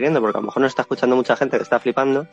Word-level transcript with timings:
escribiendo, 0.00 0.20
porque 0.20 0.38
a 0.38 0.40
lo 0.40 0.46
mejor 0.46 0.62
nos 0.62 0.70
está 0.70 0.82
escuchando 0.82 1.14
mucha 1.14 1.36
gente 1.36 1.58
que 1.58 1.62
está 1.62 1.78
flipando 1.78 2.26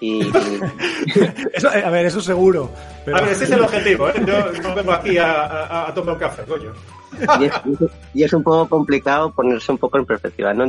y... 0.00 0.22
a 1.84 1.90
ver, 1.90 2.06
eso 2.06 2.20
seguro. 2.20 2.70
A 3.06 3.20
ver, 3.22 3.30
ese 3.30 3.44
es 3.44 3.50
el 3.50 3.62
objetivo, 3.62 4.08
¿eh? 4.10 4.22
Yo 4.26 4.52
no 4.62 4.74
vengo 4.74 4.92
aquí 4.92 5.16
a, 5.16 5.90
tomar 5.94 6.14
un 6.14 6.20
café, 6.20 6.42
coño. 6.42 6.72
Y 8.12 8.22
es, 8.22 8.32
un 8.34 8.42
poco 8.42 8.68
complicado 8.68 9.32
ponerse 9.32 9.72
un 9.72 9.78
poco 9.78 9.96
en 9.96 10.04
perspectiva, 10.04 10.52
¿no? 10.52 10.68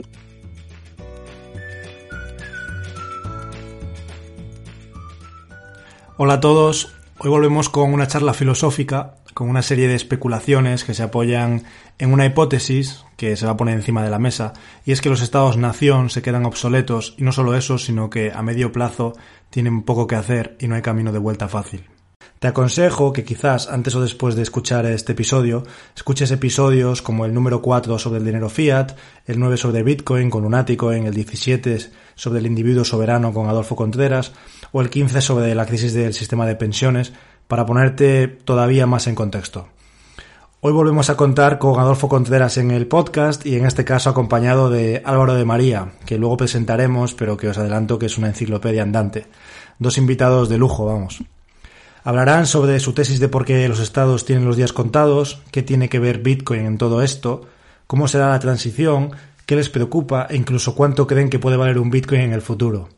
Hola 6.15 6.36
a 6.36 6.39
todos, 6.39 6.93
hoy 7.19 7.29
volvemos 7.29 7.69
con 7.69 7.93
una 7.93 8.07
charla 8.07 8.33
filosófica, 8.33 9.15
con 9.38 9.49
una 9.49 9.61
serie 9.61 9.88
de 9.88 9.93
especulaciones 9.93 10.83
que 10.83 10.95
se 10.95 11.04
apoyan 11.04 11.61
en 11.99 12.11
una 12.11 12.25
hipótesis 12.25 13.05
que 13.17 13.37
se 13.37 13.45
va 13.45 13.51
a 13.51 13.57
poner 13.57 13.75
encima 13.75 14.04
de 14.04 14.09
la 14.09 14.17
mesa, 14.17 14.54
y 14.83 14.93
es 14.93 15.00
que 15.00 15.11
los 15.11 15.21
estados-nación 15.21 16.10
se 16.10 16.23
quedan 16.23 16.47
obsoletos, 16.47 17.13
y 17.19 17.23
no 17.23 17.32
solo 17.32 17.55
eso, 17.55 17.77
sino 17.77 18.10
que 18.10 18.32
a 18.32 18.41
medio 18.41 18.71
plazo 18.71 19.13
tienen 19.51 19.83
poco 19.83 20.07
que 20.07 20.15
hacer 20.15 20.57
y 20.60 20.68
no 20.68 20.73
hay 20.73 20.82
camino 20.82 21.11
de 21.11 21.19
vuelta 21.19 21.47
fácil. 21.47 21.87
Te 22.39 22.47
aconsejo 22.47 23.13
que 23.13 23.23
quizás 23.23 23.68
antes 23.68 23.93
o 23.93 24.01
después 24.01 24.36
de 24.36 24.41
escuchar 24.41 24.87
este 24.87 25.11
episodio, 25.11 25.63
escuches 25.96 26.32
episodios 26.32 27.04
como 27.04 27.24
el 27.25 27.33
número 27.33 27.61
4 27.61 27.99
sobre 27.99 28.18
el 28.18 28.25
dinero 28.25 28.49
fiat, 28.49 28.93
el 29.27 29.39
9 29.39 29.57
sobre 29.57 29.83
Bitcoin 29.83 30.32
con 30.32 30.51
en 30.51 31.05
el 31.05 31.13
17 31.13 31.91
sobre 32.16 32.39
el 32.39 32.47
individuo 32.47 32.83
soberano 32.83 33.33
con 33.33 33.47
Adolfo 33.49 33.75
Contreras, 33.75 34.33
o 34.72 34.81
el 34.81 34.89
15 34.89 35.22
sobre 35.22 35.53
la 35.53 35.67
crisis 35.67 35.94
del 35.94 36.16
sistema 36.16 36.47
de 36.47 36.55
pensiones, 36.55 37.13
para 37.47 37.66
ponerte 37.66 38.28
todavía 38.28 38.86
más 38.86 39.08
en 39.08 39.16
contexto. 39.16 39.67
Hoy 40.59 40.73
volvemos 40.73 41.09
a 41.09 41.16
contar 41.16 41.59
con 41.59 41.80
Adolfo 41.80 42.09
Contreras 42.09 42.58
en 42.58 42.72
el 42.72 42.88
podcast 42.88 43.45
y 43.45 43.55
en 43.55 43.66
este 43.66 43.86
caso 43.86 44.09
acompañado 44.09 44.69
de 44.69 45.02
Álvaro 45.05 45.36
de 45.36 45.45
María, 45.45 45.94
que 46.05 46.17
luego 46.17 46.36
presentaremos, 46.36 47.13
pero 47.13 47.38
que 47.38 47.47
os 47.47 47.58
adelanto 47.58 47.99
que 47.99 48.08
es 48.08 48.17
una 48.17 48.27
enciclopedia 48.27 48.81
andante. 48.81 49.27
Dos 49.77 49.97
invitados 49.97 50.49
de 50.49 50.58
lujo, 50.58 50.86
vamos. 50.86 51.23
Hablarán 52.03 52.47
sobre 52.47 52.80
su 52.80 52.94
tesis 52.94 53.19
de 53.19 53.30
por 53.30 53.45
qué 53.45 53.67
los 53.69 53.80
estados 53.80 54.25
tienen 54.25 54.45
los 54.45 54.58
días 54.58 54.73
contados, 54.73 55.41
qué 55.52 55.61
tiene 55.61 55.89
que 55.89 55.99
ver 55.99 56.19
Bitcoin 56.19 56.66
en 56.66 56.77
todo 56.77 57.03
esto, 57.03 57.41
cómo 57.86 58.08
será 58.08 58.30
la 58.30 58.39
transición, 58.39 59.11
qué 59.45 59.55
les 59.55 59.69
preocupa 59.69 60.25
e 60.30 60.38
incluso 60.38 60.73
cuánto 60.73 61.05
creen 61.05 61.30
que 61.30 61.39
puede 61.39 61.58
valer 61.58 61.77
un 61.77 61.91
Bitcoin 61.91 62.21
en 62.21 62.33
el 62.33 62.41
futuro. 62.41 62.89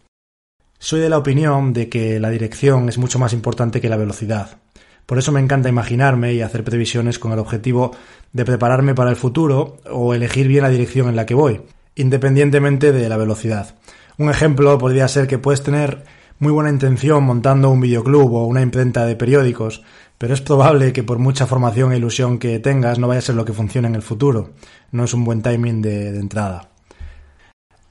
Soy 0.81 1.01
de 1.01 1.09
la 1.09 1.17
opinión 1.17 1.73
de 1.73 1.89
que 1.89 2.21
la 2.21 2.29
dirección 2.29 2.87
es 2.87 2.97
mucho 2.97 3.19
más 3.19 3.33
importante 3.33 3.81
que 3.81 3.89
la 3.89 3.97
velocidad. 3.97 4.59
Por 5.05 5.17
eso 5.17 5.33
me 5.33 5.41
encanta 5.41 5.67
imaginarme 5.67 6.33
y 6.33 6.41
hacer 6.41 6.63
previsiones 6.63 7.19
con 7.19 7.33
el 7.33 7.39
objetivo 7.39 7.91
de 8.31 8.45
prepararme 8.45 8.95
para 8.95 9.09
el 9.09 9.17
futuro 9.17 9.75
o 9.91 10.13
elegir 10.13 10.47
bien 10.47 10.63
la 10.63 10.69
dirección 10.69 11.09
en 11.09 11.17
la 11.17 11.25
que 11.25 11.33
voy, 11.33 11.59
independientemente 11.95 12.93
de 12.93 13.09
la 13.09 13.17
velocidad. 13.17 13.75
Un 14.17 14.29
ejemplo 14.29 14.77
podría 14.77 15.09
ser 15.09 15.27
que 15.27 15.37
puedes 15.37 15.63
tener 15.63 16.05
muy 16.39 16.53
buena 16.53 16.69
intención 16.69 17.25
montando 17.25 17.69
un 17.69 17.81
videoclub 17.81 18.33
o 18.33 18.45
una 18.45 18.61
imprenta 18.61 19.05
de 19.05 19.17
periódicos, 19.17 19.83
pero 20.17 20.33
es 20.33 20.39
probable 20.39 20.93
que 20.93 21.03
por 21.03 21.19
mucha 21.19 21.45
formación 21.45 21.91
e 21.91 21.97
ilusión 21.97 22.39
que 22.39 22.57
tengas 22.59 22.99
no 22.99 23.09
vaya 23.09 23.19
a 23.19 23.23
ser 23.23 23.35
lo 23.35 23.43
que 23.43 23.51
funcione 23.51 23.89
en 23.89 23.95
el 23.95 24.01
futuro. 24.01 24.51
No 24.93 25.03
es 25.03 25.13
un 25.13 25.25
buen 25.25 25.41
timing 25.41 25.81
de, 25.81 26.13
de 26.13 26.19
entrada. 26.19 26.69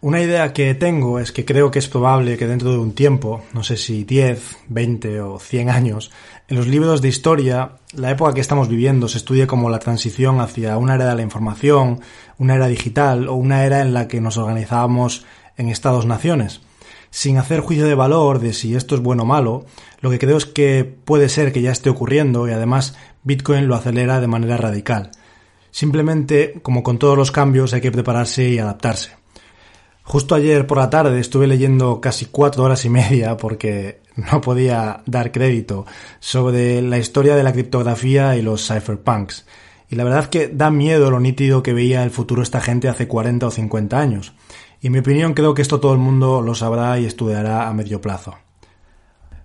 Una 0.01 0.21
idea 0.21 0.53
que 0.53 0.77
tengo 0.77 1.19
es 1.19 1.33
que 1.33 1.45
creo 1.45 1.73
que 1.73 1.81
es 1.81 1.89
probable 1.89 2.37
que 2.37 2.47
dentro 2.47 2.71
de 2.71 2.79
un 2.79 2.93
tiempo, 2.93 3.43
no 3.53 3.65
sé 3.65 3.77
si 3.77 4.05
10, 4.05 4.59
20 4.69 5.21
o 5.23 5.41
100 5.41 5.71
años, 5.71 6.13
en 6.47 6.57
los 6.57 6.69
libros 6.69 7.03
de 7.03 7.09
historia, 7.09 7.73
la 7.95 8.13
época 8.13 8.33
que 8.33 8.41
estamos 8.41 8.69
viviendo 8.69 9.09
se 9.09 9.19
estudie 9.19 9.49
como 9.49 9.71
la 9.71 9.81
transición 9.81 10.39
hacia 10.39 10.79
una 10.79 10.95
era 10.95 11.09
de 11.09 11.17
la 11.17 11.23
información, 11.23 12.01
una 12.39 12.55
era 12.55 12.69
digital 12.69 13.29
o 13.29 13.35
una 13.35 13.65
era 13.65 13.81
en 13.81 13.93
la 13.93 14.07
que 14.07 14.21
nos 14.21 14.37
organizábamos 14.37 15.27
en 15.57 15.69
estados-naciones. 15.69 16.61
Sin 17.11 17.37
hacer 17.37 17.59
juicio 17.59 17.89
de 17.89 17.97
valor 17.97 18.39
de 18.39 18.53
si 18.53 18.77
esto 18.77 18.95
es 18.95 19.01
bueno 19.01 19.25
o 19.25 19.27
malo, 19.27 19.67
lo 20.01 20.11
que 20.11 20.21
creo 20.21 20.37
es 20.37 20.47
que 20.47 20.85
puede 20.85 21.29
ser 21.29 21.53
que 21.53 21.61
ya 21.61 21.73
esté 21.73 21.91
ocurriendo 21.91 22.47
y 22.47 22.53
además 22.53 22.95
Bitcoin 23.25 23.67
lo 23.67 23.75
acelera 23.75 24.21
de 24.21 24.29
manera 24.29 24.59
radical. 24.59 25.11
Simplemente, 25.73 26.61
como 26.63 26.85
con 26.85 27.01
todos 27.01 27.19
los 27.19 27.33
cambios, 27.33 27.75
hay 27.75 27.81
que 27.81 27.91
prepararse 27.91 28.49
y 28.49 28.61
adaptarse. 28.61 29.19
Justo 30.09 30.35
ayer 30.35 30.67
por 30.67 30.79
la 30.79 30.89
tarde 30.89 31.21
estuve 31.21 31.47
leyendo 31.47 32.01
casi 32.01 32.25
cuatro 32.25 32.65
horas 32.65 32.87
y 32.87 32.89
media 32.89 33.37
porque 33.37 34.01
no 34.17 34.41
podía 34.41 35.03
dar 35.05 35.33
crédito 35.33 35.85
sobre 36.19 36.81
la 36.81 36.97
historia 36.97 37.37
de 37.37 37.43
la 37.43 37.53
criptografía 37.53 38.35
y 38.35 38.41
los 38.41 38.67
cypherpunks. 38.67 39.45
Y 39.91 39.97
la 39.97 40.05
verdad 40.05 40.31
que 40.31 40.49
da 40.49 40.71
miedo 40.71 41.11
lo 41.11 41.21
nítido 41.21 41.63
que 41.63 41.75
veía 41.75 42.05
el 42.05 42.11
futuro 42.11 42.41
esta 42.41 42.63
gente 42.63 42.89
hace 42.89 43.07
40 43.07 43.49
o 43.49 43.51
50 43.51 44.01
años. 44.01 44.33
Y 44.81 44.87
en 44.87 44.95
mi 44.95 45.01
opinión 45.01 45.35
creo 45.35 45.53
que 45.53 45.61
esto 45.61 45.79
todo 45.79 45.93
el 45.93 45.99
mundo 45.99 46.41
lo 46.41 46.55
sabrá 46.55 46.99
y 46.99 47.05
estudiará 47.05 47.69
a 47.69 47.75
medio 47.75 48.01
plazo. 48.01 48.35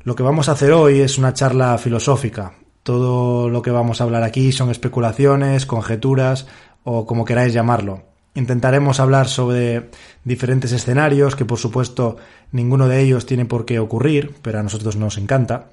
Lo 0.04 0.16
que 0.16 0.24
vamos 0.24 0.48
a 0.48 0.54
hacer 0.54 0.72
hoy 0.72 1.02
es 1.02 1.18
una 1.18 1.34
charla 1.34 1.78
filosófica. 1.78 2.54
Todo 2.84 3.50
lo 3.50 3.62
que 3.62 3.72
vamos 3.72 4.00
a 4.00 4.06
hablar 4.06 4.24
aquí 4.24 4.54
son 4.54 4.70
especulaciones, 4.70 5.66
conjeturas 5.66 6.48
o 6.86 7.06
como 7.06 7.26
queráis 7.26 7.52
llamarlo. 7.52 8.13
Intentaremos 8.36 9.00
hablar 9.00 9.28
sobre 9.28 9.92
diferentes 10.24 10.72
escenarios, 10.72 11.36
que 11.36 11.46
por 11.46 11.60
supuesto 11.60 12.18
ninguno 12.52 12.88
de 12.88 13.02
ellos 13.02 13.28
tiene 13.28 13.46
por 13.46 13.66
qué 13.66 13.78
ocurrir, 13.78 14.34
pero 14.42 14.60
a 14.60 14.64
nosotros 14.64 14.96
nos 14.96 15.18
encanta. 15.18 15.70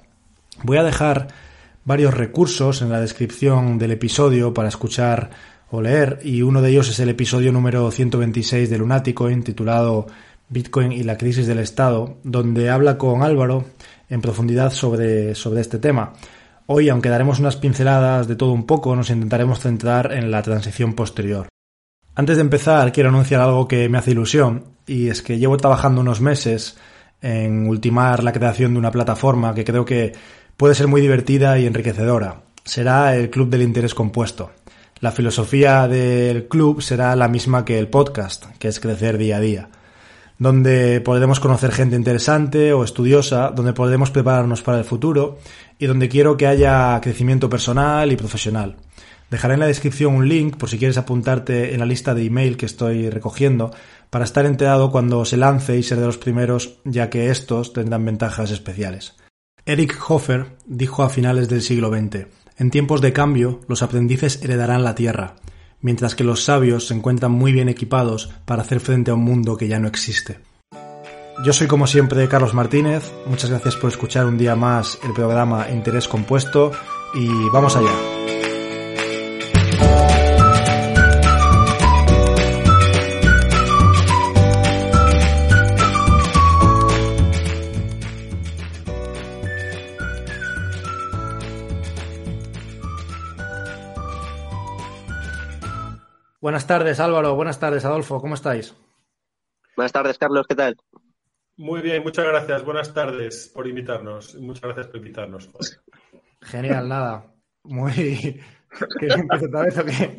Voy 0.63 0.77
a 0.77 0.83
dejar 0.83 1.29
varios 1.85 2.13
recursos 2.13 2.83
en 2.83 2.89
la 2.89 3.01
descripción 3.01 3.79
del 3.79 3.91
episodio 3.91 4.53
para 4.53 4.69
escuchar 4.69 5.31
o 5.71 5.81
leer, 5.81 6.19
y 6.23 6.43
uno 6.43 6.61
de 6.61 6.69
ellos 6.69 6.89
es 6.89 6.99
el 6.99 7.09
episodio 7.09 7.51
número 7.51 7.89
126 7.89 8.69
de 8.69 8.77
Lunático, 8.77 9.29
intitulado 9.29 10.05
Bitcoin 10.49 10.91
y 10.91 11.03
la 11.03 11.17
crisis 11.17 11.47
del 11.47 11.59
Estado, 11.59 12.17
donde 12.23 12.69
habla 12.69 12.97
con 12.97 13.23
Álvaro 13.23 13.65
en 14.09 14.21
profundidad 14.21 14.71
sobre, 14.71 15.33
sobre 15.33 15.61
este 15.61 15.79
tema. 15.79 16.13
Hoy, 16.67 16.89
aunque 16.89 17.09
daremos 17.09 17.39
unas 17.39 17.55
pinceladas 17.55 18.27
de 18.27 18.35
todo 18.35 18.51
un 18.51 18.65
poco, 18.65 18.95
nos 18.95 19.09
intentaremos 19.09 19.59
centrar 19.59 20.11
en 20.11 20.29
la 20.29 20.43
transición 20.43 20.93
posterior. 20.93 21.50
Antes 22.13 22.35
de 22.35 22.41
empezar, 22.41 22.91
quiero 22.91 23.09
anunciar 23.09 23.39
algo 23.41 23.67
que 23.67 23.87
me 23.87 23.97
hace 23.97 24.11
ilusión, 24.11 24.65
y 24.85 25.07
es 25.07 25.21
que 25.21 25.37
llevo 25.37 25.55
trabajando 25.55 26.01
unos 26.01 26.19
meses 26.19 26.77
en 27.21 27.67
ultimar 27.67 28.23
la 28.23 28.33
creación 28.33 28.73
de 28.73 28.79
una 28.79 28.91
plataforma 28.91 29.53
que 29.53 29.63
creo 29.63 29.85
que 29.85 30.11
puede 30.57 30.75
ser 30.75 30.87
muy 30.87 30.99
divertida 30.99 31.57
y 31.57 31.65
enriquecedora. 31.65 32.41
Será 32.65 33.15
el 33.15 33.29
Club 33.29 33.49
del 33.49 33.61
Interés 33.61 33.93
Compuesto. 33.93 34.51
La 34.99 35.11
filosofía 35.11 35.87
del 35.87 36.47
club 36.47 36.81
será 36.81 37.15
la 37.15 37.27
misma 37.29 37.63
que 37.63 37.79
el 37.79 37.87
podcast, 37.87 38.45
que 38.59 38.67
es 38.67 38.79
crecer 38.79 39.17
día 39.17 39.37
a 39.37 39.39
día, 39.39 39.69
donde 40.37 40.99
podremos 41.01 41.39
conocer 41.39 41.71
gente 41.71 41.95
interesante 41.95 42.73
o 42.73 42.83
estudiosa, 42.83 43.51
donde 43.51 43.73
podremos 43.73 44.11
prepararnos 44.11 44.61
para 44.61 44.79
el 44.79 44.83
futuro 44.83 45.39
y 45.79 45.85
donde 45.87 46.09
quiero 46.09 46.35
que 46.35 46.45
haya 46.45 46.99
crecimiento 47.01 47.49
personal 47.49 48.11
y 48.11 48.17
profesional. 48.17 48.75
Dejaré 49.31 49.53
en 49.53 49.61
la 49.61 49.67
descripción 49.67 50.13
un 50.13 50.27
link 50.27 50.57
por 50.57 50.69
si 50.69 50.77
quieres 50.77 50.97
apuntarte 50.97 51.73
en 51.73 51.79
la 51.79 51.85
lista 51.85 52.13
de 52.13 52.25
email 52.25 52.57
que 52.57 52.65
estoy 52.65 53.09
recogiendo 53.09 53.71
para 54.09 54.25
estar 54.25 54.45
enterado 54.45 54.91
cuando 54.91 55.23
se 55.23 55.37
lance 55.37 55.77
y 55.77 55.83
ser 55.83 56.01
de 56.01 56.05
los 56.05 56.17
primeros, 56.17 56.79
ya 56.83 57.09
que 57.09 57.29
estos 57.29 57.71
tendrán 57.71 58.03
ventajas 58.03 58.51
especiales. 58.51 59.15
Eric 59.65 59.97
Hofer 60.05 60.57
dijo 60.65 61.03
a 61.03 61.09
finales 61.09 61.47
del 61.47 61.61
siglo 61.61 61.89
XX, 61.89 62.27
en 62.57 62.71
tiempos 62.71 62.99
de 62.99 63.13
cambio 63.13 63.61
los 63.69 63.83
aprendices 63.83 64.43
heredarán 64.43 64.83
la 64.83 64.95
tierra, 64.95 65.37
mientras 65.79 66.13
que 66.13 66.25
los 66.25 66.43
sabios 66.43 66.87
se 66.87 66.93
encuentran 66.93 67.31
muy 67.31 67.53
bien 67.53 67.69
equipados 67.69 68.33
para 68.43 68.63
hacer 68.63 68.81
frente 68.81 69.11
a 69.11 69.13
un 69.13 69.23
mundo 69.23 69.55
que 69.55 69.69
ya 69.69 69.79
no 69.79 69.87
existe. 69.87 70.39
Yo 71.45 71.53
soy 71.53 71.67
como 71.67 71.87
siempre 71.87 72.27
Carlos 72.27 72.53
Martínez, 72.53 73.09
muchas 73.27 73.49
gracias 73.49 73.77
por 73.77 73.91
escuchar 73.91 74.25
un 74.25 74.37
día 74.37 74.57
más 74.57 74.99
el 75.05 75.13
programa 75.13 75.69
Interés 75.71 76.09
Compuesto 76.09 76.73
y 77.15 77.29
vamos 77.53 77.77
allá. 77.77 78.40
Buenas 96.41 96.65
tardes, 96.65 96.99
Álvaro. 96.99 97.35
Buenas 97.35 97.59
tardes, 97.59 97.85
Adolfo. 97.85 98.19
¿Cómo 98.19 98.33
estáis? 98.33 98.73
Buenas 99.75 99.91
tardes, 99.91 100.17
Carlos. 100.17 100.47
¿Qué 100.49 100.55
tal? 100.55 100.75
Muy 101.55 101.81
bien, 101.81 102.01
muchas 102.01 102.25
gracias. 102.25 102.65
Buenas 102.65 102.91
tardes 102.95 103.51
por 103.53 103.67
invitarnos. 103.67 104.33
Muchas 104.35 104.63
gracias 104.63 104.87
por 104.87 104.97
invitarnos. 104.97 105.51
Genial, 106.41 106.89
nada. 106.89 107.31
Muy. 107.63 108.41
¿Qué 108.99 109.07
otra 109.45 109.61
vez 109.61 109.77
o 109.77 109.85
qué? 109.85 110.17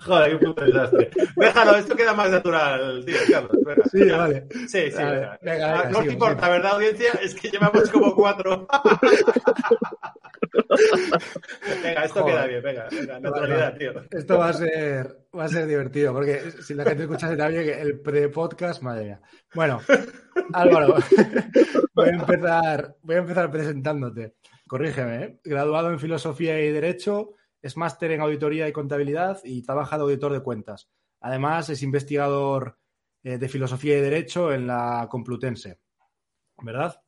Joder, 0.00 0.38
qué 0.38 0.46
puto 0.46 0.64
desastre. 0.64 1.10
Déjalo, 1.36 1.76
esto 1.76 1.94
queda 1.94 2.14
más 2.14 2.30
natural, 2.30 3.04
tío, 3.04 3.18
Carlos. 3.30 3.52
sí, 3.92 4.10
vale. 4.10 4.48
Sí, 4.66 4.90
sí. 4.90 4.96
Venga, 4.96 5.38
venga, 5.42 5.80
ah, 5.80 5.90
no 5.90 6.00
te 6.00 6.12
importa, 6.12 6.48
¿verdad, 6.48 6.72
audiencia? 6.72 7.12
Es 7.20 7.34
que 7.34 7.50
llevamos 7.50 7.90
como 7.90 8.14
cuatro. 8.14 8.66
venga, 11.82 12.04
esto 12.04 12.24
queda 12.24 12.46
bien, 12.46 12.62
venga, 12.62 12.88
venga, 12.90 13.20
naturalidad, 13.20 13.76
tío. 13.76 13.92
Esto 14.10 14.38
va 14.38 14.48
a 14.48 14.52
ser, 14.52 15.26
va 15.36 15.44
a 15.44 15.48
ser 15.48 15.66
divertido, 15.66 16.12
porque 16.12 16.50
si 16.62 16.74
la 16.74 16.84
gente 16.84 17.04
escuchase 17.04 17.36
también 17.36 17.68
el 17.68 18.00
pre-podcast, 18.00 18.82
madre 18.82 19.04
mía. 19.04 19.20
Bueno, 19.54 19.80
Álvaro, 20.52 20.96
voy 21.94 22.08
a 22.08 22.12
empezar, 22.12 22.96
voy 23.02 23.16
a 23.16 23.18
empezar 23.18 23.50
presentándote. 23.50 24.36
Corrígeme, 24.66 25.24
¿eh? 25.24 25.40
graduado 25.44 25.90
en 25.90 25.98
Filosofía 25.98 26.60
y 26.60 26.70
Derecho, 26.70 27.34
es 27.62 27.76
máster 27.76 28.12
en 28.12 28.20
Auditoría 28.20 28.68
y 28.68 28.72
Contabilidad 28.72 29.40
y 29.44 29.62
trabaja 29.62 29.96
de 29.96 30.02
auditor 30.02 30.32
de 30.32 30.42
cuentas. 30.42 30.88
Además, 31.20 31.70
es 31.70 31.82
investigador 31.82 32.78
eh, 33.22 33.38
de 33.38 33.48
Filosofía 33.48 33.98
y 33.98 34.00
Derecho 34.00 34.52
en 34.52 34.66
la 34.66 35.08
Complutense. 35.10 35.80
¿Verdad? 36.62 37.00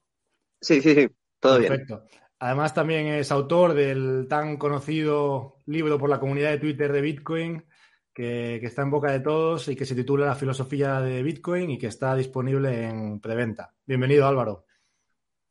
Sí, 0.60 0.80
sí, 0.80 0.94
sí, 0.94 1.08
todo 1.38 1.58
Perfecto. 1.58 2.04
Además, 2.40 2.72
también 2.74 3.06
es 3.06 3.30
autor 3.30 3.74
del 3.74 4.26
tan 4.28 4.56
conocido 4.56 5.58
libro 5.66 5.98
por 5.98 6.08
la 6.08 6.18
comunidad 6.18 6.50
de 6.50 6.58
Twitter 6.58 6.90
de 6.90 7.02
Bitcoin, 7.02 7.64
que, 8.12 8.58
que, 8.60 8.66
está 8.66 8.82
en 8.82 8.90
boca 8.90 9.12
de 9.12 9.20
todos 9.20 9.68
y 9.68 9.76
que 9.76 9.84
se 9.84 9.94
titula 9.94 10.26
La 10.26 10.34
filosofía 10.34 11.00
de 11.00 11.22
Bitcoin 11.22 11.70
y 11.70 11.78
que 11.78 11.86
está 11.86 12.16
disponible 12.16 12.88
en 12.88 13.20
preventa. 13.20 13.74
Bienvenido, 13.84 14.26
Álvaro. 14.26 14.64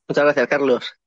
Muchas 0.08 0.24
gracias, 0.24 0.48
Carlos. 0.48 1.00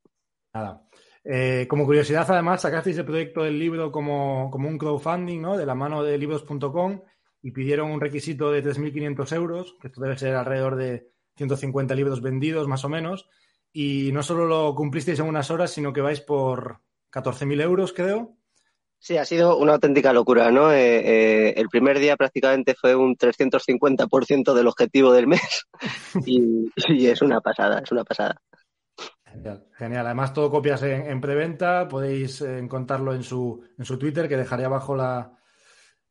Nada. 0.54 0.86
Eh, 1.24 1.66
como 1.68 1.84
curiosidad, 1.84 2.26
además, 2.28 2.62
sacasteis 2.62 2.98
el 2.98 3.04
proyecto 3.04 3.42
del 3.42 3.58
libro 3.58 3.90
como, 3.90 4.50
como 4.50 4.68
un 4.68 4.78
crowdfunding, 4.78 5.40
¿no? 5.40 5.56
De 5.56 5.66
la 5.66 5.74
mano 5.74 6.02
de 6.02 6.18
libros.com 6.18 7.02
y 7.42 7.50
pidieron 7.50 7.90
un 7.90 8.00
requisito 8.00 8.52
de 8.52 8.62
3.500 8.62 9.34
euros, 9.34 9.76
que 9.80 9.88
esto 9.88 10.00
debe 10.00 10.16
ser 10.16 10.36
alrededor 10.36 10.76
de 10.76 11.10
150 11.36 11.94
libros 11.94 12.22
vendidos, 12.22 12.68
más 12.68 12.84
o 12.84 12.88
menos. 12.88 13.28
Y 13.72 14.10
no 14.12 14.22
solo 14.22 14.46
lo 14.46 14.74
cumplisteis 14.74 15.18
en 15.18 15.26
unas 15.26 15.50
horas, 15.50 15.70
sino 15.70 15.92
que 15.92 16.00
vais 16.00 16.20
por 16.20 16.80
14.000 17.10 17.62
euros, 17.62 17.92
creo. 17.92 18.36
Sí, 18.98 19.16
ha 19.16 19.24
sido 19.24 19.56
una 19.56 19.72
auténtica 19.72 20.12
locura, 20.12 20.50
¿no? 20.52 20.70
Eh, 20.70 20.98
eh, 20.98 21.54
el 21.56 21.68
primer 21.68 21.98
día 21.98 22.16
prácticamente 22.16 22.74
fue 22.74 22.94
un 22.94 23.16
350% 23.16 24.54
del 24.54 24.68
objetivo 24.68 25.12
del 25.12 25.26
mes 25.26 25.66
y, 26.26 26.70
y 26.88 27.06
es 27.06 27.20
una 27.20 27.40
pasada, 27.40 27.80
es 27.80 27.90
una 27.90 28.04
pasada. 28.04 28.40
Genial, 29.78 30.06
Además, 30.06 30.32
todo 30.32 30.50
copias 30.50 30.82
en, 30.82 31.20
preventa. 31.20 31.88
Podéis 31.88 32.42
eh, 32.42 32.58
encontrarlo 32.58 33.14
en 33.14 33.22
su, 33.22 33.64
en 33.78 33.84
su 33.84 33.98
Twitter, 33.98 34.28
que 34.28 34.36
dejaré 34.36 34.64
abajo 34.64 34.94
la, 34.94 35.32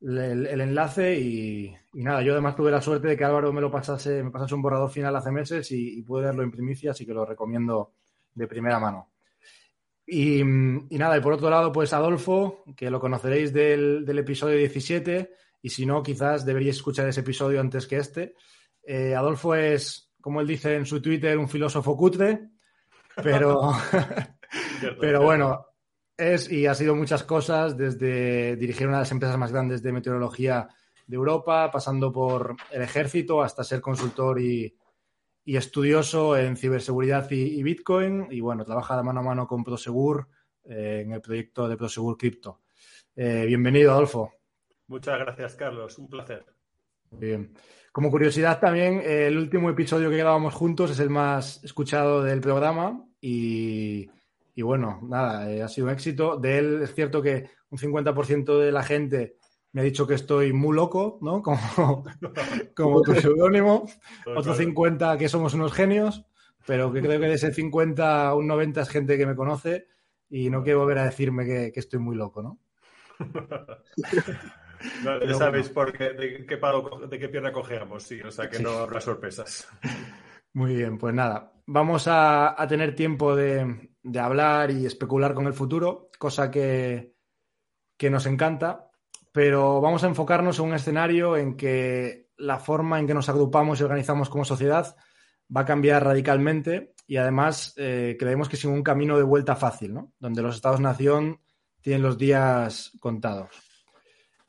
el, 0.01 0.61
enlace. 0.61 1.19
Y, 1.19 1.75
nada, 1.93 2.21
yo 2.21 2.33
además 2.33 2.55
tuve 2.55 2.71
la 2.71 2.81
suerte 2.81 3.09
de 3.09 3.17
que 3.17 3.23
Álvaro 3.23 3.53
me 3.53 3.61
lo 3.61 3.71
pasase, 3.71 4.23
me 4.23 4.31
pasase 4.31 4.55
un 4.55 4.61
borrador 4.61 4.89
final 4.89 5.15
hace 5.15 5.31
meses 5.31 5.71
y, 5.71 5.99
y 5.99 6.01
pude 6.01 6.23
verlo 6.23 6.43
en 6.43 6.51
primicia, 6.51 6.91
así 6.91 7.05
que 7.05 7.13
lo 7.13 7.25
recomiendo 7.25 7.93
de 8.33 8.47
primera 8.47 8.79
mano. 8.79 9.09
Y, 10.05 10.43
nada, 10.43 11.17
y 11.17 11.21
por 11.21 11.33
otro 11.33 11.49
lado, 11.49 11.71
pues 11.71 11.93
Adolfo, 11.93 12.63
que 12.75 12.89
lo 12.89 12.99
conoceréis 12.99 13.53
del, 13.53 14.05
del, 14.05 14.19
episodio 14.19 14.57
17, 14.57 15.31
y 15.61 15.69
si 15.69 15.85
no, 15.85 16.03
quizás 16.03 16.45
deberíais 16.45 16.77
escuchar 16.77 17.07
ese 17.07 17.21
episodio 17.21 17.61
antes 17.61 17.87
que 17.87 17.97
este. 17.97 18.35
Eh, 18.83 19.15
Adolfo 19.15 19.55
es, 19.55 20.11
como 20.19 20.41
él 20.41 20.47
dice 20.47 20.75
en 20.75 20.85
su 20.85 21.01
Twitter, 21.01 21.37
un 21.37 21.47
filósofo 21.47 21.95
cutre 21.95 22.51
pero, 23.15 23.71
pero 24.99 25.23
bueno, 25.23 25.65
es 26.21 26.51
y 26.51 26.67
ha 26.67 26.75
sido 26.75 26.95
muchas 26.95 27.23
cosas, 27.23 27.77
desde 27.77 28.55
dirigir 28.55 28.87
una 28.87 28.97
de 28.97 29.01
las 29.01 29.11
empresas 29.11 29.37
más 29.37 29.51
grandes 29.51 29.81
de 29.81 29.91
meteorología 29.91 30.69
de 31.07 31.15
Europa, 31.15 31.69
pasando 31.71 32.11
por 32.11 32.55
el 32.71 32.81
ejército 32.81 33.41
hasta 33.41 33.63
ser 33.63 33.81
consultor 33.81 34.39
y, 34.39 34.73
y 35.43 35.57
estudioso 35.57 36.37
en 36.37 36.55
ciberseguridad 36.55 37.29
y, 37.31 37.61
Bitcoin. 37.63 38.27
Y 38.29 38.39
bueno, 38.39 38.63
trabaja 38.63 38.95
de 38.97 39.03
mano 39.03 39.19
a 39.21 39.23
mano 39.23 39.47
con 39.47 39.63
Prosegur 39.63 40.27
eh, 40.63 41.01
en 41.05 41.13
el 41.13 41.21
proyecto 41.21 41.67
de 41.67 41.77
Prosegur 41.77 42.17
Crypto. 42.17 42.61
Eh, 43.15 43.45
bienvenido, 43.45 43.91
Adolfo. 43.91 44.33
Muchas 44.87 45.19
gracias, 45.19 45.55
Carlos. 45.55 45.97
Un 45.97 46.07
placer. 46.07 46.45
Bien. 47.11 47.53
Como 47.91 48.09
curiosidad 48.09 48.59
también, 48.59 49.01
el 49.05 49.37
último 49.37 49.69
episodio 49.69 50.09
que 50.09 50.17
grabamos 50.17 50.53
juntos 50.53 50.91
es 50.91 50.99
el 50.99 51.09
más 51.09 51.61
escuchado 51.63 52.23
del 52.23 52.39
programa 52.39 53.05
y, 53.19 54.09
bueno, 54.61 54.99
nada, 55.03 55.51
eh, 55.51 55.61
ha 55.61 55.67
sido 55.67 55.87
un 55.87 55.93
éxito. 55.93 56.37
De 56.37 56.57
él 56.57 56.81
es 56.83 56.93
cierto 56.93 57.21
que 57.21 57.49
un 57.69 57.77
50% 57.77 58.59
de 58.59 58.71
la 58.71 58.83
gente 58.83 59.37
me 59.73 59.81
ha 59.81 59.83
dicho 59.83 60.05
que 60.05 60.15
estoy 60.15 60.53
muy 60.53 60.75
loco, 60.75 61.17
¿no? 61.21 61.41
Como, 61.43 62.03
como 62.75 63.01
tu 63.01 63.13
seudónimo. 63.15 63.85
Otro 64.35 64.53
50 64.53 65.17
que 65.17 65.29
somos 65.29 65.53
unos 65.53 65.73
genios, 65.73 66.25
pero 66.65 66.91
que 66.91 67.01
creo 67.01 67.19
que 67.19 67.27
de 67.27 67.33
ese 67.33 67.53
50 67.53 68.35
un 68.35 68.47
90 68.47 68.81
es 68.81 68.89
gente 68.89 69.17
que 69.17 69.25
me 69.25 69.35
conoce 69.35 69.87
y 70.29 70.49
no 70.49 70.63
quiero 70.63 70.79
volver 70.79 70.99
a 70.99 71.05
decirme 71.05 71.45
que, 71.45 71.71
que 71.71 71.79
estoy 71.79 71.99
muy 71.99 72.15
loco, 72.15 72.41
¿no? 72.41 72.59
No, 75.03 75.23
ya 75.23 75.35
sabéis 75.35 75.69
por 75.69 75.93
qué, 75.93 76.11
de, 76.13 76.45
qué 76.45 76.57
palo, 76.57 77.07
de 77.07 77.19
qué 77.19 77.29
pierna 77.29 77.51
cojeamos, 77.51 78.01
sí, 78.01 78.19
o 78.21 78.31
sea 78.31 78.49
que 78.49 78.59
no 78.59 78.71
habrá 78.71 78.99
sorpresas. 78.99 79.67
Muy 80.53 80.75
bien, 80.75 80.97
pues 80.97 81.13
nada, 81.13 81.53
vamos 81.71 82.05
a, 82.07 82.55
tener 82.67 82.95
tiempo 82.95 83.35
de, 83.35 83.89
hablar 84.19 84.71
y 84.71 84.85
especular 84.85 85.33
con 85.33 85.47
el 85.47 85.53
futuro, 85.53 86.09
cosa 86.19 86.51
que, 86.51 87.15
nos 88.09 88.25
encanta, 88.25 88.89
pero 89.31 89.79
vamos 89.79 90.03
a 90.03 90.07
enfocarnos 90.07 90.59
en 90.59 90.65
un 90.65 90.73
escenario 90.73 91.37
en 91.37 91.55
que 91.55 92.29
la 92.37 92.57
forma 92.57 92.99
en 92.99 93.07
que 93.07 93.13
nos 93.13 93.29
agrupamos 93.29 93.79
y 93.79 93.83
organizamos 93.83 94.29
como 94.29 94.43
sociedad 94.43 94.95
va 95.55 95.61
a 95.61 95.65
cambiar 95.65 96.03
radicalmente 96.03 96.93
y 97.05 97.17
además 97.17 97.73
eh, 97.77 98.15
creemos 98.17 98.49
que 98.49 98.57
sin 98.57 98.71
un 98.71 98.83
camino 98.83 99.17
de 99.17 99.23
vuelta 99.23 99.55
fácil, 99.55 99.93
¿no? 99.93 100.13
donde 100.17 100.41
los 100.41 100.55
estados-nación 100.55 101.39
tienen 101.81 102.01
los 102.01 102.17
días 102.17 102.91
contados. 102.99 103.49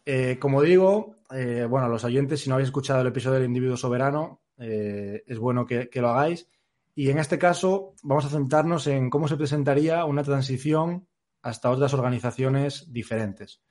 Eh, 0.04 0.38
como 0.40 0.62
digo, 0.62 1.16
eh, 1.30 1.66
bueno, 1.68 1.88
los 1.88 2.04
oyentes, 2.04 2.40
si 2.40 2.48
no 2.48 2.54
habéis 2.54 2.68
escuchado 2.68 3.02
el 3.02 3.06
episodio 3.06 3.36
del 3.36 3.46
individuo 3.46 3.76
soberano, 3.76 4.42
eh, 4.58 5.22
es 5.26 5.38
bueno 5.38 5.66
que, 5.66 5.88
lo 5.94 6.08
hagáis. 6.08 6.48
Y 6.94 7.10
en 7.10 7.18
este 7.18 7.38
caso 7.38 7.94
vamos 8.02 8.24
a 8.24 8.28
centrarnos 8.28 8.86
en 8.86 9.10
cómo 9.10 9.28
se 9.28 9.36
presentaría 9.36 10.04
una 10.04 10.22
transición 10.22 11.08
hasta 11.42 11.70
otras 11.70 11.94
organizaciones 11.94 12.92
diferentes. 12.92 13.62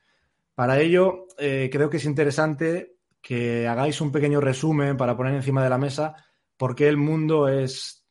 Para 0.55 0.79
ello, 0.79 1.27
eh, 1.37 1.69
creo 1.71 1.89
que 1.89 1.97
es 1.97 2.05
interesante 2.05 2.97
que 3.21 3.67
hagáis 3.67 4.01
un 4.01 4.11
pequeño 4.11 4.41
resumen 4.41 4.97
para 4.97 5.15
poner 5.15 5.35
encima 5.35 5.63
de 5.63 5.69
la 5.69 5.77
mesa 5.77 6.15
por 6.57 6.75
qué 6.75 6.87
el 6.87 6.97
mundo 6.97 7.47
es, 7.47 8.05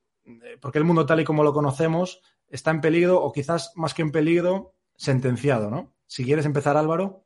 por 0.61 0.73
qué 0.73 0.79
el 0.79 0.85
mundo 0.85 1.07
tal 1.07 1.21
y 1.21 1.25
como 1.25 1.45
lo 1.45 1.53
conocemos 1.53 2.21
está 2.49 2.71
en 2.71 2.81
peligro 2.81 3.23
o 3.23 3.33
quizás 3.33 3.73
más 3.77 3.95
que 3.95 4.03
en 4.03 4.11
peligro, 4.11 4.75
sentenciado, 4.97 5.71
¿no? 5.71 5.95
Si 6.07 6.25
quieres 6.25 6.47
empezar, 6.47 6.77
Álvaro. 6.77 7.25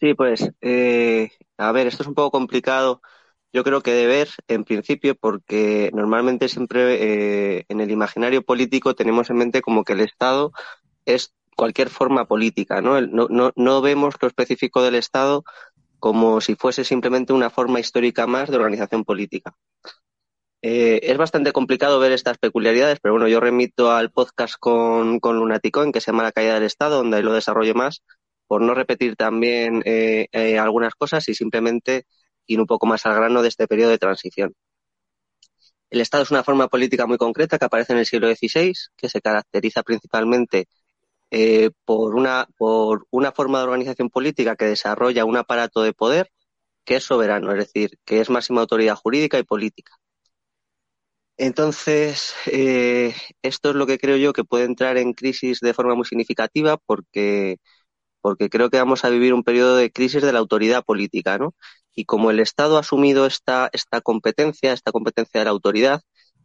Sí, 0.00 0.14
pues, 0.14 0.50
eh, 0.60 1.30
a 1.56 1.70
ver, 1.70 1.86
esto 1.86 2.02
es 2.02 2.08
un 2.08 2.14
poco 2.14 2.32
complicado, 2.32 3.00
yo 3.52 3.64
creo 3.64 3.82
que 3.82 3.92
de 3.92 4.06
ver, 4.06 4.28
en 4.48 4.64
principio, 4.64 5.14
porque 5.14 5.90
normalmente 5.92 6.48
siempre 6.48 7.58
eh, 7.58 7.64
en 7.68 7.80
el 7.80 7.90
imaginario 7.90 8.42
político 8.42 8.94
tenemos 8.94 9.28
en 9.30 9.36
mente 9.36 9.60
como 9.60 9.84
que 9.84 9.92
el 9.92 10.00
Estado 10.00 10.52
es 11.04 11.34
cualquier 11.54 11.90
forma 11.90 12.26
política, 12.26 12.80
¿no? 12.80 13.00
No, 13.00 13.28
no, 13.28 13.52
no 13.54 13.82
vemos 13.82 14.14
lo 14.20 14.28
específico 14.28 14.82
del 14.82 14.94
Estado 14.94 15.44
como 15.98 16.40
si 16.40 16.56
fuese 16.56 16.82
simplemente 16.84 17.32
una 17.32 17.50
forma 17.50 17.78
histórica 17.78 18.26
más 18.26 18.50
de 18.50 18.56
organización 18.56 19.04
política. 19.04 19.54
Eh, 20.62 21.00
es 21.02 21.16
bastante 21.16 21.52
complicado 21.52 21.98
ver 22.00 22.12
estas 22.12 22.38
peculiaridades, 22.38 22.98
pero 23.00 23.14
bueno, 23.14 23.28
yo 23.28 23.40
remito 23.40 23.90
al 23.90 24.10
podcast 24.10 24.54
con, 24.58 25.20
con 25.20 25.36
Lunatico, 25.36 25.82
en 25.82 25.92
que 25.92 26.00
se 26.00 26.10
llama 26.10 26.22
La 26.22 26.32
caída 26.32 26.54
del 26.54 26.64
Estado, 26.64 26.96
donde 26.96 27.18
ahí 27.18 27.22
lo 27.22 27.32
desarrollo 27.32 27.74
más, 27.74 28.02
por 28.46 28.62
no 28.62 28.74
repetir 28.74 29.16
también 29.16 29.82
eh, 29.84 30.58
algunas 30.58 30.94
cosas 30.94 31.28
y 31.28 31.34
simplemente 31.34 32.06
ir 32.52 32.60
un 32.60 32.66
poco 32.66 32.86
más 32.86 33.06
al 33.06 33.14
grano 33.16 33.42
de 33.42 33.48
este 33.48 33.68
periodo 33.68 33.90
de 33.90 33.98
transición. 33.98 34.54
El 35.90 36.00
Estado 36.00 36.24
es 36.24 36.30
una 36.32 36.42
forma 36.44 36.66
política 36.68 37.06
muy 37.06 37.18
concreta 37.18 37.56
que 37.58 37.64
aparece 37.66 37.92
en 37.92 37.98
el 38.00 38.06
siglo 38.06 38.26
XVI, 38.28 38.90
que 38.96 39.08
se 39.08 39.20
caracteriza 39.20 39.82
principalmente 39.84 40.66
eh, 41.30 41.70
por, 41.86 42.14
una, 42.16 42.46
por 42.58 43.06
una 43.10 43.32
forma 43.32 43.58
de 43.60 43.64
organización 43.66 44.10
política 44.10 44.56
que 44.56 44.66
desarrolla 44.66 45.24
un 45.26 45.36
aparato 45.38 45.82
de 45.82 45.94
poder 45.94 46.30
que 46.84 46.96
es 46.96 47.04
soberano, 47.04 47.52
es 47.52 47.58
decir, 47.58 47.98
que 48.06 48.20
es 48.20 48.30
máxima 48.30 48.62
autoridad 48.62 48.96
jurídica 48.96 49.38
y 49.38 49.44
política. 49.44 49.94
Entonces, 51.38 52.34
eh, 52.46 53.14
esto 53.42 53.70
es 53.70 53.76
lo 53.76 53.86
que 53.86 53.98
creo 53.98 54.16
yo 54.16 54.32
que 54.32 54.44
puede 54.44 54.64
entrar 54.64 54.96
en 54.98 55.12
crisis 55.14 55.60
de 55.60 55.74
forma 55.74 55.94
muy 55.94 56.04
significativa 56.04 56.76
porque 56.78 57.56
porque 58.22 58.50
creo 58.50 58.70
que 58.70 58.78
vamos 58.78 59.04
a 59.04 59.10
vivir 59.10 59.34
un 59.34 59.44
periodo 59.44 59.76
de 59.76 59.92
crisis 59.92 60.22
de 60.22 60.32
la 60.32 60.40
autoridad 60.40 60.84
política, 60.84 61.38
¿no? 61.38 61.54
Y 61.94 62.04
como 62.04 62.30
el 62.30 62.40
Estado 62.40 62.76
ha 62.76 62.80
asumido 62.80 63.26
esta, 63.26 63.68
esta 63.72 64.00
competencia, 64.00 64.72
esta 64.72 64.92
competencia 64.92 65.40
de 65.40 65.44
la 65.44 65.50
autoridad, 65.50 66.02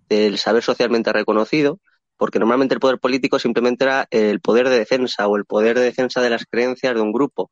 del 0.10 0.38
saber 0.38 0.64
socialmente 0.64 1.12
reconocido, 1.12 1.80
porque 2.18 2.40
normalmente 2.40 2.74
el 2.74 2.80
poder 2.80 3.00
político 3.00 3.40
simplemente 3.40 3.86
era 3.86 4.08
el 4.12 4.42
poder 4.42 4.70
de 4.70 4.80
defensa 4.80 5.28
o 5.28 5.38
el 5.38 5.46
poder 5.46 5.78
de 5.78 5.86
defensa 5.86 6.22
de 6.22 6.30
las 6.30 6.46
creencias 6.46 6.96
de 6.96 7.02
un 7.02 7.12
grupo. 7.12 7.52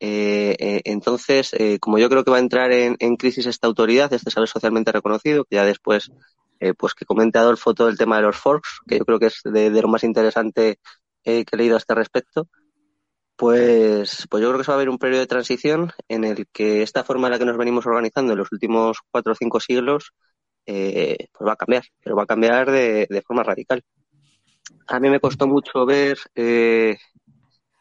Eh, 0.00 0.56
eh, 0.58 0.80
entonces, 0.84 1.52
eh, 1.52 1.78
como 1.78 1.98
yo 1.98 2.08
creo 2.08 2.24
que 2.24 2.30
va 2.30 2.38
a 2.38 2.40
entrar 2.40 2.72
en, 2.72 2.96
en, 3.00 3.16
crisis 3.16 3.46
esta 3.46 3.66
autoridad, 3.66 4.12
este 4.12 4.30
saber 4.30 4.48
socialmente 4.48 4.92
reconocido, 4.92 5.44
que 5.44 5.56
ya 5.56 5.64
después, 5.66 6.10
eh, 6.58 6.72
pues 6.72 6.94
que 6.94 7.04
comente 7.04 7.38
Adolfo 7.38 7.74
todo 7.74 7.88
el 7.88 7.98
tema 7.98 8.16
de 8.16 8.22
los 8.22 8.36
forks, 8.36 8.80
que 8.88 8.98
yo 8.98 9.04
creo 9.04 9.18
que 9.18 9.26
es 9.26 9.40
de, 9.44 9.70
de 9.70 9.82
lo 9.82 9.88
más 9.88 10.02
interesante 10.04 10.78
que 11.22 11.44
he 11.52 11.56
leído 11.56 11.74
a 11.74 11.78
este 11.78 11.94
respecto, 11.94 12.48
pues, 13.40 14.26
pues 14.28 14.42
yo 14.42 14.48
creo 14.50 14.58
que 14.58 14.64
se 14.64 14.70
va 14.70 14.74
a 14.74 14.76
haber 14.76 14.90
un 14.90 14.98
periodo 14.98 15.20
de 15.20 15.26
transición 15.26 15.92
en 16.08 16.24
el 16.24 16.46
que 16.52 16.82
esta 16.82 17.04
forma 17.04 17.26
en 17.26 17.32
la 17.32 17.38
que 17.38 17.46
nos 17.46 17.56
venimos 17.56 17.86
organizando 17.86 18.34
en 18.34 18.38
los 18.38 18.52
últimos 18.52 18.98
cuatro 19.10 19.32
o 19.32 19.34
cinco 19.34 19.60
siglos 19.60 20.12
eh, 20.66 21.16
pues 21.32 21.48
va 21.48 21.54
a 21.54 21.56
cambiar, 21.56 21.84
pero 22.04 22.16
va 22.16 22.24
a 22.24 22.26
cambiar 22.26 22.70
de, 22.70 23.22
forma 23.26 23.42
radical. 23.42 23.82
A 24.88 25.00
mí 25.00 25.08
me 25.08 25.20
costó 25.20 25.46
mucho 25.46 25.86
ver 25.86 26.18
eh, 26.34 26.98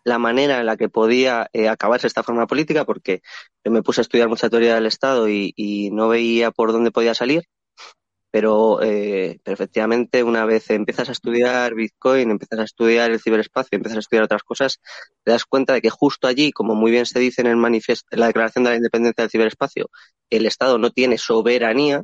la 0.05 0.17
manera 0.17 0.61
en 0.61 0.65
la 0.65 0.77
que 0.77 0.87
podía 0.87 1.49
eh, 1.51 1.67
acabarse 1.67 2.07
esta 2.07 2.23
forma 2.23 2.47
política 2.47 2.85
porque 2.85 3.21
yo 3.65 3.69
me 3.69 3.83
puse 3.83 3.99
a 3.99 4.03
estudiar 4.03 4.29
mucha 4.29 4.49
teoría 4.49 4.75
del 4.75 4.85
Estado 4.85 5.27
y 5.27 5.89
no 5.91 6.07
veía 6.07 6.51
por 6.51 6.71
dónde 6.71 6.91
podía 6.91 7.13
salir 7.13 7.43
pero, 8.31 8.81
eh, 8.81 9.39
efectivamente 9.45 10.23
una 10.23 10.45
vez 10.45 10.69
empiezas 10.69 11.09
a 11.09 11.13
estudiar 11.13 11.73
Bitcoin, 11.73 12.29
empiezas 12.29 12.59
a 12.59 12.63
estudiar 12.63 13.09
el 13.09 13.19
ciberespacio, 13.19 13.75
empiezas 13.75 13.97
a 13.97 13.99
estudiar 14.01 14.23
otras 14.23 14.43
cosas, 14.43 14.79
te 15.23 15.31
das 15.31 15.45
cuenta 15.45 15.73
de 15.73 15.81
que 15.81 15.89
justo 15.89 16.27
allí, 16.27 16.51
como 16.51 16.75
muy 16.75 16.91
bien 16.91 17.07
se 17.07 17.19
dice 17.19 17.41
en 17.41 17.47
el 17.47 17.55
manifiesto, 17.55 18.07
en 18.11 18.19
la 18.19 18.27
Declaración 18.27 18.63
de 18.63 18.71
la 18.71 18.75
Independencia 18.75 19.23
del 19.23 19.31
Ciberespacio, 19.31 19.89
el 20.29 20.45
Estado 20.45 20.77
no 20.77 20.91
tiene 20.91 21.17
soberanía 21.17 22.03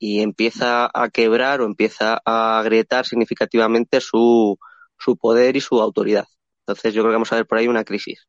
y 0.00 0.20
empieza 0.20 0.90
a 0.92 1.08
quebrar 1.08 1.60
o 1.60 1.66
empieza 1.66 2.20
a 2.24 2.58
agrietar 2.58 3.06
significativamente 3.06 4.00
su, 4.00 4.58
su 4.96 5.16
poder 5.16 5.56
y 5.56 5.60
su 5.60 5.80
autoridad. 5.80 6.26
Entonces 6.66 6.94
yo 6.94 7.02
creo 7.02 7.12
que 7.12 7.16
vamos 7.16 7.32
a 7.32 7.36
ver 7.36 7.46
por 7.46 7.58
ahí 7.58 7.68
una 7.68 7.84
crisis. 7.84 8.26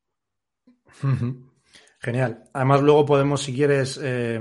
Genial. 1.99 2.43
Además 2.53 2.81
luego 2.81 3.05
podemos, 3.05 3.41
si 3.41 3.53
quieres, 3.53 3.99
eh 4.01 4.39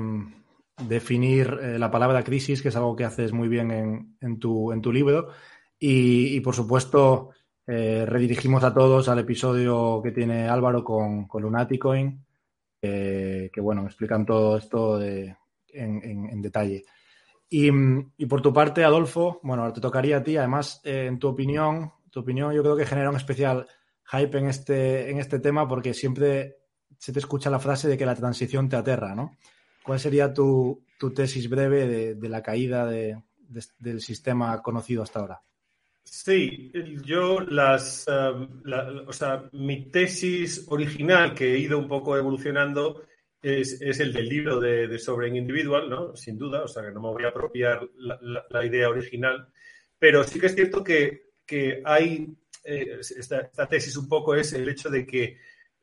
definir 0.81 1.59
eh, 1.63 1.79
la 1.79 1.91
palabra 1.91 2.23
crisis, 2.23 2.63
que 2.63 2.69
es 2.69 2.77
algo 2.77 2.97
que 2.97 3.05
haces 3.05 3.33
muy 3.33 3.49
bien 3.49 4.17
en, 4.21 4.39
tu, 4.39 4.93
libro. 4.93 5.29
Y, 5.79 6.41
por 6.41 6.55
supuesto, 6.55 7.31
eh, 7.67 8.05
redirigimos 8.07 8.65
a 8.65 8.75
todos 8.75 9.09
al 9.09 9.19
episodio 9.19 10.01
que 10.03 10.13
tiene 10.13 10.49
Álvaro 10.49 10.85
con, 10.85 11.29
Lunaticoin, 11.33 12.25
que 12.81 13.61
bueno, 13.61 13.85
explican 13.87 14.25
todo 14.25 14.57
esto 14.57 15.01
en, 15.03 16.43
detalle. 16.43 16.85
Y, 17.51 17.71
por 18.27 18.43
tu 18.43 18.53
parte, 18.53 18.85
Adolfo, 18.85 19.41
bueno, 19.43 19.73
te 19.73 19.81
tocaría 19.81 20.19
a 20.19 20.23
ti. 20.23 20.37
Además, 20.37 20.81
eh, 20.85 21.07
en 21.07 21.19
tu 21.19 21.29
opinión, 21.29 21.93
tu 22.11 22.21
opinión 22.21 22.53
yo 22.53 22.63
creo 22.63 22.77
que 22.77 22.87
genera 22.87 23.11
un 23.11 23.17
especial 23.17 23.67
hype 24.05 24.39
en 24.39 24.47
este, 24.47 25.11
en 25.11 25.19
este 25.19 25.39
tema 25.39 25.67
porque 25.67 25.95
siempre 25.95 26.57
se 26.99 27.13
te 27.13 27.19
escucha 27.19 27.51
la 27.51 27.59
frase 27.59 27.89
de 27.89 27.97
que 27.97 28.07
la 28.07 28.15
transición 28.15 28.69
te 28.69 28.77
aterra, 28.77 29.15
¿no? 29.15 29.37
¿Cuál 29.83 30.01
sería 30.01 30.33
tu, 30.33 30.85
tesis 31.15 31.49
breve 31.49 32.15
de, 32.15 32.29
la 32.29 32.43
caída 32.43 32.87
del 32.87 34.01
sistema 34.01 34.61
conocido 34.63 35.03
hasta 35.03 35.21
ahora? 35.21 35.43
Sí, 36.11 36.73
yo 37.05 37.41
las, 37.41 38.07
um, 38.09 38.63
o 39.07 39.13
sea, 39.13 39.49
mi 39.53 39.91
tesis 39.91 40.65
original 40.69 41.35
que 41.35 41.53
he 41.53 41.59
ido 41.59 41.79
un 41.79 41.87
poco 41.87 42.17
evolucionando 42.17 43.03
es, 43.43 43.81
el 43.81 44.13
del 44.13 44.29
libro 44.29 44.59
de, 44.59 44.89
de 44.89 44.99
Sovereign 44.99 45.37
Individual, 45.37 45.89
¿no? 45.89 46.17
Sin 46.17 46.39
duda, 46.39 46.63
o 46.63 46.69
sea, 46.69 46.83
que 46.83 46.93
no 46.93 47.01
me 47.01 47.09
voy 47.09 47.25
a 47.25 47.29
apropiar 47.29 47.87
la, 47.99 48.65
idea 48.65 48.89
original, 48.89 49.49
pero 49.99 50.25
sí 50.25 50.41
que 50.41 50.47
es 50.47 50.55
cierto 50.55 50.83
que, 50.83 51.33
hay, 51.85 52.35
eh, 52.65 52.99
esta, 53.01 53.69
tesis 53.69 53.97
un 53.97 54.09
poco 54.09 54.35
es 54.35 54.53
el 54.55 54.69
hecho 54.69 54.89
de 54.89 55.07
que 55.07 55.37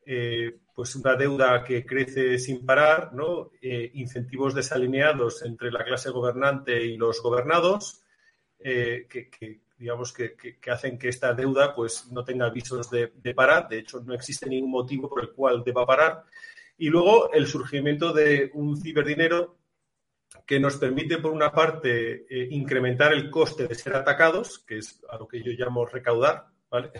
eh, 0.04 0.58
pues 0.76 0.94
una 0.94 1.16
deuda 1.16 1.64
que 1.64 1.86
crece 1.86 2.38
sin 2.38 2.66
parar. 2.66 3.10
Eh, 3.62 3.90
incentivos 3.94 4.54
desalineados 4.54 5.42
entre 5.42 5.72
la 5.72 5.82
clase 5.82 6.10
gobernante 6.10 6.84
y 6.84 6.98
los 6.98 7.22
gobernados, 7.22 8.02
eh, 8.58 9.06
que, 9.08 9.62
digamos 9.78 10.12
que, 10.12 10.36
hacen 10.70 10.98
que 10.98 11.08
esta 11.08 11.32
deuda 11.32 11.74
pues, 11.74 12.12
no 12.12 12.22
tenga 12.22 12.50
visos 12.50 12.90
de, 12.90 13.08
parar. 13.34 13.68
De 13.68 13.78
hecho, 13.78 14.00
no 14.00 14.12
existe 14.12 14.50
ningún 14.50 14.70
motivo 14.70 15.08
por 15.08 15.22
el 15.22 15.30
cual 15.30 15.64
deba 15.64 15.86
parar. 15.86 16.24
Y 16.76 16.90
luego 16.90 17.32
el 17.32 17.46
surgimiento 17.46 18.12
de 18.12 18.50
un 18.52 18.76
ciberdinero 18.76 19.56
que 20.44 20.60
nos 20.60 20.76
permite, 20.76 21.16
por 21.16 21.32
una 21.32 21.52
parte, 21.52 22.26
incrementar 22.50 23.14
el 23.14 23.30
coste 23.30 23.66
de 23.66 23.74
ser 23.74 23.96
atacados, 23.96 24.58
que 24.58 24.76
es 24.76 25.02
a 25.08 25.16
lo 25.16 25.26
que 25.26 25.42
yo 25.42 25.52
llamo 25.52 25.86
recaudar, 25.86 26.48
¿vale? 26.68 26.90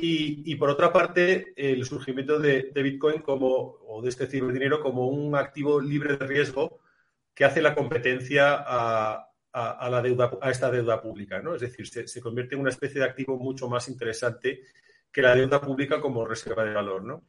Y, 0.00 0.54
por 0.54 0.70
otra 0.70 0.92
parte, 0.92 1.52
el 1.56 1.84
surgimiento 1.84 2.38
de, 2.38 2.70
Bitcoin 2.72 3.20
como, 3.20 3.78
o 3.84 4.00
de 4.00 4.10
este 4.10 4.28
ciberdinero 4.28 4.80
como 4.80 5.08
un 5.08 5.34
activo 5.34 5.80
libre 5.80 6.16
de 6.16 6.24
riesgo 6.24 6.78
que 7.34 7.44
hace 7.44 7.60
la 7.60 7.74
competencia 7.74 8.62
a, 8.64 9.28
la 9.52 10.00
deuda, 10.00 10.30
a 10.40 10.52
esta 10.52 10.70
deuda 10.70 11.02
pública. 11.02 11.42
¿no? 11.42 11.56
Es 11.56 11.62
decir, 11.62 11.88
se, 11.88 12.20
convierte 12.20 12.54
en 12.54 12.60
una 12.60 12.70
especie 12.70 13.00
de 13.00 13.08
activo 13.08 13.38
mucho 13.38 13.68
más 13.68 13.88
interesante 13.88 14.62
que 15.10 15.20
la 15.20 15.34
deuda 15.34 15.60
pública 15.60 16.00
como 16.00 16.24
reserva 16.24 16.64
de 16.64 16.74
valor. 16.74 17.02
¿no? 17.02 17.24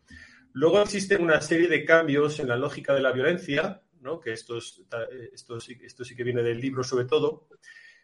Luego 0.54 0.80
existe 0.84 1.18
una 1.18 1.42
serie 1.42 1.70
de 1.70 1.84
cambios 1.84 2.40
en 2.40 2.50
la 2.50 2.56
lógica 2.56 2.94
de 2.94 3.02
la 3.02 3.12
violencia, 3.12 3.82
¿no? 4.00 4.20
que 4.20 4.34
esto, 4.34 4.60
esto, 4.60 5.58
esto 5.58 6.06
sí 6.06 6.16
que 6.16 6.24
viene 6.24 6.44
del 6.44 6.62
libro 6.62 6.84
sobre 6.84 7.06
todo, 7.06 7.48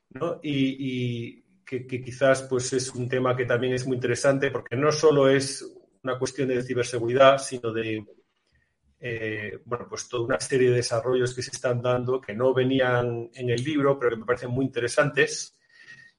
¿no? 0.09 0.39
y, 0.41 1.44
que, 1.65 1.87
quizás 1.87 2.43
pues 2.43 2.71
es 2.73 2.93
un 2.93 3.09
tema 3.09 3.35
que 3.35 3.45
también 3.45 3.73
es 3.73 3.85
muy 3.87 3.95
interesante 3.95 4.51
porque 4.51 4.75
no 4.75 4.91
solo 4.91 5.27
es 5.27 5.65
una 6.03 6.17
cuestión 6.19 6.47
de 6.49 6.61
ciberseguridad, 6.61 7.39
sino 7.39 7.73
de 7.73 8.05
eh, 8.99 9.59
bueno, 9.65 9.87
pues 9.89 10.07
toda 10.07 10.23
una 10.23 10.39
serie 10.39 10.69
de 10.69 10.77
desarrollos 10.77 11.33
que 11.33 11.41
se 11.41 11.51
están 11.51 11.81
dando 11.81 12.21
que 12.21 12.33
no 12.33 12.53
venían 12.53 13.29
en 13.33 13.49
el 13.49 13.63
libro, 13.63 13.99
pero 13.99 14.11
que 14.11 14.17
me 14.17 14.25
parecen 14.25 14.51
muy 14.51 14.65
interesantes 14.65 15.57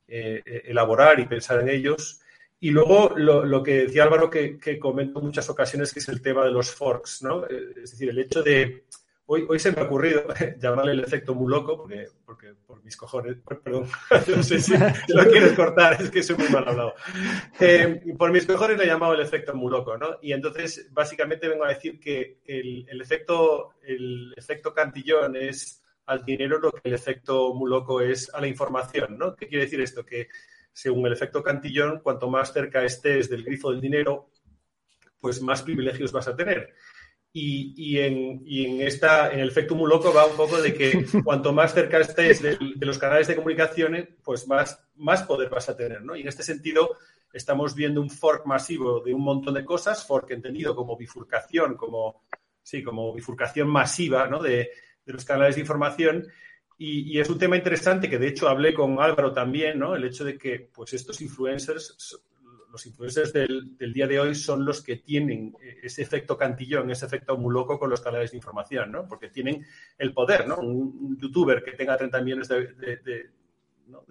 eh, 0.09 0.43
elaborar 0.67 1.19
y 1.21 1.27
pensar 1.27 1.61
en 1.61 1.69
ellos. 1.69 2.21
Y 2.59 2.71
luego 2.71 3.13
lo, 3.17 3.63
que 3.63 3.83
decía 3.83 4.05
Álvaro, 4.05 4.31
que, 4.31 4.59
que 4.59 4.79
comento 4.79 5.19
en 5.19 5.27
muchas 5.27 5.49
ocasiones, 5.51 5.93
que 5.93 5.99
es 5.99 6.09
el 6.09 6.23
tema 6.23 6.45
de 6.45 6.51
los 6.51 6.71
forks, 6.71 7.23
¿no? 7.23 7.45
Eh, 7.45 7.75
es 7.83 7.91
decir, 7.91 8.09
el 8.09 8.19
hecho 8.19 8.43
de, 8.43 8.85
Hoy, 9.29 9.59
se 9.59 9.73
me 9.73 9.81
ha 9.81 9.85
ocurrido 9.85 10.25
llamarle 10.61 10.93
el 10.93 11.01
efecto 11.01 11.35
muy 11.35 11.51
loco, 11.51 11.89
porque, 12.25 12.55
por 12.65 12.83
mis 12.85 12.97
cojones, 12.97 13.37
perdón, 13.65 13.89
no 14.37 14.43
sé 14.43 14.61
si 14.61 14.73
lo 15.09 15.25
quieres 15.31 15.53
cortar, 15.55 16.01
es 16.01 16.11
que 16.11 16.23
soy 16.23 16.37
muy 16.37 16.49
mal 16.49 16.69
hablado. 16.69 16.95
Eh, 17.59 18.15
por 18.17 18.31
mis 18.31 18.47
cojones 18.47 18.79
le 18.79 18.85
he 18.85 18.87
llamado 18.87 19.15
el 19.15 19.21
efecto 19.21 19.53
muy 19.55 19.71
loco, 19.71 19.99
¿no? 19.99 20.19
Y 20.23 20.33
entonces, 20.33 20.89
básicamente 20.93 21.49
vengo 21.49 21.65
a 21.65 21.71
decir 21.71 21.99
que 21.99 22.39
el, 22.45 22.87
el 22.89 23.01
efecto, 23.01 23.75
el 23.83 24.33
efecto 24.37 24.73
cantillón 24.73 25.35
es 25.35 25.83
al 26.07 26.25
dinero 26.25 26.61
lo 26.61 26.71
que 26.71 26.83
el 26.85 26.95
efecto 26.95 27.53
muy 27.53 27.69
loco 27.69 28.01
es 28.01 28.33
a 28.33 28.41
la 28.41 28.47
información, 28.47 29.19
¿no? 29.19 29.35
¿Qué 29.35 29.49
quiere 29.49 29.65
decir 29.65 29.81
esto? 29.81 30.07
Que 30.07 30.29
según 30.73 31.05
el 31.07 31.13
efecto 31.13 31.43
cantillón, 31.43 31.99
cuanto 31.99 32.31
más 32.31 32.53
cerca 32.53 32.85
estés 32.85 33.29
del 33.29 33.43
grifo 33.43 33.73
del 33.73 33.81
dinero, 33.81 34.31
pues 35.21 35.43
más 35.43 35.63
privilegios 35.63 36.13
vas 36.13 36.29
a 36.29 36.37
tener. 36.37 36.75
Y, 37.39 37.99
en, 37.99 38.81
esta, 38.81 39.31
en 39.31 39.41
el 39.41 39.49
efecto 39.49 39.75
muy 39.75 39.91
loco 39.91 40.11
va 40.11 40.25
un 40.25 40.39
poco 40.39 40.57
de 40.57 40.73
que 40.73 41.05
cuanto 41.23 41.53
más 41.53 41.75
cerca 41.75 41.99
estés 41.99 42.41
de, 42.41 42.57
los 42.81 42.97
canales 42.97 43.27
de 43.29 43.37
comunicación, 43.37 44.09
pues 44.25 44.49
más, 44.49 44.83
más 44.97 45.23
poder 45.25 45.51
vas 45.51 45.69
a 45.69 45.77
tener, 45.77 46.03
¿no? 46.03 46.17
Y 46.17 46.23
en 46.23 46.29
este 46.29 46.43
sentido 46.43 46.97
estamos 47.31 47.75
viendo 47.75 48.01
un 48.01 48.09
fork 48.09 48.47
masivo 48.47 49.01
de 49.01 49.13
un 49.13 49.21
montón 49.21 49.53
de 49.53 49.67
cosas, 49.67 50.07
fork 50.07 50.31
entendido 50.31 50.75
como 50.75 50.97
bifurcación, 50.97 51.77
como, 51.77 52.23
sí, 52.63 52.83
como 52.83 53.13
bifurcación 53.13 53.69
masiva, 53.69 54.27
¿no? 54.27 54.43
De, 54.43 54.71
los 55.05 55.27
canales 55.27 55.57
de 55.57 55.61
información. 55.61 56.27
Y, 56.79 57.21
es 57.21 57.29
un 57.29 57.39
tema 57.39 57.59
interesante 57.59 58.09
que 58.09 58.19
de 58.19 58.29
hecho 58.29 58.49
hablé 58.49 58.73
con 58.73 58.99
Álvaro 58.99 59.35
también, 59.35 59.79
¿no? 59.79 59.95
El 59.95 60.05
hecho 60.05 60.25
de 60.25 60.39
que 60.39 60.71
pues 60.73 60.95
estos 60.95 61.21
influencers 61.21 62.19
los 62.77 62.85
influencers 62.85 63.33
del, 63.33 63.93
día 63.95 64.07
de 64.07 64.21
hoy 64.21 64.35
son 64.35 64.63
los 64.63 64.83
que 64.83 64.97
tienen 64.97 65.57
eh, 65.63 65.79
ese 65.85 66.03
efecto 66.03 66.37
cantillón, 66.37 66.91
ese 66.91 67.07
efecto 67.07 67.39
muy 67.39 67.51
loco 67.51 67.79
con 67.79 67.89
los 67.89 68.03
canales 68.03 68.33
de 68.33 68.37
información, 68.37 68.93
¿no? 68.93 69.09
Porque 69.09 69.31
tienen 69.31 69.65
el 69.97 70.13
poder, 70.13 70.47
¿no? 70.47 70.59
Un, 70.59 71.17
youtuber 71.19 71.65
que 71.65 71.73
tenga 71.73 71.97
30 71.97 72.21
millones 72.21 72.49
de, 72.49 73.31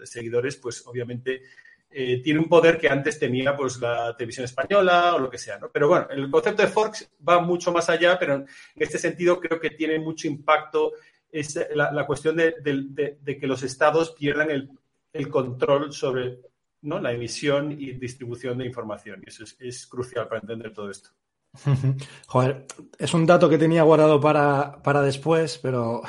seguidores, 0.03 0.55
pues 0.55 0.84
obviamente 0.88 1.43
eh, 1.91 2.24
tiene 2.24 2.39
un 2.39 2.50
poder 2.50 2.79
que 2.79 2.89
antes 2.89 3.19
tenía 3.19 3.55
pues 3.55 3.79
la 3.79 4.15
televisión 4.17 4.45
española 4.45 5.13
o 5.13 5.19
lo 5.19 5.29
que 5.29 5.38
sea, 5.38 5.60
¿no? 5.60 5.69
Pero 5.72 5.88
bueno, 5.88 6.07
el 6.10 6.31
concepto 6.31 6.63
de 6.63 6.67
Forks 6.67 7.12
va 7.27 7.39
mucho 7.41 7.72
más 7.72 7.88
allá, 7.88 8.17
pero 8.17 8.34
en 8.34 8.48
este 8.77 8.98
sentido 8.98 9.39
creo 9.39 9.60
que 9.60 9.69
tiene 9.69 10.00
mucho 10.00 10.27
impacto 10.27 10.93
es 11.31 11.60
la, 11.75 12.05
cuestión 12.07 12.38
de, 12.38 13.38
que 13.39 13.48
los 13.48 13.62
estados 13.62 14.15
pierdan 14.17 14.50
el, 14.50 14.72
el 15.13 15.29
control 15.29 15.93
sobre 15.93 16.39
¿no? 16.85 16.99
la 16.99 17.11
emisión 17.11 17.71
y 17.71 17.93
distribución 17.93 18.57
de 18.59 18.65
información. 18.67 19.21
Y 19.25 19.29
eso 19.29 19.43
es, 19.59 19.87
crucial 19.87 20.27
para 20.27 20.41
entender 20.41 20.71
todo 20.73 20.89
esto. 20.89 21.09
Joder, 22.27 22.65
es 22.97 23.13
un 23.13 23.25
dato 23.25 23.49
que 23.49 23.57
tenía 23.57 23.83
guardado 23.83 24.19
para, 24.19 24.81
para 24.81 25.01
después, 25.01 25.57
pero, 25.61 26.01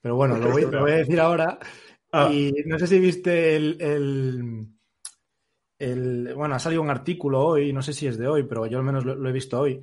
pero 0.00 0.16
bueno, 0.16 0.36
lo 0.38 0.50
voy, 0.50 0.64
a 0.64 0.96
decir 0.96 1.20
ahora. 1.20 1.58
Ah. 2.12 2.30
Y 2.32 2.52
no 2.66 2.78
sé 2.78 2.86
si 2.86 2.98
viste 2.98 3.56
el, 3.56 4.68
el, 5.78 6.34
Bueno, 6.34 6.54
ha 6.54 6.58
salido 6.58 6.82
un 6.82 6.90
artículo 6.90 7.44
hoy, 7.44 7.72
no 7.72 7.82
sé 7.82 7.92
si 7.92 8.06
es 8.06 8.16
de 8.16 8.28
hoy, 8.28 8.44
pero 8.44 8.66
yo 8.66 8.78
al 8.78 8.84
menos 8.84 9.04
lo, 9.04 9.28
he 9.28 9.32
visto 9.32 9.60
hoy. 9.60 9.80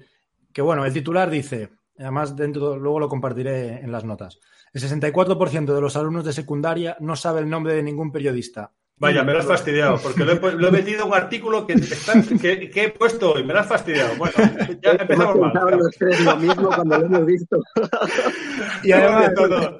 Que 0.51 0.61
bueno, 0.61 0.85
el 0.85 0.93
titular 0.93 1.29
dice, 1.29 1.69
además 1.97 2.35
dentro, 2.35 2.77
luego 2.77 2.99
lo 2.99 3.09
compartiré 3.09 3.81
en 3.81 3.91
las 3.91 4.03
notas. 4.03 4.39
El 4.71 4.81
64% 4.81 5.73
de 5.73 5.81
los 5.81 5.95
alumnos 5.95 6.25
de 6.25 6.33
secundaria 6.33 6.97
no 6.99 7.15
sabe 7.15 7.41
el 7.41 7.49
nombre 7.49 7.75
de 7.75 7.83
ningún 7.83 8.11
periodista 8.11 8.73
Vaya, 8.97 9.23
me 9.23 9.33
lo 9.33 9.39
has 9.39 9.45
fastidiado, 9.45 9.99
porque 10.01 10.23
lo 10.23 10.31
he, 10.33 10.71
metido 10.71 11.01
en 11.01 11.07
un 11.07 11.13
artículo 11.13 11.65
que, 11.67 11.73
he 11.73 12.89
puesto 12.89 13.37
y 13.39 13.43
me 13.43 13.53
lo 13.53 13.59
has 13.59 13.67
fastidiado. 13.67 14.15
Bueno, 14.17 14.33
ya 14.81 14.91
empezamos 14.91 15.53
mal. 15.53 15.79
lo 16.23 16.37
mismo 16.37 16.67
cuando 16.67 16.99
lo 16.99 17.05
hemos 17.05 17.25
visto. 17.25 17.57
y 18.83 18.91
además, 18.91 19.31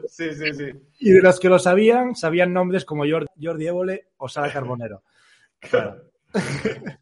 sí, 0.08 0.34
sí, 0.34 0.54
sí. 0.54 0.72
Y 1.00 1.12
de 1.12 1.22
los 1.22 1.40
que 1.40 1.50
lo 1.50 1.60
sabían, 1.60 2.16
sabían 2.16 2.54
nombres 2.54 2.86
como 2.86 3.04
Jordi 3.06 3.68
Évole 3.68 4.10
o 4.18 4.28
Sara 4.28 4.52
Carbonero. 4.52 5.04
Claro. 5.60 6.04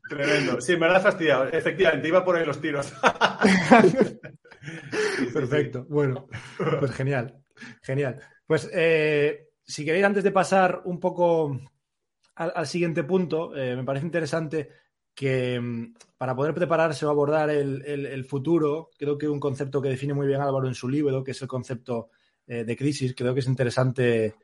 Tremendo. 0.10 0.60
Sí, 0.60 0.76
me 0.76 0.88
lo 0.88 0.94
has 0.94 1.04
fastidiado. 1.04 1.46
Efectivamente, 1.46 2.08
iba 2.08 2.24
por 2.24 2.36
ahí 2.36 2.46
los 2.46 2.60
tiros. 2.60 2.94
Perfecto. 5.34 5.86
Bueno, 5.90 6.28
pues 6.80 6.92
genial. 6.92 7.42
Genial. 7.82 8.20
Pues 8.46 8.70
eh, 8.74 9.48
si 9.64 9.86
queréis, 9.86 10.06
antes 10.06 10.24
de 10.24 10.32
pasar 10.32 10.82
un 10.84 11.00
poco 11.00 11.58
al, 12.36 12.68
siguiente 12.68 13.04
punto, 13.04 13.56
eh, 13.56 13.76
me 13.76 13.84
parece 13.84 14.06
interesante 14.06 14.70
que 15.14 15.60
mm, 15.60 15.94
para 16.18 16.36
poder 16.36 16.54
prepararse 16.54 17.06
o 17.06 17.10
abordar 17.10 17.50
el, 17.50 18.26
futuro, 18.26 18.90
creo 18.98 19.18
que 19.18 19.28
un 19.28 19.40
concepto 19.40 19.82
que 19.82 19.90
define 19.90 20.14
muy 20.14 20.28
bien 20.28 20.42
Álvaro 20.42 20.68
en 20.68 20.76
su 20.76 20.90
libro, 20.90 21.24
que 21.24 21.32
es 21.32 21.42
el 21.42 21.48
concepto 21.48 22.10
eh, 22.48 22.64
de 22.64 22.78
crisis, 22.78 23.14
creo 23.16 23.34
que 23.34 23.42
es 23.42 23.48
interesante 23.48 24.36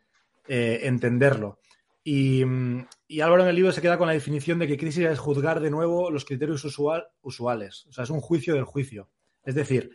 entenderlo. 0.50 1.60
Mm, 2.08 2.80
y, 3.08 3.20
Álvaro 3.20 3.44
en 3.44 3.50
el 3.50 3.56
libro 3.56 3.72
se 3.74 3.82
queda 3.82 3.98
con 3.98 4.08
la 4.08 4.14
definición 4.14 4.60
de 4.60 4.68
que 4.68 4.78
crisis 4.78 5.06
es 5.06 5.20
juzgar 5.20 5.60
de 5.60 5.70
nuevo 5.70 6.10
los 6.10 6.24
criterios 6.24 6.64
usual, 6.64 7.08
usuales. 7.22 7.86
O 7.88 7.92
sea, 7.92 8.06
es 8.06 8.10
un 8.10 8.22
juicio 8.22 8.54
del 8.54 8.64
juicio. 8.64 9.10
Es 9.44 9.56
decir, 9.56 9.92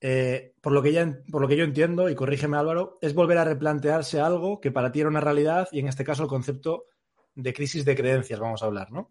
eh, 0.00 0.54
por, 0.62 0.72
lo 0.72 0.82
que 0.82 1.14
por 1.30 1.42
lo 1.42 1.48
que 1.48 1.56
yo 1.56 1.64
entiendo, 1.64 2.08
y 2.08 2.14
corrígeme 2.14 2.56
Álvaro, 2.56 2.98
es 3.02 3.14
volver 3.14 3.38
a 3.38 3.44
replantearse 3.44 4.20
algo 4.20 4.60
que 4.60 4.70
para 4.70 4.92
ti 4.92 5.00
era 5.00 5.10
una 5.10 5.20
realidad 5.20 5.68
y 5.72 5.80
en 5.80 5.88
este 5.88 6.04
caso 6.04 6.22
el 6.22 6.28
concepto 6.28 6.86
de 7.34 7.52
crisis 7.52 7.84
de 7.84 7.96
creencias, 7.96 8.40
vamos 8.40 8.62
a 8.62 8.66
hablar, 8.66 8.90
¿no? 8.92 9.10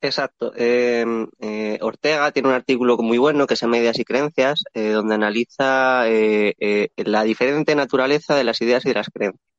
Exacto. 0.00 0.52
Em, 0.54 1.26
eh, 1.40 1.78
Ortega 1.80 2.30
tiene 2.32 2.48
un 2.48 2.54
artículo 2.54 2.96
muy 2.98 3.16
bueno 3.18 3.46
que 3.46 3.56
se 3.56 3.64
llama 3.64 3.78
Ideas 3.78 3.98
y 3.98 4.04
Creencias, 4.04 4.64
eh, 4.74 4.90
donde 4.90 5.14
analiza 5.14 6.04
la 6.04 7.22
diferente 7.24 7.74
naturaleza 7.74 8.34
de 8.34 8.44
las 8.44 8.60
ideas 8.60 8.84
y 8.84 8.88
de 8.88 8.94
las 8.94 9.08
creencias. 9.08 9.54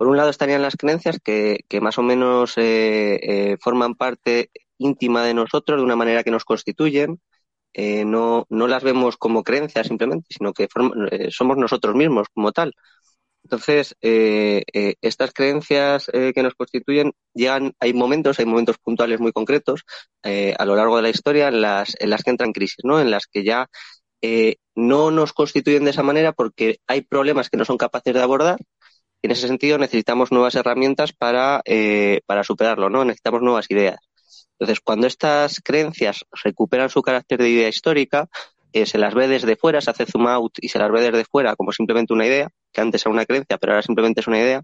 Por 0.00 0.08
un 0.08 0.16
lado 0.16 0.30
estarían 0.30 0.62
las 0.62 0.76
creencias 0.76 1.18
que, 1.22 1.62
más 1.82 1.98
o 1.98 2.02
menos 2.02 2.56
eh, 2.56 3.20
eh, 3.22 3.58
forman 3.60 3.94
parte 3.96 4.50
íntima 4.78 5.22
de 5.24 5.34
nosotros 5.34 5.78
de 5.78 5.84
una 5.84 5.94
manera 5.94 6.24
que 6.24 6.30
nos 6.30 6.46
constituyen. 6.46 7.20
Eh, 7.74 8.06
no, 8.06 8.46
no 8.48 8.66
las 8.66 8.82
vemos 8.82 9.18
como 9.18 9.42
creencias 9.44 9.88
simplemente, 9.88 10.28
sino 10.30 10.54
que 10.54 10.68
somos 11.28 11.58
nosotros 11.58 11.94
mismos 11.94 12.28
como 12.32 12.50
tal. 12.50 12.72
Entonces, 13.50 13.96
estas 14.00 15.32
creencias 15.32 16.06
que 16.06 16.42
nos 16.42 16.54
constituyen 16.54 17.12
llegan, 17.34 17.72
hay 17.80 17.92
momentos, 17.92 18.38
hay 18.38 18.46
momentos 18.46 18.76
puntuales 18.78 19.18
muy 19.18 19.32
concretos 19.32 19.82
a 20.22 20.64
lo 20.64 20.76
largo 20.76 20.96
de 20.96 21.02
la 21.02 21.10
historia 21.10 21.48
en 21.48 21.60
las, 21.60 21.96
en 21.98 22.10
las 22.10 22.22
que 22.22 22.30
entran 22.30 22.52
crisis, 22.52 22.84
¿no? 22.84 23.00
En 23.00 23.10
las 23.10 23.26
que 23.26 23.42
ya 23.42 23.66
no 24.76 25.10
nos 25.10 25.32
constituyen 25.32 25.84
de 25.84 25.90
esa 25.90 26.04
manera 26.04 26.32
porque 26.32 26.78
hay 26.86 27.00
problemas 27.00 27.50
que 27.50 27.56
no 27.56 27.64
son 27.64 27.76
capaces 27.76 28.14
de 28.14 28.22
abordar 28.22 28.58
en 29.22 29.30
ese 29.30 29.46
sentido 29.46 29.78
necesitamos 29.78 30.32
nuevas 30.32 30.54
herramientas 30.54 31.12
para, 31.12 31.60
eh, 31.64 32.20
para 32.26 32.44
superarlo, 32.44 32.88
¿no? 32.88 33.04
Necesitamos 33.04 33.42
nuevas 33.42 33.66
ideas. 33.70 34.00
Entonces, 34.58 34.80
cuando 34.80 35.06
estas 35.06 35.60
creencias 35.62 36.24
recuperan 36.42 36.90
su 36.90 37.02
carácter 37.02 37.38
de 37.40 37.48
idea 37.48 37.68
histórica, 37.68 38.28
eh, 38.72 38.86
se 38.86 38.98
las 38.98 39.14
ve 39.14 39.28
desde 39.28 39.56
fuera, 39.56 39.80
se 39.80 39.90
hace 39.90 40.06
zoom 40.06 40.26
out 40.26 40.52
y 40.60 40.68
se 40.68 40.78
las 40.78 40.90
ve 40.90 41.00
desde 41.02 41.24
fuera 41.24 41.56
como 41.56 41.72
simplemente 41.72 42.12
una 42.12 42.26
idea, 42.26 42.48
que 42.72 42.80
antes 42.80 43.02
era 43.02 43.12
una 43.12 43.26
creencia, 43.26 43.58
pero 43.58 43.72
ahora 43.72 43.82
simplemente 43.82 44.20
es 44.20 44.26
una 44.26 44.38
idea, 44.38 44.62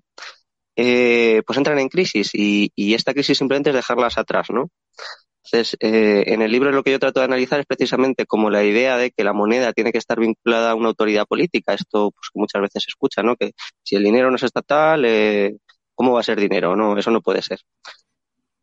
eh, 0.77 1.43
pues 1.47 1.57
entran 1.59 1.79
en 1.79 1.89
crisis 1.89 2.31
y, 2.35 2.71
y, 2.77 2.95
esta 2.95 3.15
crisis 3.15 3.39
simplemente 3.39 3.71
es 3.71 3.77
dejarlas 3.77 4.19
atrás, 4.19 4.49
¿no? 4.51 4.71
Entonces, 5.47 5.77
eh, 5.81 6.25
en 6.27 6.43
el 6.43 6.51
libro 6.51 6.73
lo 6.73 6.83
que 6.83 6.91
yo 6.91 6.99
trato 6.99 7.21
de 7.21 7.27
analizar 7.27 7.61
es 7.61 7.67
precisamente 7.67 8.27
como 8.27 8.51
la 8.51 8.65
idea 8.65 8.97
de 8.97 9.13
que 9.13 9.23
la 9.23 9.33
moneda 9.33 9.73
tiene 9.73 9.93
que 9.93 9.99
estar 9.99 10.19
vinculada 10.19 10.73
a 10.73 10.75
una 10.75 10.89
autoridad 10.89 11.25
política. 11.27 11.75
Esto 11.75 12.11
pues, 12.11 12.31
muchas 12.35 12.63
veces 12.63 12.83
se 12.85 12.91
escucha, 12.91 13.23
¿no? 13.23 13.37
Que 13.37 13.53
si 13.83 13.95
el 13.97 14.03
dinero 14.03 14.29
no 14.31 14.37
es 14.37 14.43
estatal, 14.43 15.05
eh, 15.05 15.57
¿cómo 15.95 16.15
va 16.15 16.21
a 16.21 16.25
ser 16.25 16.41
dinero? 16.41 16.75
No, 16.75 16.99
eso 16.99 17.11
no 17.13 17.21
puede 17.23 17.43
ser. 17.43 17.61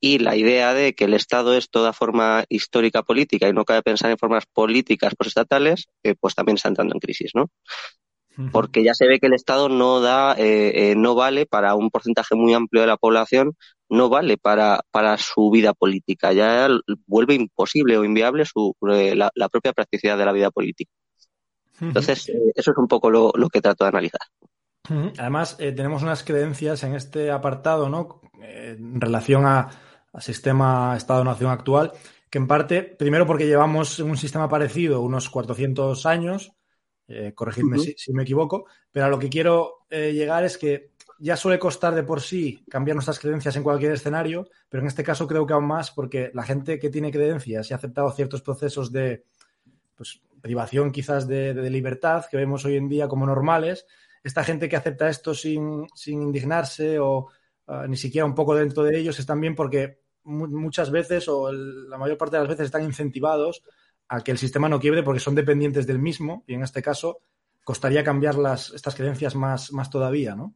Y 0.04 0.20
la 0.20 0.36
idea 0.36 0.74
de 0.74 0.96
que 0.96 1.06
el 1.06 1.14
Estado 1.14 1.54
es 1.54 1.70
toda 1.70 1.94
forma 1.94 2.44
histórica 2.50 3.04
política 3.04 3.48
y 3.48 3.54
no 3.54 3.64
cabe 3.64 3.84
pensar 3.84 4.12
en 4.12 4.18
formas 4.18 4.46
políticas 4.46 5.16
postestatales, 5.16 5.88
eh, 6.04 6.16
pues 6.20 6.36
también 6.36 6.58
está 6.58 6.68
entrando 6.68 6.94
en 6.94 7.00
crisis, 7.00 7.32
¿no? 7.34 7.50
porque 8.52 8.84
ya 8.84 8.94
se 8.94 9.08
ve 9.08 9.20
que 9.20 9.28
el 9.28 9.34
Estado 9.34 9.70
no 9.70 10.02
da, 10.02 10.34
eh, 10.34 10.92
eh, 10.92 10.96
no 10.96 11.16
vale 11.16 11.46
para 11.46 11.76
un 11.76 11.90
porcentaje 11.90 12.36
muy 12.36 12.54
amplio 12.54 12.82
de 12.82 12.88
la 12.88 12.98
población, 12.98 13.56
no 13.90 14.10
vale 14.10 14.38
para, 14.38 14.82
para 14.92 15.18
su 15.18 15.52
vida 15.52 15.74
política, 15.74 16.34
ya 16.34 16.68
vuelve 17.06 17.36
imposible 17.36 17.98
o 17.98 18.04
inviable 18.04 18.46
su, 18.46 18.76
eh, 18.92 19.16
la, 19.16 19.50
propia 19.50 19.74
practicidad 19.74 20.18
de 20.18 20.26
la 20.26 20.32
vida 20.32 20.50
política. 20.50 20.92
Entonces, 21.80 22.30
eso 22.56 22.72
es 22.72 22.78
un 22.78 22.88
poco 22.88 23.10
lo, 23.10 23.32
que 23.50 23.62
trato 23.62 23.84
de 23.84 23.90
analizar. 23.90 24.22
Además, 25.18 25.58
tenemos 25.58 26.02
unas 26.02 26.24
creencias 26.24 26.84
en 26.84 26.96
este 26.96 27.32
apartado, 27.32 27.90
¿no? 27.90 28.22
en 28.42 29.00
relación 29.00 29.46
al 30.14 30.22
sistema 30.22 30.96
Estado-Nación 30.96 31.52
actual, 31.52 31.92
que 32.30 32.38
en 32.38 32.48
parte, 32.48 32.84
primero 32.84 33.28
porque 33.28 33.46
llevamos 33.46 34.00
un 34.00 34.18
sistema 34.18 34.48
parecido 34.48 35.02
unos 35.02 35.30
400 35.30 36.06
años, 36.06 36.54
eh, 37.08 37.34
corregidme 37.36 37.78
si, 37.80 38.14
me 38.14 38.24
equivoco, 38.24 38.66
pero 38.92 39.08
a 39.08 39.10
lo 39.10 39.20
que 39.20 39.30
quiero 39.30 39.86
eh, 39.90 40.14
llegar 40.14 40.44
es 40.44 40.58
que 40.58 40.94
ya 41.20 41.38
suele 41.38 41.60
costar 41.60 41.94
de 41.96 42.04
por 42.04 42.22
sí 42.22 42.64
cambiar 42.70 42.96
nuestras 42.96 43.20
creencias 43.20 43.56
en 43.56 43.64
cualquier 43.64 43.92
escenario, 43.92 44.48
pero 44.70 44.82
en 44.82 44.88
este 44.88 45.04
caso 45.04 45.28
creo 45.28 45.46
que 45.46 45.54
aún 45.54 45.68
más 45.68 45.92
porque 45.92 46.32
la 46.34 46.44
gente 46.44 46.80
que 46.80 46.90
tiene 46.90 47.12
creencias 47.12 47.70
y 47.70 47.74
ha 47.74 47.78
aceptado 47.78 48.12
ciertos 48.12 48.42
procesos 48.42 48.92
de 48.92 49.26
pues, 49.96 50.22
privación 50.42 50.92
quizás 50.92 51.28
de, 51.28 51.54
libertad 51.70 52.26
que 52.30 52.38
vemos 52.38 52.66
hoy 52.66 52.78
en 52.78 52.90
día 52.90 53.08
como 53.08 53.26
normales, 53.26 53.86
esta 54.24 54.44
gente 54.44 54.68
que 54.68 54.76
acepta 54.76 55.10
esto 55.10 55.34
sin, 55.34 55.88
indignarse 56.08 57.00
o 57.00 57.28
ah, 57.68 57.86
ni 57.88 57.96
siquiera 57.96 58.26
un 58.26 58.36
poco 58.36 58.56
dentro 58.56 58.84
de 58.84 58.98
ellos 58.98 59.20
es 59.20 59.26
también 59.26 59.56
porque 59.56 60.03
muchas 60.24 60.92
veces 60.92 61.28
o 61.28 61.52
la 61.52 61.98
mayor 61.98 62.18
parte 62.18 62.36
de 62.36 62.42
las 62.42 62.50
veces 62.50 62.66
están 62.66 62.84
incentivados 62.84 63.64
a 64.08 64.22
que 64.22 64.32
el 64.32 64.38
sistema 64.38 64.70
no 64.70 64.80
quiebre 64.80 65.04
porque 65.04 65.20
son 65.20 65.36
dependientes 65.36 65.88
del 65.88 66.00
mismo 66.00 66.44
y 66.48 66.54
en 66.54 66.64
este 66.64 66.82
caso 66.82 67.20
costaría 67.64 68.04
cambiar 68.04 68.36
las, 68.36 68.72
estas 68.72 68.96
creencias 68.96 69.36
más, 69.36 69.72
más 69.72 69.90
todavía, 69.90 70.36
¿no? 70.36 70.54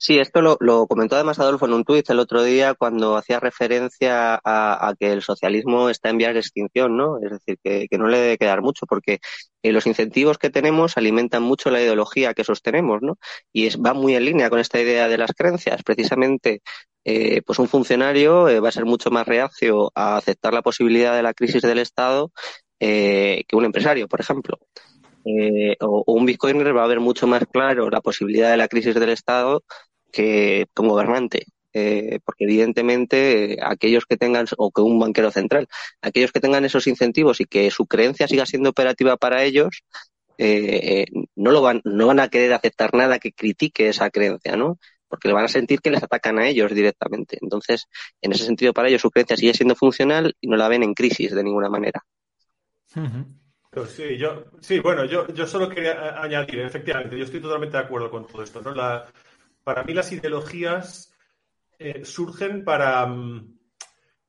Sí, 0.00 0.16
esto 0.20 0.40
lo, 0.40 0.86
comentó 0.86 1.16
además 1.16 1.40
Adolfo 1.40 1.66
en 1.66 1.72
un 1.72 1.82
tuit 1.84 2.08
el 2.08 2.20
otro 2.20 2.44
día 2.44 2.74
cuando 2.74 3.16
hacía 3.16 3.40
referencia 3.40 4.40
a, 4.44 4.94
que 4.98 5.12
el 5.12 5.22
socialismo 5.22 5.90
está 5.90 6.08
en 6.10 6.18
vías 6.18 6.34
de 6.34 6.38
extinción, 6.40 6.96
¿no? 6.96 7.18
Es 7.20 7.32
decir, 7.32 7.58
que, 7.64 7.88
no 7.98 8.06
le 8.06 8.18
debe 8.18 8.38
quedar 8.38 8.62
mucho 8.62 8.86
porque 8.86 9.18
eh, 9.62 9.72
los 9.72 9.88
incentivos 9.88 10.38
que 10.38 10.50
tenemos 10.50 10.96
alimentan 10.96 11.42
mucho 11.42 11.70
la 11.70 11.80
ideología 11.82 12.32
que 12.32 12.44
sostenemos, 12.44 13.02
¿no? 13.02 13.18
Y 13.52 13.66
es, 13.66 13.76
va 13.76 13.92
muy 13.92 14.14
en 14.14 14.24
línea 14.24 14.50
con 14.50 14.60
esta 14.60 14.80
idea 14.80 15.08
de 15.08 15.18
las 15.18 15.32
creencias. 15.32 15.82
Precisamente, 15.82 16.62
eh, 17.10 17.40
pues 17.40 17.58
un 17.58 17.68
funcionario 17.68 18.50
eh, 18.50 18.60
va 18.60 18.68
a 18.68 18.72
ser 18.72 18.84
mucho 18.84 19.10
más 19.10 19.26
reacio 19.26 19.90
a 19.94 20.18
aceptar 20.18 20.52
la 20.52 20.60
posibilidad 20.60 21.16
de 21.16 21.22
la 21.22 21.32
crisis 21.32 21.62
del 21.62 21.78
Estado 21.78 22.32
que 22.78 23.46
un 23.52 23.64
empresario, 23.64 24.08
por 24.08 24.20
ejemplo. 24.20 24.58
o, 25.80 26.04
un 26.06 26.26
bitcoiner 26.26 26.76
va 26.76 26.84
a 26.84 26.86
ver 26.86 27.00
mucho 27.00 27.26
más 27.26 27.44
claro 27.50 27.88
la 27.88 28.02
posibilidad 28.02 28.50
de 28.50 28.58
la 28.58 28.68
crisis 28.68 28.94
del 28.94 29.08
Estado 29.08 29.64
que 30.12 30.66
como 30.74 30.90
gobernante. 30.90 31.46
Eh, 31.72 32.18
porque 32.24 32.44
evidentemente 32.44 33.56
aquellos 33.62 34.04
que 34.04 34.18
tengan, 34.18 34.46
o 34.58 34.70
que 34.70 34.82
un 34.82 34.98
banquero 34.98 35.30
central, 35.30 35.66
aquellos 36.02 36.32
que 36.32 36.40
tengan 36.40 36.64
esos 36.66 36.86
incentivos 36.86 37.40
y 37.40 37.46
que 37.46 37.70
su 37.70 37.86
creencia 37.86 38.28
siga 38.28 38.44
siendo 38.44 38.70
operativa 38.70 39.16
para 39.16 39.44
ellos, 39.44 39.82
eh, 40.36 41.06
no 41.36 41.52
lo 41.52 41.62
van, 41.62 41.80
no 41.84 42.06
van 42.06 42.20
a 42.20 42.28
querer 42.28 42.52
aceptar 42.52 42.94
nada 42.94 43.18
que 43.18 43.32
critique 43.32 43.88
esa 43.88 44.10
creencia, 44.10 44.56
¿no? 44.56 44.78
Porque 45.08 45.28
le 45.28 45.34
van 45.34 45.44
a 45.44 45.48
sentir 45.48 45.80
que 45.80 45.90
les 45.90 46.02
atacan 46.02 46.38
a 46.38 46.46
ellos 46.46 46.72
directamente. 46.72 47.38
Entonces, 47.40 47.86
en 48.20 48.32
ese 48.32 48.44
sentido, 48.44 48.72
para 48.72 48.88
ellos 48.88 49.00
su 49.00 49.10
creencia 49.10 49.36
sigue 49.36 49.54
siendo 49.54 49.74
funcional 49.74 50.36
y 50.40 50.48
no 50.48 50.56
la 50.56 50.68
ven 50.68 50.82
en 50.82 50.94
crisis 50.94 51.34
de 51.34 51.42
ninguna 51.42 51.68
manera. 51.68 52.04
Pues 53.70 53.90
sí, 53.90 54.16
yo, 54.16 54.44
sí, 54.60 54.80
bueno, 54.80 55.04
yo, 55.04 55.26
yo 55.28 55.46
solo 55.46 55.68
quería 55.68 56.20
añadir, 56.20 56.60
efectivamente, 56.60 57.18
yo 57.18 57.24
estoy 57.24 57.40
totalmente 57.40 57.76
de 57.76 57.82
acuerdo 57.82 58.10
con 58.10 58.26
todo 58.26 58.42
esto, 58.42 58.62
¿no? 58.62 58.74
La, 58.74 59.06
para 59.62 59.84
mí 59.84 59.92
las 59.92 60.10
ideologías 60.12 61.12
eh, 61.78 62.04
surgen 62.04 62.64
para, 62.64 63.04
mm, 63.06 63.58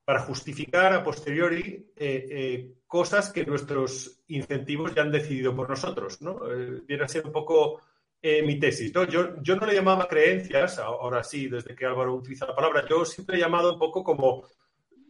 para, 0.03 0.19
justificar 0.19 0.93
a 0.93 1.03
posteriori 1.03 1.91
eh, 1.95 2.27
eh, 2.29 2.73
cosas 2.85 3.31
que 3.31 3.45
nuestros 3.45 4.21
incentivos 4.27 4.93
ya 4.93 5.01
han 5.01 5.11
decidido 5.11 5.55
por 5.55 5.69
nosotros. 5.69 6.21
¿no? 6.21 6.41
viene 6.85 7.03
a 7.05 7.07
ser 7.07 7.25
un 7.25 7.31
poco 7.31 7.81
mi 8.21 8.59
tesis. 8.59 8.93
¿no? 8.93 9.05
Yo, 9.05 9.41
yo 9.41 9.55
no 9.55 9.65
le 9.65 9.75
llamaba 9.75 10.07
creencias, 10.07 10.79
ahora 10.79 11.23
sí, 11.23 11.47
desde 11.47 11.75
que 11.75 11.85
Álvaro 11.85 12.15
utiliza 12.15 12.45
la 12.45 12.55
palabra, 12.55 12.85
yo 12.87 13.05
siempre 13.05 13.37
he 13.37 13.39
llamado 13.39 13.73
un 13.73 13.79
poco 13.79 14.03
como 14.03 14.43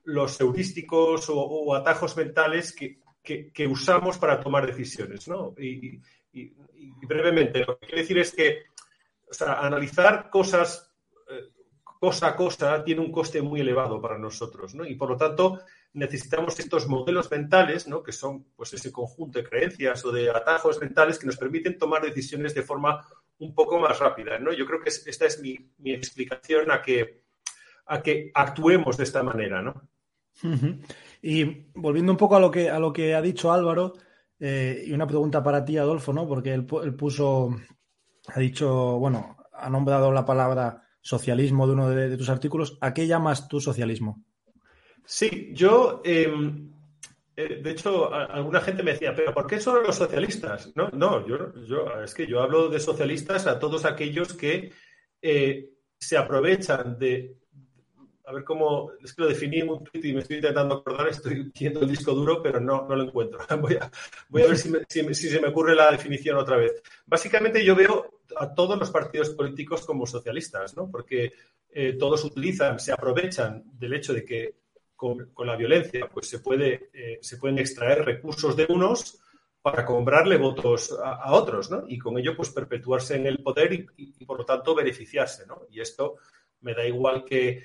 los 0.05 0.39
heurísticos 0.39 1.25
o, 1.29 1.73
atajos 1.75 2.15
mentales 2.17 2.73
que, 2.73 2.99
que, 3.23 3.67
usamos 3.67 4.17
para 4.17 4.39
tomar 4.39 4.65
decisiones. 4.65 5.27
¿no? 5.27 5.53
y, 5.57 5.99
brevemente, 7.07 7.65
lo 7.65 7.77
que 7.79 7.87
quiero 7.87 8.01
decir 8.01 8.17
es 8.19 8.33
que 8.33 8.63
o 9.29 9.33
sea, 9.33 9.59
analizar 9.59 10.29
cosas, 10.29 10.91
eh, 11.29 11.49
cosa 11.83 12.29
a 12.29 12.35
cosa 12.35 12.83
tiene 12.83 13.01
un 13.01 13.11
coste 13.11 13.41
muy 13.41 13.61
elevado 13.61 14.01
para 14.01 14.17
nosotros, 14.17 14.73
¿no? 14.73 14.85
Y 14.85 14.95
por 14.95 15.09
lo 15.09 15.17
tanto 15.17 15.59
necesitamos 15.93 16.59
estos 16.59 16.87
modelos 16.87 17.31
mentales, 17.31 17.87
¿no? 17.87 18.03
Que 18.03 18.11
son 18.11 18.45
pues 18.55 18.73
ese 18.73 18.91
conjunto 18.91 19.39
de 19.39 19.45
creencias 19.47 20.05
o 20.05 20.11
de 20.11 20.29
atajos 20.29 20.79
mentales 20.79 21.17
que 21.17 21.25
nos 21.25 21.37
permiten 21.37 21.77
tomar 21.77 22.01
decisiones 22.01 22.53
de 22.53 22.61
forma 22.61 23.05
un 23.39 23.55
poco 23.55 23.79
más 23.79 23.99
rápida, 23.99 24.37
¿no? 24.37 24.53
Yo 24.53 24.65
creo 24.65 24.81
que 24.81 24.89
esta 24.89 25.25
es 25.25 25.41
mi, 25.41 25.57
explicación 25.85 26.71
a 26.71 26.81
que, 26.81 27.23
a 27.85 28.01
que 28.01 28.31
actuemos 28.33 28.97
de 28.97 29.03
esta 29.03 29.23
manera, 29.23 29.61
¿no? 29.61 29.89
Y 31.21 31.71
volviendo 31.73 32.11
un 32.11 32.17
poco 32.17 32.35
a 32.35 32.39
lo 32.39 32.49
que, 32.51 32.69
a 32.69 32.79
lo 32.79 32.93
que 32.93 33.13
ha 33.13 33.21
dicho 33.21 33.51
Álvaro, 33.51 33.93
eh, 34.39 34.83
y 34.85 34.93
una 34.93 35.07
pregunta 35.07 35.43
para 35.43 35.65
ti, 35.65 35.77
Adolfo, 35.77 36.13
¿no? 36.13 36.27
Porque 36.27 36.53
él, 36.53 36.65
puso, 36.65 37.49
ha 38.27 38.39
dicho, 38.39 38.97
bueno, 38.99 39.37
ha 39.53 39.69
nombrado 39.69 40.11
la 40.11 40.25
palabra 40.25 40.83
socialismo 41.01 41.67
de 41.67 41.73
uno 41.73 41.89
de, 41.89 42.17
tus 42.17 42.29
artículos. 42.29 42.77
¿A 42.81 42.93
qué 42.93 43.05
llamas 43.05 43.47
tú 43.47 43.59
socialismo? 43.59 44.23
Sí, 45.11 45.49
yo, 45.53 46.03
em, 46.05 46.71
eh, 47.35 47.59
de 47.63 47.71
hecho, 47.71 48.13
alguna 48.13 48.61
gente 48.61 48.83
me 48.83 48.91
decía, 48.91 49.15
pero 49.15 49.33
¿por 49.33 49.47
qué 49.47 49.59
solo 49.59 49.81
los 49.81 49.95
socialistas? 49.95 50.71
No, 50.75 50.89
no, 50.89 51.27
yo, 51.27 51.51
yo 51.65 52.03
es 52.03 52.13
que 52.13 52.27
yo 52.27 52.41
hablo 52.43 52.69
de 52.69 52.79
socialistas 52.79 53.47
a 53.47 53.57
todos 53.57 53.85
aquellos 53.85 54.35
que 54.35 54.71
eh, 55.19 55.71
se 55.97 56.15
aprovechan 56.15 56.99
de 56.99 57.35
a 58.23 58.33
ver 58.33 58.43
cómo, 58.43 58.91
es 59.03 59.15
que 59.15 59.23
lo 59.23 59.27
definí 59.27 59.61
en 59.61 59.69
un 59.69 59.83
tweet 59.83 60.09
y 60.09 60.13
me 60.13 60.19
estoy 60.19 60.35
intentando 60.35 60.75
acordar, 60.75 61.07
estoy 61.07 61.51
viendo 61.59 61.81
el 61.81 61.89
disco 61.89 62.13
duro, 62.13 62.43
pero 62.43 62.59
no, 62.59 62.87
no 62.87 62.95
lo 62.95 63.05
encuentro. 63.05 63.39
Voy 63.59 63.77
a, 63.77 63.89
ver 64.29 64.57
si, 64.57 64.71
si, 64.87 65.29
se 65.29 65.41
me 65.41 65.47
ocurre 65.47 65.73
la 65.73 65.89
definición 65.89 66.37
otra 66.37 66.57
vez. 66.57 66.83
Básicamente 67.07 67.65
yo 67.65 67.75
veo 67.75 68.21
a 68.37 68.53
todos 68.53 68.77
los 68.77 68.91
partidos 68.91 69.31
políticos 69.31 69.87
como 69.87 70.05
socialistas, 70.05 70.77
¿no? 70.77 70.87
Porque 70.87 71.33
eh, 71.71 71.93
todos 71.93 72.23
utilizan, 72.23 72.79
se 72.79 72.91
aprovechan 72.91 73.63
del 73.73 73.93
hecho 73.93 74.13
de 74.13 74.23
que 74.23 74.59
con, 74.99 75.47
la 75.47 75.55
violencia 75.55 76.09
pues 76.09 76.27
se, 76.27 76.39
puede, 76.39 76.89
eh, 76.93 77.19
se 77.21 77.37
pueden 77.37 77.57
extraer 77.57 78.03
recursos 78.03 78.53
de 78.57 78.65
unos 78.67 79.21
para 79.61 79.85
comprarle 79.85 80.35
votos 80.35 80.93
a, 81.01 81.33
otros, 81.33 81.71
¿no? 81.71 81.85
Y 81.87 81.97
con 81.97 82.17
ello 82.17 82.35
pues 82.35 82.49
perpetuarse 82.49 83.15
en 83.15 83.25
el 83.25 83.41
poder 83.41 83.87
y, 83.95 84.25
por 84.25 84.39
lo 84.39 84.45
tanto 84.45 84.75
beneficiarse, 84.75 85.47
¿no? 85.47 85.61
Y 85.69 85.79
esto 85.79 86.15
me 86.61 86.73
da 86.73 86.85
igual 86.85 87.23
que 87.23 87.63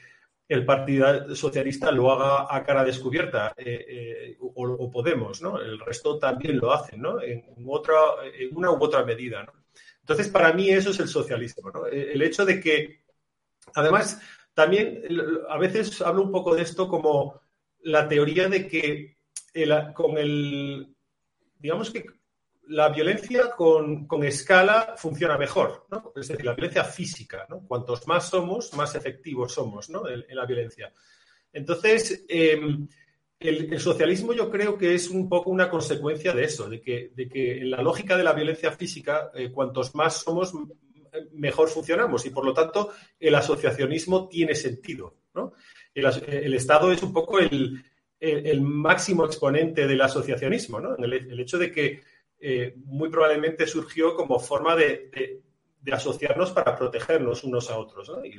el 0.49 0.65
Partido 0.65 1.35
Socialista 1.35 1.91
lo 1.91 2.13
haga 2.13 2.47
a 2.55 2.63
cara 2.63 2.85
descubierta 2.85 3.53
eh, 3.57 3.85
eh, 3.89 4.37
o, 4.41 4.89
Podemos, 4.93 5.43
¿no? 5.43 5.61
El 5.61 5.81
resto 5.81 6.19
también 6.19 6.59
lo 6.59 6.73
hacen, 6.73 7.03
¿no? 7.03 7.21
En, 7.21 7.43
otra, 7.67 7.97
en 8.33 8.57
una 8.57 8.71
u 8.71 8.77
otra 8.81 9.05
medida, 9.05 9.43
¿no? 9.43 9.53
Entonces, 9.99 10.29
para 10.29 10.53
mí 10.53 10.71
eso 10.71 10.91
es 10.91 11.01
el 11.01 11.09
socialismo, 11.09 11.71
¿no? 11.73 11.87
El 11.87 12.23
hecho 12.23 12.45
de 12.45 12.61
que, 12.61 13.03
además, 13.75 14.21
también 14.55 15.03
a 15.49 15.59
veces 15.59 16.01
hablo 16.01 16.23
un 16.23 16.33
poco 16.33 16.55
de 16.55 16.63
esto 16.63 16.89
como 16.89 17.41
la 17.81 18.09
teoría 18.09 18.49
de 18.49 18.67
que 18.67 19.17
con 19.95 20.17
el, 20.17 20.95
digamos 21.59 21.91
que 21.91 22.07
la 22.69 22.89
violencia 22.89 23.51
con, 23.51 24.07
escala 24.23 24.95
funciona 24.97 25.37
mejor, 25.37 25.87
¿no? 25.91 26.13
Es 26.17 26.29
decir, 26.29 26.45
la 26.45 26.55
violencia 26.55 26.85
física, 26.85 27.47
¿no? 27.49 27.61
Cuantos 27.67 28.07
más 28.07 28.29
somos, 28.29 28.73
más 28.75 28.95
efectivos 28.95 29.53
somos. 29.53 29.91
En, 29.91 30.37
la 30.37 30.47
violencia. 30.47 30.93
Entonces, 31.53 32.25
em, 32.27 32.89
el, 33.39 33.79
socialismo 33.79 34.33
yo 34.33 34.51
creo 34.51 34.79
que 34.79 34.95
es 34.95 35.11
un 35.11 35.29
poco 35.29 35.51
una 35.51 35.69
consecuencia 35.69 36.33
de 36.33 36.45
eso, 36.45 36.69
de 36.69 36.81
que, 36.81 37.13
de 37.15 37.29
que 37.29 37.59
en 37.59 37.71
la 37.71 37.83
lógica 37.83 38.17
de 38.17 38.25
la 38.25 38.33
violencia 38.33 38.73
física, 38.73 39.31
eh, 39.35 39.51
cuantos 39.53 39.95
más 39.95 40.23
somos, 40.23 40.53
mejor 41.33 41.69
funcionamos 41.69 42.25
y 42.27 42.31
por 42.31 42.45
lo 42.45 42.53
tanto 42.53 42.93
el 43.19 43.35
asociacionismo 43.35 44.29
tiene 44.29 44.55
sentido. 44.55 45.17
El, 45.95 46.55
Estado 46.55 46.93
es 46.93 47.03
un 47.03 47.13
poco 47.13 47.39
el, 47.39 47.83
máximo 48.61 49.25
exponente 49.25 49.87
del 49.87 50.01
asociacionismo, 50.01 50.81
el 50.99 51.41
hecho 51.41 51.59
de 51.59 51.71
que 51.71 52.03
eh, 52.47 52.75
muy 52.85 53.09
probablemente 53.09 53.67
surgió 53.67 54.15
como 54.15 54.39
forma 54.39 54.77
de, 54.77 55.41
asociarnos 55.91 56.51
para 56.53 56.77
protegernos 56.77 57.43
unos 57.43 57.71
a 57.71 57.79
otros. 57.79 58.13
Y 58.23 58.35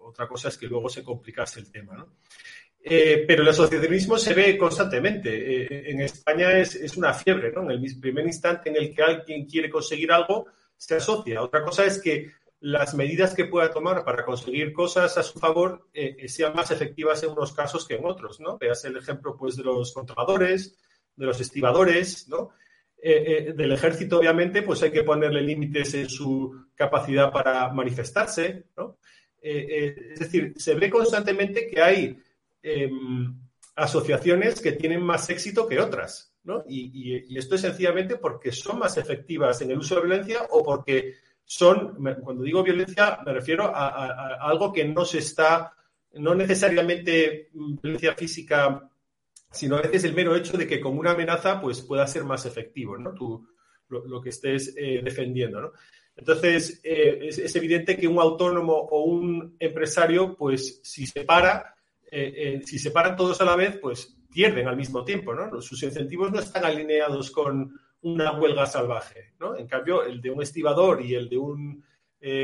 otra 0.00 0.26
cosa 0.26 0.48
es 0.48 0.56
que 0.56 0.66
luego 0.66 0.88
se 0.88 1.04
complicase 1.04 1.60
el 1.60 1.70
tema. 1.70 2.06
Eh, 2.82 3.24
pero 3.28 3.42
el 3.42 3.48
asociacionismo 3.50 4.16
se 4.16 4.32
ve 4.32 4.56
constantemente. 4.56 5.64
Eh, 5.64 5.90
en 5.90 6.00
España 6.00 6.58
es, 6.58 6.96
una 6.96 7.12
fiebre. 7.12 7.52
En 7.54 7.70
el 7.70 8.00
primer 8.00 8.24
instante 8.24 8.70
en 8.70 8.76
el 8.76 8.94
que 8.94 9.02
alguien 9.02 9.44
quiere 9.44 9.68
conseguir 9.68 10.10
algo, 10.12 10.46
se 10.76 10.96
asocia. 10.96 11.42
Otra 11.42 11.62
cosa 11.62 11.84
es 11.84 12.00
que 12.00 12.30
las 12.60 12.94
medidas 12.94 13.34
que 13.34 13.46
pueda 13.46 13.70
tomar 13.70 14.04
para 14.04 14.24
conseguir 14.24 14.72
cosas 14.72 15.18
a 15.18 15.22
su 15.22 15.38
favor 15.38 15.88
sean 16.28 16.54
más 16.54 16.70
efectivas 16.70 17.22
en 17.22 17.30
unos 17.30 17.52
casos 17.52 17.86
que 17.86 17.94
en 17.96 18.04
otros, 18.04 18.38
¿no? 18.38 18.56
Veas 18.56 18.84
el 18.84 18.96
ejemplo, 18.96 19.36
pues, 19.36 19.56
de 19.56 19.64
los 19.64 19.92
controladores, 19.92 20.78
de 21.16 21.26
los 21.26 21.40
estibadores, 21.40 22.28
¿no? 22.28 22.52
Eh, 23.04 23.48
eh, 23.48 23.52
del 23.54 23.72
ejército, 23.72 24.18
obviamente, 24.18 24.62
pues 24.62 24.80
hay 24.84 24.92
que 24.92 25.02
ponerle 25.02 25.42
límites 25.42 25.92
en 25.94 26.08
su 26.08 26.66
capacidad 26.76 27.32
para 27.32 27.68
manifestarse, 27.72 28.66
¿no? 28.76 28.98
Eh, 29.40 30.12
es 30.12 30.20
decir, 30.20 30.54
se 30.56 30.76
ve 30.76 30.88
constantemente 30.88 31.66
que 31.66 31.82
hay 31.82 32.16
em, 32.62 33.36
asociaciones 33.74 34.60
que 34.60 34.70
tienen 34.70 35.02
más 35.02 35.28
éxito 35.30 35.66
que 35.66 35.80
otras, 35.80 36.31
Y, 36.68 37.36
esto 37.38 37.54
es 37.54 37.60
sencillamente 37.60 38.16
porque 38.16 38.52
son 38.52 38.78
más 38.78 38.96
efectivas 38.96 39.60
en 39.62 39.70
el 39.70 39.78
uso 39.78 39.96
de 39.96 40.02
violencia 40.02 40.42
o 40.50 40.62
porque 40.62 41.14
son, 41.44 41.96
cuando 42.22 42.42
digo 42.42 42.62
violencia, 42.62 43.20
me 43.24 43.32
refiero 43.32 43.64
a 43.74 44.38
algo 44.40 44.72
que 44.72 44.84
no 44.84 45.04
se 45.04 45.18
está, 45.18 45.72
no 46.14 46.34
necesariamente 46.34 47.50
violencia 47.52 48.14
física 48.14 48.88
sino 49.52 49.76
a 49.76 49.82
veces 49.82 50.04
el 50.04 50.14
mero 50.14 50.34
hecho 50.34 50.56
de 50.56 50.66
que 50.66 50.80
como 50.80 50.98
una 50.98 51.12
amenaza 51.12 51.60
pues 51.60 51.82
pueda 51.82 52.06
ser 52.06 52.24
más 52.24 52.46
efectivo, 52.46 52.96
¿no? 52.96 53.14
Tú, 53.14 53.46
lo, 53.88 54.22
que 54.22 54.30
estés 54.30 54.74
eh, 54.76 55.02
defendiendo, 55.04 55.60
¿no? 55.60 55.72
Entonces, 56.16 56.80
eh, 56.82 57.18
es, 57.28 57.56
evidente 57.56 57.96
que 57.96 58.08
un 58.08 58.18
autónomo 58.18 58.72
o 58.72 59.04
un 59.04 59.56
empresario, 59.58 60.34
pues 60.34 60.80
si 60.82 61.06
se 61.06 61.24
para, 61.24 61.74
eh, 62.10 62.62
si 62.64 62.78
se 62.78 62.90
paran 62.90 63.16
todos 63.16 63.40
a 63.40 63.44
la 63.44 63.56
vez, 63.56 63.76
pues 63.78 64.16
pierden 64.32 64.66
al 64.66 64.76
mismo 64.76 65.04
tiempo, 65.04 65.34
¿no? 65.34 65.60
Sus 65.60 65.82
incentivos 65.82 66.32
no 66.32 66.40
están 66.40 66.64
alineados 66.64 67.30
con 67.30 67.78
una 68.02 68.32
huelga 68.32 68.66
salvaje, 68.66 69.34
¿no? 69.38 69.56
En 69.56 69.66
cambio, 69.66 70.02
el 70.02 70.20
de 70.20 70.30
un 70.30 70.42
estibador 70.42 71.02
y 71.02 71.14
el 71.14 71.28
de 71.28 71.38
un 71.38 71.84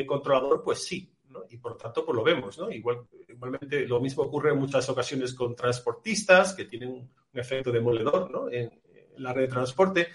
controlador, 0.06 0.62
pues 0.62 0.84
sí, 0.84 1.08
y 1.50 1.56
por 1.58 1.76
tanto, 1.76 2.04
pues 2.04 2.16
lo 2.16 2.22
vemos, 2.22 2.58
¿no? 2.58 2.70
Igual, 2.70 3.06
igualmente 3.28 3.86
lo 3.86 4.00
mismo 4.00 4.24
ocurre 4.24 4.50
en 4.50 4.58
muchas 4.58 4.88
ocasiones 4.88 5.34
con 5.34 5.54
transportistas 5.54 6.54
que 6.54 6.64
tienen 6.64 6.90
un 6.90 7.10
efecto 7.40 7.70
demoledor, 7.70 8.30
¿no? 8.30 8.50
En, 8.50 8.70
la 9.18 9.32
red 9.32 9.42
de 9.42 9.48
transporte. 9.48 10.08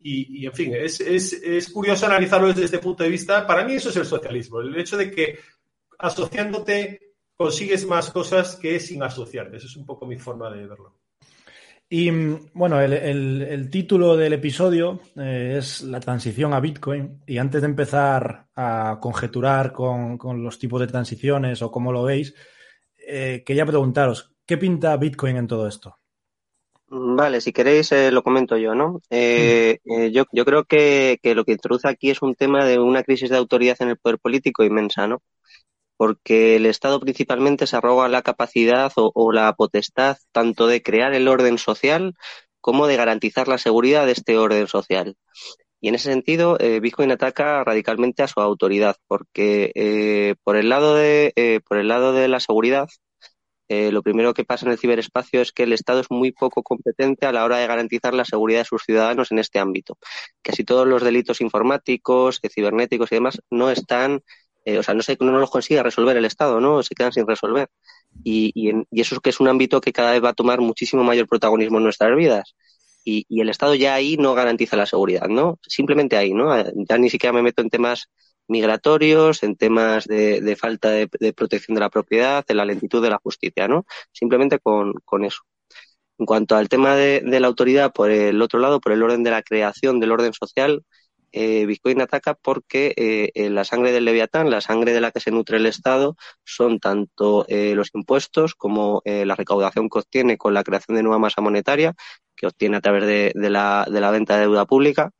Y, 0.00 0.44
en 0.44 0.52
fin, 0.52 0.74
es, 0.74 1.00
es, 1.00 1.72
curioso 1.72 2.06
analizarlo 2.06 2.48
desde 2.48 2.64
este 2.64 2.78
punto 2.80 3.04
de 3.04 3.08
vista. 3.08 3.46
Para 3.46 3.64
mí 3.64 3.74
eso 3.74 3.90
es 3.90 3.96
el 3.96 4.04
socialismo, 4.04 4.60
el 4.60 4.76
hecho 4.76 4.96
de 4.96 5.10
que 5.12 5.38
asociándote 5.96 7.14
consigues 7.36 7.86
más 7.86 8.10
cosas 8.10 8.56
que 8.56 8.80
sin 8.80 9.00
asociarte. 9.02 9.58
Eso 9.58 9.66
es 9.66 9.76
un 9.76 9.86
poco 9.86 10.06
mi 10.06 10.18
forma 10.18 10.50
de 10.50 10.66
verlo. 10.66 10.97
Y 11.90 12.10
bueno, 12.52 12.80
el, 12.82 13.70
título 13.70 14.14
del 14.14 14.34
episodio 14.34 15.00
eh, 15.16 15.54
es 15.58 15.80
la 15.82 16.00
transición 16.00 16.52
a 16.52 16.60
Bitcoin. 16.60 17.22
Y 17.26 17.38
antes 17.38 17.62
de 17.62 17.68
empezar 17.68 18.46
a 18.54 18.98
conjeturar 19.00 19.72
con, 19.72 20.18
los 20.42 20.58
tipos 20.58 20.80
de 20.80 20.86
transiciones 20.86 21.62
o 21.62 21.70
cómo 21.70 21.90
lo 21.90 22.02
veis, 22.02 22.34
eh, 23.06 23.42
quería 23.44 23.64
preguntaros, 23.64 24.34
¿qué 24.44 24.58
pinta 24.58 24.96
Bitcoin 24.98 25.38
en 25.38 25.46
todo 25.46 25.66
esto? 25.66 25.96
Vale, 26.90 27.40
si 27.40 27.52
queréis 27.52 27.90
eh, 27.92 28.10
lo 28.10 28.22
comento 28.22 28.56
yo, 28.58 28.74
¿no? 28.74 29.00
yo, 29.10 30.24
yo, 30.32 30.44
creo 30.44 30.64
que, 30.64 31.18
que, 31.22 31.34
lo 31.34 31.44
que 31.44 31.52
introduce 31.52 31.88
aquí 31.88 32.10
es 32.10 32.20
un 32.20 32.34
tema 32.34 32.64
de 32.64 32.78
una 32.78 33.02
crisis 33.02 33.30
de 33.30 33.36
autoridad 33.36 33.76
en 33.80 33.90
el 33.90 33.98
poder 33.98 34.18
político 34.18 34.62
inmensa, 34.62 35.06
¿no? 35.06 35.22
Porque 35.98 36.56
el 36.56 36.64
Estado 36.64 37.00
principalmente 37.00 37.66
se 37.66 37.76
arroga 37.76 38.08
la 38.08 38.22
capacidad 38.22 38.92
o, 38.96 39.32
la 39.32 39.52
potestad 39.54 40.16
tanto 40.32 40.68
de 40.68 40.80
crear 40.80 41.12
el 41.12 41.26
orden 41.28 41.58
social 41.58 42.14
como 42.60 42.86
de 42.86 42.96
garantizar 42.96 43.48
la 43.48 43.58
seguridad 43.58 44.06
de 44.06 44.12
este 44.12 44.38
orden 44.38 44.68
social. 44.68 45.16
Y 45.80 45.88
en 45.88 45.96
ese 45.96 46.10
sentido, 46.10 46.56
eh, 46.60 46.78
Bitcoin 46.80 47.10
ataca 47.10 47.64
radicalmente 47.64 48.22
a 48.22 48.28
su 48.28 48.40
autoridad, 48.40 48.96
porque 49.08 49.72
eh, 49.74 50.36
por 50.44 50.56
el 50.56 50.68
lado 50.68 50.94
de 50.94 51.32
eh, 51.34 51.60
por 51.68 51.78
el 51.78 51.88
lado 51.88 52.12
de 52.12 52.28
la 52.28 52.40
seguridad, 52.40 52.88
lo 53.68 54.02
primero 54.02 54.32
que 54.32 54.44
pasa 54.44 54.64
en 54.64 54.72
el 54.72 54.78
ciberespacio 54.78 55.42
es 55.42 55.52
que 55.52 55.64
el 55.64 55.74
Estado 55.74 56.00
es 56.00 56.10
muy 56.10 56.32
poco 56.32 56.62
competente 56.62 57.26
a 57.26 57.32
la 57.32 57.44
hora 57.44 57.58
de 57.58 57.66
garantizar 57.66 58.14
la 58.14 58.24
seguridad 58.24 58.60
de 58.60 58.64
sus 58.64 58.82
ciudadanos 58.82 59.30
en 59.30 59.40
este 59.40 59.58
ámbito. 59.58 59.98
Casi 60.42 60.64
todos 60.64 60.86
los 60.86 61.02
delitos 61.02 61.42
informáticos, 61.42 62.40
cibernéticos 62.54 63.12
y 63.12 63.16
demás 63.16 63.42
no 63.50 63.70
están 63.70 64.22
eh, 64.64 64.78
o 64.78 64.82
sea, 64.82 64.94
no, 64.94 65.02
se, 65.02 65.16
no 65.20 65.38
los 65.38 65.50
consigue 65.50 65.82
resolver 65.82 66.16
el 66.16 66.24
Estado, 66.24 66.60
¿no? 66.60 66.82
Se 66.82 66.94
quedan 66.94 67.12
sin 67.12 67.26
resolver. 67.26 67.68
Y, 68.24 68.52
y, 68.54 69.00
eso 69.00 69.16
es 69.16 69.20
que 69.20 69.30
es 69.30 69.40
un 69.40 69.48
ámbito 69.48 69.80
que 69.80 69.92
cada 69.92 70.12
vez 70.12 70.24
va 70.24 70.30
a 70.30 70.34
tomar 70.34 70.60
muchísimo 70.60 71.04
mayor 71.04 71.28
protagonismo 71.28 71.78
en 71.78 71.84
nuestras 71.84 72.14
vidas. 72.16 72.54
Y, 73.04 73.24
y, 73.28 73.40
el 73.40 73.48
Estado 73.48 73.74
ya 73.74 73.94
ahí 73.94 74.16
no 74.16 74.34
garantiza 74.34 74.76
la 74.76 74.86
seguridad, 74.86 75.28
¿no? 75.28 75.58
Simplemente 75.66 76.16
ahí, 76.16 76.34
¿no? 76.34 76.54
Ya 76.88 76.98
ni 76.98 77.10
siquiera 77.10 77.32
me 77.32 77.42
meto 77.42 77.62
en 77.62 77.70
temas 77.70 78.08
migratorios, 78.48 79.42
en 79.42 79.56
temas 79.56 80.06
de, 80.06 80.56
falta 80.58 80.90
de, 80.90 81.08
protección 81.34 81.74
de 81.74 81.80
la 81.80 81.90
propiedad, 81.90 82.44
de 82.46 82.54
la 82.54 82.64
lentitud 82.64 83.02
de 83.02 83.10
la 83.10 83.18
justicia, 83.18 83.68
¿no? 83.68 83.86
Simplemente 84.12 84.58
con, 84.58 84.94
con 85.04 85.24
eso. 85.24 85.42
En 86.18 86.26
cuanto 86.26 86.56
al 86.56 86.68
tema 86.68 86.96
de, 86.96 87.22
la 87.22 87.46
autoridad, 87.46 87.92
por 87.92 88.10
el 88.10 88.42
otro 88.42 88.58
lado, 88.58 88.80
por 88.80 88.92
el 88.92 89.02
orden 89.02 89.22
de 89.22 89.30
la 89.30 89.42
creación 89.42 90.00
del 90.00 90.12
orden 90.12 90.32
social, 90.32 90.82
eh, 91.32 91.66
Bitcoin 91.66 92.00
ataca 92.00 92.34
porque 92.34 92.94
eh, 92.96 93.50
la 93.50 93.64
sangre 93.64 93.92
del 93.92 94.04
leviatán, 94.04 94.50
la 94.50 94.60
sangre 94.60 94.92
de 94.92 95.00
la 95.00 95.10
que 95.10 95.20
se 95.20 95.30
nutre 95.30 95.58
el 95.58 95.66
Estado, 95.66 96.16
son 96.44 96.80
tanto 96.80 97.44
eh, 97.48 97.74
los 97.74 97.90
impuestos 97.94 98.54
como 98.54 99.02
la 99.04 99.34
recaudación 99.34 99.88
que 99.88 99.98
obtiene 100.00 100.36
con 100.38 100.54
la 100.54 100.64
creación 100.64 100.96
de 100.96 101.02
nueva 101.02 101.18
masa 101.18 101.40
monetaria, 101.40 101.94
que 102.36 102.46
obtiene 102.46 102.76
a 102.76 102.80
través 102.80 103.06
de, 103.06 103.50
la, 103.50 103.86
venta 104.10 104.34
de 104.36 104.42
deuda 104.42 104.66
pública, 104.66 105.12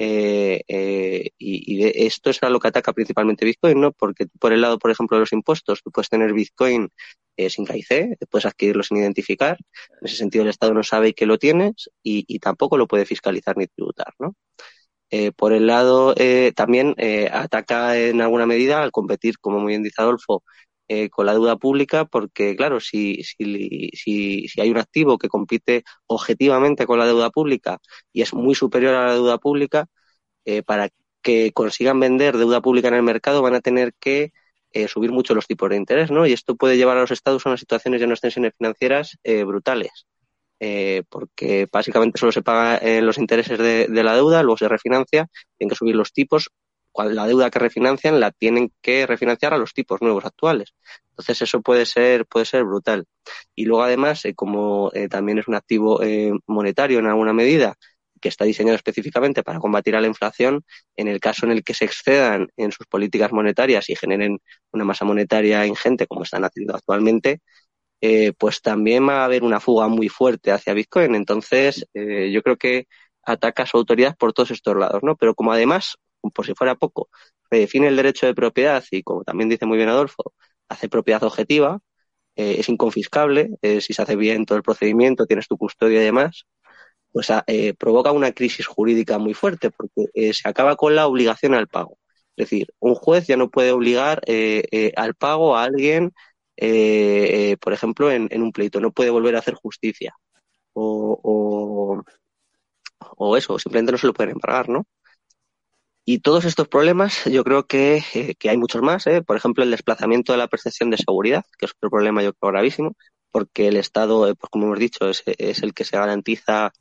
eh, 0.00 0.62
eh, 0.68 1.30
y, 1.38 1.84
esto 2.06 2.30
es 2.30 2.40
a 2.42 2.50
lo 2.50 2.60
que 2.60 2.68
ataca 2.68 2.92
principalmente 2.92 3.44
Bitcoin, 3.44 3.80
¿no? 3.80 3.92
Porque 3.92 4.26
por 4.38 4.52
el 4.52 4.60
lado, 4.60 4.78
por 4.78 4.90
ejemplo, 4.92 5.16
de 5.16 5.22
los 5.22 5.32
impuestos, 5.32 5.82
tú 5.82 5.90
puedes 5.90 6.08
tener 6.08 6.32
Bitcoin 6.32 6.88
eh, 7.36 7.50
sin 7.50 7.66
KIC, 7.66 8.16
puedes 8.30 8.46
adquirirlo 8.46 8.82
sin 8.84 8.98
identificar. 8.98 9.58
En 10.00 10.06
ese 10.06 10.16
sentido, 10.16 10.44
el 10.44 10.50
Estado 10.50 10.72
no 10.74 10.84
sabe 10.84 11.14
que 11.14 11.26
lo 11.26 11.38
tienes 11.38 11.90
y, 12.02 12.38
tampoco 12.38 12.76
lo 12.76 12.86
puede 12.86 13.06
fiscalizar 13.06 13.56
ni 13.56 13.66
tributar, 13.66 14.14
¿no? 14.18 14.36
Por 15.36 15.52
el 15.52 15.66
lado, 15.66 16.14
también 16.54 16.94
ataca 17.32 17.98
en 17.98 18.20
alguna 18.20 18.46
medida 18.46 18.82
al 18.82 18.92
competir, 18.92 19.38
como 19.38 19.58
muy 19.58 19.70
bien 19.72 19.82
dice 19.82 20.02
Adolfo, 20.02 20.42
con 21.10 21.26
la 21.26 21.32
deuda 21.32 21.56
pública, 21.56 22.04
porque 22.06 22.56
claro, 22.56 22.80
si, 22.80 23.22
si, 23.22 23.90
si, 23.94 24.48
si, 24.48 24.60
hay 24.60 24.70
un 24.70 24.78
activo 24.78 25.18
que 25.18 25.28
compite 25.28 25.84
objetivamente 26.06 26.86
con 26.86 26.98
la 26.98 27.06
deuda 27.06 27.30
pública 27.30 27.78
y 28.12 28.22
es 28.22 28.34
muy 28.34 28.54
superior 28.54 28.94
a 28.94 29.06
la 29.06 29.14
deuda 29.14 29.38
pública, 29.38 29.88
eh, 30.48 30.62
para 30.62 30.88
que 31.22 31.52
consigan 31.52 32.00
vender 32.00 32.38
deuda 32.38 32.62
pública 32.62 32.88
en 32.88 32.94
el 32.94 33.02
mercado 33.02 33.42
van 33.42 33.54
a 33.54 33.60
tener 33.60 33.92
que 34.00 34.32
eh, 34.72 34.88
subir 34.88 35.12
mucho 35.12 35.34
los 35.34 35.46
tipos 35.46 35.68
de 35.68 35.76
interés, 35.76 36.10
¿no? 36.10 36.26
Y 36.26 36.32
esto 36.32 36.56
puede 36.56 36.78
llevar 36.78 36.96
a 36.96 37.02
los 37.02 37.10
estados 37.10 37.44
a 37.44 37.50
unas 37.50 37.60
situaciones 37.60 38.00
de 38.00 38.06
unas 38.06 38.22
tensiones 38.22 38.54
financieras 38.56 39.18
eh, 40.60 41.02
porque 41.08 41.68
básicamente 41.70 42.18
solo 42.18 42.32
se 42.32 42.42
pagan 42.42 43.06
los 43.06 43.18
intereses 43.18 43.58
de, 43.58 43.88
la 43.88 44.14
deuda, 44.14 44.42
luego 44.42 44.58
se 44.58 44.68
refinancia, 44.68 45.28
tienen 45.56 45.70
que 45.70 45.76
subir 45.76 45.96
los 45.96 46.12
tipos. 46.12 46.50
Cuando 46.90 47.14
la 47.14 47.26
deuda 47.26 47.50
que 47.50 47.58
refinancian 47.60 48.18
la 48.18 48.32
tienen 48.32 48.72
que 48.82 49.06
refinanciar 49.06 49.54
a 49.54 49.58
los 49.58 49.72
tipos 49.72 50.02
nuevos 50.02 50.24
actuales. 50.24 50.74
Entonces 51.10 51.42
eso 51.42 51.60
puede 51.60 51.86
ser 51.86 52.26
puede 52.26 52.46
ser 52.46 52.64
brutal. 52.64 53.04
Y 53.54 53.66
luego 53.66 53.84
además, 53.84 54.22
como 54.34 54.90
también 55.10 55.38
es 55.38 55.46
un 55.46 55.54
activo 55.54 56.00
monetario 56.46 56.98
en 56.98 57.06
alguna 57.06 57.32
medida, 57.32 57.76
que 58.20 58.28
está 58.28 58.44
diseñado 58.44 58.76
específicamente 58.76 59.42
para 59.42 59.58
combatir 59.58 59.96
a 59.96 60.00
la 60.00 60.06
inflación, 60.06 60.64
en 60.96 61.08
el 61.08 61.20
caso 61.20 61.46
en 61.46 61.52
el 61.52 61.64
que 61.64 61.74
se 61.74 61.84
excedan 61.84 62.48
en 62.56 62.72
sus 62.72 62.86
políticas 62.86 63.32
monetarias 63.32 63.88
y 63.90 63.96
generen 63.96 64.40
una 64.72 64.84
masa 64.84 65.04
monetaria 65.04 65.66
ingente, 65.66 66.06
como 66.06 66.22
están 66.22 66.44
haciendo 66.44 66.74
actualmente, 66.74 67.40
eh, 68.00 68.32
pues 68.38 68.62
también 68.62 69.08
va 69.08 69.22
a 69.22 69.24
haber 69.24 69.42
una 69.44 69.60
fuga 69.60 69.88
muy 69.88 70.08
fuerte 70.08 70.52
hacia 70.52 70.74
Bitcoin. 70.74 71.14
Entonces, 71.14 71.86
eh, 71.94 72.30
yo 72.32 72.42
creo 72.42 72.56
que 72.56 72.86
ataca 73.22 73.64
a 73.64 73.66
su 73.66 73.76
autoridad 73.78 74.16
por 74.16 74.32
todos 74.32 74.50
estos 74.50 74.76
lados, 74.76 75.02
¿no? 75.02 75.16
Pero 75.16 75.34
como 75.34 75.52
además, 75.52 75.96
por 76.34 76.46
si 76.46 76.54
fuera 76.54 76.74
poco, 76.76 77.08
redefine 77.50 77.88
el 77.88 77.96
derecho 77.96 78.26
de 78.26 78.34
propiedad 78.34 78.84
y, 78.90 79.02
como 79.02 79.24
también 79.24 79.48
dice 79.48 79.66
muy 79.66 79.76
bien 79.78 79.88
Adolfo, 79.90 80.34
hace 80.68 80.88
propiedad 80.88 81.22
objetiva, 81.24 81.80
eh, 82.36 82.56
es 82.58 82.68
inconfiscable, 82.68 83.50
si 83.80 83.92
se 83.94 84.02
hace 84.02 84.16
bien 84.16 84.46
todo 84.46 84.58
el 84.58 84.64
procedimiento, 84.64 85.26
tienes 85.26 85.48
tu 85.48 85.56
custodia 85.58 86.00
y 86.00 86.04
demás, 86.04 86.46
pues 87.12 87.28
eh, 87.46 87.74
provoca 87.74 88.12
una 88.12 88.32
crisis 88.32 88.66
jurídica 88.66 89.18
muy 89.18 89.34
fuerte 89.34 89.70
porque 89.70 90.06
eh, 90.14 90.32
se 90.34 90.48
acaba 90.48 90.76
con 90.76 90.94
la 90.94 91.06
obligación 91.06 91.54
al 91.54 91.68
pago. 91.68 91.98
Es 92.36 92.48
decir, 92.50 92.68
un 92.78 92.94
juez 92.94 93.26
ya 93.26 93.36
no 93.36 93.50
puede 93.50 93.72
obligar 93.72 94.20
eh, 94.26 94.92
al 94.96 95.14
pago 95.14 95.56
a 95.56 95.64
alguien, 95.64 96.12
por 97.60 97.72
ejemplo, 97.72 98.10
en, 98.10 98.42
un 98.42 98.52
pleito, 98.52 98.80
no 98.80 98.92
puede 98.92 99.10
volver 99.10 99.36
a 99.36 99.40
hacer 99.40 99.54
justicia. 99.54 100.14
O, 100.72 102.02
o, 103.16 103.36
eso, 103.36 103.58
simplemente 103.58 103.92
no 103.92 103.98
se 103.98 104.06
lo 104.06 104.12
pueden 104.12 104.38
pagar, 104.38 104.68
¿no? 104.68 104.86
Y 106.04 106.20
todos 106.20 106.44
estos 106.44 106.68
problemas, 106.68 107.24
yo 107.26 107.44
creo 107.44 107.66
que, 107.66 108.02
hay 108.48 108.56
muchos 108.56 108.82
más, 108.82 109.04
por 109.26 109.36
ejemplo, 109.36 109.62
el 109.62 109.70
desplazamiento 109.70 110.32
de 110.32 110.38
la 110.38 110.48
percepción 110.48 110.90
de 110.90 110.96
seguridad, 110.96 111.44
que 111.58 111.66
es 111.66 111.72
otro 111.72 111.90
problema 111.90 112.22
yo 112.22 112.32
creo 112.32 112.52
gravísimo, 112.52 112.96
porque 113.30 113.68
el 113.68 113.76
Estado, 113.76 114.34
pues 114.34 114.50
como 114.50 114.66
hemos 114.66 114.78
dicho, 114.78 115.08
es, 115.08 115.22
es 115.26 115.62
el 115.62 115.74
que 115.74 115.84
se 115.84 115.96
garantiza 115.96 116.72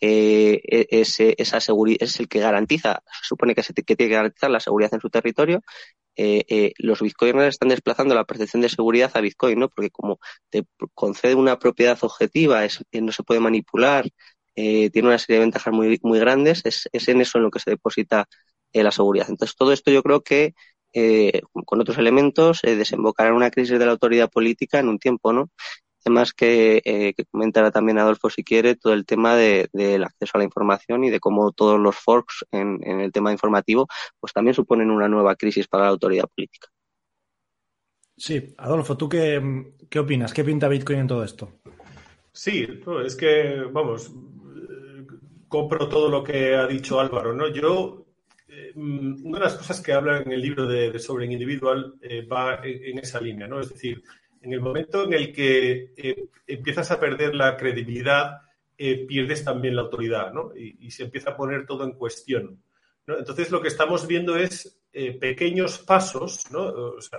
eh, 0.00 0.60
e, 0.64 0.86
ese, 1.00 1.34
esa 1.38 1.60
seguridad, 1.60 1.98
es 2.02 2.20
el 2.20 2.28
que 2.28 2.38
garantiza, 2.38 3.02
se 3.20 3.26
supone 3.26 3.54
que, 3.54 3.62
se 3.64 3.74
que 3.74 3.96
tiene 3.96 4.10
que 4.10 4.16
garantizar 4.16 4.50
la 4.50 4.60
seguridad 4.60 4.94
en 4.94 5.00
su 5.00 5.10
territorio, 5.10 5.60
eh, 6.18 6.44
eh, 6.48 6.72
los 6.78 7.00
bitcoiners 7.00 7.54
están 7.54 7.70
desplazando 7.70 8.14
la 8.14 8.24
percepción 8.24 8.62
de 8.62 8.68
seguridad 8.68 9.12
a 9.14 9.20
Bitcoin, 9.20 9.58
¿no? 9.60 9.68
Porque 9.70 9.90
como 9.90 10.18
te 10.50 10.64
concede 10.94 11.34
una 11.36 11.58
propiedad 11.58 11.98
objetiva, 12.02 12.64
es, 12.64 12.84
no 12.92 13.12
se 13.12 13.22
puede 13.22 13.40
manipular, 13.40 14.06
eh, 14.56 14.90
tiene 14.90 15.08
una 15.08 15.18
serie 15.18 15.36
de 15.38 15.44
ventajas 15.46 15.72
muy, 15.72 16.00
muy 16.02 16.18
grandes, 16.18 16.62
es, 16.64 16.88
es 16.92 17.08
en 17.08 17.20
eso 17.20 17.38
en 17.38 17.44
lo 17.44 17.50
que 17.50 17.60
se 17.60 17.70
deposita 17.70 18.26
eh, 18.72 18.82
la 18.82 18.90
seguridad. 18.92 19.26
Entonces, 19.30 19.56
todo 19.56 19.72
esto 19.72 19.90
yo 19.92 20.02
creo 20.02 20.22
que 20.22 20.54
eh, 20.92 21.42
con 21.66 21.80
otros 21.80 21.98
elementos 21.98 22.60
eh, 22.64 22.74
desembocará 22.76 23.30
en 23.30 23.36
una 23.36 23.50
crisis 23.50 23.78
de 23.78 23.86
la 23.86 23.92
autoridad 23.92 24.30
política 24.30 24.78
en 24.80 24.88
un 24.88 24.98
tiempo, 24.98 25.32
¿no? 25.32 25.50
Además 26.08 26.32
que, 26.32 26.80
eh, 26.86 27.12
que 27.12 27.26
comentará 27.26 27.70
también 27.70 27.98
Adolfo 27.98 28.30
si 28.30 28.42
quiere 28.42 28.76
todo 28.76 28.94
el 28.94 29.04
tema 29.04 29.36
del 29.36 29.68
de, 29.74 29.96
acceso 29.96 30.32
a 30.34 30.38
la 30.38 30.44
información 30.44 31.04
y 31.04 31.10
de 31.10 31.20
cómo 31.20 31.52
todos 31.52 31.78
los 31.78 31.96
forks 31.96 32.46
en, 32.50 32.82
el 32.82 33.12
tema 33.12 33.30
informativo 33.30 33.86
pues 34.18 34.32
también 34.32 34.54
suponen 34.54 34.90
una 34.90 35.06
nueva 35.06 35.36
crisis 35.36 35.68
para 35.68 35.84
la 35.84 35.90
autoridad 35.90 36.24
política. 36.34 36.68
Sí, 38.16 38.54
Adolfo, 38.56 38.96
¿tú 38.96 39.06
qué, 39.06 39.74
qué 39.90 39.98
opinas? 39.98 40.32
¿Qué 40.32 40.44
pinta 40.44 40.66
Bitcoin 40.66 41.00
en 41.00 41.08
todo 41.08 41.22
esto? 41.22 41.60
Sí, 42.32 42.66
es 43.04 43.14
que, 43.14 43.64
vamos, 43.70 44.10
compro 45.46 45.90
todo 45.90 46.08
lo 46.08 46.24
que 46.24 46.54
ha 46.54 46.66
dicho 46.66 47.00
Álvaro, 47.00 47.34
¿no? 47.34 47.48
Yo, 47.48 48.06
eh, 48.48 48.72
una 48.74 49.40
de 49.40 49.44
las 49.44 49.56
cosas 49.56 49.82
que 49.82 49.92
habla 49.92 50.22
en 50.22 50.32
el 50.32 50.40
libro 50.40 50.66
de, 50.66 50.90
de 50.90 50.98
Sobre 50.98 51.26
Individual 51.26 51.96
eh, 52.00 52.22
va 52.26 52.60
en, 52.64 52.82
en, 52.84 52.98
esa 52.98 53.20
línea, 53.20 53.46
¿no? 53.46 53.60
Es 53.60 53.68
decir, 53.68 54.02
en 54.42 54.52
el 54.52 54.60
momento 54.60 55.04
en 55.04 55.12
el 55.12 55.32
que 55.32 55.92
eh, 55.96 56.28
empiezas 56.46 56.90
a 56.90 57.00
perder 57.00 57.34
la 57.34 57.56
credibilidad, 57.56 58.42
eh, 58.76 59.06
pierdes 59.06 59.44
también 59.44 59.76
la 59.76 59.82
autoridad, 59.82 60.32
¿no? 60.32 60.52
Y, 60.54 60.90
se 60.90 61.04
empieza 61.04 61.30
a 61.30 61.36
poner 61.36 61.66
todo 61.66 61.84
en 61.84 61.92
cuestión. 61.92 62.62
Entonces, 63.06 63.50
lo 63.50 63.60
que 63.60 63.68
estamos 63.68 64.06
viendo 64.06 64.36
es 64.36 64.80
eh, 64.92 65.18
pequeños 65.18 65.78
pasos, 65.78 66.50
¿no? 66.50 66.62
O 66.62 67.00
sea, 67.00 67.18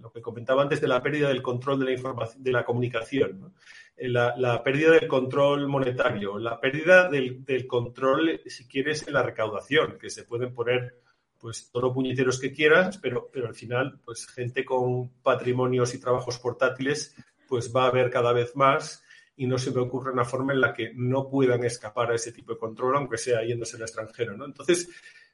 lo 0.00 0.12
que 0.12 0.20
comentaba 0.20 0.62
antes 0.62 0.80
de 0.80 0.88
la 0.88 1.02
pérdida 1.02 1.28
del 1.28 1.42
control 1.42 1.78
de 1.78 1.84
la 1.86 1.92
información, 1.92 2.42
de 2.42 2.52
la 2.52 2.64
comunicación, 2.64 3.54
la, 3.96 4.62
pérdida 4.62 4.92
del 4.92 5.06
control 5.06 5.68
monetario, 5.68 6.38
la 6.38 6.60
pérdida 6.60 7.08
del, 7.08 7.44
del, 7.44 7.66
control, 7.66 8.40
si 8.46 8.66
quieres, 8.66 9.06
en 9.06 9.14
la 9.14 9.22
recaudación, 9.22 9.98
que 9.98 10.10
se 10.10 10.24
pueden 10.24 10.52
poner 10.52 11.00
pues 11.40 11.70
todos 11.70 11.84
los 11.84 11.94
puñeteros 11.94 12.38
que 12.38 12.52
quieras, 12.52 12.98
pero, 12.98 13.30
pero 13.32 13.48
al 13.48 13.54
final, 13.54 13.98
pues 14.04 14.26
gente 14.26 14.64
con 14.64 15.08
patrimonios 15.22 15.94
y 15.94 16.00
trabajos 16.00 16.38
portátiles, 16.38 17.16
pues 17.48 17.74
va 17.74 17.84
a 17.84 17.88
haber 17.88 18.10
cada 18.10 18.32
vez 18.32 18.54
más 18.54 19.02
y 19.36 19.46
no 19.46 19.56
se 19.58 19.70
me 19.70 19.80
ocurre 19.80 20.12
una 20.12 20.24
forma 20.24 20.52
en 20.52 20.60
la 20.60 20.74
que 20.74 20.92
no 20.94 21.30
puedan 21.30 21.64
escapar 21.64 22.12
a 22.12 22.16
ese 22.16 22.30
tipo 22.30 22.52
de 22.52 22.58
control, 22.58 22.96
aunque 22.96 23.16
sea 23.16 23.42
yéndose 23.42 23.76
al 23.76 23.82
extranjero, 23.82 24.36
¿no? 24.36 24.44
Entonces, 24.44 24.88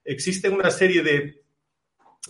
existen 0.05 0.55
una 0.55 0.71
serie 0.71 1.03
de, 1.03 1.43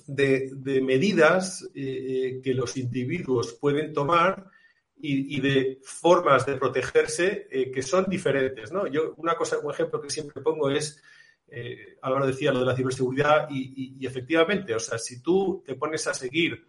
de, 0.06 0.80
medidas 0.80 1.68
eh, 1.74 2.40
que 2.42 2.54
los 2.54 2.78
individuos 2.78 3.52
pueden 3.54 3.92
tomar 3.92 4.50
y, 4.98 5.38
de 5.40 5.78
formas 5.82 6.46
de 6.46 6.56
protegerse 6.56 7.46
eh, 7.50 7.70
que 7.70 7.82
son 7.82 8.06
diferentes, 8.08 8.72
¿no? 8.72 8.86
Yo, 8.86 9.12
una 9.18 9.34
cosa, 9.34 9.58
un 9.58 9.70
ejemplo 9.70 10.00
que 10.00 10.08
siempre 10.08 10.40
pongo 10.40 10.70
es 10.70 11.02
eh, 11.48 11.98
Álvaro 12.02 12.26
decía 12.26 12.52
lo 12.52 12.60
de 12.60 12.66
la 12.66 12.76
ciberseguridad 12.76 13.48
y, 13.50 14.04
efectivamente, 14.04 14.74
o 14.74 14.80
sea, 14.80 14.98
si 14.98 15.22
tú 15.22 15.62
te 15.64 15.74
pones 15.74 16.06
a 16.06 16.14
seguir 16.14 16.66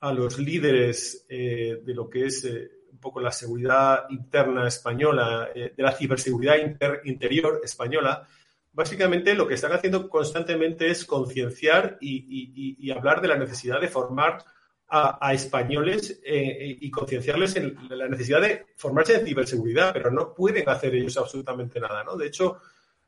a 0.00 0.12
los 0.12 0.38
líderes 0.38 1.24
eh, 1.28 1.80
de 1.82 1.94
lo 1.94 2.10
que 2.10 2.26
es 2.26 2.44
eh, 2.44 2.70
un 2.92 2.98
poco 2.98 3.20
la 3.20 3.32
seguridad 3.32 4.04
interna 4.10 4.68
española, 4.68 5.48
eh, 5.54 5.72
de 5.76 5.82
la 5.82 5.92
ciberseguridad 5.92 6.56
interior 7.04 7.60
española, 7.64 8.26
básicamente 8.72 9.34
lo 9.34 9.46
que 9.46 9.54
están 9.54 9.72
haciendo 9.72 10.08
constantemente 10.08 10.90
es 10.90 11.04
concienciar 11.04 11.96
y, 12.00 12.90
hablar 12.90 13.22
de 13.22 13.28
la 13.28 13.36
necesidad 13.36 13.80
de 13.80 13.88
formar 13.88 14.44
a 14.86 15.32
españoles 15.32 16.20
y 16.24 16.88
concienciarles 16.90 17.56
en 17.56 17.76
la 17.88 18.06
necesidad 18.06 18.40
de 18.40 18.66
formarse 18.76 19.16
en 19.16 19.26
ciberseguridad, 19.26 19.92
pero 19.92 20.10
no 20.10 20.32
pueden 20.32 20.68
hacer 20.68 20.94
ellos 20.94 21.16
absolutamente 21.16 21.80
nada, 21.80 22.04
¿no? 22.04 22.16
De 22.16 22.28
hecho, 22.28 22.60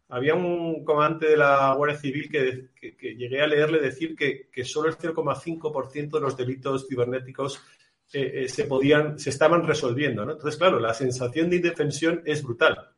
había 0.09 0.35
un 0.35 0.85
comandante 0.85 1.27
de 1.27 1.37
la 1.37 1.75
Guardia 1.75 1.99
Civil 1.99 2.31
que, 2.31 2.71
llegué 3.17 3.43
a 3.43 3.47
leerle 3.47 3.81
decir 3.81 4.15
que, 4.17 4.65
solo 4.65 4.89
el 4.89 4.97
0,5% 4.97 6.11
de 6.11 6.21
los 6.21 6.37
delitos 6.37 6.87
cibernéticos 6.89 7.61
eh, 8.13 8.45
eh, 8.45 8.49
se 8.49 8.65
podían, 8.65 9.19
se 9.19 9.31
estaban 9.31 9.67
resolviendo. 9.67 10.23
Entonces, 10.23 10.57
claro, 10.57 10.79
la 10.79 10.95
sensación 10.95 11.51
de 11.51 11.57
indefensión 11.57 12.23
es 12.25 12.43
brutal. 12.43 12.91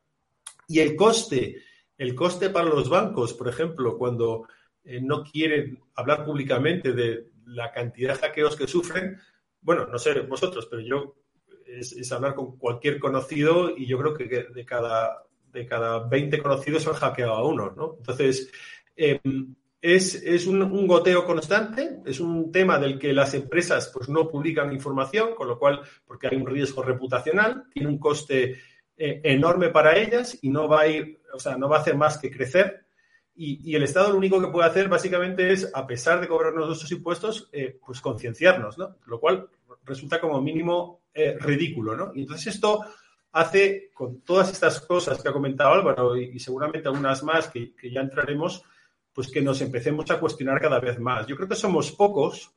Y 0.67 0.81
el 0.81 0.97
coste, 0.97 1.63
el 1.97 2.15
coste 2.15 2.51
para 2.51 2.69
los 2.69 2.89
bancos, 2.91 3.33
por 3.33 3.49
ejemplo, 3.49 3.97
cuando 3.97 4.47
eh, 4.85 5.01
no 5.01 5.25
quieren 5.25 5.79
hablar 5.95 6.25
públicamente 6.25 6.93
de 6.93 7.31
la 7.47 7.73
cantidad 7.73 8.15
de 8.15 8.21
hackeos 8.21 8.57
que 8.57 8.67
sufren. 8.67 9.19
Bueno, 9.63 9.87
no 9.87 9.99
sé 9.99 10.21
vosotros, 10.21 10.67
pero 10.71 10.83
yo 10.83 11.17
es, 11.67 12.13
hablar 12.13 12.35
con 12.35 12.59
cualquier 12.59 12.99
conocido 12.99 13.77
y 13.77 13.87
yo 13.87 13.99
creo 13.99 14.15
que 14.15 14.25
de 14.27 14.65
cada, 14.67 15.25
de 15.53 15.67
cada 15.67 16.09
20 16.09 16.39
conocidos 16.39 16.87
han 16.87 16.95
hackeado 16.95 17.35
a 17.35 17.47
uno, 17.47 17.73
¿no? 17.77 17.97
Entonces, 17.99 18.51
em, 18.97 19.55
es, 19.81 20.47
un, 20.47 20.87
goteo 20.87 21.25
constante, 21.25 22.01
es 22.05 22.21
un 22.21 22.51
tema 22.51 22.79
del 22.79 22.99
que 22.99 23.13
las 23.13 23.35
empresas 23.35 23.91
pues, 23.95 24.09
no 24.09 24.29
publican 24.29 24.73
información, 24.73 25.35
con 25.35 25.49
lo 25.49 25.59
cual, 25.59 25.81
porque 26.07 26.29
hay 26.29 26.37
un 26.37 26.47
riesgo 26.47 26.83
reputacional, 26.83 27.65
tiene 27.73 27.89
un 27.89 27.99
coste 27.99 28.61
eh, 28.97 29.21
enorme 29.23 29.69
para 29.69 29.97
ellas 29.97 30.39
y 30.43 30.51
no 30.51 30.69
va 30.69 30.81
a 30.81 30.89
ir, 30.89 31.21
o 31.33 31.39
sea, 31.39 31.57
no 31.57 31.69
va 31.69 31.79
a 31.79 31.81
hacer 31.81 31.97
más 31.97 32.19
que 32.19 32.31
crecer. 32.31 32.85
Y, 33.41 33.73
el 33.77 33.85
Estado 33.85 34.11
lo 34.11 34.19
único 34.19 34.41
que 34.41 34.49
puede 34.49 34.69
hacer 34.69 34.89
básicamente 34.89 35.53
es, 35.53 35.71
a 35.73 35.87
pesar 35.87 36.21
de 36.21 36.27
cobrarnos 36.27 36.67
nuestros 36.67 36.91
impuestos, 36.91 37.49
eh, 37.53 37.79
pues 37.87 38.01
concienciarnos, 38.01 38.77
¿no? 38.79 38.97
Lo 39.07 39.21
cual 39.21 39.49
resulta 39.85 40.21
como 40.21 40.43
mínimo 40.43 41.03
eh, 41.15 41.37
ridículo, 41.39 41.97
¿no? 41.97 42.11
Y 42.17 42.23
entonces 42.23 42.55
esto 42.55 42.85
hace, 43.33 43.91
con 43.95 44.21
todas 44.23 44.51
estas 44.51 44.81
cosas 44.81 45.23
que 45.23 45.29
ha 45.29 45.33
comentado 45.33 45.75
Álvaro 45.75 46.17
y, 46.17 46.39
seguramente 46.39 46.89
algunas 46.89 47.23
más 47.23 47.49
que 47.49 47.73
ya 47.91 48.01
entraremos, 48.01 48.65
pues 49.19 49.33
que 49.33 49.43
nos 49.43 49.61
empecemos 49.61 50.09
a 50.13 50.21
cuestionar 50.21 50.61
cada 50.61 50.79
vez 50.79 50.99
más. 51.01 51.27
Yo 51.27 51.35
creo 51.35 51.49
que 51.49 51.57
somos 51.57 51.91
pocos, 51.91 52.53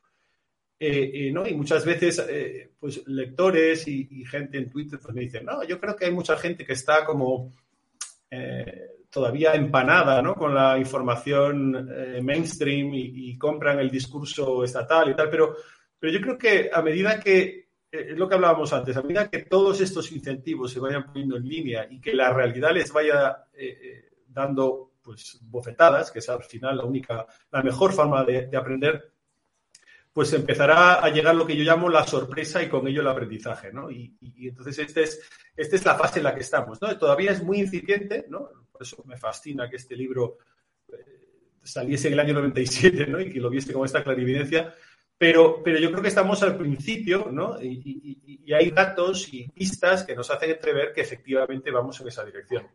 eh, 0.80 1.12
eh, 1.12 1.32
¿no? 1.32 1.48
Y 1.48 1.56
muchas 1.56 1.84
veces, 1.84 2.24
eh, 2.30 2.72
pues 2.80 3.02
lectores 3.08 3.88
y, 3.88 4.24
gente 4.26 4.60
en 4.60 4.70
Twitter 4.70 5.00
pues, 5.02 5.14
me 5.14 5.22
dicen, 5.22 5.46
no, 5.46 5.64
yo 5.64 5.80
creo 5.80 5.96
que 5.96 6.06
hay 6.06 6.12
mucha 6.12 6.38
gente 6.38 6.64
que 6.64 6.74
está 6.74 7.04
como 7.04 7.52
todavía 9.10 9.56
empanada, 9.56 10.22
¿no? 10.22 10.36
Con 10.36 10.54
la 10.54 10.78
información 10.78 11.90
mainstream 12.22 12.94
y, 12.94 13.38
compran 13.38 13.80
el 13.80 13.90
discurso 13.90 14.64
estatal 14.64 15.10
y 15.10 15.16
tal, 15.16 15.30
pero, 15.32 15.56
pero 16.00 16.14
yo 16.14 16.22
creo 16.22 16.38
que 16.38 16.70
a 16.72 16.84
medida 16.84 17.20
que 17.20 17.61
es 17.92 18.18
lo 18.18 18.28
que 18.28 18.36
hablábamos 18.36 18.72
antes, 18.74 18.96
a 18.96 19.02
medida 19.02 19.30
que 19.30 19.44
todos 19.44 19.82
estos 19.82 20.12
incentivos 20.12 20.72
se 20.72 20.80
vayan 20.80 21.06
poniendo 21.06 21.38
en 21.38 21.48
línea 21.48 21.88
y 21.90 22.00
que 22.00 22.14
la 22.14 22.32
realidad 22.34 22.72
les 22.72 22.92
vaya 22.92 23.46
dando 24.28 24.92
pues 25.02 25.40
bofetadas, 25.42 26.12
que 26.12 26.20
es 26.20 26.30
al 26.30 26.44
final 26.44 26.78
la 26.78 26.86
única, 26.86 27.26
la 27.52 27.64
mejor 27.64 27.94
forma 27.94 28.24
de, 28.24 28.50
aprender, 28.56 29.12
pues 30.14 30.32
empezará 30.34 30.96
a 30.96 31.10
llegar 31.10 31.36
lo 31.36 31.46
que 31.46 31.56
yo 31.56 31.64
llamo 31.64 31.90
la 31.90 32.06
sorpresa 32.06 32.62
y 32.62 32.70
con 32.70 32.88
ello 32.88 33.02
el 33.02 33.08
aprendizaje, 33.08 33.72
¿no? 33.72 33.90
Y, 33.90 34.16
entonces 34.38 34.80
este 34.80 35.04
es, 35.04 35.22
esta 35.56 35.76
es 35.76 35.86
la 35.86 35.96
fase 35.96 36.20
en 36.20 36.26
la 36.26 36.36
que 36.36 36.42
estamos, 36.42 36.82
¿no? 36.82 36.98
Todavía 36.98 37.32
es 37.32 37.44
muy 37.44 37.60
incipiente, 37.60 38.26
¿no? 38.30 38.50
Por 38.72 38.82
eso 38.84 39.04
me 39.06 39.18
fascina 39.18 39.70
que 39.70 39.78
este 39.78 39.96
libro 39.96 40.38
eh, 40.90 41.58
saliese 41.64 42.08
en 42.08 42.14
el 42.14 42.20
año 42.20 42.34
97, 42.34 43.08
¿no? 43.08 43.20
Y 43.20 43.32
que 43.32 43.40
lo 43.40 43.50
viese 43.50 43.74
con 43.74 43.86
esta 43.86 44.04
clarividencia, 44.04 44.74
pero, 45.22 45.62
pero 45.64 45.78
yo 45.78 45.92
creo 45.92 46.02
que 46.02 46.08
estamos 46.08 46.42
al 46.42 46.58
principio, 46.58 47.30
¿no? 47.32 47.62
Y, 47.62 48.52
hay 48.52 48.72
datos 48.72 49.32
y 49.32 49.48
pistas 49.50 50.04
que 50.04 50.16
nos 50.16 50.32
hacen 50.32 50.50
entrever 50.50 50.92
que 50.94 51.02
efectivamente 51.02 51.70
vamos 51.70 52.02
en 52.02 52.08
esa 52.08 52.26
dirección. 52.26 52.68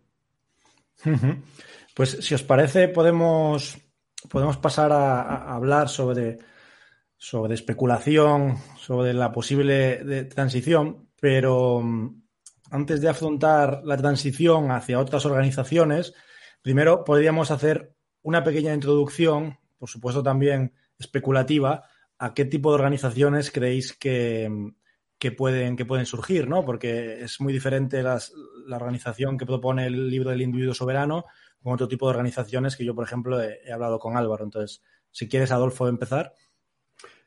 Pues 1.93 2.11
si 2.21 2.35
os 2.37 2.45
parece, 2.45 2.87
podemos, 2.87 3.77
podemos 4.31 4.59
pasar 4.59 4.93
a, 4.93 5.55
hablar 5.57 5.89
sobre, 5.89 6.39
sobre 7.17 7.55
especulación, 7.55 8.59
sobre 8.79 9.13
la 9.13 9.33
posible 9.33 10.25
transición, 10.27 11.11
pero 11.21 11.81
mm, 11.83 12.23
antes 12.71 13.01
de 13.01 13.09
afrontar 13.09 13.83
la 13.85 13.97
transición 13.97 14.71
hacia 14.71 15.01
otras 15.01 15.27
organizaciones, 15.27 16.15
primero 16.63 17.03
podríamos 17.03 17.51
hacer 17.51 17.97
una 18.23 18.45
pequeña 18.45 18.73
introducción, 18.73 19.59
por 19.79 19.89
supuesto 19.89 20.23
también 20.23 20.73
especulativa, 20.97 21.89
a 22.19 22.35
qué 22.35 22.45
tipo 22.45 22.71
de 22.71 22.77
organizaciones 22.77 23.51
creéis 23.51 23.93
que, 23.93 24.51
que 25.19 25.33
pueden, 25.33 25.77
que 25.77 25.85
pueden 25.85 26.07
surgir, 26.07 26.49
¿no? 26.49 26.65
Porque 26.65 27.23
es 27.23 27.41
muy 27.41 27.53
diferente 27.53 28.03
la 28.03 28.21
organización 28.77 29.39
que 29.39 29.47
propone 29.47 29.87
el 29.87 30.11
libro 30.11 30.31
del 30.31 30.43
individuo 30.43 30.75
soberano 30.75 31.27
con 31.67 31.75
otro 31.75 31.89
tipo 31.89 32.07
de 32.07 32.11
organizaciones 32.11 32.77
que 32.77 32.85
yo, 32.85 32.95
por 32.95 33.05
ejemplo, 33.05 33.43
he, 33.43 33.73
hablado 33.73 33.99
con 33.99 34.17
Álvaro. 34.17 34.45
Entonces, 34.45 34.83
si 35.11 35.29
quieres, 35.29 35.51
Adolfo, 35.51 35.89
empezar. 35.89 36.33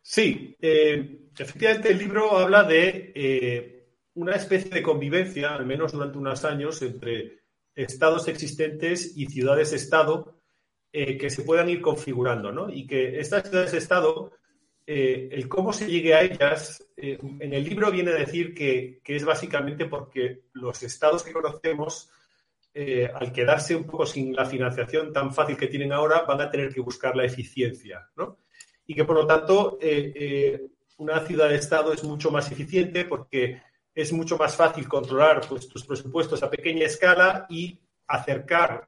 Sí, 0.02 0.56
eh, 0.62 1.28
efectivamente 1.38 1.92
el 1.92 1.98
libro 1.98 2.38
habla 2.38 2.64
de 2.64 3.12
eh, 3.14 3.90
una 4.14 4.36
especie 4.36 4.72
de 4.72 4.82
convivencia, 4.82 5.56
al 5.56 5.66
menos 5.66 5.92
durante 5.92 6.18
unos 6.18 6.46
años, 6.46 6.82
entre 6.82 7.40
estados 7.76 8.30
existentes 8.30 9.18
y 9.18 9.26
ciudades-estado 9.26 10.40
eh, 10.94 11.18
que 11.18 11.30
se 11.30 11.44
puedan 11.44 11.70
ir 11.70 11.82
configurando, 11.82 12.52
¿no? 12.52 12.70
Y 12.70 12.88
que 12.88 13.20
estas 13.20 13.50
ciudades-estado, 13.50 14.32
el 14.92 15.48
cómo 15.48 15.72
se 15.72 15.86
llegue 15.86 16.16
a 16.16 16.22
ellas, 16.22 16.84
en 16.98 17.54
el 17.54 17.64
libro 17.64 17.92
viene 17.92 18.12
a 18.12 18.16
decir 18.16 18.56
que, 18.56 19.02
que 19.04 19.16
es 19.16 19.24
básicamente 19.24 19.86
porque 19.86 20.46
los 20.54 20.82
estados 20.82 21.24
que 21.24 21.32
conocemos 21.32 22.10
eh, 22.72 23.12
al 23.14 23.34
quedarse 23.34 23.76
un 23.76 23.84
poco 23.86 24.06
sin 24.06 24.36
la 24.36 24.46
financiación 24.46 25.12
tan 25.12 25.34
fácil 25.34 25.58
que 25.58 25.68
tienen 25.68 25.92
ahora, 25.92 26.22
van 26.22 26.40
a 26.40 26.52
tener 26.52 26.72
que 26.72 26.82
buscar 26.82 27.16
la 27.16 27.26
eficiencia, 27.26 28.08
¿no? 28.16 28.38
Y 28.86 28.94
que 28.94 29.06
por 29.06 29.16
lo 29.16 29.26
tanto 29.26 29.80
eh, 29.82 30.14
eh, 30.16 30.68
una 30.98 31.20
ciudad-estado 31.22 31.92
es 31.94 32.04
mucho 32.04 32.30
más 32.30 32.52
eficiente 32.52 33.06
porque 33.06 33.62
es 33.94 34.14
mucho 34.14 34.38
más 34.38 34.56
fácil 34.56 34.88
controlar 34.88 35.42
pues, 35.50 35.68
tus 35.68 35.84
presupuestos 35.84 36.44
a 36.44 36.50
pequeña 36.50 36.86
escala 36.86 37.48
y 37.50 37.80
acercar 38.08 38.88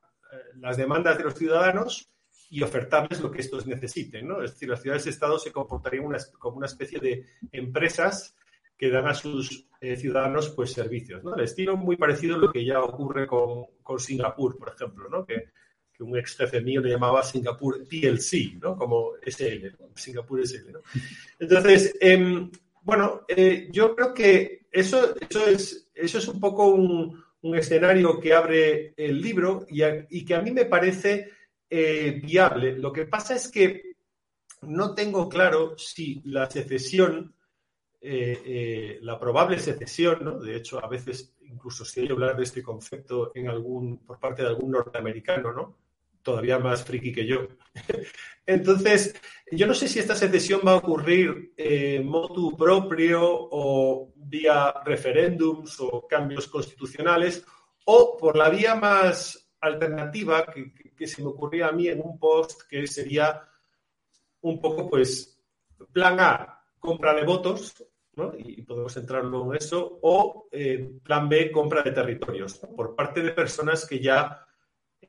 las 0.55 0.77
demandas 0.77 1.17
de 1.17 1.25
los 1.25 1.35
ciudadanos 1.35 2.09
y 2.51 2.61
ofertarles 2.61 3.19
lo 3.21 3.31
que 3.31 3.41
estos 3.41 3.65
necesiten, 3.65 4.27
¿no? 4.27 4.43
Es 4.43 4.51
decir, 4.51 4.69
las 4.69 4.81
ciudades-estado 4.81 5.39
se 5.39 5.51
comportarían 5.51 6.05
como 6.37 6.57
una 6.57 6.67
especie 6.67 6.99
de 6.99 7.25
empresas 7.51 8.35
que 8.81 8.89
dan 8.89 9.07
a 9.07 9.13
sus 9.13 9.67
eh, 9.79 9.95
ciudadanos 9.95 10.49
pues 10.49 10.73
servicios. 10.73 11.23
¿no? 11.23 11.35
El 11.35 11.43
estilo 11.43 11.77
muy 11.77 11.97
parecido 11.97 12.35
a 12.35 12.39
lo 12.39 12.51
que 12.51 12.65
ya 12.65 12.81
ocurre 12.81 13.27
con, 13.27 13.67
Singapur, 13.99 14.57
por 14.57 14.69
ejemplo, 14.69 15.07
¿no? 15.07 15.23
que, 15.23 15.49
un 15.99 16.17
ex 16.17 16.35
jefe 16.35 16.61
mío 16.61 16.81
le 16.81 16.89
llamaba 16.89 17.21
Singapur 17.21 17.87
PLC, 17.87 18.59
¿no? 18.59 18.75
como 18.75 19.11
SL, 19.23 19.67
Singapur 19.93 20.41
SL. 20.41 20.71
¿no? 20.71 20.79
Entonces, 21.37 21.95
em, 22.01 22.49
bueno, 22.81 23.21
eh, 23.27 23.69
yo 23.71 23.95
creo 23.95 24.11
que 24.15 24.65
eso, 24.71 25.13
eso, 25.29 25.45
es, 25.45 25.91
eso 25.93 26.17
es 26.17 26.27
un 26.27 26.39
poco 26.39 26.69
un, 26.69 27.23
escenario 27.55 28.19
que 28.19 28.33
abre 28.33 28.95
el 28.97 29.21
libro 29.21 29.67
y, 29.69 30.25
que 30.25 30.33
a 30.33 30.41
mí 30.41 30.49
me 30.49 30.65
parece 30.65 31.29
eh, 31.73 32.19
viable. 32.21 32.77
Lo 32.77 32.91
que 32.91 33.05
pasa 33.05 33.33
es 33.33 33.49
que 33.49 33.95
no 34.63 34.93
tengo 34.93 35.29
claro 35.29 35.77
si 35.77 36.21
la 36.25 36.49
secesión 36.51 37.33
eh, 38.01 38.41
eh, 38.45 38.99
la 39.03 39.17
probable 39.17 39.57
secesión, 39.57 40.25
¿no? 40.25 40.39
de 40.39 40.57
hecho, 40.57 40.83
a 40.83 40.89
veces 40.89 41.33
incluso 41.43 41.85
se 41.85 42.01
oye 42.01 42.11
hablar 42.11 42.35
de 42.35 42.43
este 42.43 42.61
concepto 42.61 43.31
en 43.33 43.47
algún, 43.47 43.99
por 43.99 44.19
parte 44.19 44.41
de 44.41 44.49
algún 44.49 44.71
norteamericano, 44.71 45.53
¿no? 45.53 45.77
todavía 46.21 46.59
más 46.59 46.83
friki 46.83 47.13
que 47.13 47.25
yo. 47.25 47.47
Entonces, 48.45 49.15
yo 49.49 49.65
no 49.65 49.73
sé 49.73 49.87
si 49.87 49.99
esta 49.99 50.15
secesión 50.15 50.59
va 50.67 50.73
a 50.73 50.77
ocurrir 50.77 51.53
motu 52.03 52.57
propio 52.57 53.21
o 53.23 54.11
vía 54.17 54.73
referéndums 54.83 55.79
o 55.79 56.05
cambios 56.05 56.47
constitucionales 56.47 57.45
o 57.85 58.17
por 58.17 58.35
la 58.35 58.49
vía 58.49 58.75
más 58.75 59.51
alternativa 59.61 60.45
que, 60.47 60.73
que 61.01 61.07
se 61.07 61.23
me 61.23 61.29
ocurría 61.29 61.69
a 61.69 61.71
mí 61.71 61.87
en 61.87 61.99
un 61.99 62.19
post 62.19 62.61
que 62.69 62.85
sería 62.85 63.41
un 64.41 64.61
poco 64.61 64.87
pues 64.87 65.35
plan 65.91 66.19
A, 66.19 66.63
compra 66.77 67.15
de 67.15 67.25
votos 67.25 67.83
y 68.37 68.61
podemos 68.61 68.95
entrar 68.97 69.25
luego 69.25 69.51
en 69.51 69.57
eso, 69.57 69.97
o 70.03 70.47
eh, 70.51 70.91
plan 71.03 71.27
B, 71.27 71.51
compra 71.51 71.81
de 71.81 71.91
territorios, 71.91 72.59
por 72.59 72.95
parte 72.95 73.23
de 73.23 73.31
personas 73.31 73.87
que 73.87 73.99
ya 73.99 74.45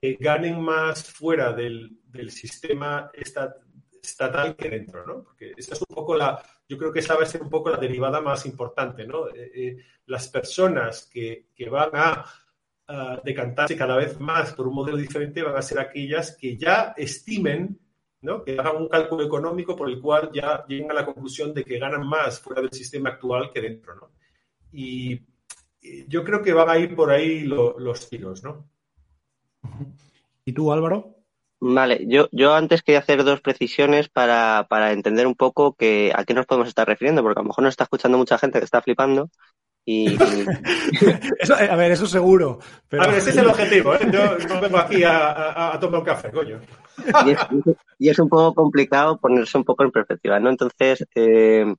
eh, 0.01 0.17
ganen 0.19 0.59
más 0.63 1.05
fuera 1.05 1.53
del, 1.53 1.99
sistema 2.31 3.11
estatal 3.13 4.57
que 4.57 4.71
dentro, 4.71 5.05
¿no? 5.07 5.25
Porque 5.25 5.53
esa 5.59 5.75
es 5.75 5.81
un 5.87 5.95
poco 5.95 6.15
la, 6.15 6.43
yo 6.67 6.79
creo 6.79 6.91
que 6.91 7.01
esa 7.01 7.17
va 7.17 7.25
a 7.25 7.27
ser 7.27 7.43
un 7.43 7.51
poco 7.51 7.69
la 7.69 7.77
derivada 7.77 8.23
más 8.23 8.47
importante, 8.47 9.07
¿no? 9.07 9.29
Eh, 9.29 9.77
las 10.07 10.29
personas 10.29 11.11
que, 11.13 11.49
van 11.71 11.91
a, 11.95 12.25
a 12.89 13.21
decantarse 13.25 13.77
cada 13.77 13.97
vez 13.97 14.19
más 14.21 14.53
por 14.55 14.69
un 14.69 14.75
modelo 14.75 14.97
diferente 14.97 15.43
van 15.43 15.57
a 15.57 15.63
ser 15.63 15.79
aquellas 15.79 16.37
que 16.37 16.57
ya 16.57 16.95
estimen 16.97 17.79
que 18.45 18.59
hagan 18.59 18.77
un 18.77 18.89
cálculo 18.89 19.25
económico 19.25 19.75
por 19.75 19.89
el 19.89 20.01
cual 20.01 20.31
ya 20.33 20.65
lleguen 20.69 20.91
a 20.91 20.95
la 20.95 21.05
conclusión 21.05 21.53
de 21.53 21.65
que 21.65 21.79
ganan 21.79 22.07
más 22.07 22.41
fuera 22.41 22.63
del 22.63 22.73
sistema 22.73 23.11
actual 23.11 23.51
que 23.53 23.61
dentro. 23.61 23.97
¿no? 23.97 24.11
Y 24.73 25.21
yo 26.07 26.23
creo 26.23 26.41
que 26.41 26.53
van 26.53 26.71
a 26.71 26.79
ir 26.79 26.95
por 26.95 27.11
ahí 27.11 27.43
los 27.43 28.09
tiros. 28.09 28.45
¿no? 28.45 28.69
¿Y 30.45 30.53
tú, 30.53 30.73
Álvaro? 30.73 31.17
Vale, 31.59 32.05
yo, 32.09 32.29
yo 32.33 32.55
antes 32.55 32.83
quería 32.83 33.01
hacer 33.01 33.23
dos 33.23 33.41
precisiones 33.41 34.09
para, 34.09 34.67
entender 34.93 35.27
un 35.27 35.35
poco 35.35 35.75
que, 35.75 36.13
a 36.15 36.25
qué 36.25 36.35
nos 36.35 36.47
podemos 36.47 36.69
estar 36.69 36.87
refiriendo, 36.87 37.23
porque 37.23 37.39
a 37.39 37.43
lo 37.43 37.49
mejor 37.49 37.65
nos 37.65 37.73
está 37.73 37.85
escuchando 37.85 38.19
mucha 38.19 38.39
gente 38.39 38.59
que 38.59 38.65
está 38.65 38.83
flipando 38.83 39.31
Y, 39.85 40.17
a 41.71 41.77
ver, 41.77 41.93
eso 41.93 42.07
seguro. 42.07 42.61
A 42.93 43.07
ver, 43.09 43.17
ese 43.17 43.31
es 43.31 43.37
el 43.37 43.49
objetivo, 43.49 43.95
¿eh? 43.95 44.09
Yo 44.13 44.39
no 44.39 44.61
vengo 44.61 44.79
aquí 44.79 45.03
a, 45.05 45.77
tomar 45.81 46.01
un 46.01 46.07
café, 46.07 46.31
coño. 46.31 46.61
Y 47.99 48.09
es, 48.09 48.19
un 48.19 48.29
poco 48.29 48.55
complicado 48.55 49.19
ponerse 49.19 49.59
un 49.59 49.65
poco 49.65 49.83
en 49.83 49.91
perspectiva, 49.91 50.39
¿no? 50.39 50.51
Entonces, 50.51 51.05
eh, 51.15 51.75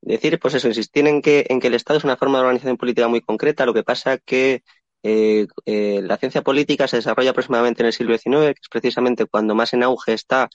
decir, 0.00 0.38
pues 0.38 0.54
eso, 0.54 0.68
insistir 0.68 1.06
en 1.06 1.20
que, 1.20 1.46
en 1.48 1.60
que 1.60 1.68
el 1.68 1.74
Estado 1.74 1.98
es 1.98 2.04
una 2.04 2.16
forma 2.16 2.38
de 2.38 2.44
organización 2.44 2.76
política 2.76 3.08
muy 3.08 3.20
concreta, 3.20 3.66
lo 3.66 3.74
que 3.74 3.84
pasa 3.84 4.18
que 4.18 4.62
eh, 5.02 5.46
eh, 5.66 6.00
la 6.02 6.16
ciencia 6.16 6.42
política 6.42 6.86
se 6.86 6.96
desarrolla 6.96 7.30
aproximadamente 7.30 7.82
en 7.82 7.86
el 7.86 7.92
siglo 7.92 8.16
XIX, 8.16 8.54
que 8.54 8.60
es 8.62 8.68
precisamente 8.70 9.26
cuando 9.26 9.54
más 9.54 9.72
en 9.72 9.82
auge 9.82 10.12
está 10.14 10.48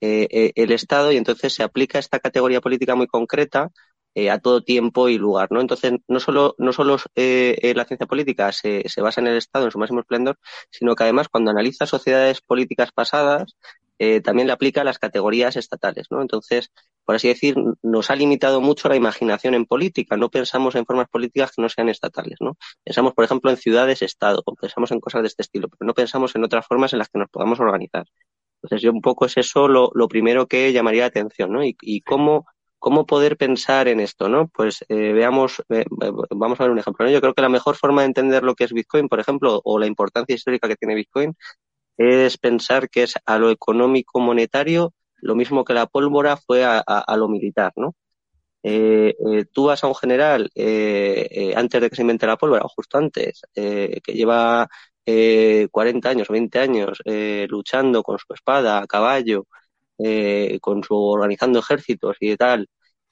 eh, 0.00 0.52
el 0.54 0.72
Estado, 0.72 1.12
y 1.12 1.16
entonces 1.16 1.54
se 1.54 1.62
aplica 1.62 1.98
esta 1.98 2.18
categoría 2.20 2.60
política 2.60 2.94
muy 2.94 3.06
concreta 3.06 3.70
a 4.30 4.38
todo 4.38 4.62
tiempo 4.62 5.08
y 5.08 5.18
lugar, 5.18 5.48
¿no? 5.50 5.60
Entonces, 5.60 5.92
no 6.08 6.20
solo, 6.20 6.54
no 6.58 6.72
solo 6.72 6.96
la 7.14 7.84
ciencia 7.84 8.06
política 8.06 8.52
se, 8.52 8.88
se 8.88 9.00
basa 9.00 9.20
en 9.20 9.28
el 9.28 9.36
Estado 9.36 9.66
en 9.66 9.70
su 9.70 9.78
máximo 9.78 10.00
esplendor, 10.00 10.38
sino 10.70 10.94
que 10.94 11.04
además 11.04 11.28
cuando 11.28 11.50
analiza 11.50 11.86
sociedades 11.86 12.40
políticas 12.40 12.92
pasadas, 12.92 13.56
también 14.24 14.46
le 14.46 14.52
aplica 14.52 14.80
a 14.80 14.84
las 14.84 14.98
categorías 14.98 15.56
estatales, 15.56 16.06
¿no? 16.10 16.22
Entonces, 16.22 16.72
por 17.10 17.16
así 17.16 17.26
decir, 17.26 17.56
nos 17.82 18.08
ha 18.10 18.14
limitado 18.14 18.60
mucho 18.60 18.88
la 18.88 18.94
imaginación 18.94 19.54
en 19.54 19.66
política. 19.66 20.16
No 20.16 20.30
pensamos 20.30 20.76
en 20.76 20.86
formas 20.86 21.08
políticas 21.08 21.50
que 21.50 21.60
no 21.60 21.68
sean 21.68 21.88
estatales, 21.88 22.36
¿no? 22.40 22.56
Pensamos, 22.84 23.14
por 23.14 23.24
ejemplo, 23.24 23.50
en 23.50 23.56
ciudades-estado, 23.56 24.42
o 24.46 24.54
pensamos 24.54 24.92
en 24.92 25.00
cosas 25.00 25.22
de 25.22 25.26
este 25.26 25.42
estilo, 25.42 25.68
pero 25.68 25.86
no 25.86 25.92
pensamos 25.92 26.36
en 26.36 26.44
otras 26.44 26.66
formas 26.66 26.92
en 26.92 27.00
las 27.00 27.08
que 27.08 27.18
nos 27.18 27.28
podamos 27.28 27.58
organizar. 27.58 28.06
Entonces, 28.62 28.82
yo 28.82 28.92
un 28.92 29.00
poco 29.00 29.26
es 29.26 29.36
eso 29.36 29.66
lo, 29.68 29.90
primero 30.08 30.46
que 30.46 30.72
llamaría 30.72 31.02
la 31.02 31.08
atención, 31.08 31.52
¿no? 31.52 31.64
Y, 31.64 32.00
cómo, 32.02 32.46
cómo 32.80 33.06
poder 33.06 33.36
pensar 33.36 33.88
en 33.88 34.00
esto, 34.00 34.28
¿no? 34.28 34.48
Pues 34.48 34.84
eh, 34.88 35.12
veamos, 35.12 35.62
eh, 35.68 35.84
vamos 36.30 36.60
a 36.60 36.64
ver 36.64 36.72
un 36.72 36.80
ejemplo. 36.80 37.06
¿no? 37.06 37.12
Yo 37.12 37.20
creo 37.20 37.34
que 37.34 37.42
la 37.42 37.48
mejor 37.48 37.76
forma 37.76 38.02
de 38.02 38.08
entender 38.08 38.42
lo 38.42 38.54
que 38.56 38.64
es 38.64 38.72
Bitcoin, 38.72 39.08
por 39.08 39.20
ejemplo, 39.20 39.60
o 39.64 39.78
la 39.78 39.86
importancia 39.86 40.34
histórica 40.34 40.68
que 40.68 40.76
tiene 40.76 40.94
Bitcoin, 40.96 41.36
es 41.96 42.38
pensar 42.38 42.88
que 42.90 43.04
es 43.04 43.14
a 43.26 43.38
lo 43.38 43.50
económico 43.50 44.20
monetario 44.20 44.94
lo 45.22 45.34
mismo 45.34 45.64
que 45.64 45.74
la 45.74 45.86
pólvora 45.86 46.36
fue 46.36 46.64
a, 46.64 47.16
lo 47.16 47.28
militar, 47.28 47.72
¿no? 47.76 47.94
Eh, 48.62 49.14
eh, 49.32 49.44
tú 49.52 49.66
vas 49.66 49.82
a 49.84 49.86
un 49.86 49.94
general 49.94 50.50
eh, 50.54 51.54
antes 51.56 51.80
de 51.80 51.88
que 51.90 51.96
se 51.96 52.02
invente 52.02 52.26
la 52.26 52.36
pólvora, 52.36 52.64
o 52.64 52.68
justo 52.68 52.98
antes, 52.98 53.42
que 53.54 54.00
lleva 54.12 54.68
40 55.70 56.08
años 56.08 56.30
o 56.30 56.32
20 56.32 56.58
años 56.58 57.02
luchando 57.48 58.02
con 58.02 58.18
su 58.18 58.32
espada 58.34 58.78
a 58.82 58.86
caballo, 58.86 59.46
con 60.60 60.82
su 60.84 60.94
organizando 60.96 61.58
ejércitos 61.58 62.16
y 62.20 62.36
tal, 62.36 62.68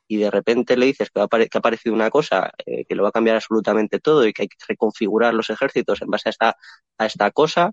y 0.09 0.17
de 0.17 0.31
repente 0.31 0.77
le 0.77 0.87
dices 0.87 1.11
que, 1.11 1.21
ha 1.21 1.25
aparecido 1.25 1.95
una 1.95 2.11
cosa 2.11 2.51
que 2.67 2.95
lo 2.95 3.03
va 3.03 3.11
a 3.11 3.13
cambiar 3.13 3.37
absolutamente 3.37 4.01
todo 4.01 4.27
y 4.27 4.33
que 4.33 4.43
hay 4.43 4.49
que 4.49 4.57
reconfigurar 4.67 5.35
los 5.35 5.51
ejércitos 5.51 6.01
en 6.03 6.09
base 6.09 6.29
a 6.29 6.31
esta, 6.31 6.57
a 6.99 7.07
esta 7.07 7.31
cosa, 7.31 7.73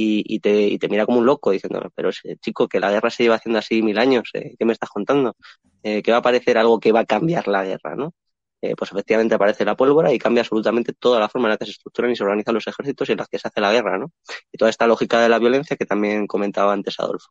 y, 0.00 0.40
te, 0.40 0.68
y 0.68 0.78
te 0.78 0.88
mira 0.88 1.06
como 1.06 1.18
un 1.18 1.26
loco 1.26 1.50
diciendo, 1.50 1.90
pero 1.94 2.10
chico, 2.40 2.68
que 2.68 2.80
la 2.80 2.90
guerra 2.90 3.10
se 3.10 3.24
lleva 3.24 3.36
haciendo 3.36 3.58
así 3.58 3.82
mil 3.82 3.98
años, 3.98 4.30
eh, 4.34 4.54
¿qué 4.58 4.64
me 4.64 4.72
estás 4.72 4.90
contando? 4.90 5.36
Eh, 5.82 6.02
que 6.02 6.10
va 6.12 6.18
a 6.18 6.20
aparecer 6.20 6.58
algo 6.58 6.78
que 6.80 6.92
va 6.92 7.00
a 7.00 7.04
cambiar 7.04 7.48
la 7.48 7.64
guerra, 7.64 7.96
¿no? 7.96 8.14
Eh, 8.60 8.74
pues 8.76 8.90
efectivamente 8.90 9.34
aparece 9.34 9.64
la 9.64 9.76
pólvora 9.76 10.12
y 10.12 10.18
cambia 10.18 10.42
absolutamente 10.42 10.92
toda 10.92 11.20
la 11.20 11.28
forma 11.28 11.48
en 11.48 11.50
la 11.52 11.56
que 11.58 11.64
se 11.64 11.72
estructuran 11.72 12.10
y 12.10 12.16
se 12.16 12.24
organizan 12.24 12.54
los 12.54 12.66
ejércitos 12.66 13.08
y 13.08 13.12
en 13.12 13.18
las 13.18 13.28
que 13.28 13.38
se 13.38 13.48
hace 13.48 13.60
la 13.60 13.72
guerra, 13.72 13.98
¿no? 13.98 14.12
Y 14.52 14.58
toda 14.58 14.70
esta 14.70 14.86
lógica 14.86 15.20
de 15.20 15.28
la 15.28 15.38
violencia 15.38 15.76
que 15.76 15.86
también 15.86 16.26
comentaba 16.26 16.72
antes 16.72 16.98
Adolfo. 16.98 17.30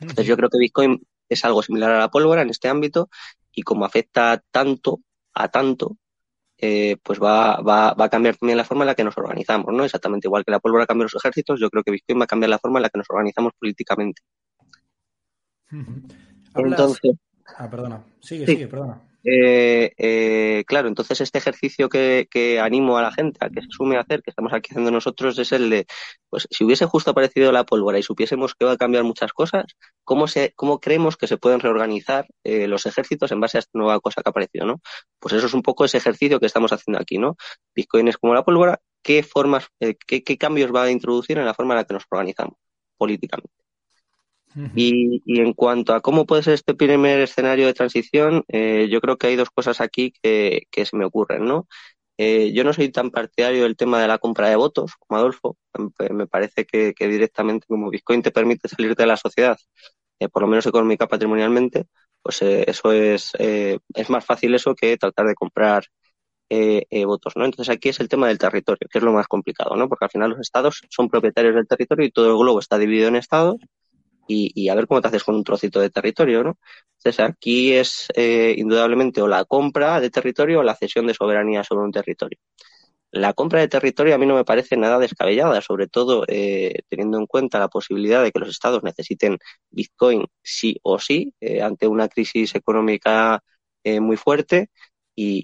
Entonces 0.00 0.26
yo 0.26 0.36
creo 0.36 0.48
que 0.48 0.58
Bitcoin 0.58 1.06
es 1.28 1.44
algo 1.44 1.62
similar 1.62 1.90
a 1.92 1.98
la 1.98 2.10
pólvora 2.10 2.42
en 2.42 2.50
este 2.50 2.68
ámbito 2.68 3.08
y 3.52 3.62
como 3.62 3.84
afecta 3.84 4.42
tanto 4.50 5.00
a 5.34 5.48
tanto, 5.48 5.96
eh, 6.58 6.96
pues 7.02 7.20
va, 7.20 7.60
va, 7.60 7.94
va, 7.94 8.04
a 8.06 8.08
cambiar 8.08 8.36
también 8.36 8.56
la 8.56 8.64
forma 8.64 8.84
en 8.84 8.88
la 8.88 8.94
que 8.94 9.04
nos 9.04 9.16
organizamos, 9.16 9.72
¿no? 9.72 9.84
Exactamente 9.84 10.26
igual 10.26 10.44
que 10.44 10.50
la 10.50 10.60
pólvora 10.60 10.86
cambia 10.86 11.04
los 11.04 11.14
ejércitos, 11.14 11.60
yo 11.60 11.70
creo 11.70 11.82
que 11.82 11.92
Bitcoin 11.92 12.20
va 12.20 12.24
a 12.24 12.28
cambiar 12.28 12.50
la 12.50 12.58
forma 12.58 12.78
en 12.78 12.82
la 12.82 12.90
que 12.90 12.98
nos 12.98 13.08
organizamos 13.08 13.52
políticamente. 13.58 14.22
Entonces. 16.54 17.16
Ah, 17.56 17.68
perdona. 17.70 18.04
Sigue, 18.20 18.46
sigue, 18.46 18.66
perdona. 18.66 19.09
Eh, 19.22 19.92
eh, 19.98 20.64
claro, 20.66 20.88
entonces 20.88 21.20
este 21.20 21.38
ejercicio 21.38 21.88
que, 21.90 22.26
animo 22.62 22.96
a 22.96 23.02
la 23.02 23.12
gente 23.12 23.38
a 23.44 23.50
que 23.50 23.60
se 23.62 23.68
sume 23.70 23.96
a 23.96 24.00
hacer, 24.00 24.22
que 24.22 24.30
estamos 24.30 24.52
aquí 24.52 24.70
haciendo 24.70 24.90
nosotros, 24.90 25.38
es 25.38 25.52
el 25.52 25.68
de, 25.68 25.86
pues 26.30 26.48
si 26.50 26.64
hubiese 26.64 26.86
justo 26.86 27.10
aparecido 27.10 27.52
la 27.52 27.64
pólvora 27.64 27.98
y 27.98 28.02
supiésemos 28.02 28.54
que 28.54 28.64
va 28.64 28.72
a 28.72 28.76
cambiar 28.78 29.04
muchas 29.04 29.32
cosas, 29.32 29.64
¿cómo, 30.04 30.26
se, 30.26 30.52
cómo 30.56 30.80
creemos 30.80 31.16
que 31.16 31.26
se 31.26 31.36
pueden 31.36 31.60
reorganizar 31.60 32.26
eh, 32.44 32.66
los 32.66 32.86
ejércitos 32.86 33.30
en 33.32 33.40
base 33.40 33.58
a 33.58 33.60
esta 33.60 33.78
nueva 33.78 34.00
cosa 34.00 34.22
que 34.22 34.28
ha 34.28 34.30
aparecido, 34.30 34.66
¿no? 34.66 34.80
Pues 35.18 35.34
eso 35.34 35.46
es 35.46 35.54
un 35.54 35.62
poco 35.62 35.84
ese 35.84 35.98
ejercicio 35.98 36.40
que 36.40 36.46
estamos 36.46 36.72
haciendo 36.72 37.00
aquí, 37.00 37.18
¿no? 37.18 37.36
Bitcoin 37.74 38.08
es 38.08 38.16
como 38.16 38.34
la 38.34 38.44
pólvora, 38.44 38.80
¿qué 39.02 39.22
formas, 39.22 39.68
qué, 39.78 40.24
qué 40.24 40.38
cambios 40.38 40.74
va 40.74 40.84
a 40.84 40.90
introducir 40.90 41.38
en 41.38 41.44
la 41.44 41.54
forma 41.54 41.74
en 41.74 41.78
la 41.78 41.84
que 41.84 41.94
nos 41.94 42.04
organizamos 42.10 42.56
políticamente? 42.96 43.59
Y, 44.74 45.22
y, 45.24 45.40
en 45.40 45.52
cuanto 45.52 45.94
a 45.94 46.00
cómo 46.00 46.26
puede 46.26 46.42
ser 46.42 46.54
este 46.54 46.74
primer 46.74 47.20
escenario 47.20 47.66
de 47.66 47.74
transición, 47.74 48.44
eh, 48.48 48.88
yo 48.90 49.00
creo 49.00 49.16
que 49.16 49.28
hay 49.28 49.36
dos 49.36 49.50
cosas 49.50 49.80
aquí 49.80 50.12
que, 50.22 50.66
que 50.70 50.84
se 50.84 50.96
me 50.96 51.04
ocurren, 51.04 51.44
¿no? 51.44 51.68
Eh, 52.22 52.52
yo 52.52 52.64
no 52.64 52.74
soy 52.74 52.90
tan 52.90 53.10
partidario 53.10 53.62
del 53.62 53.76
tema 53.76 54.00
de 54.00 54.06
la 54.08 54.18
compra 54.18 54.48
de 54.50 54.56
votos 54.56 54.92
como 54.98 55.18
Adolfo. 55.18 55.56
Me 56.10 56.26
parece 56.26 56.66
que, 56.66 56.92
que 56.94 57.08
directamente, 57.08 57.66
como 57.66 57.88
Bitcoin 57.90 58.22
te 58.22 58.30
permite 58.30 58.68
salir 58.68 58.94
de 58.94 59.06
la 59.06 59.16
sociedad, 59.16 59.56
eh, 60.18 60.28
por 60.28 60.42
lo 60.42 60.48
menos 60.48 60.66
económica 60.66 61.06
patrimonialmente, 61.08 61.86
pues 62.22 62.42
eh, 62.42 62.64
eso 62.68 62.92
es, 62.92 63.32
eh, 63.38 63.78
es 63.94 64.10
más 64.10 64.24
fácil 64.24 64.54
eso 64.54 64.74
que 64.74 64.96
tratar 64.98 65.26
de 65.26 65.34
comprar 65.34 65.84
votos, 67.06 67.34
¿no? 67.36 67.44
Entonces 67.44 67.74
aquí 67.74 67.88
es 67.90 68.00
el 68.00 68.08
tema 68.08 68.28
del 68.28 68.38
territorio, 68.38 68.88
que 68.90 68.98
es 68.98 69.04
lo 69.04 69.12
más 69.12 69.28
complicado, 69.28 69.76
¿no? 69.76 69.88
Porque 69.88 70.04
al 70.06 70.10
final 70.10 70.30
los 70.30 70.40
estados 70.40 70.82
son 70.90 71.08
propietarios 71.08 71.54
del 71.54 71.66
territorio 71.66 72.06
y 72.06 72.10
todo 72.10 72.26
el 72.30 72.38
globo 72.38 72.58
está 72.58 72.78
dividido 72.78 73.08
en 73.08 73.16
estados 73.16 73.56
y, 74.30 74.68
a 74.68 74.74
ver 74.74 74.86
cómo 74.86 75.00
te 75.00 75.08
haces 75.08 75.24
con 75.24 75.34
un 75.34 75.44
trocito 75.44 75.80
de 75.80 75.90
territorio, 75.90 76.44
¿no? 76.44 76.58
Entonces 76.98 77.20
aquí 77.20 77.72
es 77.72 78.08
eh, 78.14 78.54
indudablemente 78.56 79.22
o 79.22 79.28
la 79.28 79.44
compra 79.44 80.00
de 80.00 80.10
territorio 80.10 80.60
o 80.60 80.62
la 80.62 80.76
cesión 80.76 81.06
de 81.06 81.14
soberanía 81.14 81.64
sobre 81.64 81.84
un 81.84 81.92
territorio. 81.92 82.38
La 83.12 83.32
compra 83.34 83.60
de 83.60 83.68
territorio 83.68 84.14
a 84.14 84.18
mí 84.18 84.26
no 84.26 84.36
me 84.36 84.44
parece 84.44 84.76
nada 84.76 84.98
descabellada, 84.98 85.60
sobre 85.62 85.88
todo 85.88 86.24
eh, 86.28 86.82
teniendo 86.88 87.18
en 87.18 87.26
cuenta 87.26 87.58
la 87.58 87.68
posibilidad 87.68 88.22
de 88.22 88.30
que 88.32 88.38
los 88.38 88.50
estados 88.50 88.82
necesiten 88.84 89.38
Bitcoin 89.70 90.26
sí 90.42 90.78
o 90.82 90.98
sí 91.00 91.34
eh, 91.40 91.62
ante 91.62 91.88
una 91.88 92.08
crisis 92.08 92.54
económica 92.54 93.42
muy 94.00 94.18
fuerte 94.18 94.68
y, 95.14 95.42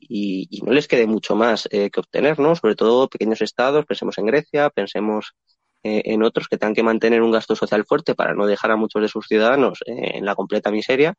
y, 0.51 0.61
no 0.63 0.73
les 0.73 0.89
quede 0.89 1.07
mucho 1.07 1.35
más 1.37 1.67
que 1.71 1.91
obtener, 1.97 2.39
¿no? 2.39 2.55
Sobre 2.55 2.75
todo 2.75 3.09
pequeños 3.09 3.41
estados, 3.41 3.87
pensemos 3.87 4.19
en 4.19 4.27
Grecia, 4.27 4.69
pensemos 4.69 5.35
eh, 5.87 6.03
en 6.07 6.25
otros 6.25 6.49
que 6.49 6.59
tengan 6.59 6.75
que 6.75 6.83
mantener 6.83 7.23
un 7.23 7.31
gasto 7.31 7.55
social 7.55 7.85
fuerte 7.87 8.17
para 8.17 8.35
no 8.35 8.47
dejar 8.47 8.73
a 8.73 8.77
muchos 8.77 9.01
de 9.03 9.09
sus 9.09 9.27
ciudadanos 9.29 9.79
eh, 9.87 10.17
en 10.17 10.25
la 10.25 10.35
completa 10.35 10.73
miseria 10.73 11.15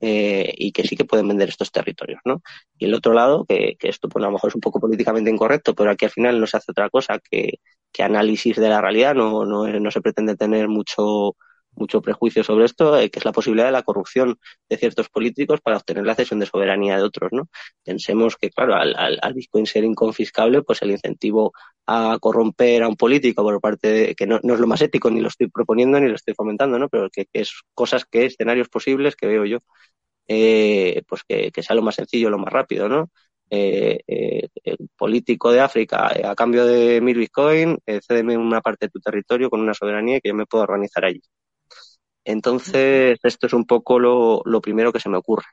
eh, 0.00 0.52
y 0.58 0.72
que 0.72 0.86
sí 0.86 0.96
que 0.96 1.06
pueden 1.06 1.28
vender 1.28 1.48
estos 1.48 1.72
territorios, 1.72 2.20
¿no? 2.26 2.42
Y 2.76 2.84
el 2.86 2.94
otro 2.94 3.14
lado, 3.14 3.46
que, 3.46 3.76
esto 3.80 4.10
pues 4.10 4.22
a 4.22 4.26
lo 4.26 4.32
mejor 4.32 4.48
es 4.50 4.54
un 4.54 4.60
poco 4.60 4.80
políticamente 4.80 5.30
incorrecto, 5.30 5.74
pero 5.74 5.90
aquí 5.90 6.04
al 6.04 6.10
final 6.10 6.38
no 6.40 6.46
se 6.46 6.58
hace 6.58 6.72
otra 6.72 6.90
cosa 6.90 7.20
que, 7.20 7.60
que 7.90 8.02
análisis 8.02 8.56
de 8.56 8.68
la 8.68 8.82
realidad, 8.82 9.14
no, 9.14 9.46
no, 9.46 9.66
no 9.66 9.90
se 9.90 10.02
pretende 10.02 10.36
tener 10.36 10.68
mucho 10.68 11.36
mucho 11.74 12.02
prejuicio 12.02 12.44
sobre 12.44 12.66
esto, 12.66 12.98
eh, 12.98 13.10
que 13.10 13.18
es 13.18 13.24
la 13.24 13.32
posibilidad 13.32 13.66
de 13.66 13.72
la 13.72 13.82
corrupción 13.82 14.38
de 14.68 14.76
ciertos 14.76 15.08
políticos 15.08 15.60
para 15.60 15.76
obtener 15.76 16.04
la 16.04 16.14
cesión 16.14 16.40
de 16.40 16.46
soberanía 16.46 16.96
de 16.96 17.02
otros, 17.02 17.30
¿no? 17.32 17.48
Pensemos 17.84 18.36
que, 18.36 18.50
claro, 18.50 18.74
al, 18.74 18.94
al, 18.96 19.34
Bitcoin 19.34 19.66
ser 19.66 19.84
inconfiscable, 19.84 20.62
pues 20.62 20.82
el 20.82 20.90
incentivo 20.90 21.52
a 21.86 22.18
corromper 22.20 22.82
a 22.82 22.88
un 22.88 22.96
político 22.96 23.42
por 23.42 23.60
parte 23.60 23.88
de, 23.88 24.14
que 24.14 24.26
no, 24.26 24.38
no, 24.42 24.54
es 24.54 24.60
lo 24.60 24.66
más 24.66 24.82
ético, 24.82 25.10
ni 25.10 25.20
lo 25.20 25.28
estoy 25.28 25.48
proponiendo, 25.48 25.98
ni 26.00 26.08
lo 26.08 26.14
estoy 26.14 26.34
fomentando, 26.34 26.78
¿no? 26.78 26.88
Pero 26.88 27.08
que, 27.10 27.26
es 27.32 27.52
cosas 27.74 28.04
que, 28.04 28.26
escenarios 28.26 28.68
posibles 28.68 29.16
que 29.16 29.26
veo 29.26 29.44
yo, 29.44 29.58
eh, 30.28 31.02
pues 31.08 31.22
que, 31.28 31.50
que 31.50 31.62
sea 31.62 31.76
lo 31.76 31.82
más 31.82 31.96
sencillo, 31.96 32.30
lo 32.30 32.38
más 32.38 32.52
rápido, 32.52 32.88
¿no? 32.88 33.10
Eh, 33.50 34.00
eh, 34.06 34.48
el 34.64 34.88
político 34.96 35.52
de 35.52 35.60
África, 35.60 36.10
a 36.30 36.34
cambio 36.34 36.64
de 36.64 37.00
mil 37.02 37.18
Bitcoin, 37.18 37.76
cédeme 38.06 38.36
una 38.38 38.62
parte 38.62 38.86
de 38.86 38.90
tu 38.90 39.00
territorio 39.00 39.50
con 39.50 39.60
una 39.60 39.74
soberanía 39.74 40.20
que 40.20 40.30
yo 40.30 40.34
me 40.34 40.46
puedo 40.46 40.64
organizar 40.64 41.04
allí. 41.04 41.20
Entonces, 42.24 43.18
esto 43.22 43.46
es 43.46 43.52
un 43.52 43.66
poco 43.66 43.98
lo, 43.98 44.42
lo 44.44 44.60
primero 44.60 44.92
que 44.92 45.00
se 45.00 45.08
me 45.08 45.18
ocurre. 45.18 45.46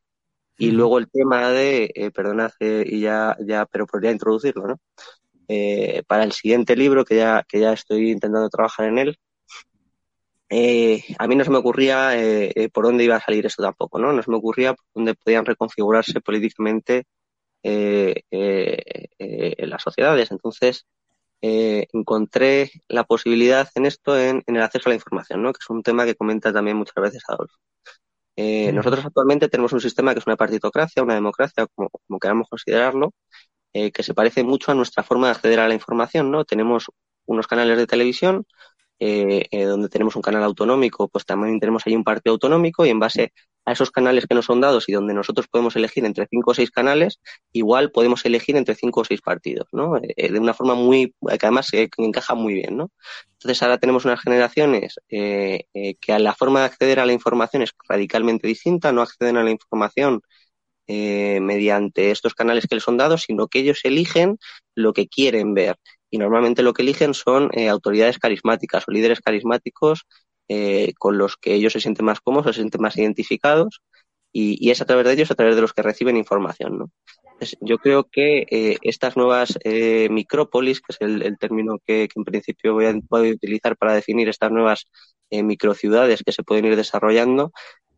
Y 0.57 0.71
luego 0.71 0.99
el 0.99 1.09
tema 1.09 1.49
de, 1.51 1.91
eh, 1.95 2.11
perdonad, 2.11 2.51
eh, 2.59 2.83
y 2.85 3.01
ya, 3.01 3.35
ya, 3.45 3.65
pero 3.65 3.87
podría 3.87 4.11
introducirlo, 4.11 4.67
¿no? 4.67 4.79
Eh, 5.47 6.03
para 6.07 6.23
el 6.23 6.31
siguiente 6.31 6.75
libro, 6.75 7.05
que 7.05 7.15
ya, 7.17 7.43
que 7.47 7.59
ya 7.59 7.73
estoy 7.73 8.11
intentando 8.11 8.49
trabajar 8.49 8.87
en 8.87 8.99
él, 8.99 9.17
eh, 10.49 11.03
a 11.17 11.27
mí 11.27 11.35
no 11.35 11.43
se 11.43 11.51
me 11.51 11.57
ocurría 11.57 12.11
eh, 12.15 12.69
por 12.73 12.85
dónde 12.85 13.03
iba 13.03 13.15
a 13.15 13.21
salir 13.21 13.45
esto 13.45 13.63
tampoco, 13.63 13.99
¿no? 13.99 14.13
No 14.13 14.21
se 14.21 14.31
me 14.31 14.37
ocurría 14.37 14.73
por 14.73 14.85
dónde 14.93 15.15
podían 15.15 15.45
reconfigurarse 15.45 16.21
políticamente 16.21 17.05
las 19.59 19.81
sociedades. 19.81 20.31
Entonces, 20.31 20.85
eh, 21.41 21.87
encontré 21.93 22.71
la 22.87 23.03
posibilidad 23.03 23.69
en 23.75 23.85
esto 23.85 24.17
en, 24.19 24.43
el 24.45 24.61
acceso 24.61 24.89
a 24.89 24.91
la 24.91 24.95
información, 24.95 25.41
¿no? 25.41 25.53
que 25.53 25.59
es 25.61 25.69
un 25.69 25.83
tema 25.83 26.05
que 26.05 26.15
comenta 26.15 26.51
también 26.51 26.77
muchas 26.77 27.01
veces 27.01 27.23
Adolfo. 27.27 27.57
Eh, 28.35 28.71
nosotros 28.71 29.05
actualmente 29.05 29.49
tenemos 29.49 29.73
un 29.73 29.81
sistema 29.81 30.13
que 30.13 30.19
es 30.19 30.27
una 30.27 30.37
partitocracia, 30.37 31.03
una 31.03 31.15
democracia, 31.15 31.67
como, 31.75 31.89
como 31.89 32.19
queramos 32.19 32.47
considerarlo, 32.49 33.13
eh, 33.73 33.91
que 33.91 34.01
se 34.01 34.13
parece 34.13 34.43
mucho 34.43 34.71
a 34.71 34.75
nuestra 34.75 35.03
forma 35.03 35.27
de 35.27 35.31
acceder 35.31 35.59
a 35.59 35.67
la 35.67 35.73
información, 35.73 36.31
¿no? 36.31 36.45
Tenemos 36.45 36.85
unos 37.25 37.47
canales 37.47 37.77
de 37.77 37.85
televisión 37.85 38.45
eh, 38.99 39.47
eh, 39.51 39.63
donde 39.63 39.89
tenemos 39.89 40.15
un 40.15 40.21
canal 40.21 40.43
autonómico, 40.43 41.07
pues 41.07 41.25
también 41.25 41.59
tenemos 41.59 41.83
ahí 41.85 41.95
un 41.95 42.03
partido 42.03 42.33
autonómico 42.33 42.85
y 42.85 42.89
en 42.89 42.99
base 42.99 43.33
a 43.65 43.71
esos 43.71 43.91
canales 43.91 44.25
que 44.27 44.35
nos 44.35 44.45
son 44.45 44.59
dados 44.59 44.89
y 44.89 44.93
donde 44.93 45.13
nosotros 45.13 45.47
podemos 45.47 45.75
elegir 45.75 46.03
entre 46.05 46.27
cinco 46.27 46.51
o 46.51 46.53
seis 46.53 46.71
canales, 46.71 47.19
igual 47.53 47.91
podemos 47.91 48.25
elegir 48.25 48.57
entre 48.57 48.75
cinco 48.75 49.01
o 49.01 49.05
seis 49.05 49.21
partidos, 49.21 49.67
¿no? 49.71 49.97
Eh, 49.97 50.31
de 50.31 50.39
una 50.39 50.53
forma 50.53 50.75
muy, 50.75 51.13
que 51.39 51.45
además 51.45 51.69
encaja 51.73 52.35
muy 52.35 52.55
bien, 52.55 52.77
¿no? 52.77 52.91
Entonces 53.33 53.61
ahora 53.63 53.77
tenemos 53.77 54.05
unas 54.05 54.19
generaciones 54.21 54.99
que 55.07 55.97
a 56.09 56.19
la 56.19 56.33
forma 56.33 56.59
de 56.59 56.65
acceder 56.65 56.99
a 56.99 57.05
la 57.05 57.13
información 57.13 57.61
es 57.61 57.71
radicalmente 57.87 58.47
distinta, 58.47 58.91
no 58.91 59.01
acceden 59.01 59.37
a 59.37 59.43
la 59.43 59.51
información 59.51 60.21
mediante 60.89 62.09
estos 62.09 62.33
canales 62.33 62.65
que 62.67 62.75
les 62.75 62.83
son 62.83 62.97
dados, 62.97 63.21
sino 63.21 63.47
que 63.47 63.59
ellos 63.59 63.81
eligen 63.83 64.37
lo 64.75 64.91
que 64.91 65.07
quieren 65.07 65.53
ver 65.53 65.75
y 66.11 66.17
normalmente 66.17 66.63
lo 66.63 66.73
que 66.73 66.81
eligen 66.81 67.13
son 67.13 67.49
eh, 67.53 67.69
autoridades 67.69 68.17
carismáticas 68.17 68.85
o 68.87 68.91
líderes 68.91 69.21
carismáticos 69.21 70.05
eh, 70.47 70.93
con 70.97 71.17
los 71.17 71.37
que 71.37 71.53
ellos 71.53 71.73
se 71.73 71.81
sienten 71.81 72.05
más 72.05 72.21
cómodos, 72.21 72.55
se 72.55 72.61
sienten 72.61 72.81
más 72.81 72.97
identificados 72.97 73.81
y, 74.31 74.69
es 74.69 74.81
a 74.81 74.85
través 74.85 75.05
de 75.05 75.13
ellos 75.13 75.31
a 75.31 75.35
través 75.35 75.55
de 75.55 75.61
los 75.61 75.73
que 75.73 75.81
reciben 75.81 76.17
información. 76.17 76.91
yo 77.61 77.77
creo 77.77 78.03
que 78.03 78.45
eh, 78.49 78.77
estas 78.81 79.15
nuevas 79.17 79.57
micrópolis, 80.09 80.81
que 80.81 80.93
es 80.93 81.01
el, 81.01 81.37
término 81.39 81.77
que, 81.85 82.07
en 82.13 82.23
principio 82.23 82.73
voy 82.73 82.85
a, 82.85 82.93
voy 83.09 83.29
a, 83.29 83.33
utilizar 83.33 83.77
para 83.77 83.93
definir 83.93 84.29
estas 84.29 84.51
nuevas 84.51 84.85
microciudades 85.31 86.23
que 86.23 86.31
se 86.31 86.43
pueden 86.43 86.65
ir 86.65 86.75
desarrollando, 86.75 87.51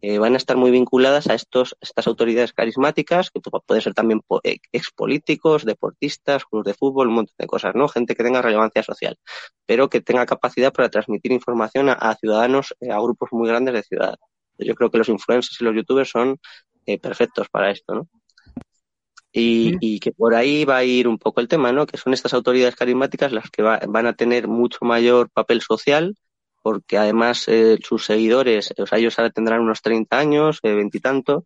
eh, 0.04 0.18
van 0.18 0.34
a 0.34 0.38
estar 0.38 0.58
muy 0.58 0.72
vinculadas 0.72 1.28
a 1.28 1.36
estos, 1.36 1.78
estas 1.80 2.08
autoridades 2.08 2.54
carismáticas, 2.54 3.30
que 3.30 3.39
pueden 3.39 3.84
ser 3.84 3.93
también 3.93 4.22
eh, 4.43 4.58
expolíticos, 4.72 5.64
deportistas, 5.64 6.43
clubes 6.45 6.66
de 6.66 6.74
fútbol, 6.74 7.10
un 7.10 7.14
montón 7.16 7.36
de 7.38 7.45
cosas, 7.45 7.76
¿no? 7.76 7.88
Gente 7.88 8.16
que 8.16 8.24
tenga 8.24 8.41
relevancia 8.41 8.82
social, 8.82 9.20
pero 9.68 9.89
que 9.89 10.02
tenga 10.02 10.26
capacidad 10.26 10.74
para 10.74 10.89
transmitir 10.89 11.32
información 11.32 11.89
a, 11.89 12.16
ciudadanos, 12.16 12.74
eh, 12.80 12.91
a 12.91 12.99
grupos 12.99 13.30
muy 13.32 13.47
grandes 13.47 13.76
de 13.76 13.84
ciudadanos. 13.84 14.28
Yo 14.58 14.74
creo 14.74 14.89
que 14.89 14.97
los 14.97 15.10
influencers 15.10 15.62
y 15.62 15.64
los 15.64 15.76
youtubers 15.76 16.10
son 16.10 16.39
perfectos 17.02 17.47
para 17.49 17.70
esto, 17.70 17.93
¿no? 17.93 18.08
Y, 19.32 19.78
y, 19.80 19.99
que 19.99 20.12
por 20.12 20.36
ahí 20.36 20.66
va 20.66 20.78
a 20.78 20.84
ir 20.84 21.08
un 21.08 21.18
poco 21.18 21.39
el 21.39 21.47
tema, 21.47 21.72
¿no? 21.72 21.86
Que 21.86 21.97
son 21.97 22.14
estas 22.14 22.34
autoridades 22.34 22.76
carismáticas 22.76 23.32
las 23.32 23.49
que 23.49 23.62
van 23.62 24.08
a 24.08 24.14
tener 24.14 24.47
mucho 24.47 24.80
mayor 24.82 25.30
papel 25.30 25.62
social, 25.62 26.16
porque 26.62 26.97
además 26.97 27.47
eh, 27.47 27.78
sus 27.82 28.05
seguidores, 28.05 28.74
o 28.78 28.86
sea, 28.86 28.99
ellos 28.99 29.16
tendrán 29.34 29.62
unos 29.62 29.82
30 29.82 30.18
años, 30.18 30.59
eh, 30.64 30.74
veintitantos, 30.74 31.43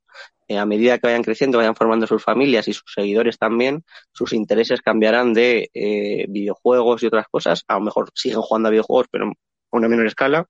eh, 0.48 0.60
a 0.60 0.66
medida 0.66 1.00
que 1.00 1.08
vayan 1.08 1.24
creciendo, 1.24 1.58
vayan 1.58 1.76
formando 1.76 2.06
sus 2.06 2.24
familias 2.24 2.68
y 2.68 2.74
sus 2.74 2.94
seguidores 2.94 3.40
también, 3.40 3.84
sus 4.12 4.32
intereses 4.34 4.82
cambiarán 4.82 5.34
de 5.34 5.72
eh, 5.74 6.26
videojuegos 6.30 7.02
y 7.02 7.08
otras 7.08 7.28
cosas, 7.30 7.64
a 7.68 7.76
lo 7.76 7.82
mejor 7.82 8.12
siguen 8.14 8.42
jugando 8.42 8.68
a 8.68 8.72
videojuegos, 8.72 9.08
pero 9.10 9.26
a 9.26 9.32
una 9.72 9.88
menor 9.88 10.06
escala, 10.06 10.46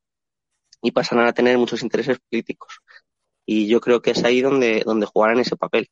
y 0.82 0.92
pasarán 0.92 1.28
a 1.28 1.34
tener 1.34 1.58
muchos 1.58 1.82
intereses 1.82 2.20
políticos. 2.30 2.80
Y 3.46 3.68
yo 3.68 3.80
creo 3.80 4.02
que 4.02 4.12
es 4.12 4.24
ahí 4.26 4.42
donde, 4.42 4.84
donde 4.86 5.06
jugarán 5.06 5.40
ese 5.40 5.56
papel. 5.56 5.88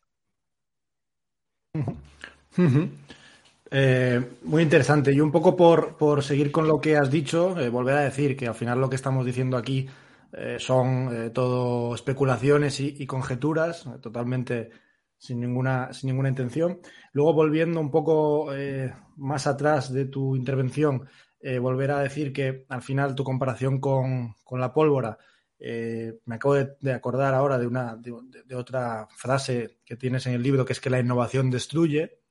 Eh, 3.76 4.22
muy 4.44 4.62
interesante. 4.62 5.12
Y 5.12 5.20
un 5.20 5.32
poco 5.32 5.56
por, 5.56 5.98
por, 5.98 6.24
seguir 6.24 6.52
con 6.52 6.68
lo 6.68 6.80
que 6.80 6.96
has 6.96 7.10
dicho, 7.10 7.60
eh, 7.60 7.70
volver 7.70 7.96
a 7.96 8.02
decir 8.02 8.38
que 8.38 8.46
al 8.48 8.54
final 8.54 8.80
lo 8.80 8.88
que 8.88 8.96
estamos 8.96 9.26
diciendo 9.26 9.58
aquí 9.58 9.88
eh, 10.32 10.58
son 10.60 11.32
todo 11.34 11.96
especulaciones 11.96 12.80
y, 12.80 13.08
conjeturas, 13.08 13.90
totalmente 14.00 14.70
sin 15.18 15.40
ninguna, 15.40 15.92
sin 15.92 16.10
ninguna 16.12 16.30
intención. 16.30 16.82
Luego, 17.14 17.34
volviendo 17.34 17.80
un 17.80 17.90
poco 17.90 18.52
más 19.16 19.48
atrás 19.48 19.92
de 19.92 20.06
tu 20.06 20.36
intervención, 20.36 21.08
volver 21.62 21.92
a 21.92 22.00
decir 22.00 22.32
que 22.32 22.66
al 22.70 22.82
final 22.84 23.16
tu 23.16 23.24
comparación 23.24 23.80
con, 23.80 24.36
con 24.44 24.60
la 24.60 24.74
pólvora, 24.74 25.18
me 25.60 26.36
acabo 26.36 26.56
de, 26.56 26.94
acordar 26.94 27.34
ahora 27.34 27.58
de, 27.58 27.68
una, 27.68 27.96
de 27.96 28.56
otra 28.56 29.08
frase 29.16 29.80
que 29.86 29.96
tienes 29.96 30.28
en 30.28 30.34
el 30.34 30.44
libro, 30.44 30.66
que 30.66 30.74
es 30.74 30.80
que 30.80 30.90
la 30.90 31.00
innovación 31.00 31.50
destruye, 31.50 32.23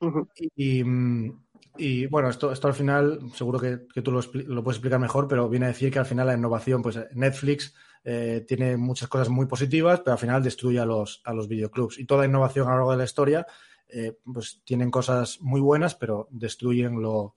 ¿no? 0.00 0.28
y, 1.80 2.06
bueno, 2.06 2.28
esto, 2.28 2.50
al 2.50 2.74
final, 2.74 3.20
seguro 3.34 3.60
que, 3.60 4.02
tú 4.02 4.10
lo, 4.10 4.22
puedes 4.64 4.76
explicar 4.76 4.98
mejor, 4.98 5.28
pero 5.28 5.48
viene 5.48 5.66
a 5.66 5.68
decir 5.68 5.92
que 5.92 5.98
al 5.98 6.06
final 6.06 6.26
la 6.26 6.34
innovación, 6.34 6.82
pues 6.82 6.98
Netflix 7.12 7.74
eh, 8.04 8.44
tiene 8.46 8.76
muchas 8.76 9.08
cosas 9.08 9.28
muy 9.28 9.46
positivas, 9.46 10.00
pero 10.00 10.12
al 10.12 10.18
final 10.18 10.42
destruye 10.42 10.80
a 10.80 10.86
los, 10.86 11.20
a 11.24 11.32
los 11.32 11.48
videoclubs. 11.48 11.98
Y 11.98 12.06
toda 12.06 12.26
innovación 12.26 12.66
a 12.66 12.70
lo 12.70 12.76
largo 12.76 12.92
de 12.92 12.98
la 12.98 13.04
historia, 13.04 13.46
eh, 13.88 14.18
pues 14.24 14.60
tienen 14.64 14.90
cosas 14.90 15.40
muy 15.40 15.60
buenas, 15.60 15.94
pero 15.94 16.28
destruyen 16.30 17.00
lo, 17.00 17.36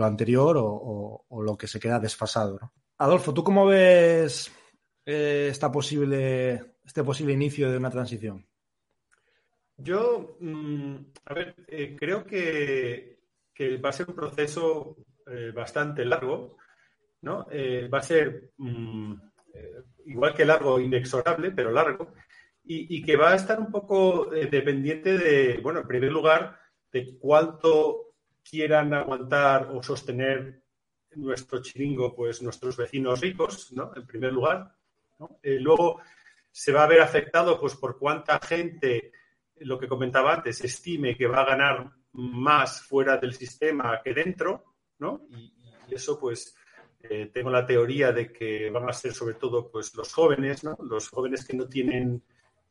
anterior 0.00 0.56
o, 0.58 1.24
lo 1.42 1.56
que 1.56 1.66
se 1.66 1.78
queda 1.78 2.00
desfasado. 2.00 2.72
Adolfo, 2.98 3.32
¿tú 3.32 3.44
cómo 3.44 3.66
ves 3.66 4.50
eh, 5.06 5.48
esta 5.50 5.70
posible, 5.70 6.76
este 6.84 7.04
posible 7.04 7.32
inicio 7.32 7.70
de 7.70 7.76
una 7.76 7.90
transición? 7.90 8.46
Yo, 9.82 10.36
mm, 10.40 10.96
a 11.24 11.34
ver, 11.34 11.54
eh, 11.68 11.96
creo 11.98 12.24
que, 12.26 13.18
va 13.84 13.90
a 13.90 13.92
ser 13.92 14.08
un 14.08 14.14
proceso 14.14 14.96
eh, 15.26 15.52
bastante 15.54 16.04
largo, 16.04 16.56
¿no? 17.22 17.46
Eh, 17.50 17.88
va 17.92 17.98
a 17.98 18.02
ser 18.02 18.52
mm, 18.56 19.14
igual 20.06 20.34
que 20.34 20.44
largo, 20.44 20.80
inexorable, 20.80 21.50
pero 21.50 21.70
largo, 21.70 22.14
y, 22.64 23.02
que 23.02 23.16
va 23.16 23.32
a 23.32 23.36
estar 23.36 23.58
un 23.58 23.70
poco 23.72 24.26
dependiente 24.26 25.18
de, 25.18 25.58
bueno, 25.60 25.80
en 25.80 25.88
primer 25.88 26.12
lugar, 26.12 26.58
de 26.92 27.18
cuánto 27.18 28.14
quieran 28.48 28.94
aguantar 28.94 29.70
o 29.72 29.82
sostener 29.82 30.62
nuestro 31.16 31.60
chiringo, 31.62 32.14
pues 32.14 32.42
nuestros 32.42 32.76
vecinos 32.76 33.20
ricos, 33.20 33.72
¿no? 33.72 33.92
En 33.96 34.06
primer 34.06 34.32
lugar. 34.32 34.72
luego 35.42 36.00
se 36.50 36.72
va 36.72 36.84
a 36.84 36.88
ver 36.88 37.00
afectado, 37.00 37.58
pues, 37.58 37.74
por 37.74 37.98
cuánta 37.98 38.38
gente 38.40 39.12
lo 39.60 39.78
que 39.78 39.88
comentaba 39.88 40.34
antes, 40.34 40.62
estime 40.62 41.16
que 41.16 41.26
va 41.26 41.42
a 41.42 41.56
ganar 41.56 41.90
más 42.12 42.82
fuera 42.82 43.16
del 43.16 43.34
sistema 43.34 44.00
que 44.02 44.14
dentro, 44.14 44.64
¿no? 44.98 45.26
Y, 45.30 45.94
eso, 45.94 46.18
pues, 46.20 46.54
eh, 47.02 47.30
tengo 47.32 47.50
la 47.50 47.66
teoría 47.66 48.12
de 48.12 48.32
que 48.32 48.70
van 48.70 48.88
a 48.88 48.92
ser 48.92 49.12
sobre 49.12 49.34
todo, 49.34 49.70
pues, 49.70 49.94
los 49.96 50.12
jóvenes, 50.12 50.62
¿no? 50.62 50.76
Los 50.88 51.08
jóvenes 51.08 51.44
que 51.44 51.56
no 51.56 51.66
tienen 51.68 52.22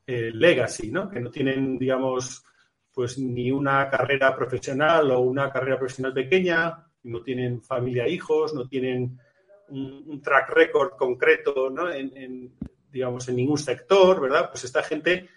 eh, 0.08 0.32
legacy, 0.34 0.90
¿no? 0.90 1.10
Que 1.10 1.20
no 1.20 1.30
tienen, 1.30 1.78
digamos, 1.78 2.46
pues, 2.94 3.18
ni 3.20 3.52
una 3.52 3.90
carrera 3.90 4.36
profesional 4.36 5.12
o 5.12 5.20
una 5.20 5.52
carrera 5.52 5.78
profesional 5.78 6.14
pequeña, 6.14 6.86
no 7.04 7.22
tienen 7.22 7.62
familia, 7.62 8.08
hijos, 8.08 8.54
no 8.54 8.68
tienen 8.68 9.20
un, 9.70 10.22
track 10.22 10.50
record 10.50 10.92
concreto, 10.98 11.70
¿no? 11.70 11.92
En, 11.92 12.54
digamos, 12.92 13.28
en 13.30 13.36
ningún 13.36 13.58
sector, 13.58 14.22
¿verdad? 14.22 14.50
Pues 14.50 14.64
esta 14.64 14.82
gente 14.82 15.30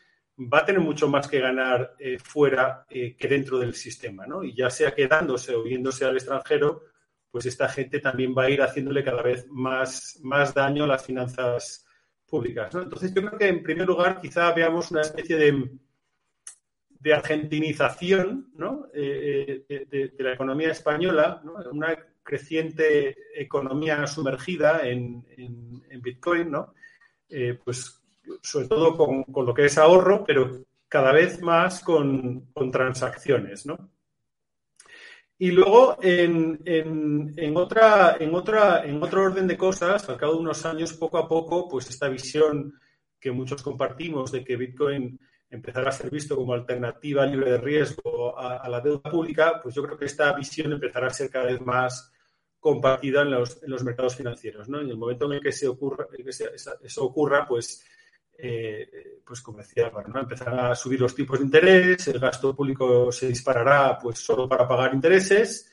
va 0.48 0.58
a 0.58 0.64
tener 0.64 0.80
mucho 0.80 1.08
más 1.08 1.28
que 1.28 1.40
ganar 1.40 1.94
eh, 1.98 2.18
fuera 2.18 2.86
eh, 2.88 3.16
que 3.16 3.28
dentro 3.28 3.58
del 3.58 3.74
sistema, 3.74 4.26
¿no? 4.26 4.42
Y 4.42 4.54
ya 4.54 4.70
sea 4.70 4.94
quedándose 4.94 5.54
o 5.54 5.62
viéndose 5.62 6.04
al 6.04 6.16
extranjero, 6.16 6.82
pues 7.30 7.46
esta 7.46 7.68
gente 7.68 8.00
también 8.00 8.34
va 8.36 8.44
a 8.44 8.50
ir 8.50 8.62
haciéndole 8.62 9.04
cada 9.04 9.22
vez 9.22 9.46
más, 9.48 10.18
más 10.22 10.54
daño 10.54 10.84
a 10.84 10.86
las 10.86 11.04
finanzas 11.04 11.86
públicas. 12.26 12.74
Entonces 12.74 13.12
yo 13.14 13.22
creo 13.22 13.38
que 13.38 13.48
en 13.48 13.62
primer 13.62 13.86
lugar 13.86 14.20
quizá 14.20 14.52
veamos 14.52 14.90
una 14.90 15.02
especie 15.02 15.36
de, 15.36 15.70
de 16.88 17.14
argentinización 17.14 18.52
¿no? 18.54 18.86
Eh, 18.94 19.64
de, 19.68 20.14
la 20.18 20.34
economía 20.34 20.70
española, 20.70 21.42
una 21.70 21.96
creciente 22.22 23.16
economía 23.34 24.06
sumergida 24.06 24.86
en, 24.86 25.26
en 25.36 26.02
Bitcoin, 26.02 26.50
¿no? 26.50 26.74
pues 27.64 28.01
sobre 28.42 28.68
todo 28.68 28.96
con, 28.96 29.46
lo 29.46 29.54
que 29.54 29.66
es 29.66 29.78
ahorro, 29.78 30.24
pero 30.24 30.64
cada 30.88 31.12
vez 31.12 31.40
más 31.40 31.80
con, 31.80 32.52
transacciones, 32.70 33.66
¿no? 33.66 33.90
Y 35.38 35.50
luego, 35.50 35.98
en, 36.00 36.60
otra, 37.56 38.16
en, 38.20 38.34
otra, 38.34 38.84
en 38.84 39.02
otro 39.02 39.24
orden 39.24 39.48
de 39.48 39.56
cosas, 39.56 40.08
al 40.08 40.16
cabo 40.16 40.34
de 40.34 40.40
unos 40.40 40.64
años, 40.64 40.92
poco 40.92 41.18
a 41.18 41.26
poco, 41.26 41.68
pues 41.68 41.90
esta 41.90 42.08
visión 42.08 42.78
que 43.18 43.32
muchos 43.32 43.62
compartimos 43.62 44.30
de 44.30 44.44
que 44.44 44.56
Bitcoin 44.56 45.18
empezará 45.52 45.90
a 45.90 45.92
ser 45.92 46.10
visto 46.10 46.34
como 46.34 46.54
alternativa 46.54 47.26
libre 47.26 47.52
de 47.52 47.58
riesgo 47.58 48.38
a, 48.38 48.68
la 48.68 48.80
deuda 48.80 49.10
pública, 49.10 49.60
pues 49.62 49.74
yo 49.74 49.82
creo 49.82 49.98
que 49.98 50.06
esta 50.06 50.32
visión 50.32 50.72
empezará 50.72 51.08
a 51.08 51.10
ser 51.10 51.28
cada 51.28 51.46
vez 51.46 51.60
más 51.60 52.10
compartida 52.58 53.22
en 53.22 53.32
los, 53.32 53.84
mercados 53.84 54.16
financieros. 54.16 54.68
¿no? 54.68 54.80
En 54.80 54.88
el 54.88 54.96
momento 54.96 55.26
en 55.26 55.32
el 55.32 55.40
que, 55.40 55.52
se 55.52 55.68
ocurra, 55.68 56.06
que 56.08 56.24
eso 56.28 57.04
ocurra, 57.04 57.46
pues 57.46 57.84
eh, 58.38 59.20
pues 59.24 59.40
como 59.40 59.58
decía, 59.58 59.92
¿no? 60.08 60.20
empezará 60.20 60.72
a 60.72 60.74
subir 60.74 61.00
los 61.00 61.14
tipos 61.14 61.38
de 61.38 61.44
interés, 61.44 62.08
el 62.08 62.18
gasto 62.18 62.54
público 62.54 63.12
se 63.12 63.28
disparará 63.28 63.98
pues 63.98 64.18
solo 64.18 64.48
para 64.48 64.66
pagar 64.66 64.94
intereses 64.94 65.70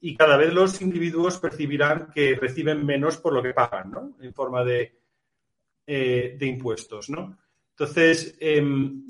y 0.00 0.14
cada 0.14 0.36
vez 0.36 0.52
los 0.52 0.80
individuos 0.82 1.38
percibirán 1.38 2.10
que 2.14 2.34
reciben 2.34 2.84
menos 2.84 3.16
por 3.16 3.32
lo 3.32 3.42
que 3.42 3.54
pagan, 3.54 3.90
¿no? 3.90 4.16
En 4.20 4.34
forma 4.34 4.62
de, 4.62 5.00
eh, 5.86 6.36
de 6.38 6.46
impuestos, 6.46 7.10
¿no? 7.10 7.38
Entonces, 7.70 8.36
em, 8.38 9.06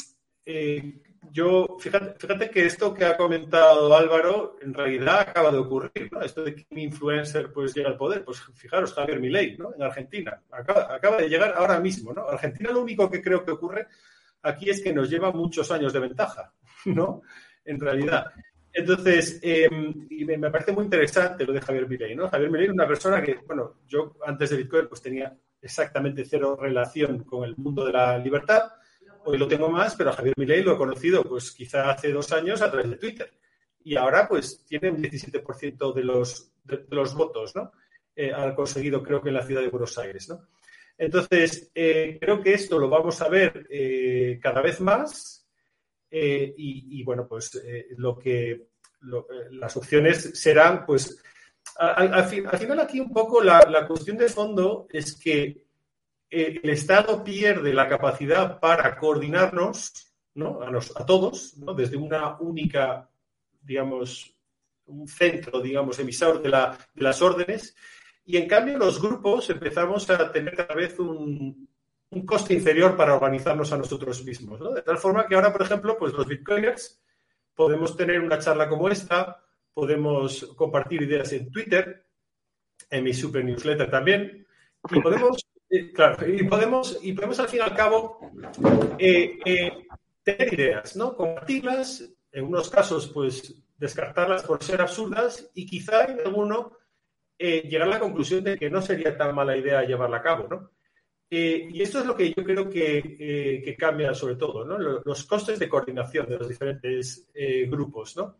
eh, 0.47 1.03
yo, 1.31 1.77
fíjate, 1.79 2.51
que 2.51 2.67
esto 2.67 2.93
que 2.95 3.05
ha 3.05 3.17
comentado 3.17 3.95
Álvaro 3.97 4.57
en 4.61 4.73
realidad 4.75 5.21
acaba 5.21 5.51
de 5.51 5.59
ocurrir, 5.59 6.09
¿no? 6.13 6.21
Esto 6.23 6.45
de 6.45 6.55
que 6.55 6.67
un 6.71 6.79
influencer 6.79 7.53
pues 7.53 7.75
llega 7.75 7.89
al 7.89 7.97
poder, 7.97 8.25
pues 8.25 8.43
fijaros, 8.55 8.93
Javier 8.93 9.21
Milei, 9.21 9.57
¿no? 9.57 9.75
En 9.75 9.83
Argentina, 9.83 10.41
acaba, 10.51 11.17
de 11.17 11.29
llegar 11.29 11.55
ahora 11.57 11.81
mismo, 11.81 12.13
¿no? 12.13 12.29
Argentina 12.29 12.71
lo 12.71 12.83
único 12.83 13.11
que 13.11 13.23
creo 13.23 13.45
que 13.45 13.53
ocurre 13.53 13.87
aquí 14.43 14.71
es 14.71 14.83
que 14.83 14.93
nos 14.93 15.11
lleva 15.11 15.33
muchos 15.33 15.71
años 15.71 15.93
de 15.93 16.01
ventaja, 16.01 16.53
¿no? 16.87 17.23
En 17.65 17.81
realidad. 17.81 18.27
Entonces, 18.73 19.39
eh, 19.43 19.69
y 20.11 20.25
me, 20.25 20.51
parece 20.51 20.73
muy 20.73 20.85
interesante 20.85 21.47
lo 21.47 21.53
de 21.53 21.61
Javier 21.61 21.89
Milei, 21.89 22.17
¿no? 22.17 22.29
Javier 22.29 22.51
Milei 22.51 22.67
es 22.67 22.73
una 22.73 22.89
persona 22.89 23.23
que, 23.23 23.39
bueno, 23.47 23.77
yo 23.87 24.17
antes 24.27 24.51
de 24.51 24.57
Bitcoin 24.57 24.89
pues 24.89 25.01
tenía 25.01 25.37
exactamente 25.63 26.25
cero 26.25 26.59
relación 26.61 27.25
con 27.25 27.45
el 27.45 27.57
mundo 27.57 27.85
de 27.87 27.93
la 27.93 28.19
libertad, 28.19 28.73
hoy 29.25 29.39
lo 29.39 29.49
tengo 29.49 29.69
más, 29.69 29.95
pero 29.97 30.11
a 30.11 30.13
Javier 30.13 30.35
Milei 30.37 30.63
lo 30.63 30.75
he 30.75 30.79
conocido 30.79 31.23
pues 31.25 31.53
quizá 31.53 31.91
hace 31.91 32.13
dos 32.13 32.33
años 32.33 32.63
a 32.63 32.71
través 32.71 32.91
de 32.91 32.97
Twitter. 32.97 33.33
Y 33.83 33.97
ahora 33.97 34.29
pues 34.29 34.65
tiene 34.67 34.91
un 34.91 35.03
17% 35.03 35.93
de 35.93 36.05
los, 36.05 37.15
votos, 37.15 37.55
¿no? 37.55 37.73
Eh, 38.17 38.33
ha 38.33 38.55
conseguido 38.55 39.03
creo 39.03 39.21
que 39.21 39.29
en 39.29 39.35
la 39.35 39.43
ciudad 39.43 39.63
de 39.63 39.69
Buenos 39.69 39.99
Aires, 39.99 40.29
¿no? 40.29 40.49
Entonces, 40.97 41.71
eh, 41.75 42.19
creo 42.21 42.41
que 42.41 42.55
esto 42.55 42.79
lo 42.79 42.89
vamos 42.89 43.21
a 43.21 43.29
ver 43.29 43.67
eh, 43.69 44.39
cada 44.41 44.63
vez 44.63 44.81
más 44.81 45.41
y, 46.17 47.03
bueno, 47.03 47.27
pues 47.27 47.61
lo 47.97 48.17
que 48.17 48.69
las 49.51 49.77
opciones 49.77 50.31
serán, 50.41 50.87
pues, 50.87 51.21
al, 51.77 52.25
final 52.27 52.79
aquí 52.79 53.01
un 53.01 53.13
poco 53.13 53.43
la 53.43 53.85
cuestión 53.85 54.17
de 54.19 54.29
fondo 54.29 54.87
es 54.93 55.17
que 55.17 55.64
el 56.31 56.69
Estado 56.71 57.23
pierde 57.23 57.73
la 57.73 57.89
capacidad 57.89 58.59
para 58.59 58.97
coordinarnos, 58.97 60.15
¿no? 60.35 60.61
a, 60.63 61.07
todos, 61.07 61.57
¿no? 61.59 61.75
desde 61.75 61.97
una 61.97 62.37
única, 62.41 63.09
digamos, 63.63 64.35
un 64.87 65.09
centro, 65.09 65.61
digamos, 65.61 65.99
emisor 65.99 66.43
de, 66.43 66.49
las 66.49 67.23
órdenes, 67.23 67.75
y 68.27 68.37
en 68.37 68.49
cambio 68.49 68.79
los 68.79 69.01
grupos 69.01 69.49
empezamos 69.51 70.09
a 70.11 70.33
tener 70.33 70.57
cada 70.57 70.75
vez 70.75 70.99
un, 70.99 71.69
coste 72.27 72.55
inferior 72.55 72.97
para 72.97 73.15
organizarnos 73.15 73.73
a 73.73 73.77
nosotros 73.77 74.25
mismos. 74.25 74.61
De 74.73 74.83
tal 74.83 74.99
forma 74.99 75.27
que 75.27 75.35
ahora, 75.35 75.53
por 75.53 75.63
ejemplo, 75.63 75.97
pues 75.99 76.13
los 76.13 76.29
bitcoiners 76.29 77.03
podemos 77.55 77.97
tener 77.97 78.21
una 78.21 78.39
charla 78.39 78.69
como 78.69 78.89
esta, 78.89 79.43
podemos 79.73 80.45
compartir 80.57 81.03
ideas 81.03 81.33
en 81.33 81.51
Twitter, 81.51 82.07
en 82.89 83.03
mi 83.03 83.13
super 83.13 83.45
newsletter 83.45 83.91
también, 83.91 84.47
y 84.91 85.01
podemos 85.01 85.44
claro, 85.93 86.27
y 86.29 86.45
podemos, 86.45 86.99
y 87.03 87.13
podemos 87.13 87.39
al 87.41 87.49
fin 87.49 87.61
y 87.61 87.63
al 87.63 87.75
cabo 87.75 88.31
eh, 88.99 89.39
eh, 89.45 89.87
tener 90.23 90.55
ideas, 90.55 90.97
¿no? 90.97 91.17
Compartirlas, 91.17 92.11
en 92.33 92.45
unos 92.45 92.69
casos, 92.71 93.09
pues 93.09 93.63
descartarlas 93.77 94.43
por 94.43 94.63
ser 94.63 94.81
absurdas 94.81 95.51
y 95.55 95.67
quizá 95.67 96.05
en 96.05 96.21
alguno 96.21 96.77
eh, 97.39 97.63
llegar 97.69 97.89
a 97.89 97.93
la 97.93 98.01
conclusión 98.01 98.45
de 98.45 98.57
que 98.57 98.71
no 98.71 98.81
sería 98.83 99.17
tan 99.17 99.35
mala 99.35 99.57
idea 99.57 99.85
llevarla 99.85 100.19
a 100.19 100.23
cabo, 100.23 100.49
¿no? 100.49 100.71
y 101.31 101.83
esto 101.83 101.99
es 101.99 102.07
lo 102.07 102.15
que 102.15 102.33
yo 102.33 102.45
creo 102.45 102.71
que, 102.71 103.61
que 103.65 103.77
cambia 103.77 104.15
sobre 104.15 104.37
todo, 104.37 104.65
¿no? 104.65 104.79
Los 104.79 105.25
costes 105.25 105.59
de 105.59 105.69
coordinación 105.69 106.29
de 106.29 106.39
los 106.39 106.49
diferentes 106.49 107.29
grupos, 107.67 108.17
¿no? 108.17 108.37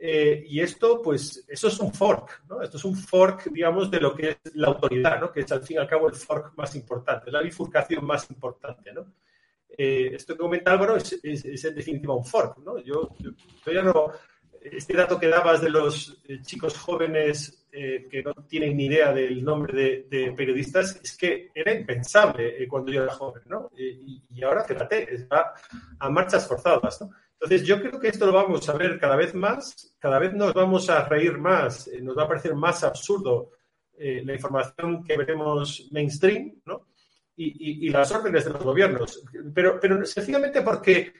Eh, 0.00 0.44
y 0.46 0.60
esto, 0.60 1.02
pues, 1.02 1.44
eso 1.48 1.66
es 1.66 1.80
un 1.80 1.92
fork, 1.92 2.44
¿no? 2.48 2.62
Esto 2.62 2.76
es 2.76 2.84
un 2.84 2.94
fork, 2.94 3.50
digamos, 3.50 3.90
de 3.90 4.00
lo 4.00 4.14
que 4.14 4.28
es 4.30 4.54
la 4.54 4.68
autoridad, 4.68 5.20
¿no? 5.20 5.32
Que 5.32 5.40
es 5.40 5.50
al 5.50 5.62
fin 5.62 5.76
y 5.76 5.80
al 5.80 5.88
cabo 5.88 6.08
el 6.08 6.14
fork 6.14 6.56
más 6.56 6.76
importante, 6.76 7.32
la 7.32 7.42
bifurcación 7.42 8.04
más 8.04 8.30
importante, 8.30 8.92
¿no? 8.92 9.12
Eh, 9.76 10.10
esto 10.14 10.34
que 10.34 10.38
comenta 10.38 10.72
Álvaro 10.72 10.96
es, 10.96 11.18
es, 11.22 11.64
en 11.64 11.74
definitiva 11.74 12.14
un 12.14 12.24
fork, 12.24 12.58
¿no? 12.58 12.78
Yo, 12.78 13.08
todavía 13.64 13.92
no, 13.92 14.12
este 14.62 14.94
dato 14.94 15.18
que 15.18 15.26
dabas 15.26 15.60
de 15.60 15.70
los 15.70 16.22
eh, 16.28 16.40
chicos 16.42 16.78
jóvenes 16.78 17.54
que 17.70 18.22
no 18.24 18.32
tienen 18.48 18.76
ni 18.76 18.86
idea 18.86 19.12
del 19.12 19.44
nombre 19.44 20.06
de, 20.08 20.32
periodistas, 20.32 20.98
es 21.00 21.16
que 21.16 21.50
era 21.54 21.72
impensable 21.72 22.66
cuando 22.66 22.90
yo 22.90 23.04
era 23.04 23.12
joven, 23.12 23.42
¿no? 23.46 23.70
Y, 23.76 24.20
y 24.30 24.42
ahora, 24.42 24.64
fíjate, 24.64 25.28
va 25.30 25.52
a 26.00 26.10
marchas 26.10 26.48
forzadas, 26.48 27.02
¿no? 27.02 27.10
Entonces, 27.40 27.66
yo 27.66 27.80
creo 27.80 28.00
que 28.00 28.08
esto 28.08 28.26
lo 28.26 28.32
vamos 28.32 28.68
a 28.68 28.76
ver 28.76 28.98
cada 28.98 29.14
vez 29.14 29.32
más, 29.32 29.94
cada 30.00 30.18
vez 30.18 30.32
nos 30.32 30.52
vamos 30.52 30.90
a 30.90 31.04
reír 31.04 31.38
más, 31.38 31.86
eh, 31.86 32.00
nos 32.02 32.18
va 32.18 32.24
a 32.24 32.28
parecer 32.28 32.54
más 32.56 32.82
absurdo 32.82 33.52
eh, 33.96 34.22
la 34.24 34.34
información 34.34 35.04
que 35.04 35.16
veremos 35.16 35.88
mainstream, 35.92 36.60
¿no? 36.66 36.88
Y, 37.40 37.88
las 37.90 38.10
órdenes 38.10 38.44
de 38.44 38.50
los 38.50 38.64
gobiernos. 38.64 39.22
Pero, 39.54 39.78
pero 39.80 40.04
sencillamente 40.04 40.62
porque 40.62 41.12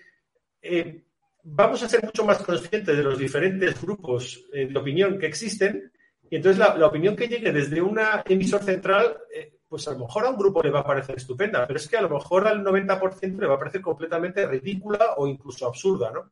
eh, 0.60 1.04
vamos 1.44 1.80
a 1.84 1.88
ser 1.88 2.02
mucho 2.02 2.24
más 2.24 2.42
conscientes 2.42 2.96
de 2.96 3.04
los 3.04 3.16
diferentes 3.16 3.80
grupos 3.80 4.44
de 4.52 4.76
opinión 4.76 5.16
que 5.16 5.26
existen 5.26 5.92
y 6.28 6.34
entonces 6.34 6.58
la, 6.58 6.76
la, 6.76 6.88
opinión 6.88 7.14
que 7.14 7.28
llegue 7.28 7.52
desde 7.52 7.80
una 7.80 8.24
emisor 8.26 8.64
central 8.64 9.16
pues 9.68 9.86
a 9.86 9.92
lo 9.92 10.00
mejor 10.00 10.24
a 10.24 10.30
un 10.30 10.38
grupo 10.38 10.62
le 10.62 10.70
va 10.70 10.80
a 10.80 10.86
parecer 10.86 11.16
estupenda, 11.16 11.66
pero 11.66 11.78
es 11.78 11.88
que 11.88 11.96
a 11.96 12.02
lo 12.02 12.08
mejor 12.08 12.48
al 12.48 12.64
90% 12.64 13.38
le 13.38 13.46
va 13.46 13.54
a 13.56 13.58
parecer 13.58 13.82
completamente 13.82 14.46
ridícula 14.46 15.14
o 15.18 15.26
incluso 15.26 15.66
absurda, 15.66 16.10
¿no? 16.10 16.30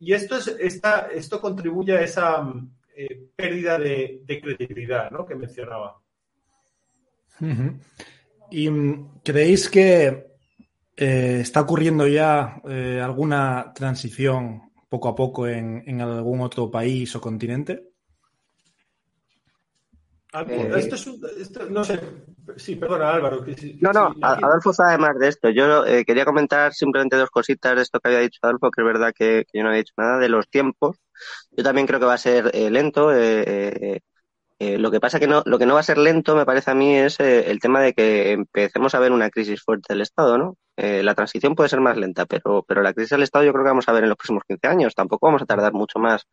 Y 0.00 0.12
esto, 0.12 0.36
es, 0.36 0.48
esta, 0.48 1.08
esto 1.12 1.40
contribuye 1.40 1.96
a 1.96 2.02
esa 2.02 2.52
eh, 2.94 3.28
pérdida 3.34 3.78
de, 3.78 4.22
credibilidad, 4.26 5.10
¿no? 5.10 5.24
Que 5.24 5.34
mencionaba. 5.34 6.00
¿Y 8.50 8.70
mm, 8.70 9.20
creéis 9.24 9.68
que 9.68 10.26
eh, 10.96 11.38
está 11.40 11.62
ocurriendo 11.62 12.06
ya 12.06 12.60
eh, 12.68 13.00
alguna 13.02 13.72
transición 13.74 14.70
poco 14.88 15.08
a 15.08 15.14
poco 15.14 15.48
en 15.48 16.00
algún 16.00 16.42
otro 16.42 16.70
país 16.70 17.14
o 17.16 17.20
continente? 17.20 17.87
Eh, 20.32 20.72
esto 20.76 20.94
es 20.94 21.06
un, 21.06 21.20
no 21.70 21.84
sé, 21.84 22.00
sí, 22.56 22.76
perdona 22.76 23.12
Álvaro. 23.12 23.44
no, 23.80 23.92
no, 23.92 24.14
Adolfo 24.20 24.74
sabe 24.74 24.98
más 24.98 25.18
de 25.18 25.28
esto. 25.28 25.48
Yo 25.48 25.86
eh, 25.86 26.04
quería 26.04 26.26
comentar 26.26 26.74
simplemente 26.74 27.16
dos 27.16 27.30
cositas 27.30 27.74
de 27.74 27.82
esto 27.82 27.98
que 27.98 28.08
había 28.08 28.20
dicho 28.20 28.40
Adolfo, 28.42 28.70
que 28.70 28.82
es 28.82 28.86
verdad 28.86 29.12
que, 29.16 29.46
yo 29.52 29.62
no 29.62 29.68
había 29.68 29.80
dicho 29.80 29.94
nada 29.96 30.18
de 30.18 30.28
los 30.28 30.48
tiempos. 30.48 30.98
Yo 31.52 31.64
también 31.64 31.86
creo 31.86 31.98
que 31.98 32.06
va 32.06 32.14
a 32.14 32.18
ser 32.18 32.50
eh, 32.52 32.70
lento. 32.70 33.10
lo 33.10 34.90
que 34.90 35.00
pasa 35.00 35.18
que 35.18 35.26
no, 35.26 35.42
lo 35.46 35.58
que 35.58 35.64
no 35.64 35.74
va 35.74 35.80
a 35.80 35.84
ser 35.84 35.96
lento, 35.96 36.36
me 36.36 36.44
parece 36.44 36.72
a 36.72 36.74
mí, 36.74 36.94
es 36.94 37.18
el 37.20 37.58
tema 37.58 37.80
de 37.80 37.94
que 37.94 38.32
empecemos 38.32 38.94
a 38.94 39.00
ver 39.00 39.12
una 39.12 39.30
crisis 39.30 39.62
fuerte 39.62 39.94
del 39.94 40.02
Estado, 40.02 40.36
¿no? 40.36 40.56
la 40.76 41.14
transición 41.14 41.56
puede 41.56 41.70
ser 41.70 41.80
más 41.80 41.96
lenta, 41.96 42.24
pero, 42.26 42.62
pero 42.62 42.82
la 42.82 42.92
crisis 42.92 43.10
del 43.10 43.22
Estado 43.22 43.44
yo 43.44 43.52
creo 43.52 43.64
que 43.64 43.70
vamos 43.70 43.88
a 43.88 43.92
ver 43.92 44.04
en 44.04 44.10
los 44.10 44.18
próximos 44.18 44.44
15 44.46 44.66
años. 44.68 44.94
Tampoco 44.94 45.26
vamos 45.26 45.42
a 45.42 45.46
tardar 45.46 45.72
mucho 45.72 45.98
más 45.98 46.26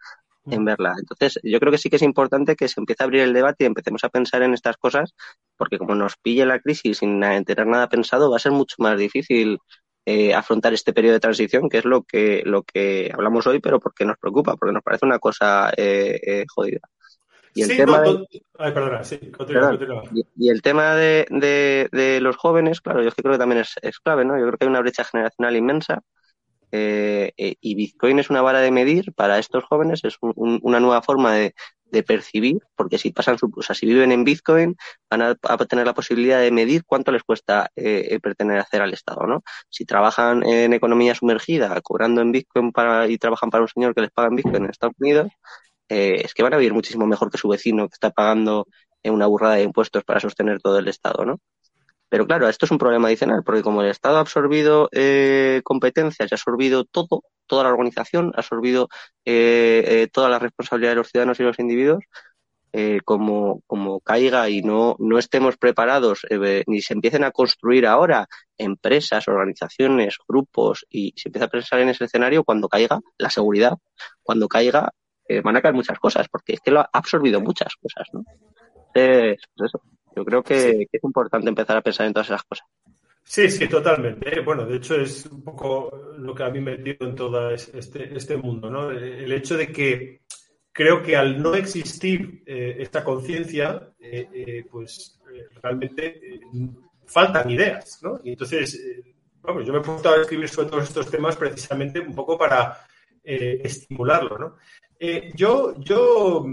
en 0.50 0.66
verla. 0.66 0.96
Entonces, 1.00 1.40
yo 1.44 1.60
creo 1.60 1.72
que 1.72 1.78
sí 1.78 1.90
que 1.90 1.96
es 1.96 2.02
importante 2.02 2.56
que 2.56 2.68
se 2.68 2.80
empiece 2.80 3.04
a 3.04 3.06
abrir 3.06 3.22
el 3.22 3.34
debate 3.34 3.64
y 3.64 3.68
empecemos 3.68 4.04
a 4.04 4.10
pensar 4.10 4.44
en 4.44 4.54
estas 4.54 4.78
cosas, 4.78 5.14
porque 5.58 5.78
como 5.78 5.96
nos 5.96 6.16
pille 6.18 6.46
la 6.46 6.60
crisis 6.60 7.00
sin 7.00 7.20
tener 7.20 7.68
nada 7.68 7.90
pensado, 7.90 8.30
va 8.30 8.38
a 8.38 8.40
ser 8.40 8.52
mucho 8.52 8.76
más 8.80 8.98
difícil 8.98 9.60
eh, 10.06 10.34
afrontar 10.36 10.74
este 10.74 10.94
periodo 10.94 11.14
de 11.14 11.20
transición, 11.20 11.68
que 11.68 11.80
es 11.80 11.86
lo 11.86 12.04
que, 12.04 12.44
lo 12.46 12.64
que 12.64 13.12
hablamos 13.14 13.48
hoy, 13.48 13.60
pero 13.60 13.80
porque 13.80 14.06
nos 14.06 14.18
preocupa, 14.18 14.56
porque 14.56 14.74
nos 14.74 14.84
parece 14.84 15.06
una 15.06 15.20
cosa 15.20 15.72
eh, 15.76 16.20
eh, 16.24 16.46
jodida. 16.54 16.82
Y 17.56 17.62
el 17.62 17.78
tema 17.78 18.02
de, 18.02 18.26
Ay, 18.60 18.74
perdona, 18.74 19.04
sí, 19.04 19.18
continúa, 19.32 19.80
Y, 20.36 20.50
el 20.50 20.62
tema 20.62 20.94
de, 20.94 21.26
de, 21.30 21.88
de, 21.92 22.20
los 22.20 22.36
jóvenes, 22.36 22.82
claro, 22.82 23.02
yo 23.02 23.10
creo 23.12 23.32
que 23.32 23.40
también 23.40 23.62
es, 23.62 23.76
es 23.82 24.00
clave, 24.00 24.26
¿no? 24.26 24.38
Yo 24.38 24.46
creo 24.46 24.58
que 24.58 24.66
hay 24.66 24.70
una 24.70 24.82
brecha 24.82 25.06
generacional 25.06 25.56
inmensa 25.56 26.04
eh, 26.78 27.32
eh, 27.38 27.56
y 27.62 27.76
Bitcoin 27.76 28.20
es 28.20 28.30
una 28.30 28.42
vara 28.42 28.60
de 28.60 28.70
medir 28.72 29.14
para 29.14 29.40
estos 29.40 29.64
jóvenes, 29.64 30.02
es 30.04 30.18
una 30.22 30.80
nueva 30.80 31.02
forma 31.02 31.34
de, 31.34 31.54
percibir, 32.06 32.60
porque 32.76 32.98
si 32.98 33.14
pasan 33.14 33.38
su, 33.38 33.50
o 33.56 33.62
sea, 33.62 33.74
si 33.74 33.86
viven 33.86 34.12
en 34.12 34.26
Bitcoin, 34.26 34.76
van 35.10 35.22
a, 35.22 35.36
tener 35.66 35.86
la 35.86 35.94
posibilidad 35.94 36.42
de 36.42 36.52
medir 36.52 36.84
cuánto 36.86 37.10
les 37.14 37.24
cuesta 37.24 37.70
eh, 37.74 38.20
pertenecer 38.22 38.82
al 38.82 38.94
Estado, 38.94 39.26
¿no? 39.26 39.44
Si 39.70 39.86
trabajan 39.86 40.44
en 40.44 40.74
economía 40.74 41.16
sumergida, 41.16 41.80
cobrando 41.82 42.20
en 42.20 42.34
Bitcoin 42.34 42.74
para, 42.74 43.08
y 43.08 43.18
trabajan 43.18 43.50
para 43.50 43.62
un 43.62 43.70
señor 43.70 43.96
que 43.96 44.02
les 44.02 44.12
paga 44.12 44.28
en 44.28 44.36
Bitcoin 44.36 44.66
en 44.66 44.72
Estados 44.72 44.96
Unidos, 45.00 45.32
es 45.88 46.34
que 46.34 46.44
van 46.44 46.54
a 46.54 46.58
vivir 46.58 46.74
muchísimo 46.74 47.08
mejor 47.08 47.32
que 47.32 47.38
su 47.38 47.48
vecino 47.48 47.88
que 47.88 47.94
está 47.94 48.10
pagando 48.10 48.68
una 49.06 49.28
burrada 49.28 49.56
de 49.56 49.64
impuestos 49.64 50.04
para 50.04 50.20
sostener 50.20 50.60
todo 50.62 50.80
el 50.80 50.90
Estado, 50.90 51.24
¿no? 51.26 51.40
Pero 52.16 52.28
claro, 52.28 52.48
esto 52.48 52.64
es 52.64 52.72
un 52.72 52.78
problema 52.78 53.10
adicional, 53.10 53.44
porque 53.44 53.62
como 53.62 53.82
el 53.82 53.90
Estado 53.90 54.16
ha 54.16 54.20
absorbido 54.22 54.88
eh, 54.94 55.60
competencias, 55.66 56.32
ha 56.32 56.36
absorbido 56.36 56.86
todo, 56.86 57.24
toda 57.46 57.66
la 57.66 57.72
organización, 57.72 58.32
ha 58.36 58.40
absorbido 58.40 58.88
eh, 59.26 59.84
eh, 59.86 60.08
toda 60.10 60.30
la 60.30 60.40
responsabilidad 60.40 60.92
de 60.92 60.96
los 60.96 61.10
ciudadanos 61.10 61.42
y 61.42 61.44
los 61.44 61.60
individuos, 61.60 62.06
como, 63.04 63.64
como 63.68 64.00
caiga 64.00 64.50
y 64.50 64.62
no, 64.62 64.96
no 64.98 65.20
estemos 65.20 65.58
preparados, 65.58 66.26
ni 66.68 66.82
se 66.82 66.94
empiecen 66.94 67.26
a 67.26 67.32
construir 67.32 67.86
ahora 67.86 68.28
empresas, 68.58 69.28
organizaciones, 69.28 70.18
grupos, 70.26 70.86
y 70.90 71.14
se 71.18 71.28
empieza 71.28 71.48
a 71.48 71.50
pensar 71.50 71.82
en 71.82 71.90
ese 71.90 72.06
escenario 72.06 72.46
cuando 72.46 72.70
caiga 72.70 73.02
la 73.18 73.30
seguridad, 73.30 73.74
cuando 74.24 74.48
caiga, 74.48 74.94
van 75.44 75.58
a 75.58 75.62
caer 75.62 75.74
muchas 75.74 76.00
cosas, 76.00 76.30
porque 76.30 76.54
es 76.54 76.62
que 76.62 76.72
lo 76.72 76.80
ha 76.80 76.90
absorbido 76.94 77.42
muchas 77.42 77.76
cosas, 77.76 78.08
¿no? 78.14 78.24
Entonces, 78.94 79.44
pues 79.58 79.70
eso. 79.70 79.82
Yo 80.16 80.24
creo 80.24 80.44
que, 80.44 80.88
es 80.92 81.04
importante 81.04 81.50
empezar 81.50 81.78
a 81.78 81.82
pensar 81.82 82.08
en 82.08 82.14
todas 82.14 82.28
esas 82.28 82.44
cosas. 82.44 82.68
Sí, 83.24 83.50
sí, 83.50 83.68
totalmente. 83.68 84.40
Bueno, 84.42 84.66
de 84.66 84.78
hecho 84.78 84.96
es 84.96 85.26
un 85.26 85.44
poco 85.44 86.14
lo 86.18 86.34
que 86.34 86.44
a 86.44 86.50
mí 86.50 86.62
me 86.62 86.78
metido 86.78 87.08
en 87.08 87.16
todo 87.16 87.50
este, 87.50 88.16
este 88.16 88.38
mundo, 88.38 88.70
¿no? 88.70 88.92
El 88.92 89.32
hecho 89.32 89.58
de 89.58 89.72
que 89.72 90.22
creo 90.76 91.02
que 91.02 91.16
al 91.16 91.42
no 91.42 91.56
existir 91.56 92.44
eh, 92.46 92.76
esta 92.80 93.02
conciencia, 93.02 93.94
eh, 93.98 94.28
eh, 94.34 94.66
pues 94.70 95.20
realmente 95.64 96.42
faltan 97.06 97.50
ideas, 97.50 98.00
¿no? 98.04 98.20
Y 98.24 98.32
entonces, 98.32 98.78
vamos, 99.42 99.66
yo 99.66 99.72
me 99.72 99.80
he 99.80 99.82
puesto 99.82 100.10
a 100.10 100.22
escribir 100.22 100.50
sobre 100.50 100.70
todos 100.70 100.84
estos 100.84 101.10
temas 101.10 101.38
precisamente 101.38 102.02
un 102.02 102.14
poco 102.14 102.38
para 102.38 102.78
estimularlo, 103.24 104.38
¿no? 104.38 104.56
yo, 105.34 105.74
yo 105.80 106.46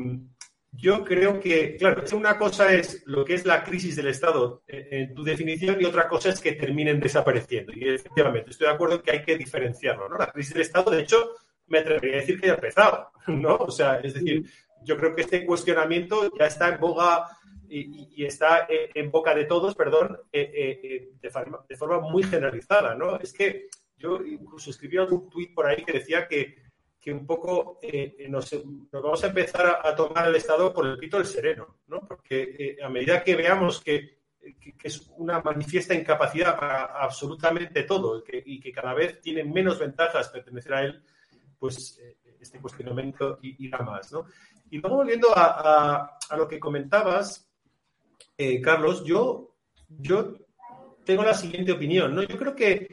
yo 0.75 1.05
creo 1.05 1.39
que, 1.39 1.77
claro, 1.77 2.03
una 2.15 2.39
cosa 2.39 2.73
es 2.73 3.03
lo 3.07 3.25
que 3.25 3.35
es 3.35 3.45
la 3.45 3.63
crisis 3.63 3.95
del 3.95 4.09
Estado 4.09 4.63
en 4.67 5.15
tu 5.15 5.23
definición 5.23 5.81
y 5.81 5.85
otra 5.85 6.09
cosa 6.09 6.31
es 6.31 6.41
que 6.41 6.53
terminen 6.53 6.99
desapareciendo. 6.99 7.73
Y 7.75 7.89
efectivamente, 7.89 8.51
estoy 8.51 8.69
de 8.69 8.73
acuerdo 8.73 9.03
que 9.03 9.11
hay 9.11 9.23
que 9.23 9.37
diferenciarlo. 9.37 10.09
¿no? 10.09 10.17
La 10.17 10.33
crisis 10.33 10.55
del 10.55 10.63
Estado, 10.63 10.91
de 10.91 11.03
hecho, 11.03 11.33
me 11.67 11.81
atrevería 11.81 12.17
a 12.17 12.21
decir 12.21 12.41
que 12.41 12.47
ya 12.47 12.53
ha 12.55 12.57
empezado. 12.57 13.11
¿no? 13.29 13.57
O 13.57 13.71
sea, 13.71 14.01
es 14.01 14.15
decir, 14.15 14.45
yo 14.83 14.97
creo 14.97 15.15
que 15.15 15.23
este 15.23 15.45
cuestionamiento 15.45 16.33
ya 16.39 16.47
está 16.47 16.71
en 16.71 16.81
boga 16.81 17.29
y, 17.69 18.25
está 18.25 18.67
en 18.69 19.11
boca 19.11 19.35
de 19.35 19.45
todos, 19.45 19.75
perdón, 19.75 20.19
eh, 20.33 20.51
eh, 20.55 20.81
eh, 20.83 21.11
de, 21.21 21.31
forma, 21.31 21.65
de 21.69 21.77
forma 21.77 22.01
muy 22.01 22.23
generalizada. 22.23 22.95
¿no? 22.95 23.17
Es 23.17 23.33
que 23.33 23.69
yo 23.99 24.25
incluso 24.25 24.71
escribí 24.71 24.97
algún 24.97 25.29
tuit 25.29 25.55
por 25.55 25.67
ahí 25.67 25.85
que 25.85 25.93
decía 25.93 26.27
que 26.27 26.62
que 27.03 27.13
un 27.13 27.27
poco 27.27 27.81
eh, 27.83 28.27
nos, 28.29 28.49
vamos 28.93 29.25
a 29.25 29.27
empezar 29.27 29.81
a, 29.83 29.93
tomar 29.97 30.29
el 30.29 30.37
Estado 30.37 30.73
por 30.73 30.87
el 30.87 30.97
pito 30.97 31.17
del 31.17 31.27
sereno, 31.27 31.81
¿no? 31.89 32.07
Porque 32.07 32.55
eh, 32.57 32.77
a 32.81 32.89
medida 32.89 33.25
que 33.25 33.35
veamos 33.35 33.81
que, 33.81 34.23
es 34.83 35.09
una 35.19 35.41
manifiesta 35.41 35.95
incapacidad 35.95 36.59
para 36.59 36.85
absolutamente 37.01 37.85
todo 37.85 38.23
y 38.29 38.61
que, 38.61 38.73
cada 38.73 38.95
vez 38.95 39.21
tiene 39.21 39.45
menos 39.45 39.79
ventajas 39.79 40.29
pertenecer 40.31 40.75
a 40.75 40.83
él, 40.83 41.03
pues 41.59 41.99
eh, 42.01 42.19
este 42.41 42.61
cuestionamiento 42.61 43.39
irá 43.43 43.79
más, 43.79 44.13
¿no? 44.13 44.27
Y 44.71 44.79
luego 44.79 44.97
volviendo 44.97 45.29
a, 45.35 46.19
lo 46.37 46.49
que 46.49 46.59
comentabas, 46.59 47.49
Carlos, 48.63 49.05
yo, 49.05 49.55
yo 49.89 50.35
tengo 51.05 51.23
la 51.23 51.35
siguiente 51.35 51.73
opinión, 51.73 52.15
¿no? 52.15 52.23
Yo 52.23 52.37
creo 52.37 52.57
que 52.57 52.89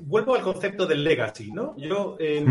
vuelvo 0.00 0.34
al 0.34 0.42
concepto 0.42 0.86
del 0.86 1.04
legacy, 1.04 1.52
¿no? 1.52 1.76
Yo, 1.76 2.16
eh, 2.18 2.44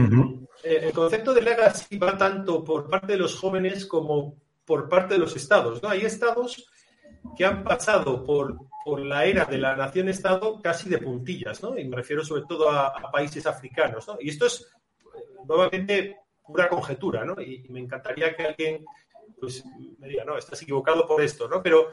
el 0.63 0.93
concepto 0.93 1.33
de 1.33 1.41
legacy 1.41 1.97
va 1.97 2.17
tanto 2.17 2.63
por 2.63 2.89
parte 2.89 3.13
de 3.13 3.19
los 3.19 3.35
jóvenes 3.35 3.85
como 3.85 4.35
por 4.65 4.87
parte 4.87 5.15
de 5.15 5.19
los 5.19 5.35
estados. 5.35 5.83
Hay 5.83 6.01
estados 6.01 6.69
que 7.37 7.45
han 7.45 7.63
pasado 7.63 8.23
por, 8.23 8.57
por 8.85 9.01
la 9.01 9.25
era 9.25 9.45
de 9.45 9.57
la 9.57 9.75
nación-estado 9.75 10.61
casi 10.61 10.89
de 10.89 10.99
puntillas, 10.99 11.61
¿no? 11.61 11.77
Y 11.77 11.85
me 11.85 11.97
refiero 11.97 12.23
sobre 12.23 12.43
todo 12.47 12.69
a, 12.69 12.93
países 13.11 13.45
africanos, 13.45 14.07
¿no? 14.07 14.17
Y 14.19 14.29
esto 14.29 14.45
es, 14.45 14.67
nuevamente, 15.45 16.17
pura 16.45 16.69
conjetura, 16.69 17.25
¿no? 17.25 17.41
Y, 17.41 17.67
me 17.69 17.79
encantaría 17.79 18.35
que 18.35 18.43
alguien, 18.43 18.85
pues, 19.39 19.63
me 19.99 20.07
diga, 20.07 20.23
no, 20.23 20.37
estás 20.37 20.61
equivocado 20.61 21.07
por 21.07 21.21
esto, 21.21 21.47
¿no? 21.47 21.61
Pero, 21.61 21.89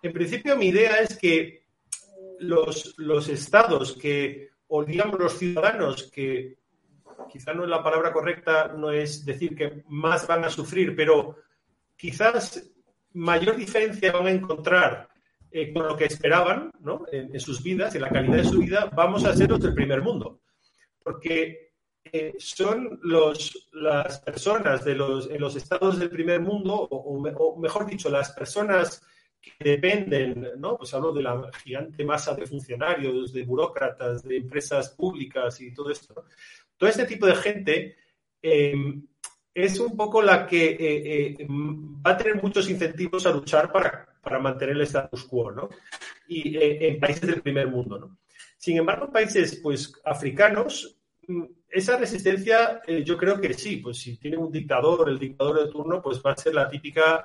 en 0.00 0.12
principio, 0.12 0.56
mi 0.56 0.66
idea 0.66 0.98
es 1.00 1.16
que 1.16 1.64
los, 2.38 2.94
los 2.98 3.28
estados 3.28 3.92
que 3.94 4.50
o 4.74 4.84
digamos 4.84 5.20
los 5.20 5.38
ciudadanos 5.38 6.10
que 6.10 6.56
quizá 7.32 7.54
no 7.54 7.64
es 7.64 7.70
la 7.70 7.82
palabra 7.82 8.12
correcta, 8.12 8.68
no 8.76 8.90
es 8.90 9.24
decir 9.24 9.56
que 9.56 9.84
más 9.88 10.26
van 10.26 10.44
a 10.44 10.50
sufrir, 10.50 10.94
pero 10.94 11.38
quizás 11.96 12.70
mayor 13.14 13.56
diferencia 13.56 14.12
van 14.12 14.26
a 14.26 14.30
encontrar 14.30 15.08
eh, 15.50 15.72
con 15.72 15.86
lo 15.86 15.96
que 15.96 16.04
esperaban 16.04 16.70
en, 17.10 17.40
sus 17.40 17.62
vidas, 17.62 17.94
en 17.94 18.02
la 18.02 18.10
calidad 18.10 18.36
de 18.36 18.44
su 18.44 18.58
vida, 18.58 18.90
vamos 18.94 19.24
a 19.24 19.34
ser 19.34 19.50
los 19.50 19.60
del 19.60 19.74
primer 19.74 20.02
mundo. 20.02 20.40
Porque 21.02 21.72
eh, 22.04 22.34
son 22.38 22.98
los, 23.02 23.68
las 23.72 24.20
personas 24.20 24.84
de 24.84 24.94
los, 24.94 25.30
en 25.30 25.40
los 25.40 25.56
estados 25.56 25.98
del 25.98 26.10
primer 26.10 26.40
mundo, 26.40 26.74
o 26.74 27.58
mejor 27.58 27.86
dicho, 27.86 28.10
las 28.10 28.32
personas 28.32 29.02
que 29.42 29.52
dependen, 29.58 30.52
¿no? 30.58 30.76
Pues 30.78 30.94
hablo 30.94 31.12
de 31.12 31.22
la 31.22 31.50
gigante 31.64 32.04
masa 32.04 32.34
de 32.34 32.46
funcionarios, 32.46 33.32
de 33.32 33.42
burócratas, 33.42 34.22
de 34.22 34.36
empresas 34.36 34.90
públicas 34.90 35.60
y 35.60 35.74
todo 35.74 35.90
esto. 35.90 36.26
Todo 36.82 36.90
este 36.90 37.06
tipo 37.06 37.26
de 37.26 37.36
gente 37.36 37.96
eh, 38.42 38.74
es 39.54 39.78
un 39.78 39.96
poco 39.96 40.20
la 40.20 40.44
que 40.44 40.70
eh, 40.70 41.36
eh, 41.38 41.46
va 41.48 42.10
a 42.10 42.16
tener 42.16 42.42
muchos 42.42 42.68
incentivos 42.68 43.24
a 43.24 43.30
luchar 43.30 43.70
para, 43.70 44.04
para 44.20 44.40
mantener 44.40 44.74
el 44.74 44.82
status 44.82 45.22
quo, 45.22 45.52
¿no? 45.52 45.68
Y 46.26 46.58
en 46.58 46.98
países 46.98 47.28
del 47.28 47.40
primer 47.40 47.68
mundo, 47.68 48.00
¿no? 48.00 48.18
Sin 48.58 48.78
embargo, 48.78 49.04
en 49.04 49.12
países 49.12 49.60
pues 49.62 49.92
africanos, 50.04 50.98
mm, 51.28 51.44
esa 51.68 51.96
resistencia 51.96 52.82
yo 53.04 53.16
creo 53.16 53.40
que 53.40 53.54
sí, 53.54 53.76
pues 53.76 53.98
si 53.98 54.16
tiene 54.16 54.36
un 54.36 54.50
dictador, 54.50 55.08
el 55.08 55.20
dictador 55.20 55.64
de 55.64 55.70
turno, 55.70 56.02
pues 56.02 56.20
va 56.20 56.32
a 56.32 56.36
ser 56.36 56.52
la 56.52 56.68
típica 56.68 57.24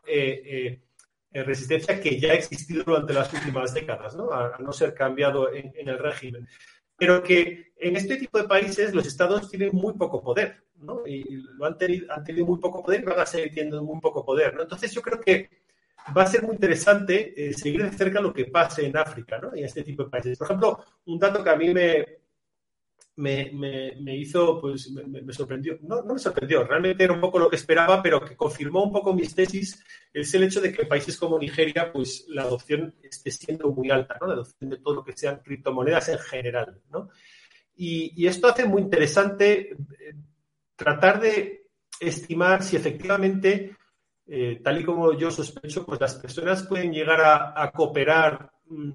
eh, 1.38 1.44
resistencia 1.44 2.00
que 2.00 2.20
ya 2.20 2.32
ha 2.32 2.36
existido 2.36 2.84
durante 2.84 3.14
las 3.14 3.32
últimas 3.34 3.74
décadas, 3.74 4.16
¿no? 4.16 4.32
A, 4.32 4.58
no 4.60 4.72
ser 4.72 4.94
cambiado 4.94 5.54
en, 5.54 5.72
el 5.76 6.00
régimen. 6.00 6.48
Pero 6.98 7.24
que 7.24 7.74
en 7.78 7.96
este 7.96 8.18
tipo 8.18 8.38
de 8.38 8.48
países 8.48 8.94
los 8.94 9.06
estados 9.06 9.50
tienen 9.50 9.70
muy 9.74 9.94
poco 9.94 10.22
poder, 10.22 10.64
¿no? 10.78 11.06
Y 11.06 11.24
lo 11.58 11.66
han 11.66 11.78
tenido, 11.78 12.12
han 12.12 12.24
tenido 12.24 12.46
muy 12.46 12.60
poco 12.60 12.84
poder 12.84 13.02
y 13.02 13.06
van 13.06 13.20
a 13.20 13.26
seguir 13.26 13.54
teniendo 13.54 13.84
muy 13.84 14.00
poco 14.00 14.26
poder, 14.26 14.56
¿no? 14.56 14.64
Entonces 14.64 14.92
yo 14.92 15.02
creo 15.02 15.20
que 15.20 15.50
va 16.16 16.24
a 16.24 16.28
ser 16.28 16.44
muy 16.44 16.56
interesante 16.56 17.34
eh, 17.36 17.54
seguir 17.54 17.84
de 17.84 17.98
cerca 17.98 18.22
lo 18.22 18.34
que 18.34 18.46
pase 18.46 18.86
en 18.86 18.98
África, 18.98 19.40
¿no? 19.40 19.56
Y 19.56 19.60
en 19.60 19.66
este 19.66 19.84
tipo 19.84 20.04
de 20.04 20.10
países. 20.10 20.38
Por 20.38 20.48
ejemplo, 20.48 20.84
un 21.06 21.20
dato 21.20 21.44
que 21.44 21.50
a 21.50 21.56
mí 21.56 21.74
me, 21.74 22.17
me, 23.18 23.52
me, 23.52 24.16
hizo, 24.16 24.62
pues 24.62 24.92
me, 24.92 25.34
sorprendió, 25.34 25.80
no, 25.82 26.04
no, 26.04 26.14
me 26.14 26.20
sorprendió, 26.20 26.64
realmente 26.64 27.04
era 27.04 27.14
un 27.14 27.22
poco 27.22 27.40
lo 27.40 27.50
que 27.50 27.56
esperaba, 27.56 28.02
pero 28.02 28.24
que 28.24 28.36
confirmó 28.36 28.84
un 28.84 28.92
poco 28.92 29.12
mis 29.12 29.34
tesis, 29.34 29.84
es 30.14 30.34
el 30.36 30.44
hecho 30.44 30.62
de 30.62 30.72
que 30.72 30.84
en 30.84 30.88
países 30.88 31.18
como 31.18 31.40
Nigeria, 31.40 31.92
pues 31.92 32.26
la 32.30 32.44
adopción 32.44 32.94
esté 33.02 33.32
siendo 33.32 33.72
muy 33.72 33.90
alta, 33.90 34.18
¿no? 34.22 34.28
La 34.28 34.34
adopción 34.34 34.70
de 34.70 34.78
todo 34.78 34.96
lo 34.96 35.04
que 35.04 35.18
sean 35.18 35.42
criptomonedas 35.44 36.10
en 36.10 36.20
general, 36.20 36.80
¿no? 36.92 37.10
Y, 37.76 38.14
y 38.16 38.28
esto 38.28 38.48
hace 38.48 38.66
muy 38.66 38.84
interesante 38.84 39.72
eh, 39.72 39.78
tratar 40.76 41.20
de 41.20 41.70
estimar 42.00 42.62
si 42.62 42.76
efectivamente, 42.76 43.76
eh, 44.28 44.62
tal 44.64 44.80
y 44.80 44.84
como 44.84 45.14
yo 45.14 45.32
sospecho, 45.32 45.86
pues 45.88 46.00
las 46.00 46.16
personas 46.16 46.64
pueden 46.68 46.94
llegar 46.94 47.22
a, 47.22 47.64
a 47.64 47.72
cooperar 47.72 48.52
mm, 48.68 48.92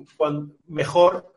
mejor 0.68 1.31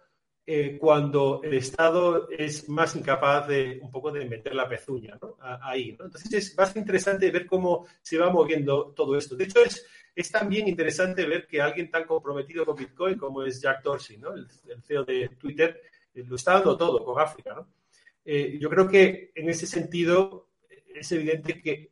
eh, 0.48 0.78
cuando 0.78 1.42
el 1.44 1.56
Estado 1.56 2.30
es 2.30 2.70
más 2.70 2.96
incapaz 2.96 3.48
de 3.48 3.80
un 3.82 3.90
poco 3.90 4.12
de 4.12 4.26
meter 4.26 4.54
la 4.54 4.70
pezuña 4.70 5.18
ahí. 5.40 5.90
Entonces 5.90 6.32
es 6.34 6.56
bastante 6.56 6.82
interesante 6.82 7.32
ver 7.32 7.48
cómo 7.48 7.88
se 8.00 8.20
va 8.20 8.30
moviendo 8.30 8.94
todo 8.96 9.18
esto. 9.18 9.36
De 9.36 9.46
hecho, 9.46 9.64
es, 9.64 9.84
es 10.16 10.32
también 10.32 10.68
interesante 10.68 11.26
ver 11.26 11.48
que 11.48 11.62
alguien 11.62 11.90
tan 11.90 12.06
comprometido 12.06 12.64
con 12.64 12.76
Bitcoin 12.76 13.18
como 13.18 13.42
es 13.44 13.60
Jack 13.60 13.82
Dorsey, 13.82 14.18
¿no? 14.18 14.36
el, 14.36 14.48
CEO 14.84 15.04
de 15.04 15.30
Twitter, 15.30 15.82
eh, 16.14 16.24
lo 16.28 16.36
está 16.36 16.54
dando 16.54 16.78
todo 16.78 17.04
con 17.04 17.20
África. 17.20 17.66
Eh, 18.24 18.60
yo 18.62 18.70
creo 18.70 18.88
que 18.88 19.32
en 19.34 19.50
ese 19.50 19.66
sentido 19.66 20.50
es 20.94 21.12
evidente 21.12 21.60
que, 21.60 21.90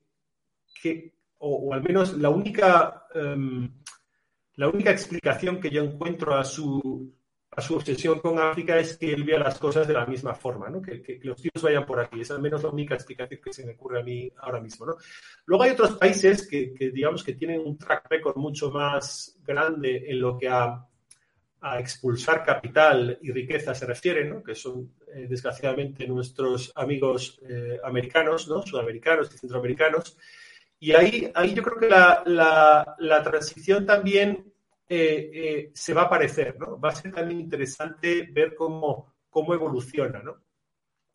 que 0.79 1.11
o, 1.39 1.73
al 1.73 1.81
menos 1.81 2.13
la 2.19 2.29
única, 2.29 3.07
em, 3.15 3.67
la 4.57 4.69
única 4.69 4.91
explicación 4.91 5.59
que 5.59 5.71
yo 5.71 5.83
encuentro 5.83 6.35
a 6.35 6.43
su 6.43 7.11
a 7.22 7.22
su 7.61 7.75
obsesión 7.75 8.19
con 8.19 8.39
África 8.39 8.79
es 8.79 8.97
que 8.97 9.13
él 9.13 9.23
vea 9.23 9.39
las 9.39 9.57
cosas 9.59 9.87
de 9.87 9.93
la 9.93 10.05
misma 10.05 10.33
forma, 10.33 10.69
¿no? 10.69 10.81
que, 10.81 11.19
los 11.23 11.41
tíos 11.41 11.61
vayan 11.61 11.85
por 11.85 11.99
aquí. 11.99 12.21
Esa 12.21 12.33
es 12.33 12.37
al 12.37 12.41
menos 12.41 12.63
la 12.63 12.69
única 12.69 12.95
explicación 12.95 13.41
que 13.43 13.53
se 13.53 13.65
me 13.65 13.73
ocurre 13.73 13.99
a 13.99 14.03
mí 14.03 14.31
ahora 14.37 14.59
mismo. 14.59 14.85
Luego 15.45 15.63
hay 15.63 15.71
otros 15.71 15.97
países 15.97 16.47
que, 16.47 16.73
digamos 16.93 17.23
que 17.23 17.33
tienen 17.33 17.61
un 17.61 17.77
track 17.77 18.07
record 18.09 18.37
mucho 18.37 18.71
más 18.71 19.37
grande 19.43 20.05
en 20.07 20.19
lo 20.19 20.37
que 20.37 20.47
a, 20.47 20.87
expulsar 21.79 22.43
capital 22.43 23.17
y 23.21 23.31
riqueza 23.31 23.73
se 23.73 23.85
refiere, 23.85 24.25
¿no? 24.25 24.43
que 24.43 24.53
son 24.53 24.95
eh, 25.15 25.27
desgraciadamente 25.29 26.05
nuestros 26.05 26.73
amigos 26.75 27.39
eh, 27.47 27.79
americanos, 27.85 28.49
¿no? 28.49 28.61
sudamericanos 28.63 29.33
y 29.33 29.37
centroamericanos. 29.37 30.17
Y 30.77 30.91
ahí, 30.91 31.31
yo 31.55 31.63
creo 31.63 31.77
que 31.79 31.87
la 31.87 33.21
transición 33.23 33.85
también 33.85 34.52
eh, 34.87 35.31
eh, 35.33 35.71
se 35.73 35.93
va 35.93 36.03
a 36.03 36.05
aparecer, 36.05 36.57
¿no? 36.59 36.79
Va 36.79 36.89
a 36.89 36.95
ser 36.95 37.11
también 37.11 37.39
interesante 37.39 38.27
ver 38.31 38.53
cómo, 38.53 39.13
cómo 39.29 39.53
evoluciona, 39.53 40.21
¿no? 40.21 40.43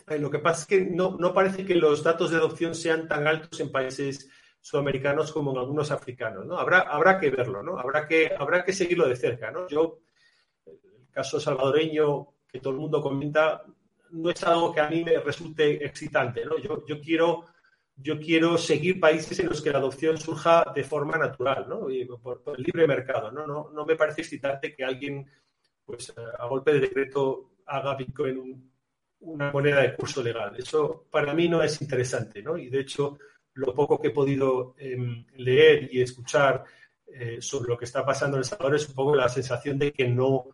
Eh, 0.07 0.19
lo 0.19 0.31
que 0.31 0.39
pasa 0.39 0.63
es 0.63 0.67
que 0.67 0.81
no, 0.91 1.17
no, 1.19 1.35
parece 1.35 1.65
que 1.65 1.75
los 1.75 2.03
datos 2.03 2.31
de 2.31 2.39
adopción 2.39 2.75
sean 2.75 3.07
tan 3.07 3.27
altos 3.27 3.61
en 3.61 3.71
países 3.71 4.31
sudamericanos 4.61 5.33
como 5.33 5.53
en 5.53 5.59
algunos 5.59 5.91
africanos, 5.91 6.47
¿no? 6.47 6.59
Habrá, 6.59 6.81
habrá 6.81 7.21
que 7.21 7.31
verlo, 7.31 7.63
¿no? 7.63 7.79
Habrá 7.79 8.07
que, 8.07 8.33
habrá 8.37 8.65
que 8.65 8.73
seguirlo 8.73 9.07
de 9.09 9.17
cerca, 9.17 9.51
¿no? 9.51 9.69
Yo, 9.69 10.01
el 10.67 11.11
caso 11.11 11.39
salvadoreño 11.39 12.29
que 12.49 12.61
todo 12.61 12.73
el 12.73 12.81
mundo 12.81 13.03
comenta, 13.03 13.63
no 14.11 14.31
es 14.31 14.43
algo 14.45 14.73
que 14.73 14.81
a 14.81 14.89
mí 14.89 15.05
me 15.05 15.19
resulte 15.19 15.85
excitante, 15.85 16.45
¿no? 16.45 16.59
Yo, 16.59 16.87
yo 16.87 17.01
quiero 17.01 17.45
yo 18.01 18.19
quiero 18.21 18.57
seguir 18.57 19.01
países 19.01 19.39
en 19.41 19.49
los 19.49 19.61
que 19.61 19.71
la 19.71 19.79
adopción 19.79 20.19
surja 20.19 20.73
de 20.75 20.85
forma 20.85 21.19
natural, 21.19 21.67
¿no? 21.69 21.89
por, 22.23 22.43
el 22.57 22.63
libre 22.63 22.87
mercado, 22.87 23.33
¿no? 23.33 23.47
¿no? 23.47 23.71
No 23.71 23.85
me 23.85 23.97
parece 23.97 24.21
excitante 24.21 24.75
que 24.75 24.85
alguien 24.85 25.29
pues 25.85 26.15
a 26.17 26.47
golpe 26.47 26.73
de 26.73 26.81
decreto 26.81 27.51
haga 27.67 27.97
Bitcoin 27.97 28.71
una 29.21 29.51
moneda 29.51 29.81
de 29.83 29.97
curso 29.97 30.23
legal. 30.23 30.55
Eso 30.57 31.07
para 31.11 31.35
mí 31.35 31.49
no 31.49 31.63
es 31.63 31.81
interesante, 31.81 32.43
¿no? 32.43 32.57
Y 32.57 32.69
de 32.69 32.81
hecho, 32.81 33.19
lo 33.55 33.75
poco 33.75 34.01
que 34.01 34.09
he 34.09 34.13
podido 34.13 34.75
em, 34.79 35.27
leer 35.37 35.89
y 35.93 36.01
escuchar 36.01 36.65
eh, 37.07 37.39
sobre 37.41 37.71
lo 37.71 37.79
que 37.79 37.87
está 37.87 38.05
pasando 38.05 38.37
en 38.37 38.43
El 38.43 38.45
Salvador 38.45 38.77
es 38.77 38.89
un 38.89 38.95
poco 38.95 39.17
la 39.17 39.29
sensación 39.29 39.79
de 39.79 39.93
que 39.93 40.07
no, 40.07 40.51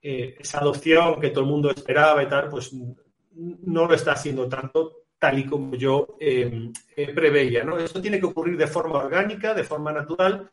eh, 0.00 0.36
esa 0.38 0.58
adopción 0.58 1.18
que 1.18 1.30
todo 1.30 1.40
el 1.40 1.50
mundo 1.50 1.70
esperaba 1.70 2.22
y 2.22 2.28
tal, 2.28 2.48
pues 2.48 2.72
no 2.72 3.86
lo 3.86 3.94
está 3.94 4.12
haciendo 4.12 4.48
tanto 4.48 4.97
tal 5.18 5.38
y 5.38 5.46
como 5.46 5.74
yo 5.74 6.16
em, 6.20 6.72
eh, 6.96 7.12
preveía. 7.12 7.64
¿no? 7.64 7.78
Esto 7.78 8.00
tiene 8.00 8.20
que 8.20 8.26
ocurrir 8.26 8.56
de 8.56 8.66
forma 8.66 8.98
orgánica, 8.98 9.54
de 9.54 9.64
forma 9.64 9.92
natural 9.92 10.50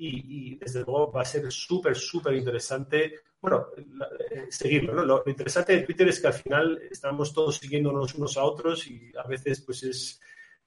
y, 0.00 0.56
desde 0.56 0.84
luego 0.84 1.10
va 1.10 1.22
a 1.22 1.24
ser 1.24 1.50
súper, 1.50 1.96
súper 1.96 2.34
interesante, 2.34 3.14
bueno, 3.40 3.66
eh, 4.30 4.46
seguirlo. 4.48 4.94
¿no? 4.94 5.04
Lo, 5.04 5.22
interesante 5.26 5.74
de 5.74 5.82
Twitter 5.82 6.08
es 6.08 6.20
que 6.20 6.28
al 6.28 6.34
final 6.34 6.80
estamos 6.90 7.32
todos 7.32 7.56
siguiéndonos 7.58 8.14
unos 8.14 8.36
a 8.36 8.44
otros 8.44 8.86
y 8.86 9.12
a 9.16 9.26
veces 9.26 9.60
pues 9.62 9.82
es, 9.82 10.20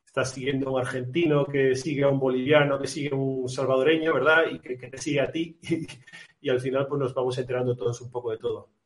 estás 0.06 0.34
siguiendo 0.34 0.68
a 0.68 0.74
un 0.74 0.80
argentino 0.80 1.46
que 1.46 1.76
sigue 1.76 2.04
a 2.04 2.10
un 2.10 2.20
boliviano, 2.20 2.80
que 2.80 2.88
sigue 2.88 3.10
a 3.14 3.16
un 3.16 3.48
salvadoreño, 3.48 4.14
¿verdad? 4.14 4.44
Y 4.52 4.60
que, 4.60 4.76
te 4.76 4.98
sigue 4.98 5.22
a 5.22 5.32
ti 5.32 5.58
y, 5.62 5.88
y 6.42 6.50
al 6.50 6.60
final 6.60 6.88
pues 6.88 7.00
nos 7.00 7.14
vamos 7.14 7.38
enterando 7.38 7.76
todos 7.76 8.02
un 8.02 8.12
poco 8.12 8.32
de 8.32 8.38
todo. 8.38 8.81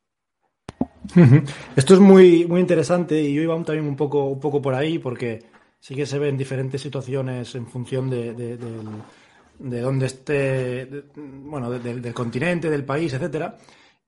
Esto 1.76 1.94
es 1.94 2.00
muy, 2.00 2.46
muy 2.46 2.62
interesante 2.62 3.22
y 3.22 3.34
yo 3.34 3.42
iba 3.42 3.56
también 3.64 3.88
un 3.88 3.96
poco, 3.96 4.26
un 4.26 4.40
poco 4.40 4.62
por 4.62 4.74
ahí 4.74 5.00
porque 5.00 5.46
sí 5.80 5.96
que 5.96 6.06
se 6.06 6.20
ven 6.20 6.38
diferentes 6.38 6.82
situaciones 6.82 7.54
en 7.56 7.68
función 7.68 8.10
de, 8.10 8.34
de, 8.34 8.58
de, 9.60 9.82
dónde 9.82 10.06
esté, 10.08 10.88
bueno, 11.16 11.70
del 11.72 12.14
continente, 12.14 12.70
del 12.70 12.86
país, 12.86 13.14
etcétera. 13.14 13.58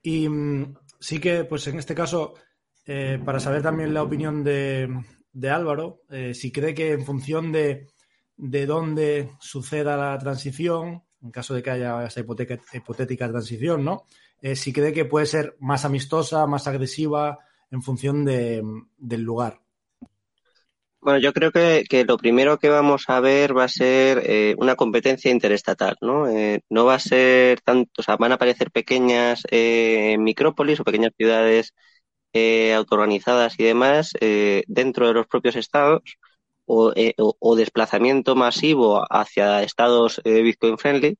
Y 0.01 0.27
mm, 0.27 0.75
sí 0.99 1.19
que, 1.19 1.43
pues 1.43 1.67
en 1.67 1.77
este 1.79 1.95
caso, 1.95 2.33
eh, 2.85 3.19
para 3.23 3.39
saber 3.39 3.61
también 3.61 3.93
la 3.93 4.03
opinión 4.03 4.43
de, 4.43 4.89
Álvaro, 5.49 6.01
eh, 6.09 6.33
si 6.33 6.51
cree 6.51 6.73
que 6.73 6.93
en 6.93 7.05
función 7.05 7.51
de, 7.51 7.87
de 8.37 8.65
dónde 8.65 9.31
suceda 9.39 9.97
la 9.97 10.17
transición, 10.17 11.03
en 11.21 11.31
caso 11.31 11.53
de 11.53 11.63
que 11.63 11.71
haya 11.71 12.05
esa 12.05 12.21
hipotética 12.21 13.27
transición, 13.27 13.83
¿no? 13.83 14.03
Eh, 14.41 14.55
si 14.55 14.71
cree 14.71 14.93
que 14.93 15.05
puede 15.05 15.25
ser 15.25 15.55
más 15.59 15.85
amistosa, 15.85 16.45
más 16.45 16.67
agresiva 16.67 17.39
en 17.71 17.81
función 17.81 18.23
del 18.25 19.21
lugar. 19.21 19.61
Bueno, 20.99 21.19
yo 21.19 21.31
creo 21.33 21.51
que, 21.51 21.85
lo 22.05 22.17
primero 22.17 22.57
que 22.57 22.69
vamos 22.69 23.05
a 23.07 23.19
ver 23.19 23.57
va 23.57 23.65
a 23.65 23.69
ser 23.69 24.21
eh, 24.25 24.55
una 24.57 24.75
competencia 24.75 25.31
interestatal, 25.31 25.95
¿no? 26.01 26.27
Eh, 26.27 26.61
no 26.69 26.85
va 26.85 26.95
a 26.95 26.99
ser 26.99 27.61
tanto, 27.61 27.91
o 27.97 28.03
sea, 28.03 28.17
van 28.17 28.31
a 28.31 28.35
aparecer 28.35 28.71
pequeñas 28.71 29.43
micrópolis 30.19 30.79
o 30.79 30.83
pequeñas 30.83 31.13
ciudades 31.17 31.73
autoorganizadas 32.75 33.59
y 33.59 33.63
demás 33.63 34.11
dentro 34.67 35.07
de 35.07 35.13
los 35.13 35.25
propios 35.27 35.55
estados 35.55 36.03
o, 36.65 36.93
o, 37.17 37.55
desplazamiento 37.55 38.35
masivo 38.35 39.03
hacia 39.09 39.63
estados 39.63 40.21
Bitcoin 40.23 40.77
friendly 40.77 41.17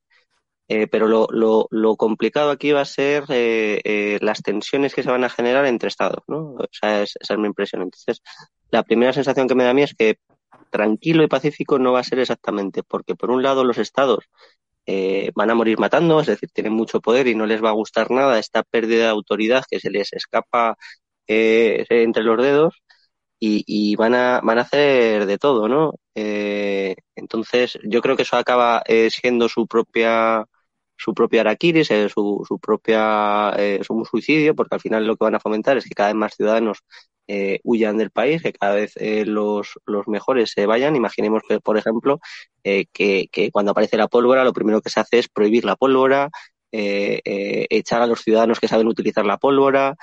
eh, 0.68 0.86
pero 0.86 1.08
lo, 1.08 1.26
lo, 1.30 1.66
lo, 1.70 1.96
complicado 1.96 2.50
aquí 2.50 2.72
va 2.72 2.82
a 2.82 2.84
ser 2.84 3.24
eh, 3.30 3.80
eh, 3.84 4.18
las 4.20 4.42
tensiones 4.42 4.94
que 4.94 5.02
se 5.02 5.10
van 5.10 5.24
a 5.24 5.30
generar 5.30 5.64
entre 5.64 5.88
estados, 5.88 6.22
¿no? 6.28 6.56
O 6.58 6.66
sea, 6.70 7.02
esa 7.02 7.34
es 7.34 7.38
mi 7.38 7.46
impresión. 7.46 7.82
Entonces, 7.82 8.20
la 8.70 8.82
primera 8.82 9.14
sensación 9.14 9.48
que 9.48 9.54
me 9.54 9.64
da 9.64 9.70
a 9.70 9.74
mí 9.74 9.82
es 9.82 9.94
que 9.94 10.18
tranquilo 10.70 11.22
y 11.22 11.28
pacífico 11.28 11.78
no 11.78 11.92
va 11.92 12.00
a 12.00 12.04
ser 12.04 12.18
exactamente, 12.18 12.82
porque 12.82 13.14
por 13.16 13.30
un 13.30 13.42
lado 13.42 13.64
los 13.64 13.78
estados 13.78 14.24
eh, 14.86 15.30
van 15.34 15.50
a 15.50 15.54
morir 15.54 15.78
matando, 15.78 16.20
es 16.20 16.26
decir, 16.26 16.50
tienen 16.52 16.74
mucho 16.74 17.00
poder 17.00 17.26
y 17.28 17.34
no 17.34 17.46
les 17.46 17.62
va 17.64 17.70
a 17.70 17.72
gustar 17.72 18.10
nada 18.10 18.38
esta 18.38 18.62
pérdida 18.62 19.04
de 19.04 19.10
autoridad 19.10 19.64
que 19.70 19.80
se 19.80 19.90
les 19.90 20.12
escapa 20.12 20.76
eh, 21.26 21.86
entre 21.90 22.24
los 22.24 22.42
dedos 22.42 22.74
y, 23.40 23.64
y, 23.66 23.96
van, 23.96 24.14
a, 24.14 24.40
van 24.42 24.58
a 24.58 24.62
hacer 24.62 25.26
de 25.26 25.38
todo, 25.38 25.68
¿no? 25.68 25.94
Entonces, 26.14 27.78
yo 27.84 28.00
creo 28.02 28.16
que 28.16 28.22
eso 28.22 28.36
acaba 28.36 28.82
siendo 29.10 29.48
su 29.48 29.66
propia 29.66 30.44
su 30.98 31.14
propia 31.14 31.40
araquiris, 31.42 31.90
eh, 31.90 32.08
su, 32.08 32.44
su 32.46 32.58
propia 32.58 33.54
eh, 33.56 33.80
su 33.82 34.04
suicidio, 34.04 34.54
porque 34.54 34.74
al 34.74 34.80
final 34.80 35.06
lo 35.06 35.16
que 35.16 35.24
van 35.24 35.36
a 35.36 35.40
fomentar 35.40 35.76
es 35.78 35.84
que 35.84 35.94
cada 35.94 36.10
vez 36.10 36.16
más 36.16 36.34
ciudadanos 36.36 36.80
eh, 37.30 37.60
huyan 37.62 37.98
del 37.98 38.10
país, 38.10 38.42
que 38.42 38.54
cada 38.54 38.74
vez 38.74 38.92
eh, 38.96 39.26
los, 39.26 39.78
los 39.84 40.08
mejores 40.08 40.50
se 40.52 40.64
vayan. 40.64 40.96
Imaginemos, 40.96 41.42
que, 41.46 41.60
por 41.60 41.76
ejemplo, 41.76 42.20
eh, 42.64 42.86
que, 42.92 43.28
que 43.30 43.50
cuando 43.50 43.72
aparece 43.72 43.98
la 43.98 44.08
pólvora, 44.08 44.44
lo 44.44 44.54
primero 44.54 44.80
que 44.80 44.88
se 44.88 45.00
hace 45.00 45.18
es 45.18 45.28
prohibir 45.28 45.64
la 45.64 45.76
pólvora, 45.76 46.30
echar 46.72 48.02
a 48.02 48.06
los 48.06 48.20
ciudadanos 48.20 48.60
que 48.60 48.68
saben 48.68 48.88
utilizar 48.88 49.24
la 49.26 49.38
pólvora, 49.38 49.94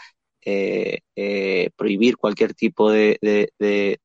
prohibir 1.75 2.17
cualquier 2.17 2.53
tipo 2.53 2.91
de, 2.91 3.17
de, 3.21 3.49
de, 3.59 3.99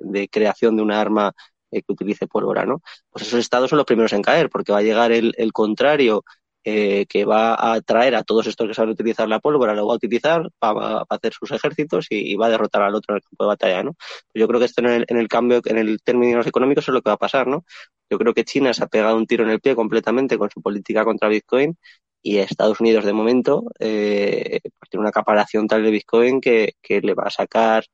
de, 0.00 0.28
creación 0.28 0.76
de 0.76 0.82
una 0.82 1.00
arma 1.00 1.32
eh, 1.74 1.82
que 1.82 1.92
utilice 1.92 2.26
pólvora, 2.26 2.64
¿no? 2.64 2.80
Pues 3.10 3.26
esos 3.26 3.40
estados 3.40 3.70
son 3.70 3.78
los 3.78 3.86
primeros 3.86 4.12
en 4.12 4.22
caer, 4.22 4.48
porque 4.50 4.72
va 4.72 4.78
a 4.78 4.82
llegar 4.82 5.12
el, 5.12 5.34
el 5.36 5.52
contrario 5.52 6.24
eh, 6.66 7.04
que 7.10 7.26
va 7.26 7.74
a 7.74 7.82
traer 7.82 8.14
a 8.14 8.22
todos 8.22 8.46
estos 8.46 8.66
que 8.66 8.72
saben 8.72 8.92
utilizar 8.92 9.28
la 9.28 9.38
pólvora, 9.38 9.74
lo 9.74 9.86
va 9.86 9.92
a 9.92 9.96
utilizar 9.96 10.48
para, 10.58 11.04
hacer 11.10 11.34
sus 11.34 11.50
ejércitos 11.50 12.06
y, 12.08 12.36
va 12.36 12.46
a 12.46 12.48
derrotar 12.48 12.80
al 12.82 12.94
otro 12.94 13.12
en 13.14 13.16
el 13.16 13.22
campo 13.22 13.44
de 13.44 13.48
batalla, 13.48 13.82
¿no? 13.82 13.92
Pues 13.92 14.40
yo 14.40 14.48
creo 14.48 14.60
que 14.60 14.66
esto 14.66 14.80
en 14.80 14.88
el, 14.88 15.04
en 15.08 15.18
el 15.18 15.28
cambio, 15.28 15.60
en 15.66 15.76
el 15.76 16.00
términos 16.02 16.46
económicos 16.46 16.88
es 16.88 16.94
lo 16.94 17.02
que 17.02 17.10
va 17.10 17.14
a 17.14 17.18
pasar, 17.18 17.46
¿no? 17.48 17.66
Yo 18.08 18.18
creo 18.18 18.32
que 18.32 18.44
China 18.44 18.72
se 18.72 18.82
ha 18.82 18.86
pegado 18.86 19.16
un 19.16 19.26
tiro 19.26 19.44
en 19.44 19.50
el 19.50 19.60
pie 19.60 19.74
completamente 19.74 20.38
con 20.38 20.48
su 20.50 20.62
política 20.62 21.04
contra 21.04 21.28
Bitcoin 21.28 21.76
y 22.22 22.38
Estados 22.38 22.80
Unidos 22.80 23.04
de 23.04 23.12
momento 23.12 23.64
eh, 23.78 24.60
pues 24.62 24.90
tiene 24.90 25.02
una 25.02 25.10
acaparación 25.10 25.68
tal 25.68 25.82
de 25.84 25.90
Bitcoin 25.90 26.40
que, 26.40 26.72
que 26.80 27.02
le 27.02 27.12
va 27.14 27.24
a 27.24 27.30
sacar 27.30 27.84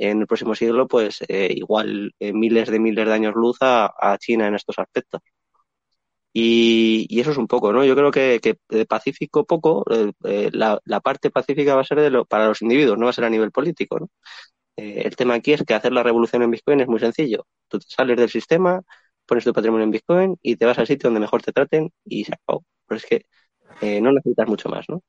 en 0.00 0.20
el 0.20 0.26
próximo 0.26 0.54
siglo, 0.54 0.88
pues 0.88 1.20
eh, 1.28 1.52
igual 1.56 2.14
eh, 2.20 2.32
miles 2.32 2.70
de 2.70 2.80
miles 2.80 3.06
de 3.06 3.12
años 3.14 3.34
luz 3.34 3.58
a, 3.60 3.92
a 3.98 4.18
China 4.18 4.48
en 4.48 4.54
estos 4.56 4.78
aspectos. 4.78 5.20
Y, 6.32 7.06
y, 7.08 7.20
eso 7.20 7.32
es 7.32 7.38
un 7.38 7.48
poco, 7.48 7.72
¿no? 7.72 7.84
Yo 7.84 7.96
creo 7.96 8.12
que, 8.12 8.38
que 8.40 8.56
de 8.68 8.86
pacífico 8.86 9.44
poco, 9.44 9.84
eh, 9.90 10.12
eh, 10.24 10.50
la, 10.52 10.78
la, 10.84 11.00
parte 11.00 11.30
pacífica 11.30 11.74
va 11.74 11.80
a 11.80 11.84
ser 11.84 12.00
de 12.00 12.10
lo, 12.10 12.24
para 12.24 12.46
los 12.46 12.62
individuos, 12.62 12.96
no 12.98 13.06
va 13.06 13.10
a 13.10 13.12
ser 13.12 13.24
a 13.24 13.30
nivel 13.30 13.50
político, 13.50 13.98
¿no? 13.98 14.08
Eh, 14.76 15.02
el 15.04 15.16
tema 15.16 15.34
aquí 15.34 15.52
es 15.52 15.64
que 15.64 15.74
hacer 15.74 15.92
la 15.92 16.02
revolución 16.02 16.42
en 16.42 16.50
Bitcoin 16.50 16.80
es 16.80 16.88
muy 16.88 17.00
sencillo. 17.00 17.46
Tú 17.68 17.78
te 17.80 17.86
sales 17.88 18.16
del 18.16 18.30
sistema, 18.30 18.82
pones 19.26 19.44
tu 19.44 19.52
patrimonio 19.52 19.84
en 19.84 19.90
Bitcoin 19.92 20.36
y 20.42 20.56
te 20.56 20.66
vas 20.66 20.78
al 20.78 20.86
sitio 20.86 21.08
donde 21.08 21.20
mejor 21.20 21.42
te 21.42 21.52
traten 21.52 21.92
y 22.04 22.24
se 22.24 22.34
acabó. 22.34 22.64
Pero 22.86 22.98
es 22.98 23.06
que 23.06 23.26
eh, 23.82 24.00
no 24.00 24.12
necesitas 24.12 24.48
mucho 24.48 24.68
más, 24.68 24.86
¿no? 24.88 25.02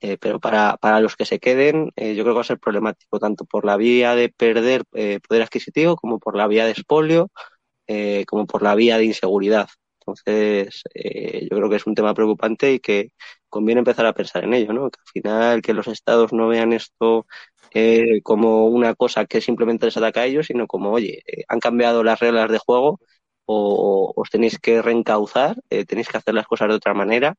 Eh, 0.00 0.16
pero 0.20 0.38
para, 0.40 0.76
para 0.76 1.00
los 1.00 1.16
que 1.16 1.24
se 1.24 1.40
queden, 1.40 1.90
eh, 1.96 2.14
yo 2.14 2.22
creo 2.22 2.34
que 2.34 2.36
va 2.36 2.40
a 2.42 2.44
ser 2.44 2.58
problemático 2.60 3.18
tanto 3.18 3.44
por 3.44 3.64
la 3.64 3.76
vía 3.76 4.14
de 4.14 4.28
perder 4.28 4.84
eh, 4.94 5.18
poder 5.26 5.42
adquisitivo 5.42 5.96
como 5.96 6.20
por 6.20 6.36
la 6.36 6.46
vía 6.46 6.64
de 6.64 6.70
expolio, 6.72 7.30
eh, 7.88 8.24
como 8.26 8.46
por 8.46 8.62
la 8.62 8.74
vía 8.74 8.98
de 8.98 9.06
inseguridad. 9.06 9.68
Entonces, 10.00 10.84
yo 11.50 11.56
creo 11.56 11.68
que 11.70 11.76
es 11.76 11.86
un 11.86 11.94
tema 11.94 12.14
preocupante 12.14 12.72
y 12.72 12.80
que 12.80 13.12
conviene 13.48 13.80
empezar 13.80 14.06
a 14.06 14.14
pensar 14.14 14.44
en 14.44 14.54
ello, 14.54 14.72
¿no? 14.72 14.90
Que 14.90 15.00
al 15.00 15.12
final 15.12 15.62
que 15.62 15.74
los 15.74 15.86
estados 15.88 16.32
no 16.32 16.48
vean 16.48 16.72
esto 16.72 17.26
como 18.22 18.66
una 18.68 18.94
cosa 18.94 19.26
que 19.26 19.40
simplemente 19.40 19.86
les 19.86 19.96
ataca 19.96 20.22
a 20.22 20.26
ellos, 20.26 20.46
sino 20.46 20.66
como, 20.66 20.92
oye, 20.92 21.22
han 21.48 21.60
cambiado 21.60 22.02
las 22.04 22.20
reglas 22.20 22.50
de 22.50 22.58
juego 22.58 23.00
o 23.46 24.12
os 24.16 24.30
tenéis 24.30 24.58
que 24.58 24.82
reencauzar, 24.82 25.56
tenéis 25.86 26.08
que 26.08 26.16
hacer 26.18 26.34
las 26.34 26.46
cosas 26.46 26.68
de 26.68 26.74
otra 26.76 26.94
manera 26.94 27.34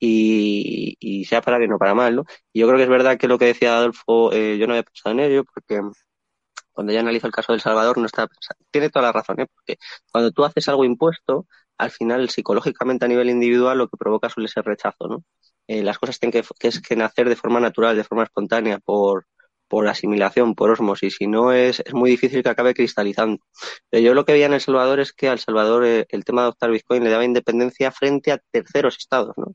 y, 0.00 1.24
sea 1.26 1.42
para 1.42 1.58
bien 1.58 1.72
o 1.72 1.78
para 1.78 1.94
mal, 1.94 2.16
¿no? 2.16 2.24
Y 2.52 2.60
yo 2.60 2.66
creo 2.66 2.78
que 2.78 2.84
es 2.84 2.88
verdad 2.88 3.18
que 3.18 3.28
lo 3.28 3.38
que 3.38 3.46
decía 3.46 3.76
Adolfo, 3.76 4.32
eh, 4.32 4.58
yo 4.58 4.66
no 4.66 4.72
había 4.72 4.82
pensado 4.82 5.12
en 5.12 5.20
ello, 5.20 5.44
porque 5.44 5.80
cuando 6.72 6.92
ya 6.92 7.00
analizo 7.00 7.26
el 7.26 7.32
caso 7.32 7.52
del 7.52 7.60
Salvador 7.60 7.98
no 7.98 8.06
está 8.06 8.26
pensando. 8.26 8.64
Tiene 8.70 8.90
toda 8.90 9.06
la 9.06 9.12
razón, 9.12 9.40
¿eh? 9.40 9.46
Porque 9.52 9.78
cuando 10.10 10.32
tú 10.32 10.44
haces 10.44 10.68
algo 10.68 10.84
impuesto, 10.84 11.46
al 11.78 11.90
final, 11.90 12.30
psicológicamente 12.30 13.04
a 13.04 13.08
nivel 13.08 13.30
individual, 13.30 13.78
lo 13.78 13.88
que 13.88 13.96
provoca 13.96 14.28
suele 14.28 14.48
ser 14.48 14.64
rechazo, 14.64 15.08
¿no? 15.08 15.24
Eh, 15.66 15.82
las 15.82 15.98
cosas 15.98 16.18
tienen 16.18 16.42
que 16.42 16.96
nacer 16.96 17.28
de 17.28 17.36
forma 17.36 17.60
natural, 17.60 17.96
de 17.96 18.04
forma 18.04 18.24
espontánea, 18.24 18.78
por, 18.78 19.26
por 19.70 19.86
asimilación, 19.88 20.54
por 20.56 20.70
osmosis, 20.70 21.16
si 21.18 21.26
no 21.28 21.52
es, 21.52 21.80
es 21.80 21.94
muy 21.94 22.10
difícil 22.10 22.42
que 22.42 22.48
acabe 22.48 22.74
cristalizando. 22.74 23.38
Pero 23.88 24.02
yo 24.02 24.14
lo 24.14 24.24
que 24.24 24.32
veía 24.32 24.46
en 24.46 24.54
El 24.54 24.60
Salvador 24.60 25.00
es 25.00 25.12
que 25.12 25.28
al 25.28 25.38
Salvador 25.38 25.84
eh, 25.86 26.06
el 26.08 26.24
tema 26.24 26.42
de 26.42 26.46
adoptar 26.46 26.70
Bitcoin 26.72 27.04
le 27.04 27.10
daba 27.10 27.24
independencia 27.24 27.92
frente 27.92 28.32
a 28.32 28.40
terceros 28.50 28.96
estados, 28.98 29.34
¿no? 29.36 29.54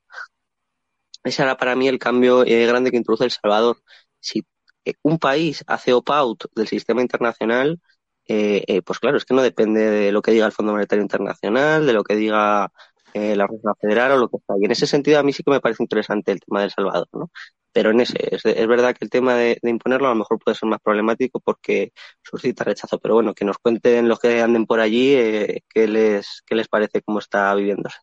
Ese 1.26 1.44
era 1.44 1.58
para 1.58 1.76
mí 1.76 1.88
el 1.88 2.00
cambio 2.00 2.46
eh, 2.46 2.66
grande 2.66 2.92
que 2.92 2.98
introduce 2.98 3.26
El 3.26 3.32
Salvador. 3.32 3.82
Si 4.20 4.46
eh, 4.86 4.94
un 5.02 5.20
país 5.20 5.64
hace 5.68 5.92
opt-out 5.94 6.46
del 6.56 6.68
sistema 6.68 7.02
internacional, 7.02 7.82
eh, 8.28 8.64
eh, 8.68 8.82
pues 8.82 9.00
claro, 9.00 9.18
es 9.18 9.26
que 9.26 9.34
no 9.34 9.42
depende 9.42 9.82
de 9.82 10.12
lo 10.12 10.22
que 10.22 10.32
diga 10.32 10.46
el 10.46 10.52
Fondo 10.52 10.72
Monetario 10.72 11.04
Internacional, 11.04 11.86
de 11.86 11.94
lo 11.94 12.04
que 12.04 12.16
diga 12.16 12.72
eh, 13.14 13.36
la 13.36 13.48
Reserva 13.48 13.76
Federal 13.80 14.12
o 14.14 14.18
lo 14.18 14.30
que 14.30 14.38
sea. 14.46 14.56
Y 14.60 14.66
en 14.66 14.72
ese 14.72 14.88
sentido 14.88 15.20
a 15.20 15.24
mí 15.24 15.32
sí 15.34 15.44
que 15.44 15.52
me 15.52 15.62
parece 15.62 15.84
interesante 15.84 16.32
el 16.32 16.40
tema 16.40 16.62
del 16.62 16.72
Salvador, 16.72 17.08
¿no? 17.14 17.32
Pero 17.72 17.92
en 17.92 18.02
ese, 18.02 18.18
es, 18.36 18.46
es 18.46 18.68
verdad 18.68 18.96
que 18.96 19.04
el 19.06 19.10
tema 19.10 19.36
de, 19.36 19.60
de, 19.62 19.70
imponerlo 19.70 20.08
a 20.08 20.12
lo 20.12 20.16
mejor 20.16 20.40
puede 20.40 20.56
ser 20.56 20.70
más 20.70 20.80
problemático 20.82 21.40
porque 21.40 21.92
suscita 22.24 22.64
rechazo. 22.64 23.00
Pero 23.00 23.16
bueno, 23.16 23.34
que 23.34 23.46
nos 23.46 23.58
cuenten 23.58 24.08
los 24.08 24.20
que 24.20 24.42
anden 24.42 24.66
por 24.66 24.80
allí 24.80 25.14
eh, 25.14 25.64
qué, 25.70 25.88
les, 25.88 26.42
qué 26.46 26.56
les 26.56 26.68
parece 26.68 27.02
cómo 27.02 27.20
está 27.20 27.54
viviéndose. 27.54 27.98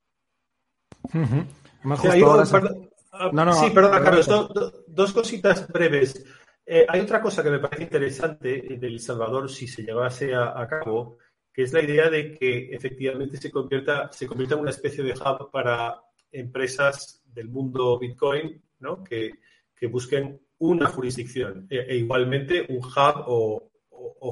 Uh 1.15 1.19
-huh. 1.19 1.47
Más 1.85 1.99
justo 2.01 2.27
ahora 2.27 2.45
Ah, 3.13 3.53
sí, 3.53 3.71
perdona, 3.71 4.03
Carlos, 4.03 4.27
dos 4.87 5.13
cositas 5.13 5.69
breves. 5.69 6.25
Eh, 6.65 6.87
hay 6.89 7.01
otra 7.01 7.21
cosa 7.21 7.43
que 7.43 7.51
me 7.51 7.59
parece 7.59 7.83
interesante 7.83 8.73
en 8.73 8.83
El 8.83 9.01
Salvador, 9.01 9.51
si 9.51 9.67
se 9.67 9.83
llevase 9.83 10.35
a, 10.35 10.67
cabo, 10.67 11.19
que 11.53 11.63
es 11.65 11.73
la 11.75 11.83
idea 11.83 12.09
de 12.09 12.33
que 12.33 12.75
efectivamente 12.75 13.37
se 13.37 13.51
convierta, 13.51 14.11
se 14.13 14.27
convierta 14.27 14.55
en 14.55 14.63
una 14.63 14.71
especie 14.71 15.05
de 15.05 15.13
hub 15.13 15.51
para 15.51 16.01
empresas 16.31 17.23
del 17.27 17.49
mundo 17.49 17.99
Bitcoin, 17.99 18.63
¿no? 18.79 19.05
que, 19.05 19.33
busquen 19.91 20.41
una 20.59 20.87
jurisdicción 20.87 21.67
e, 21.69 21.81
e, 21.81 21.97
igualmente 21.97 22.65
un 22.69 22.79
hub 22.79 23.25
o, 23.27 23.69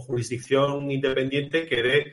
jurisdicción 0.07 0.89
independiente 0.89 1.67
que 1.67 1.83
dé 1.83 2.13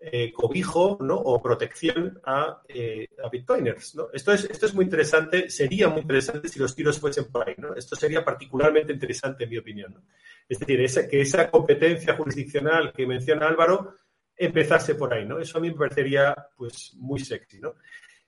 eh, 0.00 0.32
cobijo 0.32 0.96
¿no? 1.00 1.16
o 1.16 1.42
protección 1.42 2.20
a, 2.24 2.62
eh, 2.68 3.08
a 3.24 3.28
bitcoiners. 3.28 3.96
¿no? 3.96 4.08
Esto, 4.12 4.32
es, 4.32 4.44
esto 4.44 4.66
es 4.66 4.74
muy 4.74 4.84
interesante, 4.84 5.50
sería 5.50 5.88
muy 5.88 6.02
interesante 6.02 6.48
si 6.48 6.60
los 6.60 6.74
tiros 6.74 7.00
fuesen 7.00 7.24
por 7.32 7.48
ahí. 7.48 7.54
¿no? 7.58 7.74
Esto 7.74 7.96
sería 7.96 8.24
particularmente 8.24 8.92
interesante 8.92 9.44
en 9.44 9.50
mi 9.50 9.58
opinión. 9.58 10.04
Es 10.48 10.60
decir, 10.60 11.08
que 11.08 11.20
esa 11.20 11.50
competencia 11.50 12.16
jurisdiccional 12.16 12.92
que 12.92 13.06
menciona 13.06 13.48
Álvaro 13.48 13.94
empezase 14.36 14.94
por 14.94 15.12
ahí. 15.12 15.26
¿no? 15.26 15.40
Eso 15.40 15.58
a 15.58 15.60
mí 15.60 15.70
me 15.70 15.76
parecería 15.76 16.34
pues, 16.56 16.94
muy 16.96 17.18
sexy. 17.18 17.58
¿no? 17.58 17.74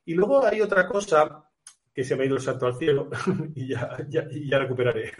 Y 0.04 0.14
luego 0.14 0.44
hay 0.44 0.60
otra 0.60 0.88
cosa 0.88 1.44
que 1.94 2.04
se 2.04 2.16
me 2.16 2.22
ha 2.22 2.26
ido 2.26 2.36
el 2.36 2.42
santo 2.42 2.66
al 2.66 2.76
cielo 2.76 3.08
y 3.54 3.68
ya, 3.68 3.96
ya, 4.08 4.58
recuperaré. 4.58 5.12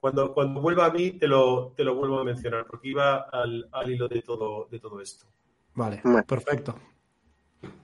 Cuando, 0.00 0.32
cuando 0.34 0.60
vuelva 0.60 0.86
a 0.86 0.90
mí 0.90 1.12
te 1.12 1.28
lo, 1.28 1.74
te 1.76 1.84
lo 1.84 1.94
vuelvo 1.94 2.18
a 2.18 2.24
mencionar 2.24 2.66
porque 2.66 2.88
iba 2.88 3.28
al, 3.30 3.68
al 3.70 3.90
hilo 3.90 4.08
de 4.08 4.22
todo, 4.22 4.66
de 4.68 4.80
todo 4.80 5.00
esto. 5.00 5.26
Vale, 5.74 6.02
perfecto. 6.26 6.74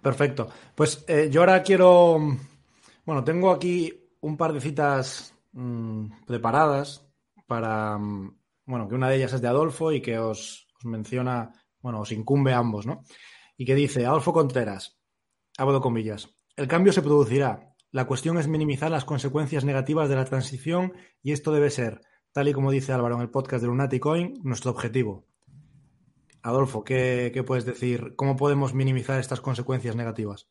Perfecto. 0.02 0.48
Pues 0.74 1.04
eh, 1.08 1.28
yo 1.30 1.40
ahora 1.40 1.62
quiero. 1.62 2.18
Bueno, 3.04 3.24
tengo 3.24 3.50
aquí 3.50 3.92
un 4.20 4.36
par 4.36 4.52
de 4.52 4.60
citas 4.60 5.34
mm, 5.52 6.24
preparadas 6.26 7.06
para. 7.46 7.98
Mm, 7.98 8.36
bueno, 8.66 8.88
que 8.88 8.94
una 8.94 9.08
de 9.08 9.16
ellas 9.16 9.32
es 9.32 9.40
de 9.40 9.48
Adolfo 9.48 9.92
y 9.92 10.00
que 10.00 10.18
os, 10.18 10.66
menciona. 10.84 11.52
Bueno, 11.80 12.00
os 12.00 12.12
incumbe 12.12 12.52
a 12.52 12.58
ambos, 12.58 12.86
¿no? 12.86 13.02
Y 13.56 13.64
que 13.64 13.74
dice: 13.74 14.06
Adolfo 14.06 14.32
Contreras, 14.32 14.98
abro 15.56 15.80
comillas. 15.80 16.28
El 16.56 16.68
cambio 16.68 16.92
se 16.92 17.02
producirá. 17.02 17.74
La 17.90 18.06
cuestión 18.06 18.36
es 18.36 18.48
minimizar 18.48 18.90
las 18.90 19.06
consecuencias 19.06 19.64
negativas 19.64 20.08
de 20.08 20.16
la 20.16 20.26
transición 20.26 20.92
y 21.22 21.32
esto 21.32 21.52
debe 21.52 21.70
ser, 21.70 22.02
tal 22.32 22.48
y 22.48 22.52
como 22.52 22.70
dice 22.70 22.92
Álvaro 22.92 23.14
en 23.14 23.22
el 23.22 23.30
podcast 23.30 23.62
de 23.62 23.68
Lunaticoin, 23.68 24.34
nuestro 24.42 24.72
objetivo. 24.72 25.27
Adolfo, 26.42 26.84
¿qué, 26.84 27.42
puedes 27.46 27.64
decir? 27.64 28.14
¿Cómo 28.16 28.36
podemos 28.36 28.74
minimizar 28.74 29.18
estas 29.18 29.40
consecuencias 29.40 29.96
negativas? 29.96 30.48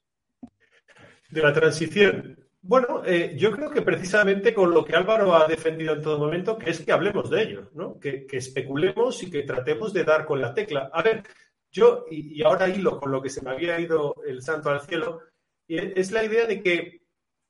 De 1.29 1.41
la 1.41 1.53
transición. 1.53 2.37
Bueno, 2.61 3.03
eh, 3.05 3.35
yo 3.37 3.51
creo 3.51 3.69
que 3.69 3.81
precisamente 3.81 4.53
con 4.53 4.71
lo 4.71 4.83
que 4.83 4.95
Álvaro 4.95 5.35
ha 5.35 5.47
defendido 5.47 5.93
en 5.93 6.01
todo 6.01 6.19
momento, 6.19 6.57
que 6.57 6.71
es 6.71 6.81
que 6.81 6.91
hablemos 6.91 7.29
de 7.29 7.43
ello, 7.43 7.71
¿no? 7.73 7.99
que, 7.99 8.25
especulemos 8.31 9.23
y 9.23 9.31
que 9.31 9.43
tratemos 9.43 9.93
de 9.93 10.03
dar 10.03 10.25
con 10.25 10.41
la 10.41 10.53
tecla. 10.53 10.89
A 10.91 11.01
ver, 11.01 11.23
yo, 11.71 12.05
y, 12.09 12.43
ahora 12.43 12.67
hilo 12.67 12.99
con 12.99 13.11
lo 13.11 13.21
que 13.21 13.29
se 13.29 13.41
me 13.41 13.51
había 13.51 13.79
ido 13.79 14.15
el 14.25 14.41
santo 14.41 14.69
al 14.69 14.81
cielo, 14.81 15.21
es 15.67 16.11
la 16.11 16.23
idea 16.23 16.45
de 16.45 16.61
que 16.61 17.01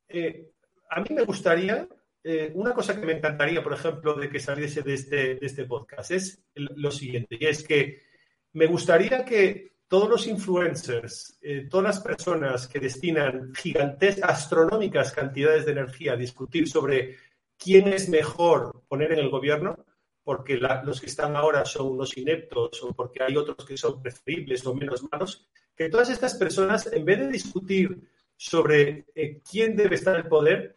eh, 0.07 0.51
a 0.89 1.01
mí 1.01 1.09
me 1.11 1.23
gustaría, 1.23 1.87
eh, 2.23 2.51
una 2.55 2.73
cosa 2.73 2.99
que 2.99 3.05
me 3.05 3.13
encantaría, 3.13 3.63
por 3.63 3.73
ejemplo, 3.73 4.13
de 4.15 4.29
que 4.29 4.39
saliese 4.39 4.81
de 4.81 4.93
este, 4.93 5.35
de 5.35 5.45
este 5.45 5.65
podcast, 5.65 6.11
es 6.11 6.43
lo 6.55 6.91
siguiente, 6.91 7.37
y 7.39 7.45
es 7.45 7.63
que 7.63 8.06
me 8.53 8.65
gustaría 8.65 9.23
que 9.23 9.77
todos 9.87 10.09
los 10.09 10.27
influencers, 10.27 11.37
eh, 11.41 11.67
todas 11.69 11.95
las 11.95 11.99
personas 12.01 12.67
que 12.67 12.79
destinan 12.79 13.53
gigantescas, 13.55 14.29
astronómicas 14.29 15.11
cantidades 15.11 15.65
de 15.65 15.71
energía 15.71 16.13
a 16.13 16.17
discutir 16.17 16.67
sobre 16.67 17.15
quién 17.57 17.87
es 17.87 18.09
mejor 18.09 18.83
poner 18.87 19.13
en 19.13 19.19
el 19.19 19.29
gobierno, 19.29 19.85
porque 20.23 20.57
los 20.57 20.99
que 20.99 21.07
están 21.07 21.37
ahora 21.37 21.63
son 21.63 21.87
unos 21.87 22.17
ineptos 22.17 22.83
o 22.83 22.93
porque 22.93 23.23
hay 23.23 23.37
otros 23.37 23.65
que 23.65 23.77
son 23.77 24.01
preferibles 24.01 24.65
o 24.65 24.73
menos 24.73 25.05
malos, 25.09 25.47
que 25.73 25.89
todas 25.89 26.09
estas 26.09 26.35
personas, 26.35 26.91
en 26.91 27.05
vez 27.05 27.19
de 27.19 27.29
discutir 27.29 27.97
sobre 28.35 29.05
eh, 29.15 29.41
quién 29.49 29.75
debe 29.75 29.95
estar 29.95 30.15
en 30.15 30.23
el 30.23 30.27
poder, 30.27 30.75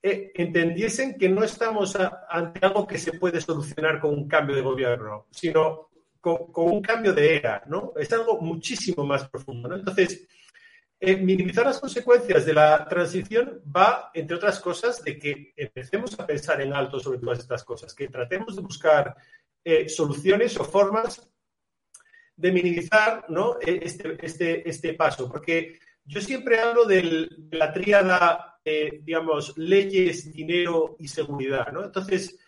eh, 0.00 0.30
entendiesen 0.34 1.18
que 1.18 1.28
no 1.28 1.42
estamos 1.42 1.96
ante 2.28 2.64
algo 2.64 2.86
que 2.86 2.98
se 2.98 3.14
puede 3.14 3.40
solucionar 3.40 3.98
con 4.00 4.12
un 4.12 4.28
cambio 4.28 4.54
de 4.54 4.62
gobierno, 4.62 5.26
sino 5.30 5.88
con, 6.24 6.72
un 6.72 6.80
cambio 6.80 7.12
de 7.12 7.36
era, 7.36 7.62
¿no? 7.66 7.92
Es 7.96 8.10
algo 8.12 8.40
muchísimo 8.40 9.04
más 9.04 9.28
profundo, 9.28 9.68
¿no? 9.68 9.76
Entonces, 9.76 10.26
eh, 10.98 11.16
minimizar 11.16 11.66
las 11.66 11.78
consecuencias 11.78 12.46
de 12.46 12.54
la 12.54 12.88
transición 12.88 13.60
va, 13.64 14.10
entre 14.14 14.36
otras 14.36 14.58
cosas, 14.58 15.04
de 15.04 15.18
que 15.18 15.52
empecemos 15.54 16.18
a 16.18 16.26
pensar 16.26 16.62
en 16.62 16.72
alto 16.72 16.98
sobre 16.98 17.18
todas 17.18 17.40
estas 17.40 17.62
cosas, 17.62 17.94
que 17.94 18.08
tratemos 18.08 18.56
de 18.56 18.62
buscar 18.62 19.14
eh, 19.62 19.86
soluciones 19.88 20.58
o 20.58 20.64
formas 20.64 21.30
de 22.36 22.52
minimizar 22.52 23.26
¿no? 23.28 23.58
E, 23.60 23.80
este, 23.82 24.16
este, 24.24 24.68
este 24.68 24.94
paso, 24.94 25.30
porque 25.30 25.78
yo 26.06 26.20
siempre 26.22 26.58
hablo 26.58 26.86
de 26.86 27.28
la 27.50 27.70
tríada, 27.70 28.58
eh, 28.64 29.00
digamos, 29.02 29.56
leyes, 29.58 30.32
dinero 30.32 30.96
y 30.98 31.08
seguridad, 31.08 31.70
¿no? 31.70 31.84
Entonces, 31.84 32.38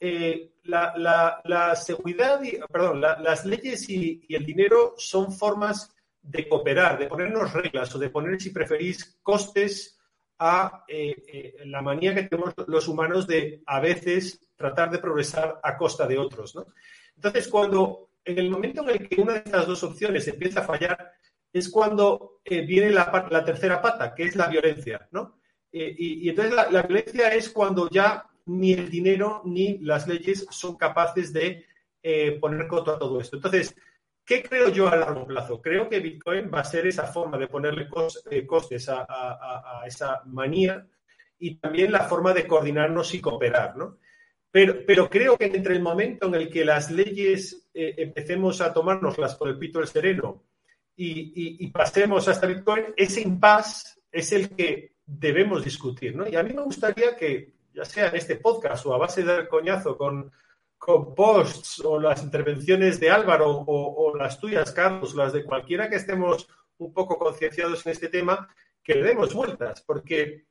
eh, 0.00 0.52
la, 0.64 1.74
seguridad, 1.74 2.40
perdón, 2.70 3.00
las 3.00 3.44
leyes 3.44 3.88
y, 3.88 4.24
el 4.28 4.44
dinero 4.44 4.94
son 4.96 5.32
formas 5.32 5.94
de 6.22 6.48
cooperar, 6.48 6.98
de 6.98 7.06
ponernos 7.06 7.52
reglas 7.52 7.94
o 7.94 7.98
de 7.98 8.10
poner, 8.10 8.40
si 8.40 8.50
preferís, 8.50 9.18
costes 9.22 9.98
a 10.38 10.84
eh, 10.86 11.16
eh, 11.26 11.56
la 11.64 11.82
manía 11.82 12.14
que 12.14 12.24
tenemos 12.24 12.54
los 12.68 12.86
humanos 12.86 13.26
de 13.26 13.62
a 13.66 13.80
veces 13.80 14.40
tratar 14.54 14.90
de 14.90 14.98
progresar 14.98 15.58
a 15.62 15.76
costa 15.76 16.06
de 16.06 16.18
otros. 16.18 16.54
Entonces, 17.16 17.48
cuando 17.48 18.10
en 18.24 18.38
el 18.38 18.50
momento 18.50 18.82
en 18.82 18.90
el 18.90 19.08
que 19.08 19.20
una 19.20 19.32
de 19.32 19.38
estas 19.38 19.66
dos 19.66 19.82
opciones 19.82 20.28
empieza 20.28 20.60
a 20.60 20.64
fallar, 20.64 21.12
es 21.52 21.68
cuando 21.70 22.40
viene 22.44 22.90
la, 22.90 23.42
tercera 23.44 23.80
pata, 23.80 24.14
que 24.14 24.24
es 24.24 24.36
la 24.36 24.48
violencia. 24.48 25.08
¿no? 25.10 25.40
y, 25.72 26.28
entonces 26.28 26.54
la 26.54 26.82
violencia 26.82 27.34
es 27.34 27.48
cuando 27.48 27.88
ya 27.90 28.27
ni 28.48 28.72
el 28.72 28.90
dinero 28.90 29.42
ni 29.44 29.78
las 29.78 30.08
leyes 30.08 30.46
son 30.50 30.76
capaces 30.76 31.32
de 31.32 31.66
eh, 32.02 32.38
poner 32.40 32.66
coto 32.66 32.92
a 32.92 32.98
todo 32.98 33.20
esto. 33.20 33.36
Entonces, 33.36 33.74
¿qué 34.24 34.42
creo 34.42 34.68
yo 34.70 34.88
a 34.88 34.96
largo 34.96 35.26
plazo? 35.26 35.60
Creo 35.60 35.88
que 35.88 36.00
Bitcoin 36.00 36.50
va 36.52 36.60
a 36.60 36.64
ser 36.64 36.86
esa 36.86 37.06
forma 37.06 37.38
de 37.38 37.48
ponerle 37.48 37.88
eh, 38.30 38.46
costes 38.46 38.88
a, 38.88 39.82
esa 39.86 40.22
manía 40.26 40.86
y 41.38 41.56
también 41.56 41.92
la 41.92 42.08
forma 42.08 42.32
de 42.32 42.46
coordinarnos 42.46 43.14
y 43.14 43.20
cooperar, 43.20 43.76
¿no? 43.76 43.98
Pero, 44.50 44.78
pero, 44.86 45.10
creo 45.10 45.36
que 45.36 45.44
entre 45.44 45.74
el 45.74 45.82
momento 45.82 46.26
en 46.26 46.34
el 46.34 46.48
que 46.48 46.64
las 46.64 46.90
leyes 46.90 47.68
eh, 47.74 47.94
empecemos 47.98 48.62
a 48.62 48.72
tomárnoslas 48.72 49.34
por 49.36 49.48
el 49.48 49.58
pito 49.58 49.78
del 49.78 49.88
sereno 49.88 50.42
y, 50.96 51.66
pasemos 51.68 52.26
hasta 52.26 52.46
Bitcoin, 52.46 52.86
ese 52.96 53.20
impasse 53.20 54.00
es 54.10 54.32
el 54.32 54.50
que 54.50 54.94
debemos 55.06 55.64
discutir, 55.64 56.16
¿no? 56.16 56.26
Y 56.26 56.34
a 56.34 56.42
mí 56.42 56.52
me 56.52 56.62
gustaría 56.62 57.14
que 57.16 57.57
ya 57.78 57.84
sea 57.84 58.08
en 58.08 58.16
este 58.16 58.36
podcast 58.36 58.84
o 58.86 58.94
a 58.94 58.98
base 58.98 59.22
de 59.22 59.32
dar 59.32 59.48
coñazo 59.48 59.96
con, 59.96 60.32
con 60.76 61.14
posts 61.14 61.80
o 61.84 62.00
las 62.00 62.24
intervenciones 62.24 62.98
de 62.98 63.08
Álvaro 63.08 63.64
o, 63.66 64.16
las 64.16 64.40
tuyas, 64.40 64.72
Carlos, 64.72 65.14
las 65.14 65.32
de 65.32 65.44
cualquiera 65.44 65.88
que 65.88 65.94
estemos 65.94 66.48
un 66.78 66.92
poco 66.92 67.16
concienciados 67.16 67.86
en 67.86 67.92
este 67.92 68.08
tema, 68.08 68.48
que 68.82 68.96
le 68.96 69.04
demos 69.04 69.32
vueltas, 69.32 69.80
porque 69.82 70.46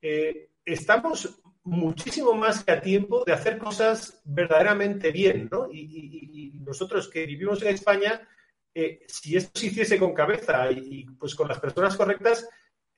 eh, 0.00 0.52
estamos 0.64 1.42
muchísimo 1.64 2.32
más 2.32 2.64
que 2.64 2.72
a 2.72 2.80
tiempo 2.80 3.24
de 3.26 3.34
hacer 3.34 3.58
cosas 3.58 4.22
verdaderamente 4.24 5.12
bien, 5.12 5.50
¿no? 5.52 5.68
Y, 5.70 6.58
nosotros 6.60 7.08
que 7.08 7.26
vivimos 7.26 7.60
en 7.62 7.74
España, 7.74 8.26
eh, 8.72 9.04
si 9.08 9.36
esto 9.36 9.58
se 9.58 9.66
hiciese 9.66 9.98
con 9.98 10.14
cabeza 10.14 10.70
y, 10.70 11.04
pues 11.18 11.34
con 11.34 11.48
las 11.48 11.58
personas 11.58 11.96
correctas, 11.96 12.48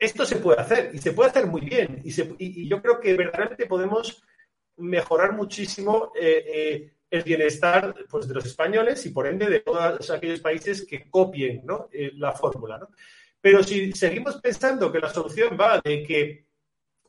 esto 0.02 0.26
se 0.26 0.36
puede 0.36 0.60
hacer 0.60 0.90
y 0.92 0.98
se 0.98 1.12
puede 1.12 1.30
hacer 1.30 1.46
muy 1.46 1.60
bien. 1.60 2.00
Y, 2.04 2.68
yo 2.68 2.82
creo 2.82 2.98
que 2.98 3.14
verdaderamente 3.14 3.66
podemos 3.66 4.22
mejorar 4.78 5.32
muchísimo 5.32 6.12
eh, 6.18 6.44
eh, 6.46 6.92
el 7.08 7.22
bienestar 7.22 7.94
pues, 8.10 8.26
de 8.26 8.34
los 8.34 8.44
españoles 8.44 9.06
y 9.06 9.10
por 9.10 9.28
ende 9.28 9.46
de 9.48 9.60
todos 9.60 10.10
aquellos 10.10 10.40
países 10.40 10.84
que 10.84 11.08
copien 11.08 11.62
eh, 11.92 12.10
la 12.16 12.32
fórmula. 12.32 12.80
Pero 13.40 13.62
si 13.62 13.92
seguimos 13.92 14.40
pensando 14.40 14.90
que 14.90 14.98
la 14.98 15.12
solución 15.12 15.56
va 15.60 15.80
de 15.82 16.02
que 16.02 16.46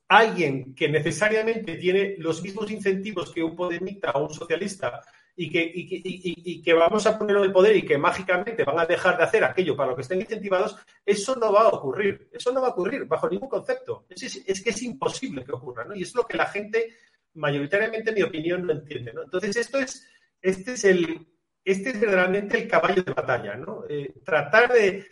alguien 0.10 0.76
que 0.76 0.88
necesariamente 0.88 1.76
tiene 1.78 2.16
los 2.20 2.44
mismos 2.44 2.70
incentivos 2.70 3.32
que 3.34 3.42
un 3.42 3.56
podemita 3.56 4.12
o 4.12 4.28
un 4.28 4.34
socialista 4.34 5.02
y 5.36 5.50
que, 5.50 5.72
y, 5.74 6.62
que 6.62 6.74
vamos 6.74 7.06
a 7.08 7.18
ponerlo 7.18 7.42
en 7.42 7.48
el 7.48 7.54
poder 7.54 7.76
y 7.76 7.86
que 7.86 7.98
mágicamente 7.98 8.64
van 8.64 8.80
a 8.80 8.86
dejar 8.86 9.18
de 9.18 9.24
hacer 9.24 9.44
aquello 9.44 9.76
para 9.76 9.90
lo 9.90 9.96
que 9.96 10.04
estén 10.04 10.22
incentivados, 10.22 10.76
eso 11.06 11.36
no 11.36 11.52
va 11.52 11.62
a 11.62 11.70
ocurrir. 11.70 12.30
Eso 12.32 12.52
no 12.52 12.62
va 12.62 12.68
a 12.68 12.72
ocurrir 12.72 13.06
bajo 13.06 13.30
ningún 13.30 13.50
concepto. 13.50 14.06
Es, 14.10 14.62
que 14.62 14.70
es 14.70 14.82
imposible 14.84 15.44
que 15.44 15.52
ocurra, 15.52 15.86
¿no? 15.86 15.96
Y 15.96 16.04
es 16.04 16.14
lo 16.14 16.24
que 16.26 16.38
la 16.38 16.46
gente, 16.46 16.96
mayoritariamente, 17.34 18.12
en 18.12 18.16
mi 18.16 18.22
opinión, 18.22 18.66
no 18.66 18.74
entiende, 18.74 19.12
¿no? 19.12 19.24
Entonces, 19.24 19.56
esto 19.56 19.80
es, 19.80 20.08
este 20.40 20.74
es 20.74 20.84
el, 20.86 21.28
este 21.66 21.90
es 21.90 22.00
verdaderamente 22.00 22.58
el 22.60 22.68
caballo 22.68 23.02
de 23.02 23.14
batalla, 23.14 23.56
¿no? 23.56 23.86
Eh, 23.90 24.14
tratar 24.24 24.72
de, 24.72 25.08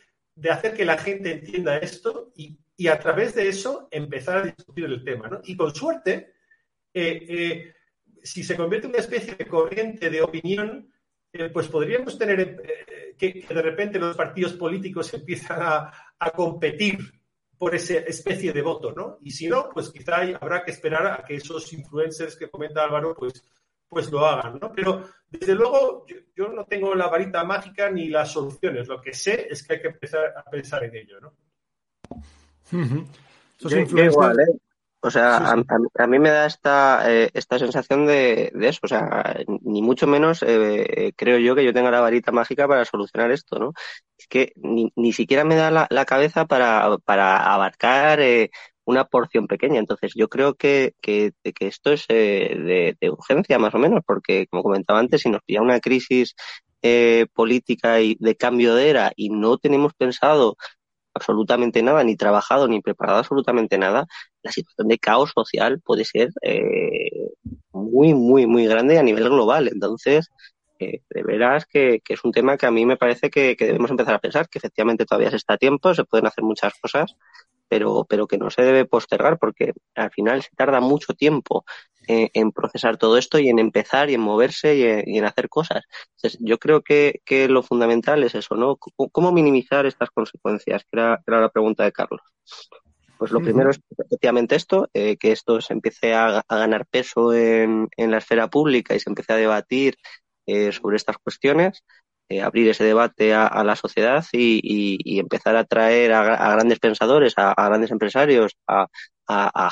hacer 0.50 0.74
que 0.74 0.86
la 0.86 0.98
gente 0.98 1.32
entienda 1.32 1.78
esto 1.78 2.32
y, 2.36 2.60
y 2.78 2.88
a 2.88 2.98
través 3.00 3.36
de 3.36 3.48
eso 3.48 3.88
empezar 3.92 4.38
a 4.40 4.44
discutir 4.44 4.86
el 4.86 5.04
tema. 5.04 5.28
¿no? 5.28 5.42
Y 5.44 5.56
con 5.56 5.74
suerte, 5.74 6.34
eh, 6.94 7.26
eh, 7.30 7.74
si 8.24 8.44
se 8.44 8.56
convierte 8.56 8.88
en 8.88 8.94
una 8.94 9.02
especie 9.02 9.36
de 9.36 9.48
corriente 9.48 10.10
de 10.10 10.22
opinión, 10.22 10.92
eh, 11.34 11.50
pues 11.50 11.68
podríamos 11.68 12.18
tener 12.18 12.62
que, 13.18 13.46
de 13.48 13.62
repente 13.62 14.00
los 14.00 14.18
partidos 14.18 14.54
políticos 14.54 15.14
empiezan 15.14 15.60
a, 15.62 15.92
a, 16.20 16.32
competir 16.32 17.00
por 17.58 17.76
esa 17.76 17.96
especie 18.00 18.52
de 18.52 18.62
voto, 18.62 18.92
¿no? 18.92 19.20
Y 19.22 19.32
si 19.32 19.48
no, 19.48 19.70
pues 19.70 19.92
quizá 19.92 20.22
habrá 20.40 20.64
que 20.64 20.72
esperar 20.72 21.06
a 21.06 21.24
que 21.24 21.36
esos 21.36 21.72
influencers 21.74 22.36
que 22.36 22.50
comenta 22.50 22.84
Álvaro, 22.84 23.14
pues, 23.14 23.44
pues 23.88 24.12
lo 24.12 24.26
hagan, 24.26 24.58
¿no? 24.60 24.72
Pero 24.72 25.04
desde 25.30 25.54
luego 25.54 26.06
yo, 26.36 26.48
no 26.48 26.66
tengo 26.66 26.96
la 26.96 27.08
varita 27.08 27.44
mágica 27.44 27.90
ni 27.92 28.08
las 28.10 28.32
soluciones. 28.32 28.88
Lo 28.88 29.00
que 29.00 29.14
sé 29.14 29.48
es 29.50 29.62
que 29.62 29.74
hay 29.74 29.82
que 29.82 29.90
empezar 29.90 30.34
a 30.36 30.44
pensar 30.50 30.84
en 30.86 30.96
ello, 30.96 31.20
¿no? 31.20 31.34
igual, 34.06 34.40
¿eh? 34.40 34.58
O 35.04 35.10
sea, 35.10 35.38
a, 35.38 36.08
mí 36.08 36.20
me 36.20 36.30
da 36.30 36.46
esta, 36.46 37.12
eh, 37.12 37.32
esta 37.34 37.58
sensación 37.58 38.06
de, 38.06 38.52
eso. 38.62 38.82
O 38.84 38.88
sea, 38.88 39.36
ni 39.62 39.82
mucho 39.82 40.06
menos 40.06 40.44
eh, 40.46 41.12
creo 41.16 41.40
yo 41.40 41.56
que 41.56 41.66
yo 41.66 41.74
tenga 41.74 41.90
la 41.90 42.02
varita 42.02 42.32
mágica 42.32 42.68
para 42.68 42.86
solucionar 42.86 43.32
esto, 43.32 43.58
¿no? 43.58 43.74
Es 44.16 44.28
que 44.28 44.54
ni, 44.58 44.92
ni 44.96 45.12
siquiera 45.12 45.44
me 45.44 45.56
da 45.56 45.88
la, 45.90 46.06
cabeza 46.06 46.46
para, 46.46 46.98
para 47.04 47.52
abarcar 47.52 48.20
una 48.86 49.06
porción 49.06 49.48
pequeña. 49.48 49.80
Entonces, 49.80 50.14
yo 50.16 50.30
creo 50.30 50.54
que, 50.54 50.94
que, 51.02 51.32
que 51.44 51.68
esto 51.68 51.92
es 51.92 52.06
de, 52.08 52.96
de, 53.00 53.10
urgencia, 53.10 53.58
más 53.58 53.74
o 53.74 53.80
menos, 53.80 54.02
porque, 54.06 54.46
como 54.48 54.62
comentaba 54.62 55.00
antes, 55.00 55.22
si 55.22 55.30
nos 55.30 55.42
pilla 55.42 55.64
una 55.64 55.80
crisis 55.80 56.36
política 57.34 58.02
y 58.02 58.18
de 58.20 58.36
cambio 58.36 58.76
de 58.76 58.90
era 58.90 59.12
y 59.16 59.30
no 59.30 59.58
tenemos 59.58 59.94
pensado 59.94 60.58
absolutamente 61.14 61.82
nada, 61.84 62.04
ni 62.04 62.16
trabajado, 62.16 62.68
ni 62.68 62.82
preparado 62.82 63.20
absolutamente 63.20 63.78
nada, 63.78 64.08
la 64.44 64.52
situación 64.52 64.88
de 64.88 65.00
caos 65.00 65.32
social 65.36 65.82
puede 65.82 66.06
ser 66.06 66.30
eh, 66.42 67.30
muy, 67.72 68.14
muy, 68.14 68.48
muy 68.48 68.66
grande 68.68 68.98
a 68.98 69.04
nivel 69.04 69.30
global. 69.30 69.68
Entonces, 69.68 70.30
eh, 70.80 71.02
de 71.10 71.24
veras 71.24 71.66
que, 71.66 72.02
es 72.08 72.24
un 72.24 72.32
tema 72.32 72.58
que 72.58 72.66
a 72.66 72.72
mí 72.72 72.86
me 72.86 72.98
parece 72.98 73.30
que, 73.30 73.56
que, 73.56 73.66
debemos 73.66 73.92
empezar 73.92 74.16
a 74.16 74.20
pensar, 74.20 74.50
que 74.50 74.60
efectivamente 74.60 75.06
todavía 75.06 75.30
se 75.30 75.38
está 75.38 75.56
a 75.56 75.58
tiempo, 75.58 75.94
se 75.94 76.06
pueden 76.06 76.28
hacer 76.28 76.44
muchas 76.44 76.74
cosas, 76.82 77.16
pero, 77.72 78.06
pero 78.10 78.28
que 78.28 78.38
no 78.38 78.50
se 78.50 78.64
debe 78.64 78.86
postergar 78.86 79.38
porque 79.40 79.74
al 79.96 80.12
final 80.12 80.42
se 80.42 80.50
tarda 80.58 80.82
mucho 80.82 81.14
tiempo 81.14 81.64
eh, 82.08 82.30
en 82.34 82.52
procesar 82.52 82.98
todo 82.98 83.18
esto 83.18 83.40
y 83.40 83.50
en 83.50 83.60
empezar 83.60 84.10
y 84.10 84.16
en 84.16 84.22
moverse 84.22 85.04
y 85.06 85.18
en, 85.18 85.26
hacer 85.26 85.50
cosas. 85.50 85.84
Entonces, 86.16 86.40
yo 86.42 86.58
creo 86.58 86.82
que, 86.82 87.22
que, 87.26 87.48
lo 87.48 87.64
fundamental 87.64 88.24
es 88.24 88.36
eso, 88.36 88.56
¿no? 88.56 88.78
¿Cómo, 88.78 89.32
minimizar 89.32 89.86
estas 89.86 90.10
consecuencias? 90.10 90.84
Que 90.84 91.00
era, 91.00 91.22
la 91.28 91.50
pregunta 91.50 91.84
de 91.84 91.92
Carlos. 91.92 92.22
Pues 93.18 93.32
lo 93.32 93.40
primero 93.40 93.70
es 93.70 93.80
efectivamente 93.96 94.56
esto, 94.56 94.90
eh, 94.96 95.16
que 95.18 95.32
esto 95.32 95.62
se 95.62 95.74
empiece 95.74 96.16
a, 96.16 96.44
ganar 96.50 96.88
peso 96.88 97.34
en, 97.34 97.88
en, 97.96 98.10
la 98.10 98.18
esfera 98.18 98.48
pública 98.48 98.96
y 98.96 99.00
se 99.00 99.12
empiece 99.12 99.34
a 99.34 99.36
debatir 99.36 99.96
eh, 100.48 100.72
sobre 100.72 100.98
estas 100.98 101.18
cuestiones. 101.20 101.84
Eh, 102.32 102.42
abrir 102.42 102.70
ese 102.70 102.86
debate 102.86 103.34
a, 103.34 103.62
la 103.66 103.76
sociedad 103.76 104.24
y, 104.32 105.20
empezar 105.20 105.58
a 105.58 105.66
traer 105.66 106.14
a, 106.14 106.54
grandes 106.54 106.80
pensadores, 106.80 107.34
a, 107.36 107.54
grandes 107.58 107.92
empresarios, 107.92 108.56
a, 108.68 108.88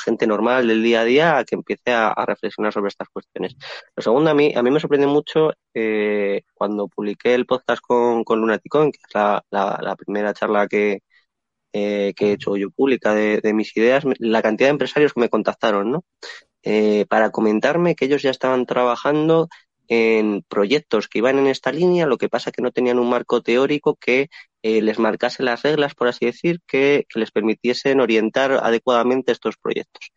gente 0.04 0.28
normal 0.28 0.68
del 0.68 0.84
día 0.84 1.02
a 1.02 1.06
día 1.06 1.38
a 1.38 1.46
que 1.46 1.56
empiece 1.56 1.92
a, 1.92 2.14
reflexionar 2.26 2.74
sobre 2.74 2.90
estas 2.90 3.10
cuestiones. 3.10 3.56
Lo 3.96 4.04
segundo, 4.04 4.30
a 4.30 4.34
mí, 4.34 4.54
a 4.56 4.64
mí 4.64 4.72
me 4.72 4.80
sorprende 4.80 5.08
mucho 5.08 5.52
eh, 5.74 6.44
cuando 6.54 6.88
publiqué 6.88 7.36
el 7.36 7.46
podcast 7.46 7.82
con, 7.82 8.24
con 8.24 8.40
Lunaticon, 8.42 8.92
que 8.92 9.00
es 9.08 9.14
la, 9.14 9.96
primera 9.98 10.34
charla 10.34 10.68
que, 10.68 11.00
eh, 11.74 12.14
que 12.16 12.30
he 12.30 12.34
hecho 12.34 12.58
yo 12.58 12.70
pública 12.72 13.14
de, 13.14 13.42
de, 13.42 13.54
mis 13.54 13.76
ideas, 13.78 14.04
la 14.20 14.42
cantidad 14.42 14.68
de 14.68 14.72
empresarios 14.72 15.14
que 15.14 15.22
me 15.22 15.30
contactaron, 15.30 15.92
¿no? 15.92 16.04
para 17.08 17.32
comentarme 17.32 17.96
que 17.96 18.06
ellos 18.06 18.22
ya 18.22 18.32
estaban 18.32 18.66
trabajando 18.66 19.48
en 19.90 20.44
proyectos 20.48 21.08
que 21.08 21.18
iban 21.18 21.40
en 21.40 21.48
esta 21.48 21.72
línea, 21.72 22.06
lo 22.06 22.18
que 22.18 22.30
pasa 22.30 22.52
que 22.52 22.62
no 22.62 22.72
tenían 22.72 23.00
un 23.00 23.10
marco 23.10 23.42
teórico 23.42 23.96
que 23.96 24.30
eh, 24.64 24.82
les 24.82 25.00
marcase 25.00 25.44
las 25.44 25.64
reglas, 25.64 25.96
por 25.96 26.08
así 26.08 26.26
decir, 26.26 26.60
que, 26.68 27.06
les 27.16 27.32
permitiesen 27.32 28.00
orientar 28.02 28.52
adecuadamente 28.52 29.32
estos 29.32 29.56
proyectos. 29.58 30.12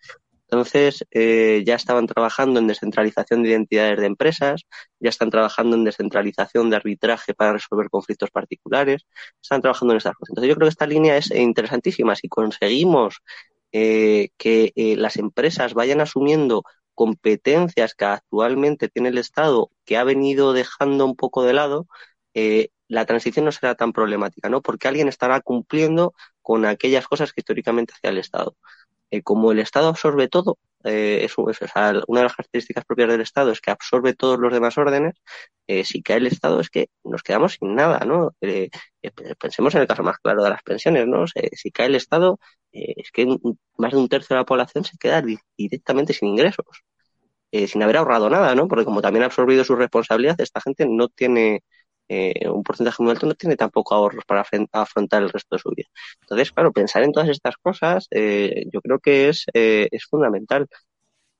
Entonces, 0.45 1.05
eh, 1.13 1.63
ya 1.67 1.77
estaban 1.77 2.07
trabajando 2.07 2.61
en 2.61 2.67
descentralización 2.67 3.43
de 3.43 3.51
identidades 3.51 3.99
de 4.01 4.07
empresas, 4.07 4.63
ya 5.01 5.09
están 5.09 5.31
trabajando 5.31 5.77
en 5.77 5.85
descentralización 5.85 6.69
de 6.71 6.77
arbitraje 6.77 7.35
para 7.35 7.55
resolver 7.55 7.89
conflictos 7.89 8.31
particulares, 8.31 9.07
están 9.41 9.63
trabajando 9.63 9.95
en 9.95 9.99
estas 9.99 10.15
cosas. 10.15 10.31
Entonces, 10.33 10.49
yo 10.51 10.57
creo 10.57 10.67
que 10.67 10.73
esta 10.73 10.87
línea 10.87 11.17
es 11.17 11.31
interesantísima. 11.31 12.17
Si 12.17 12.29
conseguimos 12.29 13.21
eh, 13.73 14.29
que 14.37 14.73
las 14.99 15.17
empresas 15.17 15.75
vayan 15.75 16.01
asumiendo 16.03 16.65
competencias 16.95 17.95
que 17.95 18.05
actualmente 18.05 18.89
tiene 18.89 19.09
el 19.11 19.19
Estado, 19.19 19.71
que 19.85 19.97
ha 19.97 20.05
venido 20.05 20.53
dejando 20.53 21.05
un 21.07 21.17
poco 21.17 21.43
de 21.45 21.53
lado, 21.55 21.87
eh, 22.35 22.69
la 22.93 23.07
transición 23.07 23.47
no 23.47 23.53
será 23.53 23.75
tan 23.75 23.93
problemática, 23.93 24.49
¿no? 24.51 24.61
Porque 24.63 24.87
alguien 24.89 25.09
estará 25.09 25.41
cumpliendo 25.41 26.15
con 26.43 26.67
aquellas 26.67 27.07
cosas 27.09 27.33
que 27.33 27.41
históricamente 27.41 27.95
hacía 27.95 28.11
el 28.11 28.19
Estado. 28.19 28.57
Eh, 29.11 29.23
como 29.23 29.53
el 29.53 29.61
Estado 29.61 29.89
absorbe 29.89 30.29
todo, 30.29 30.59
eh, 30.85 31.21
es, 31.25 31.39
una 31.39 31.53
de 31.53 32.25
las 32.25 32.35
características 32.37 32.85
propias 32.85 33.09
del 33.09 33.23
Estado 33.23 33.51
es 33.51 33.61
que 33.63 33.71
absorbe 33.71 34.15
todos 34.15 34.39
los 34.39 34.53
demás 34.53 34.77
órdenes, 34.77 35.15
eh, 35.67 35.85
si 35.85 36.03
cae 36.03 36.19
el 36.19 36.27
Estado 36.27 36.61
es 36.61 36.69
que 36.71 36.89
nos 37.05 37.23
quedamos 37.23 37.55
sin 37.55 37.75
nada, 37.75 38.01
¿no? 38.05 38.35
Pensemos 39.41 39.75
en 39.75 39.83
el 39.83 39.87
caso 39.87 40.03
más 40.03 40.19
claro 40.19 40.43
de 40.45 40.51
las 40.51 40.63
pensiones, 40.63 41.07
¿no? 41.07 41.25
si 41.27 41.71
cae 41.71 41.87
el 41.87 41.95
Estado, 41.95 42.39
es 42.73 43.11
que 43.13 43.27
más 43.79 43.93
de 43.93 43.99
un 43.99 44.09
tercio 44.09 44.35
de 44.35 44.41
la 44.41 44.47
población 44.47 44.85
se 44.85 44.99
queda 44.99 45.23
directamente 45.57 46.13
sin 46.13 46.29
ingresos, 46.29 46.67
sin 47.53 47.83
haber 47.83 47.97
ahorrado 47.99 48.31
nada, 48.31 48.55
¿no? 48.55 48.69
Porque 48.69 48.85
como 48.85 49.03
también 49.03 49.23
ha 49.25 49.27
absorbido 49.27 49.65
su 49.65 49.77
responsabilidad, 49.77 50.41
esta 50.41 50.61
gente 50.61 50.87
no 50.89 51.09
tiene 51.09 51.63
eh, 52.09 52.49
un 52.49 52.63
porcentaje 52.63 53.03
muy 53.03 53.13
alto 53.13 53.27
no 53.27 53.35
tiene 53.35 53.57
tampoco 53.57 53.95
ahorros 53.95 54.25
para 54.27 54.45
afrontar 54.73 55.23
el 55.23 55.31
resto 55.31 55.57
de 55.57 55.61
su 55.63 55.71
vida. 55.71 55.89
Entonces, 56.23 56.53
claro, 56.53 56.73
pensar 56.73 57.03
en 57.03 57.13
todas 57.13 57.29
estas 57.29 57.57
cosas 57.57 58.07
eh, 58.11 58.65
yo 58.73 58.81
creo 58.81 58.99
que 58.99 59.29
es, 59.29 59.45
eh, 59.55 59.89
es 59.91 60.05
fundamental 60.07 60.69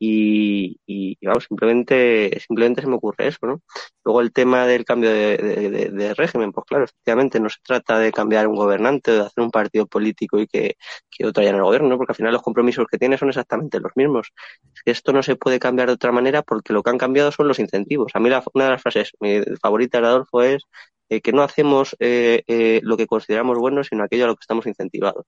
y, 0.05 1.17
vamos, 1.23 1.45
simplemente, 1.45 2.41
simplemente 2.41 2.83
se 2.83 2.89
me 2.89 2.97
ocurre 2.97 3.29
eso, 3.29 3.39
¿no? 3.47 3.63
Luego 4.05 4.21
el 4.21 4.33
tema 4.33 4.67
del 4.67 4.85
cambio 4.85 5.11
de, 5.11 6.15
régimen, 6.17 6.53
pues 6.53 6.67
claro, 6.67 6.85
efectivamente 6.85 7.39
no 7.39 7.49
se 7.49 7.59
trata 7.63 7.99
de 7.99 8.11
cambiar 8.13 8.49
un 8.49 8.57
gobernante 8.57 9.13
o 9.13 9.15
de 9.15 9.21
hacer 9.21 9.45
un 9.45 9.51
partido 9.51 9.87
político 9.87 10.41
y 10.41 10.47
que, 10.49 10.77
que 11.11 11.27
otro 11.27 11.41
haya 11.43 11.51
en 11.51 11.57
el 11.57 11.63
gobierno, 11.63 11.89
¿no? 11.89 11.97
Porque 11.99 12.13
al 12.13 12.17
final 12.17 12.33
los 12.33 12.43
compromisos 12.43 12.87
que 12.91 12.99
tiene 12.99 13.17
son 13.17 13.29
exactamente 13.29 13.79
los 13.81 13.93
mismos. 13.95 14.33
Es 14.75 14.83
que 14.83 14.91
esto 14.91 15.13
no 15.13 15.23
se 15.23 15.37
puede 15.37 15.61
cambiar 15.61 15.89
de 15.89 15.95
otra 15.95 16.13
manera 16.13 16.43
porque 16.43 16.73
lo 16.73 16.83
que 16.83 16.91
han 16.91 16.99
cambiado 16.99 17.31
son 17.31 17.47
los 17.49 17.59
incentivos. 17.61 18.13
A 18.15 18.21
mí 18.21 18.29
una 18.55 18.65
de 18.65 18.71
las 18.71 18.83
frases 18.83 19.13
mi 19.21 19.41
favorita 19.61 20.01
de 20.01 20.07
Adolfo 20.09 20.43
es 20.43 20.65
eh, 21.11 21.21
que 21.21 21.33
no 21.33 21.43
hacemos 21.43 21.95
eh, 22.01 22.43
eh, 22.47 22.81
lo 22.83 22.97
que 22.97 23.07
consideramos 23.07 23.59
bueno, 23.59 23.85
sino 23.85 24.03
aquello 24.05 24.25
a 24.25 24.29
lo 24.29 24.37
que 24.37 24.43
estamos 24.43 24.67
incentivados. 24.67 25.27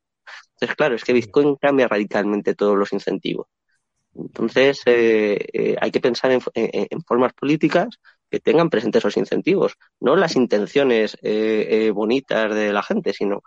Entonces, 0.55 0.77
claro, 0.77 0.95
es 0.95 1.05
que 1.05 1.13
Bitcoin 1.13 1.57
cambia 1.57 1.89
radicalmente 1.89 2.55
todos 2.55 2.77
los 2.77 2.93
incentivos. 2.93 3.47
Entonces, 4.17 4.83
eh, 4.87 5.47
eh, 5.53 5.77
hay 5.81 5.91
que 5.91 6.01
pensar 6.01 6.31
en, 6.33 6.41
formas 7.03 7.33
políticas 7.33 7.99
que 8.31 8.41
tengan 8.41 8.71
presentes 8.71 9.01
esos 9.01 9.17
incentivos, 9.17 9.75
no 10.01 10.17
las 10.17 10.37
intenciones 10.37 11.17
eh, 11.23 11.91
bonitas 11.95 12.55
de 12.55 12.73
la 12.73 12.83
gente, 12.83 13.13
sino 13.13 13.43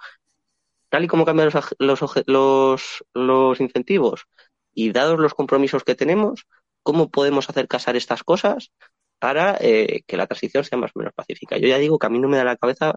tal 0.89 1.03
y 1.05 1.07
como 1.07 1.25
cambian 1.25 1.49
los, 1.79 2.03
los, 2.27 3.03
los, 3.13 3.61
incentivos 3.61 4.25
y 4.73 4.91
dados 4.91 5.19
los 5.19 5.33
compromisos 5.33 5.83
que 5.83 5.95
tenemos, 5.95 6.45
¿cómo 6.83 7.09
podemos 7.09 7.49
hacer 7.49 7.67
casar 7.67 7.95
estas 7.95 8.23
cosas 8.23 8.71
para 9.19 9.57
que 9.57 10.17
la 10.17 10.27
transición 10.27 10.63
sea 10.63 10.77
más 10.77 10.91
o 10.95 10.99
menos 10.99 11.13
pacífica? 11.13 11.57
Yo 11.57 11.67
ya 11.67 11.77
digo 11.79 11.99
que 11.99 12.07
a 12.07 12.09
mí 12.09 12.19
no 12.19 12.29
me 12.29 12.37
da 12.37 12.43
la 12.43 12.57
cabeza 12.57 12.95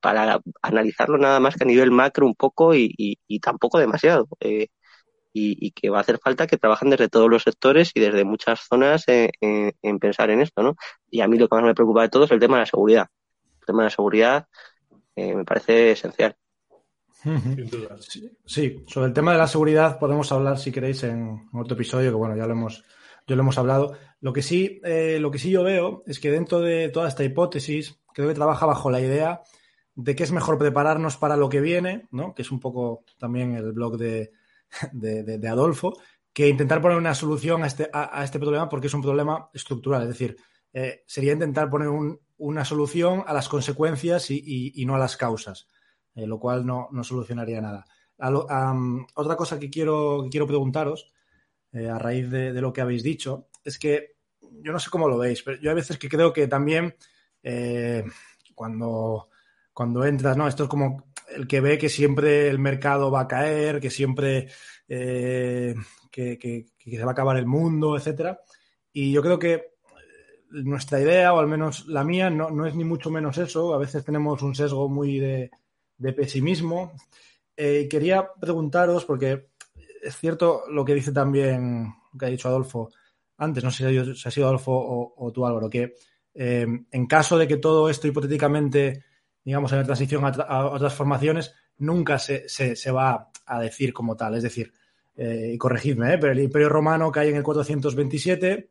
para 0.00 0.40
analizarlo 0.62 1.18
nada 1.18 1.40
más 1.40 1.56
que 1.56 1.64
a 1.64 1.66
nivel 1.66 1.90
macro 1.90 2.26
un 2.26 2.34
poco 2.34 2.74
y, 2.74 2.94
y 2.96 3.40
tampoco 3.40 3.78
demasiado 3.78 4.28
y, 5.32 5.70
que 5.72 5.90
va 5.90 5.98
a 5.98 6.00
hacer 6.02 6.18
falta 6.18 6.46
que 6.46 6.58
trabajen 6.58 6.90
desde 6.90 7.08
todos 7.08 7.28
los 7.28 7.42
sectores 7.42 7.90
y 7.94 8.00
desde 8.00 8.24
muchas 8.24 8.60
zonas 8.60 9.04
en, 9.06 9.72
pensar 9.98 10.30
en 10.30 10.42
esto, 10.42 10.62
¿no? 10.62 10.76
Y 11.10 11.20
a 11.20 11.28
mí 11.28 11.38
lo 11.38 11.48
que 11.48 11.56
más 11.56 11.64
me 11.64 11.74
preocupa 11.74 12.02
de 12.02 12.08
todo 12.08 12.24
es 12.24 12.30
el 12.30 12.40
tema 12.40 12.56
de 12.56 12.62
la 12.62 12.66
seguridad. 12.66 13.08
El 13.60 13.66
tema 13.66 13.82
de 13.82 13.86
la 13.86 13.90
seguridad 13.90 14.46
eh, 15.16 15.34
me 15.34 15.44
parece 15.44 15.92
esencial. 15.92 16.36
Sí, 18.44 18.84
sobre 18.86 19.06
el 19.06 19.12
tema 19.12 19.32
de 19.32 19.38
la 19.38 19.46
seguridad 19.46 19.98
podemos 19.98 20.30
hablar 20.32 20.58
si 20.58 20.72
queréis 20.72 21.04
en 21.04 21.48
otro 21.52 21.74
episodio, 21.74 22.10
que 22.10 22.16
bueno, 22.16 22.36
ya 22.36 22.46
lo 22.46 22.52
hemos, 22.52 22.84
ya 23.26 23.36
lo 23.36 23.42
hemos 23.42 23.58
hablado. 23.58 23.96
Lo 24.20 24.32
que 24.32 24.42
sí, 24.42 24.80
eh, 24.84 25.18
lo 25.20 25.30
que 25.30 25.38
sí 25.38 25.50
yo 25.50 25.62
veo 25.62 26.02
es 26.06 26.18
que 26.20 26.30
dentro 26.30 26.60
de 26.60 26.88
toda 26.88 27.08
esta 27.08 27.24
hipótesis, 27.24 28.00
creo 28.12 28.28
que 28.28 28.34
trabaja 28.34 28.66
bajo 28.66 28.90
la 28.90 29.00
idea 29.00 29.40
de 29.94 30.14
que 30.14 30.24
es 30.24 30.32
mejor 30.32 30.58
prepararnos 30.58 31.16
para 31.16 31.36
lo 31.36 31.48
que 31.48 31.60
viene, 31.60 32.08
¿no? 32.10 32.34
Que 32.34 32.42
es 32.42 32.50
un 32.50 32.60
poco 32.60 33.04
también 33.18 33.54
el 33.54 33.72
blog 33.72 33.98
de, 33.98 34.32
de, 34.92 35.48
Adolfo, 35.48 35.94
que 36.32 36.48
intentar 36.48 36.80
poner 36.80 36.96
una 36.96 37.14
solución 37.14 37.62
a 37.62 37.66
este, 37.66 37.90
a, 37.92 38.24
este 38.24 38.38
problema 38.38 38.68
porque 38.68 38.86
es 38.86 38.94
un 38.94 39.02
problema 39.02 39.50
estructural. 39.52 40.02
Es 40.02 40.08
decir, 40.08 40.36
eh, 40.72 41.02
sería 41.06 41.32
intentar 41.32 41.68
poner 41.68 41.88
una 42.38 42.64
solución 42.64 43.22
a 43.26 43.34
las 43.34 43.48
consecuencias 43.48 44.30
y, 44.30 44.84
no 44.86 44.94
a 44.94 44.98
las 44.98 45.16
causas, 45.16 45.68
eh, 46.14 46.26
lo 46.26 46.38
cual 46.38 46.64
no, 46.64 46.88
solucionaría 47.02 47.60
nada. 47.60 47.84
otra 49.14 49.36
cosa 49.36 49.58
que 49.58 49.70
quiero, 49.70 50.28
quiero 50.30 50.46
preguntaros, 50.46 51.12
eh, 51.72 51.88
a 51.88 51.98
raíz 51.98 52.30
de, 52.30 52.52
lo 52.60 52.72
que 52.72 52.80
habéis 52.80 53.02
dicho, 53.02 53.48
es 53.64 53.78
que 53.78 54.16
yo 54.40 54.72
no 54.72 54.78
sé 54.78 54.90
cómo 54.90 55.08
lo 55.08 55.18
veis, 55.18 55.42
pero 55.42 55.60
yo 55.60 55.70
a 55.70 55.74
veces 55.74 55.98
que 55.98 56.08
creo 56.08 56.32
que 56.32 56.46
también 56.46 56.94
cuando, 58.54 59.28
cuando 59.72 60.04
entras, 60.04 60.36
¿no? 60.36 60.46
Esto 60.46 60.64
es 60.64 60.68
como 60.68 61.11
el 61.34 61.46
que 61.46 61.60
ve 61.60 61.78
que 61.78 61.88
siempre 61.88 62.48
el 62.48 62.58
mercado 62.58 63.10
va 63.10 63.22
a 63.22 63.28
caer, 63.28 63.80
que 63.80 63.90
siempre 63.90 64.48
eh, 64.88 65.74
que, 66.10 66.66
se 66.78 67.04
va 67.04 67.10
a 67.10 67.12
acabar 67.12 67.36
el 67.36 67.46
mundo, 67.46 67.96
etcétera. 67.96 68.40
Y 68.92 69.12
yo 69.12 69.22
creo 69.22 69.38
que 69.38 69.72
nuestra 70.50 71.00
idea, 71.00 71.32
o 71.32 71.38
al 71.38 71.48
menos 71.48 71.86
la 71.86 72.04
mía, 72.04 72.28
no, 72.30 72.50
no, 72.50 72.66
es 72.66 72.74
ni 72.74 72.84
mucho 72.84 73.10
menos 73.10 73.38
eso. 73.38 73.74
A 73.74 73.78
veces 73.78 74.04
tenemos 74.04 74.42
un 74.42 74.54
sesgo 74.54 74.88
muy 74.88 75.18
de, 75.18 75.50
pesimismo. 76.14 76.92
Eh, 77.56 77.88
quería 77.88 78.28
preguntaros, 78.40 79.04
porque 79.04 79.48
es 80.02 80.16
cierto 80.16 80.64
lo 80.68 80.84
que 80.84 80.94
dice 80.94 81.12
también, 81.12 81.94
que 82.18 82.26
ha 82.26 82.28
dicho 82.28 82.48
Adolfo 82.48 82.90
antes, 83.42 83.64
no 83.64 83.70
sé 83.70 84.14
si 84.14 84.28
ha 84.28 84.30
sido 84.30 84.46
Adolfo 84.46 84.72
o, 85.16 85.32
tú 85.32 85.44
Álvaro, 85.44 85.68
que 85.68 85.94
eh, 86.34 86.66
en 86.90 87.06
caso 87.06 87.36
de 87.36 87.48
que 87.48 87.56
todo 87.56 87.88
esto 87.88 88.06
hipotéticamente, 88.06 89.04
digamos, 89.44 89.72
en 89.72 89.78
la 89.78 89.84
transición 89.84 90.24
a, 90.24 90.66
otras 90.66 90.94
formaciones, 90.94 91.54
nunca 91.78 92.18
se, 92.18 92.48
se, 92.48 92.90
va 92.90 93.30
a 93.46 93.60
decir 93.60 93.92
como 93.92 94.16
tal. 94.16 94.34
Es 94.36 94.42
decir, 94.42 94.72
eh, 95.16 95.56
corregidme, 95.58 96.18
pero 96.18 96.32
el 96.32 96.40
Imperio 96.40 96.68
Romano 96.68 97.10
cae 97.10 97.30
en 97.30 97.36
el 97.36 97.42
427, 97.42 98.70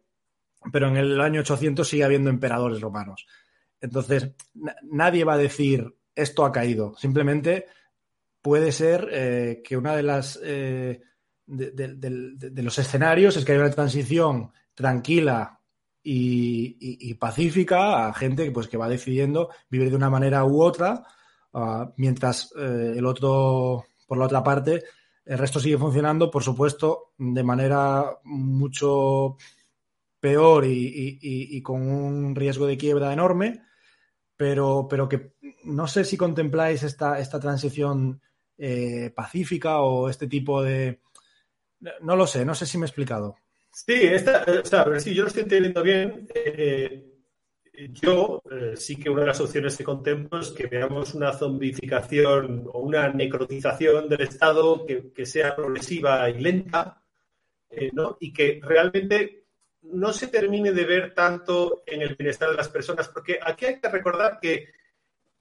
pero 0.71 0.87
en 0.87 0.97
el 0.97 1.19
año 1.19 1.41
800 1.41 1.87
sigue 1.87 2.03
habiendo 2.03 2.29
emperadores 2.29 2.81
romanos. 2.81 3.25
Entonces, 3.79 4.31
nadie 4.83 5.23
va 5.23 5.33
a 5.33 5.37
decir 5.37 5.95
esto 6.15 6.45
ha 6.45 6.51
caído. 6.51 6.95
Simplemente 6.97 7.65
puede 8.41 8.71
ser 8.71 9.07
eh, 9.11 9.61
que 9.63 9.77
una 9.77 9.95
de 9.95 10.03
las 10.03 10.39
eh, 10.43 11.01
de, 11.45 12.63
los 12.63 12.77
escenarios 12.79 13.35
es 13.37 13.45
que 13.45 13.53
haya 13.53 13.61
una 13.61 13.71
transición 13.71 14.51
tranquila 14.73 15.59
y, 16.03 17.13
pacífica 17.15 18.07
a 18.07 18.13
gente 18.13 18.49
pues, 18.51 18.67
que 18.67 18.77
va 18.77 18.89
decidiendo 18.89 19.49
vivir 19.69 19.89
de 19.89 19.95
una 19.95 20.09
manera 20.09 20.43
u 20.45 20.61
otra, 20.61 21.03
ah, 21.53 21.91
mientras 21.97 22.51
eh, 22.57 22.93
el 22.97 23.05
otro, 23.05 23.85
por 24.07 24.17
la 24.17 24.25
otra 24.25 24.43
parte, 24.43 24.83
el 25.25 25.37
resto 25.37 25.59
sigue 25.59 25.77
funcionando, 25.77 26.31
por 26.31 26.43
supuesto, 26.43 27.13
de 27.17 27.43
manera 27.43 28.17
mucho 28.23 29.37
peor 30.19 30.65
y, 30.65 31.61
con 31.61 31.81
un 31.81 32.35
riesgo 32.35 32.67
de 32.67 32.77
quiebra 32.77 33.13
enorme, 33.13 33.63
pero, 34.35 34.87
pero 34.89 35.07
que 35.07 35.33
no 35.63 35.87
sé 35.87 36.03
si 36.05 36.17
contempláis 36.17 36.83
esta, 36.83 37.19
esta 37.19 37.39
transición 37.39 38.21
eh, 38.57 39.11
pacífica 39.15 39.81
o 39.81 40.09
este 40.09 40.27
tipo 40.27 40.61
de... 40.61 41.01
No 42.01 42.15
lo 42.15 42.27
sé, 42.27 42.45
no 42.45 42.53
sé 42.53 42.65
si 42.65 42.77
me 42.77 42.85
he 42.85 42.87
explicado. 42.87 43.35
Sí, 43.85 43.93
esta, 43.93 44.45
o 44.47 44.65
sea, 44.65 44.99
sí 44.99 45.13
yo 45.13 45.23
lo 45.23 45.27
estoy 45.27 45.43
entendiendo 45.43 45.81
bien. 45.81 46.27
Eh, 46.35 47.07
yo 47.73 48.41
eh, 48.51 48.75
sí 48.75 48.95
que 48.95 49.09
una 49.09 49.21
de 49.21 49.27
las 49.27 49.41
opciones 49.41 49.75
que 49.75 49.83
contemplo 49.83 50.39
es 50.39 50.49
que 50.49 50.67
veamos 50.67 51.15
una 51.15 51.33
zombificación 51.33 52.69
o 52.71 52.79
una 52.79 53.09
necrotización 53.09 54.07
del 54.07 54.21
Estado 54.21 54.85
que, 54.85 55.11
que 55.11 55.25
sea 55.25 55.55
progresiva 55.55 56.29
y 56.29 56.39
lenta, 56.39 57.03
¿no? 57.93 58.17
Y 58.19 58.31
que 58.33 58.59
realmente 58.61 59.45
no 59.83 60.13
se 60.13 60.27
termine 60.27 60.71
de 60.73 60.85
ver 60.85 61.13
tanto 61.15 61.81
en 61.87 62.01
el 62.03 62.15
bienestar 62.15 62.51
de 62.51 62.57
las 62.57 62.69
personas, 62.69 63.07
porque 63.07 63.39
aquí 63.41 63.65
hay 63.65 63.79
que 63.79 63.89
recordar 63.89 64.39
que, 64.39 64.67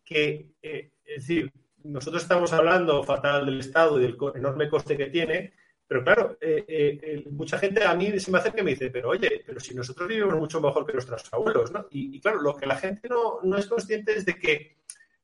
que 0.05 0.55
es 0.63 0.93
decir, 1.05 1.53
nosotros 1.85 2.23
estamos 2.23 2.53
hablando 2.53 3.03
fatal 3.03 3.45
del 3.45 3.61
Estado 3.61 3.99
y 3.99 4.03
del 4.03 4.17
enorme 4.35 4.69
coste 4.71 4.97
que 4.97 5.07
tiene, 5.07 5.53
pero 5.91 6.05
claro, 6.05 6.39
eh, 6.41 6.65
eh, 6.69 7.25
mucha 7.33 7.59
gente 7.59 7.83
a 7.83 7.93
mí 7.97 8.17
se 8.21 8.31
me 8.31 8.39
acerca 8.39 8.61
y 8.61 8.65
me 8.65 8.71
dice, 8.71 8.91
pero 8.91 9.09
oye, 9.09 9.43
pero 9.45 9.59
si 9.59 9.75
nosotros 9.75 10.09
vivimos 10.09 10.37
mucho 10.37 10.61
mejor 10.61 10.87
que 10.87 10.93
nuestros 10.93 11.25
abuelos, 11.33 11.73
¿no? 11.73 11.89
Y, 11.91 12.21
claro, 12.21 12.41
lo 12.41 12.57
que 12.57 12.65
la 12.65 12.77
gente 12.77 13.09
no, 13.09 13.41
no 13.43 13.57
es 13.57 13.67
consciente 13.67 14.17
es 14.17 14.25
de 14.25 14.37
que 14.37 14.77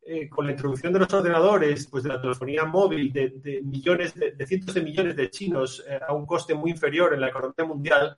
eh, 0.02 0.28
con 0.28 0.44
la 0.44 0.50
introducción 0.50 0.92
de 0.92 0.98
los 0.98 1.14
ordenadores, 1.14 1.86
pues 1.86 2.02
de 2.02 2.08
la 2.08 2.20
telefonía 2.20 2.64
móvil, 2.64 3.12
de, 3.12 3.60
millones, 3.62 4.16
de, 4.16 4.44
cientos 4.44 4.74
de 4.74 4.82
millones 4.82 5.14
de 5.14 5.30
chinos 5.30 5.84
a 6.04 6.12
un 6.12 6.26
coste 6.26 6.52
muy 6.52 6.72
inferior 6.72 7.14
en 7.14 7.20
la 7.20 7.28
economía 7.28 7.64
mundial, 7.64 8.16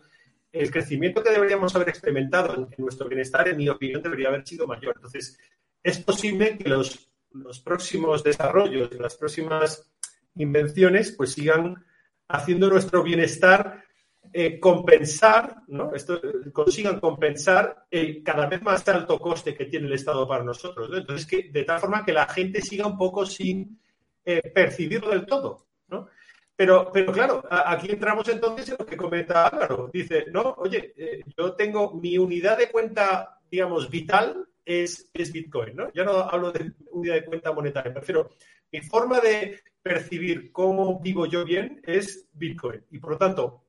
el 0.50 0.70
crecimiento 0.70 1.22
que 1.22 1.32
deberíamos 1.32 1.76
haber 1.76 1.90
experimentado 1.90 2.54
en 2.54 2.68
nuestro 2.78 3.08
bienestar, 3.08 3.46
en 3.48 3.58
mi 3.58 3.68
opinión, 3.68 4.02
debería 4.02 4.28
haber 4.28 4.46
sido 4.48 4.66
mayor. 4.66 4.94
Entonces, 4.96 5.38
es 5.82 5.98
posible 5.98 6.56
que 6.56 6.70
los 6.70 7.08
los 7.32 7.60
próximos 7.60 8.24
desarrollos, 8.24 8.90
las 8.98 9.16
próximas 9.16 9.90
invenciones, 10.36 11.12
pues 11.12 11.32
sigan 11.32 11.84
haciendo 12.28 12.68
nuestro 12.68 13.02
bienestar 13.02 13.84
eh, 14.32 14.60
compensar, 14.60 15.62
¿no? 15.68 15.94
Esto, 15.94 16.20
consigan 16.52 17.00
compensar 17.00 17.86
el 17.90 18.22
cada 18.22 18.46
vez 18.46 18.60
más 18.62 18.86
alto 18.88 19.18
coste 19.18 19.54
que 19.54 19.64
tiene 19.64 19.86
el 19.86 19.94
Estado 19.94 20.28
para 20.28 20.44
nosotros. 20.44 20.90
Entonces, 20.92 21.26
que, 21.26 21.50
de 21.50 21.64
tal 21.64 21.80
forma 21.80 22.04
que 22.04 22.12
la 22.12 22.26
gente 22.26 22.60
siga 22.60 22.86
un 22.86 22.98
poco 22.98 23.24
sin 23.24 23.80
eh, 24.24 24.42
percibirlo 24.54 25.10
del 25.10 25.24
todo, 25.24 25.66
¿no? 25.88 26.08
Pero, 26.54 26.90
pero 26.92 27.12
claro, 27.12 27.42
aquí 27.48 27.90
entramos 27.90 28.28
entonces 28.28 28.68
en 28.68 28.76
lo 28.78 28.84
que 28.84 28.96
comenta 28.96 29.46
Álvaro. 29.46 29.88
Dice, 29.92 30.26
no, 30.30 30.56
oye, 30.58 30.92
eh, 30.96 31.22
yo 31.36 31.54
tengo 31.54 31.94
mi 31.94 32.18
unidad 32.18 32.58
de 32.58 32.70
cuenta, 32.70 33.40
digamos, 33.48 33.88
vital 33.88 34.48
es, 34.64 35.08
Bitcoin, 35.32 35.76
¿no? 35.76 35.92
Ya 35.92 36.04
no 36.04 36.18
hablo 36.18 36.52
de 36.52 36.72
unidad 36.90 37.14
de 37.14 37.24
cuenta 37.24 37.52
monetaria, 37.52 37.94
prefiero 37.94 38.30
mi 38.70 38.80
forma 38.82 39.20
de 39.20 39.60
percibir 39.88 40.52
cómo 40.52 41.00
vivo 41.00 41.24
yo 41.24 41.44
bien 41.44 41.80
es 41.82 42.28
Bitcoin. 42.32 42.84
Y 42.90 42.98
por 42.98 43.12
lo 43.12 43.18
tanto, 43.18 43.64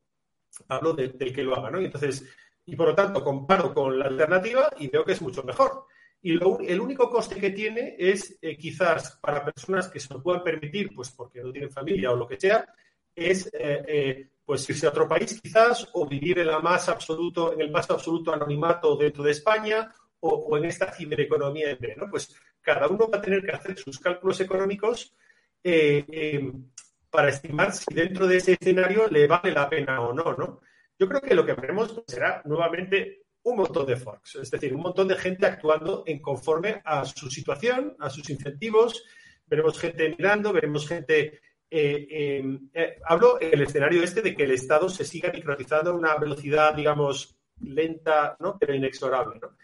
hablo 0.68 0.94
del 0.94 1.34
que 1.34 1.44
lo 1.44 1.56
haga, 1.56 1.72
¿no? 1.72 1.82
Y 1.82 1.86
entonces, 1.86 2.26
y 2.66 2.76
por 2.76 2.90
lo 2.90 2.96
tanto, 2.96 3.24
comparo 3.24 3.74
con 3.74 3.98
la 3.98 4.08
alternativa 4.08 4.70
y 4.78 4.90
veo 4.90 5.06
que 5.06 5.14
es 5.14 5.22
mucho 5.22 5.44
mejor. 5.44 5.86
Y 6.22 6.34
el 6.34 6.82
único 6.82 7.10
coste 7.10 7.40
que 7.40 7.52
tiene 7.52 7.96
es 7.98 8.38
eh, 8.42 8.58
quizás 8.58 9.18
para 9.22 9.46
personas 9.46 9.88
que 9.88 10.02
se 10.02 10.14
lo 10.14 10.22
puedan 10.22 10.44
permitir, 10.44 10.90
pues 10.94 11.12
porque 11.12 11.42
no 11.42 11.54
tienen 11.54 11.72
familia 11.72 12.12
o 12.12 12.18
lo 12.18 12.28
que 12.28 12.38
sea, 12.38 12.68
es 13.16 13.48
eh, 13.54 13.86
eh, 13.88 14.30
pues 14.44 14.70
irse 14.70 14.88
a 14.88 14.90
otro 14.90 15.08
país 15.08 15.40
quizás 15.42 15.88
o 15.94 16.06
vivir 16.06 16.40
en 16.40 16.48
la 16.48 16.60
más 16.60 16.90
absoluto, 16.90 17.54
en 17.54 17.62
el 17.62 17.72
más 17.72 17.90
absoluto 17.90 18.34
anonimato 18.34 18.98
dentro 18.98 19.24
de 19.24 19.32
España 19.32 19.90
o, 20.20 20.58
en 20.58 20.66
esta 20.66 20.92
cibereconomía 20.92 21.72
en 21.72 21.80
¿no? 21.96 22.10
Pues 22.10 22.36
cada 22.60 22.90
uno 22.90 23.10
va 23.10 23.20
a 23.20 23.22
tener 23.22 23.42
que 23.42 23.52
hacer 23.52 23.78
sus 23.78 23.98
cálculos 24.00 24.42
económicos 24.42 25.14
eh, 25.64 26.06
eh, 26.08 26.52
para 27.10 27.30
estimar 27.30 27.74
si 27.74 27.94
dentro 27.94 28.28
de 28.28 28.38
ese 28.38 28.54
escenario 28.54 29.08
le 29.08 29.28
vale 29.28 29.52
la 29.52 29.70
pena 29.70 30.02
o 30.02 30.14
no, 30.14 30.36
¿no? 30.36 30.62
Yo 30.98 31.08
creo 31.08 31.22
que 31.22 31.36
lo 31.36 31.46
que 31.46 31.54
veremos 31.54 32.02
será 32.08 32.42
nuevamente 32.46 33.24
un 33.44 33.58
montón 33.58 33.86
de 33.86 33.96
forks, 33.96 34.36
es 34.36 34.52
decir, 34.52 34.74
un 34.76 34.82
montón 34.82 35.08
de 35.08 35.16
gente 35.16 35.46
actuando 35.46 36.04
en 36.06 36.20
conforme 36.22 36.82
a 36.84 37.06
su 37.06 37.30
situación, 37.30 37.96
a 38.00 38.10
sus 38.10 38.30
incentivos. 38.30 39.04
Veremos 39.48 39.80
gente 39.80 40.10
mirando, 40.10 40.52
veremos 40.52 40.88
gente 40.88 41.40
eh, 41.72 42.60
hablo 43.06 43.40
en 43.40 43.54
el 43.54 43.62
escenario 43.62 44.04
este 44.04 44.22
de 44.22 44.36
que 44.36 44.44
el 44.44 44.52
Estado 44.52 44.90
se 44.90 45.06
siga 45.06 45.32
microtizando 45.32 45.92
a 45.92 45.96
una 45.96 46.16
velocidad, 46.18 46.74
digamos, 46.74 47.38
lenta, 47.62 48.36
¿no? 48.40 48.58
pero 48.60 48.74
inexorable. 48.74 49.40
¿no? 49.40 49.56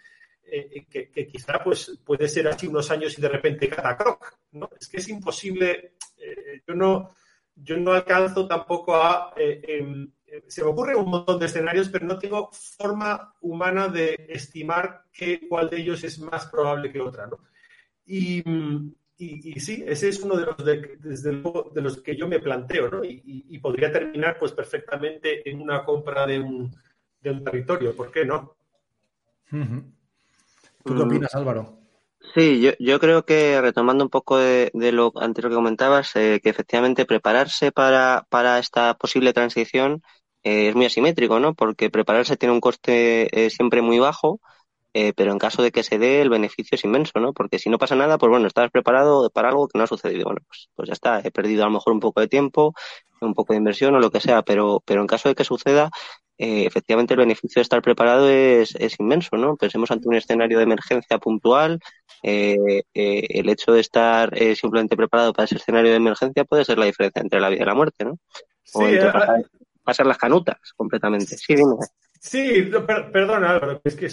Eh, 0.48 0.86
que, 0.90 1.28
quizá 1.28 1.62
pues, 1.64 2.00
puede 2.06 2.28
ser 2.28 2.48
así 2.48 2.68
unos 2.68 2.90
años 2.92 3.18
y 3.18 3.22
de 3.22 3.30
repente 3.30 3.68
catacroc, 3.68 4.38
¿no? 4.52 4.70
Es 4.80 4.88
que 4.88 4.98
es 4.98 5.10
imposible, 5.10 5.96
eh, 6.18 6.62
yo, 6.68 6.76
no, 6.76 7.10
yo 7.56 7.78
no 7.78 7.94
alcanzo 7.94 8.48
tampoco 8.48 8.96
a... 8.96 9.34
Eh, 9.36 9.62
em, 9.68 10.12
se 10.48 10.64
me 10.64 10.70
ocurren 10.70 10.98
un 10.98 11.10
montón 11.10 11.40
de 11.40 11.46
escenarios, 11.46 11.90
pero 11.90 12.06
no 12.06 12.20
tengo 12.20 12.50
forma 12.52 13.34
humana 13.42 13.88
de 13.88 14.28
estimar 14.28 15.06
qué, 15.12 15.48
cuál 15.48 15.70
de 15.70 15.78
ellos 15.78 16.04
es 16.04 16.20
más 16.20 16.48
probable 16.48 16.92
que 16.92 17.00
otra, 17.00 17.26
¿no? 17.26 17.40
Y, 18.06 18.44
y, 19.18 19.60
sí, 19.62 19.84
ese 19.88 20.10
es 20.10 20.20
uno 20.20 20.36
de 20.36 20.46
los, 20.46 20.58
de, 20.58 20.98
desde 21.00 21.32
de 21.32 21.82
los 21.82 22.02
que 22.02 22.18
yo 22.18 22.28
me 22.28 22.40
planteo, 22.40 22.90
¿no? 22.90 23.04
Y, 23.04 23.58
podría 23.60 23.92
terminar 23.92 24.38
pues 24.38 24.52
perfectamente 24.52 25.50
en 25.50 25.62
una 25.62 25.86
compra 25.86 26.28
de 26.28 26.40
un, 26.40 26.76
de 27.22 27.32
un 27.32 27.44
territorio, 27.44 27.96
¿por 27.96 28.12
qué 28.12 28.26
no? 28.26 28.58
¿Tú 30.86 30.96
qué 30.96 31.02
opinas, 31.02 31.34
Álvaro? 31.34 31.80
Sí, 32.36 32.62
yo, 32.62 32.72
yo 32.80 33.00
creo 33.00 33.26
que 33.26 33.60
retomando 33.60 34.04
un 34.04 34.10
poco 34.12 34.38
de, 34.38 34.72
lo 34.74 35.12
anterior 35.16 35.52
que 35.52 35.56
comentabas, 35.56 36.16
eh, 36.16 36.40
que 36.44 36.50
efectivamente 36.50 37.06
prepararse 37.06 37.72
para, 37.72 38.28
para 38.30 38.60
esta 38.60 38.94
posible 38.94 39.34
transición 39.34 40.04
eh, 40.44 40.70
es 40.70 40.76
muy 40.76 40.86
asimétrico, 40.86 41.40
¿no? 41.40 41.56
Porque 41.56 41.90
prepararse 41.90 42.38
tiene 42.38 42.54
un 42.54 42.62
coste 42.62 43.46
eh, 43.46 43.50
siempre 43.50 43.82
muy 43.82 43.98
bajo, 43.98 44.40
pero 45.18 45.34
en 45.34 45.40
caso 45.40 45.62
de 45.62 45.74
que 45.74 45.84
se 45.84 45.98
dé, 46.00 46.22
el 46.22 46.30
beneficio 46.30 46.76
es 46.76 46.86
inmenso, 46.86 47.20
¿no? 47.20 47.34
Porque 47.34 47.60
si 47.60 47.70
no 47.70 47.78
pasa 47.78 47.98
nada, 47.98 48.18
pues 48.18 48.30
bueno, 48.30 48.48
estás 48.48 48.72
preparado 48.72 49.30
para 49.30 49.50
algo 49.50 49.68
que 49.68 49.78
no 49.78 49.84
ha 49.84 49.88
sucedido. 49.88 50.24
Bueno, 50.24 50.40
pues, 50.48 50.70
pues 50.74 50.88
ya 50.88 50.94
está, 50.94 51.20
he 51.20 51.32
perdido 51.32 51.64
a 51.64 51.66
lo 51.66 51.74
mejor 51.74 51.92
un 51.92 52.00
poco 52.00 52.22
de 52.22 52.30
tiempo, 52.30 52.74
un 53.20 53.34
poco 53.34 53.52
de 53.52 53.58
inversión 53.58 53.94
o 53.96 54.00
lo 54.00 54.10
que 54.10 54.22
sea, 54.22 54.42
pero, 54.44 54.82
pero 54.86 55.02
en 55.02 55.08
caso 55.08 55.28
de 55.28 55.36
que 55.36 55.44
suceda, 55.44 55.90
efectivamente 56.38 57.14
el 57.14 57.20
beneficio 57.20 57.60
de 57.60 57.64
estar 57.64 57.82
preparado 57.82 58.30
es, 58.30 58.76
es, 58.76 59.00
inmenso, 59.00 59.38
¿no? 59.38 59.56
Pensemos 59.56 59.90
ante 59.92 60.08
un 60.08 60.16
escenario 60.16 60.58
de 60.58 60.64
emergencia 60.64 61.18
puntual, 61.18 61.80
el 62.24 63.50
hecho 63.50 63.72
de 63.74 63.82
estar 63.82 64.36
simplemente 64.56 64.98
preparado 64.98 65.34
para 65.34 65.46
ese 65.46 65.56
escenario 65.56 65.92
de 65.92 65.98
emergencia 65.98 66.44
puede 66.44 66.66
ser 66.66 66.78
la 66.78 66.86
diferencia 66.86 67.22
entre 67.22 67.40
la 67.40 67.50
vida 67.50 67.64
y 67.64 67.66
la 67.66 67.76
muerte, 67.76 68.06
¿no? 68.06 68.18
O 68.74 68.80
sí, 68.80 68.96
entre 68.96 69.12
pasar, 69.84 70.06
las 70.06 70.18
canutas 70.18 70.58
completamente. 70.76 71.38
Sí, 71.38 71.56
dime. 71.56 71.76
Sí, 72.20 72.72
perdona 73.12 73.52
Álvaro, 73.52 73.82
es 73.84 73.96
que 73.96 74.10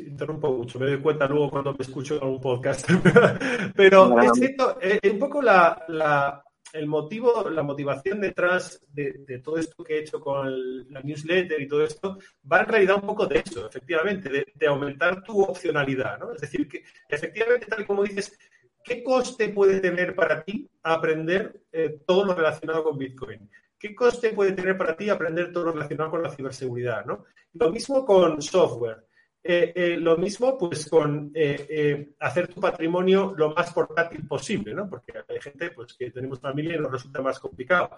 interrumpo 0.00 0.50
mucho, 0.50 0.78
me 0.78 0.86
doy 0.86 0.98
cuenta 0.98 1.26
luego 1.26 1.50
cuando 1.50 1.74
me 1.74 1.84
escucho 1.84 2.16
en 2.16 2.26
un 2.26 2.40
podcast. 2.40 2.88
Pero 3.76 4.18
es 4.18 4.32
cierto, 4.32 4.78
un 5.12 5.18
poco 5.18 5.42
la, 5.42 5.84
la, 5.88 6.42
el 6.74 6.88
motivo, 6.88 7.48
la 7.48 7.62
motivación 7.62 8.20
detrás 8.20 8.84
de, 8.88 9.40
todo 9.42 9.58
esto 9.58 9.84
que 9.84 9.94
he 9.94 10.00
hecho 10.00 10.20
con 10.20 10.92
la 10.92 11.00
newsletter 11.02 11.60
y 11.60 11.68
todo 11.68 11.84
esto, 11.84 12.18
va 12.50 12.60
en 12.60 12.66
realidad 12.66 12.96
un 12.96 13.06
poco 13.06 13.26
de 13.26 13.44
eso, 13.46 13.68
efectivamente, 13.68 14.28
de, 14.52 14.66
aumentar 14.66 15.22
tu 15.22 15.40
opcionalidad, 15.40 16.18
¿no? 16.18 16.32
Es 16.32 16.40
decir, 16.40 16.68
que 16.68 16.82
efectivamente, 17.08 17.66
tal 17.66 17.86
como 17.86 18.02
dices, 18.02 18.36
¿qué 18.82 19.04
coste 19.04 19.50
puede 19.50 19.78
tener 19.78 20.16
para 20.16 20.42
ti 20.42 20.68
aprender 20.82 21.62
eh, 21.70 22.00
todo 22.04 22.24
lo 22.24 22.34
relacionado 22.34 22.82
con 22.82 22.98
Bitcoin? 22.98 23.48
¿Qué 23.78 23.94
coste 23.94 24.30
puede 24.30 24.52
tener 24.52 24.76
para 24.76 24.96
ti 24.96 25.08
aprender 25.10 25.52
todo 25.52 25.66
lo 25.66 25.72
relacionado 25.72 26.10
con 26.10 26.24
la 26.24 26.30
ciberseguridad? 26.30 27.04
¿no? 27.04 27.24
Lo 27.52 27.70
mismo 27.70 28.04
con 28.04 28.42
software. 28.42 29.06
Eh, 29.46 29.72
eh, 29.74 29.96
lo 29.98 30.16
mismo 30.16 30.56
pues 30.56 30.88
con 30.88 31.30
eh, 31.34 32.14
hacer 32.20 32.48
tu 32.48 32.62
patrimonio 32.62 33.34
lo 33.36 33.54
más 33.54 33.74
portátil 33.74 34.26
posible, 34.26 34.72
¿no? 34.72 34.88
Porque 34.88 35.12
hay 35.28 35.38
gente 35.38 35.70
pues 35.70 35.92
que 35.92 36.10
tenemos 36.10 36.40
familia 36.40 36.76
y 36.76 36.78
nos 36.78 36.90
resulta 36.90 37.20
más 37.20 37.38
complicado. 37.38 37.90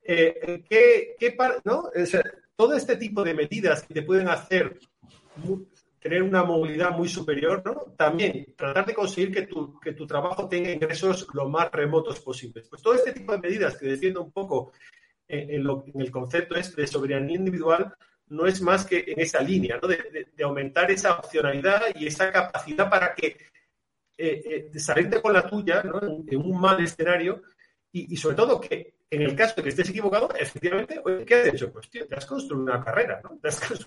¿qué, 0.00 1.16
¿no? 1.64 1.90
todo 2.54 2.74
este 2.74 2.96
tipo 2.96 3.24
de 3.24 3.34
medidas 3.34 3.82
que 3.82 3.94
te 3.94 4.02
pueden 4.02 4.28
hacer 4.28 4.78
tener 5.98 6.22
una 6.22 6.44
movilidad 6.44 6.90
muy 6.90 7.08
superior, 7.08 7.62
¿no? 7.64 7.94
También 7.96 8.54
tratar 8.56 8.86
de 8.86 8.94
conseguir 8.94 9.32
que 9.32 9.42
tu, 9.42 9.78
que 9.80 9.94
tu 9.94 10.06
trabajo 10.06 10.48
tenga 10.48 10.70
ingresos 10.70 11.26
lo 11.32 11.48
más 11.48 11.70
remotos 11.72 12.20
posibles. 12.20 12.68
Pues 12.68 12.80
todo 12.80 12.94
este 12.94 13.12
tipo 13.12 13.32
de 13.32 13.38
medidas 13.38 13.76
que 13.76 13.86
defiendo 13.86 14.22
un 14.22 14.30
poco 14.30 14.72
en, 15.26 15.66
el 15.94 16.10
concepto 16.10 16.54
este 16.54 16.82
de 16.82 16.86
soberanía 16.86 17.36
individual 17.36 17.92
no 18.32 18.46
es 18.46 18.60
más 18.62 18.86
que 18.86 19.04
en 19.06 19.20
esa 19.20 19.40
línea, 19.40 19.78
¿no? 19.80 19.86
de, 19.86 20.26
aumentar 20.42 20.90
esa 20.90 21.12
opcionalidad 21.12 21.82
y 21.94 22.06
esa 22.06 22.32
capacidad 22.32 22.88
para 22.88 23.14
que 23.14 23.36
eh, 24.16 24.68
eh, 24.72 24.78
salirte 24.78 25.20
con 25.20 25.34
la 25.34 25.46
tuya 25.46 25.82
¿no? 25.82 26.00
en, 26.02 26.36
un 26.38 26.60
mal 26.60 26.82
escenario 26.82 27.42
y, 27.92 28.16
sobre 28.16 28.36
todo 28.36 28.58
que 28.58 28.94
en 29.10 29.20
el 29.20 29.36
caso 29.36 29.56
de 29.56 29.64
que 29.64 29.68
estés 29.68 29.90
equivocado, 29.90 30.30
efectivamente, 30.34 31.02
¿qué 31.26 31.34
has 31.34 31.46
hecho? 31.48 31.70
Pues 31.70 31.90
tío, 31.90 32.06
te 32.06 32.16
has 32.16 32.24
construido 32.24 32.62
una 32.62 32.82
carrera, 32.82 33.20
¿no? 33.22 33.38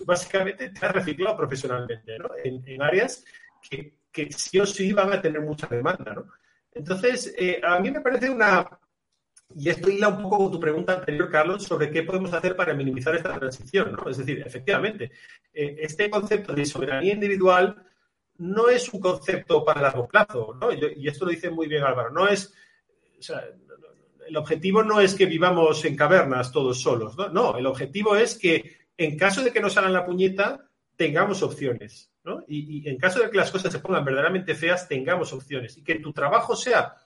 básicamente 0.04 0.68
te 0.68 0.86
has 0.86 0.92
reciclado 0.92 1.36
profesionalmente, 1.36 2.16
¿no? 2.16 2.28
En, 2.44 2.80
áreas 2.80 3.24
que, 3.68 3.94
que, 4.12 4.30
sí 4.30 4.60
o 4.60 4.66
sí 4.66 4.92
van 4.92 5.12
a 5.12 5.20
tener 5.20 5.40
mucha 5.40 5.66
demanda, 5.66 6.14
¿no? 6.14 6.28
Entonces, 6.72 7.34
eh, 7.36 7.60
a 7.60 7.80
mí 7.80 7.90
me 7.90 8.00
parece 8.00 8.30
una, 8.30 8.64
y 9.54 9.68
esto 9.68 9.88
hila 9.88 10.08
un 10.08 10.22
poco 10.22 10.38
con 10.38 10.52
tu 10.52 10.60
pregunta 10.60 10.94
anterior, 10.94 11.30
Carlos, 11.30 11.62
sobre 11.62 11.90
qué 11.90 12.02
podemos 12.02 12.32
hacer 12.32 12.56
para 12.56 12.74
minimizar 12.74 13.14
esta 13.14 13.38
transición. 13.38 13.92
¿no? 13.92 14.10
Es 14.10 14.18
decir, 14.18 14.42
efectivamente, 14.44 15.12
eh, 15.52 15.76
este 15.80 16.10
concepto 16.10 16.52
de 16.52 16.66
soberanía 16.66 17.14
individual 17.14 17.76
no 18.38 18.68
es 18.68 18.92
un 18.92 19.00
concepto 19.00 19.64
para 19.64 19.80
largo 19.80 20.08
plazo. 20.08 20.56
¿no? 20.60 20.72
Y, 20.72 21.06
esto 21.06 21.24
lo 21.24 21.30
dice 21.30 21.50
muy 21.50 21.68
bien 21.68 21.84
Álvaro. 21.84 22.10
No 22.10 22.26
es, 22.26 22.52
o 23.18 23.22
sea, 23.22 23.44
el 24.26 24.36
objetivo 24.36 24.82
no 24.82 25.00
es 25.00 25.14
que 25.14 25.26
vivamos 25.26 25.84
en 25.84 25.96
cavernas 25.96 26.50
todos 26.50 26.80
solos. 26.80 27.16
¿no? 27.16 27.28
no, 27.28 27.56
el 27.56 27.66
objetivo 27.66 28.16
es 28.16 28.36
que 28.36 28.88
en 28.96 29.16
caso 29.16 29.42
de 29.42 29.52
que 29.52 29.60
nos 29.60 29.76
hagan 29.76 29.92
la 29.92 30.04
puñeta, 30.04 30.68
tengamos 30.96 31.42
opciones. 31.42 32.10
¿no? 32.24 32.42
Y, 32.48 32.80
y 32.80 32.88
en 32.88 32.98
caso 32.98 33.20
de 33.20 33.30
que 33.30 33.36
las 33.36 33.52
cosas 33.52 33.72
se 33.72 33.78
pongan 33.78 34.04
verdaderamente 34.04 34.54
feas, 34.54 34.88
tengamos 34.88 35.32
opciones. 35.32 35.78
Y 35.78 35.84
que 35.84 36.00
tu 36.00 36.12
trabajo 36.12 36.56
sea 36.56 36.96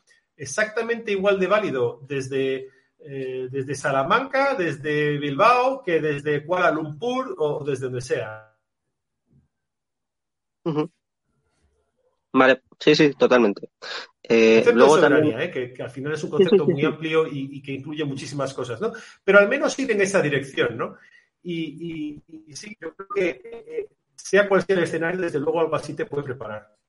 exactamente 0.40 1.12
igual 1.12 1.38
de 1.38 1.46
válido 1.46 2.00
desde, 2.08 2.70
eh, 2.98 3.48
desde 3.50 3.74
Salamanca, 3.74 4.54
desde 4.54 5.18
Bilbao, 5.18 5.82
que 5.82 6.00
desde 6.00 6.44
Kuala 6.44 6.70
Lumpur 6.70 7.34
o 7.38 7.62
desde 7.62 7.84
donde 7.84 8.00
sea. 8.00 8.56
Vale, 12.32 12.62
sí, 12.78 12.94
sí, 12.94 13.12
totalmente. 13.12 13.68
Eh, 14.22 14.64
luego 14.72 14.96
soberanía, 14.96 15.44
eh, 15.44 15.72
que, 15.74 15.82
al 15.82 15.90
final 15.90 16.14
es 16.14 16.24
un 16.24 16.30
concepto 16.30 16.64
muy 16.64 16.84
amplio 16.84 17.26
y, 17.26 17.60
que 17.60 17.72
incluye 17.72 18.04
muchísimas 18.04 18.54
cosas, 18.54 18.80
¿no? 18.80 18.92
Pero 19.22 19.40
al 19.40 19.48
menos 19.48 19.78
ir 19.78 19.90
en 19.90 20.00
esa 20.00 20.22
dirección, 20.22 20.76
¿no? 20.78 20.96
Y, 21.42 22.22
y 22.46 22.56
sí, 22.56 22.74
yo 22.80 22.94
creo 22.94 23.08
que 23.08 23.88
sea 24.14 24.48
cual 24.48 24.62
sea 24.62 24.76
el 24.76 24.84
escenario, 24.84 25.20
desde 25.20 25.40
luego 25.40 25.60
algo 25.60 25.76
así 25.76 25.94
te 25.94 26.06
puede 26.06 26.22
preparar. 26.22 26.79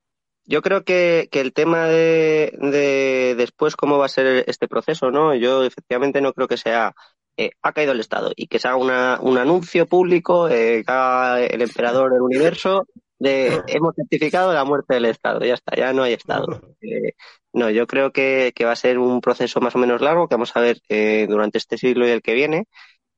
Yo 0.46 0.62
creo 0.62 0.84
que, 0.84 1.30
que 1.32 1.42
el 1.42 1.54
tema 1.54 1.88
de, 1.88 2.58
de, 2.60 3.36
después 3.38 3.76
cómo 3.76 3.98
va 3.98 4.06
a 4.06 4.10
ser 4.10 4.44
este 4.48 4.68
proceso, 4.68 5.12
¿no? 5.12 5.36
Yo 5.36 5.64
efectivamente 5.64 6.22
no 6.22 6.34
creo 6.34 6.48
que 6.48 6.58
sea 6.58 6.94
eh, 7.38 7.52
ha 7.62 7.74
caído 7.74 7.94
el 7.94 8.00
Estado 8.00 8.32
y 8.36 8.48
que 8.48 8.60
se 8.60 8.68
haga 8.68 8.78
una, 8.78 9.20
un 9.22 9.38
anuncio 9.38 9.86
público, 9.86 10.50
eh, 10.50 10.84
que 10.86 10.92
haga 10.92 11.42
el 11.42 11.62
emperador 11.62 12.12
del 12.12 12.22
universo 12.22 12.86
de 13.22 13.62
hemos 13.68 13.94
certificado 13.96 14.52
la 14.52 14.66
muerte 14.66 14.96
del 14.96 15.06
Estado, 15.06 15.46
ya 15.46 15.54
está, 15.54 15.76
ya 15.76 15.94
no 15.94 16.02
hay 16.02 16.14
Estado. 16.14 16.60
Eh, 16.82 17.14
no, 17.54 17.70
yo 17.70 17.86
creo 17.86 18.12
que, 18.12 18.52
que, 18.56 18.66
va 18.66 18.72
a 18.72 18.76
ser 18.76 18.98
un 18.98 19.22
proceso 19.22 19.62
más 19.62 19.76
o 19.76 19.78
menos 19.78 20.02
largo 20.02 20.28
que 20.28 20.34
vamos 20.34 20.56
a 20.56 20.62
ver 20.62 20.80
eh, 20.90 21.28
durante 21.30 21.60
este 21.60 21.78
siglo 21.78 22.08
y 22.08 22.10
el 22.12 22.24
que 22.24 22.34
viene, 22.34 22.66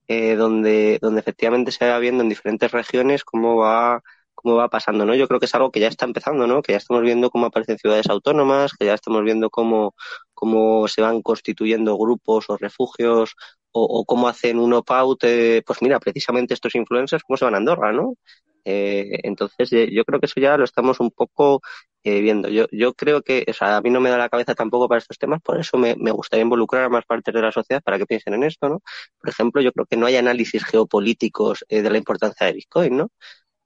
eh, 0.10 0.36
donde, 0.36 1.00
donde 1.02 1.22
efectivamente 1.22 1.72
se 1.72 1.88
va 1.88 2.00
viendo 2.00 2.22
en 2.22 2.30
diferentes 2.30 2.70
regiones 2.72 3.24
cómo 3.24 3.56
va 3.56 4.04
cómo 4.44 4.56
va 4.57 4.70
pasando, 4.70 5.06
¿no? 5.06 5.15
Yo 5.15 5.28
creo 5.28 5.40
que 5.40 5.48
es 5.48 5.56
algo 5.56 5.72
que 5.72 5.80
ya 5.80 5.88
está 5.88 6.06
empezando, 6.06 6.45
¿no? 6.48 6.61
Que 6.61 6.74
ya 6.74 6.78
estamos 6.78 7.03
viendo 7.03 7.30
cómo 7.32 7.48
aparecen 7.48 7.80
ciudades 7.80 8.07
autónomas, 8.10 8.74
que 8.78 8.86
ya 8.86 8.94
estamos 8.94 9.24
viendo 9.24 9.49
cómo, 9.49 9.95
cómo 10.34 10.88
se 10.88 11.02
van 11.02 11.22
constituyendo 11.22 11.98
grupos 11.98 12.49
o 12.49 12.57
refugios 12.57 13.36
o, 13.74 14.06
cómo 14.06 14.28
hacen 14.28 14.60
un 14.60 14.74
opt-out, 14.74 15.24
eh, 15.24 15.64
pues 15.65 15.82
mira, 15.82 15.99
precisamente 15.99 16.53
estos 16.53 16.76
influencers, 16.76 17.24
cómo 17.24 17.38
se 17.38 17.45
van 17.45 17.56
a 17.56 17.57
Andorra, 17.57 17.91
¿no? 17.91 18.15
Eh, 18.65 19.20
entonces, 19.24 19.74
eh, 19.74 19.90
yo 19.91 20.06
creo 20.06 20.20
que 20.20 20.28
eso 20.28 20.40
ya 20.40 20.57
lo 20.57 20.64
estamos 20.64 20.99
un 20.99 21.11
poco 21.11 21.61
viendo. 22.06 22.49
Yo, 22.49 22.65
yo 22.72 22.94
creo 22.94 23.22
que, 23.22 23.45
o 23.49 23.53
sea, 23.53 23.78
a 23.78 23.82
mí 23.82 23.90
no 23.90 24.02
me 24.02 24.10
da 24.10 24.18
la 24.18 24.28
cabeza 24.30 24.53
tampoco 24.56 24.90
para 24.90 24.99
estos 24.99 25.18
temas, 25.18 25.41
por 25.41 25.57
eso 25.60 25.78
me, 25.78 25.95
me 25.95 26.11
gustaría 26.11 26.44
involucrar 26.44 26.84
a 26.84 26.90
más 26.90 27.06
partes 27.06 27.34
de 27.34 27.41
la 27.41 27.52
sociedad 27.52 27.82
para 27.82 27.98
que 27.98 28.06
piensen 28.06 28.34
en 28.34 28.44
esto, 28.44 28.68
¿no? 28.68 28.82
Por 29.20 29.30
ejemplo, 29.30 29.61
yo 29.61 29.72
creo 29.72 29.86
que 29.86 29.95
no 29.95 30.06
hay 30.06 30.18
análisis 30.18 30.65
geopolíticos 30.65 31.65
de 31.70 31.90
la 31.90 31.98
importancia 31.98 32.45
de 32.48 32.53
Bitcoin, 32.53 32.98
¿no? 32.98 33.10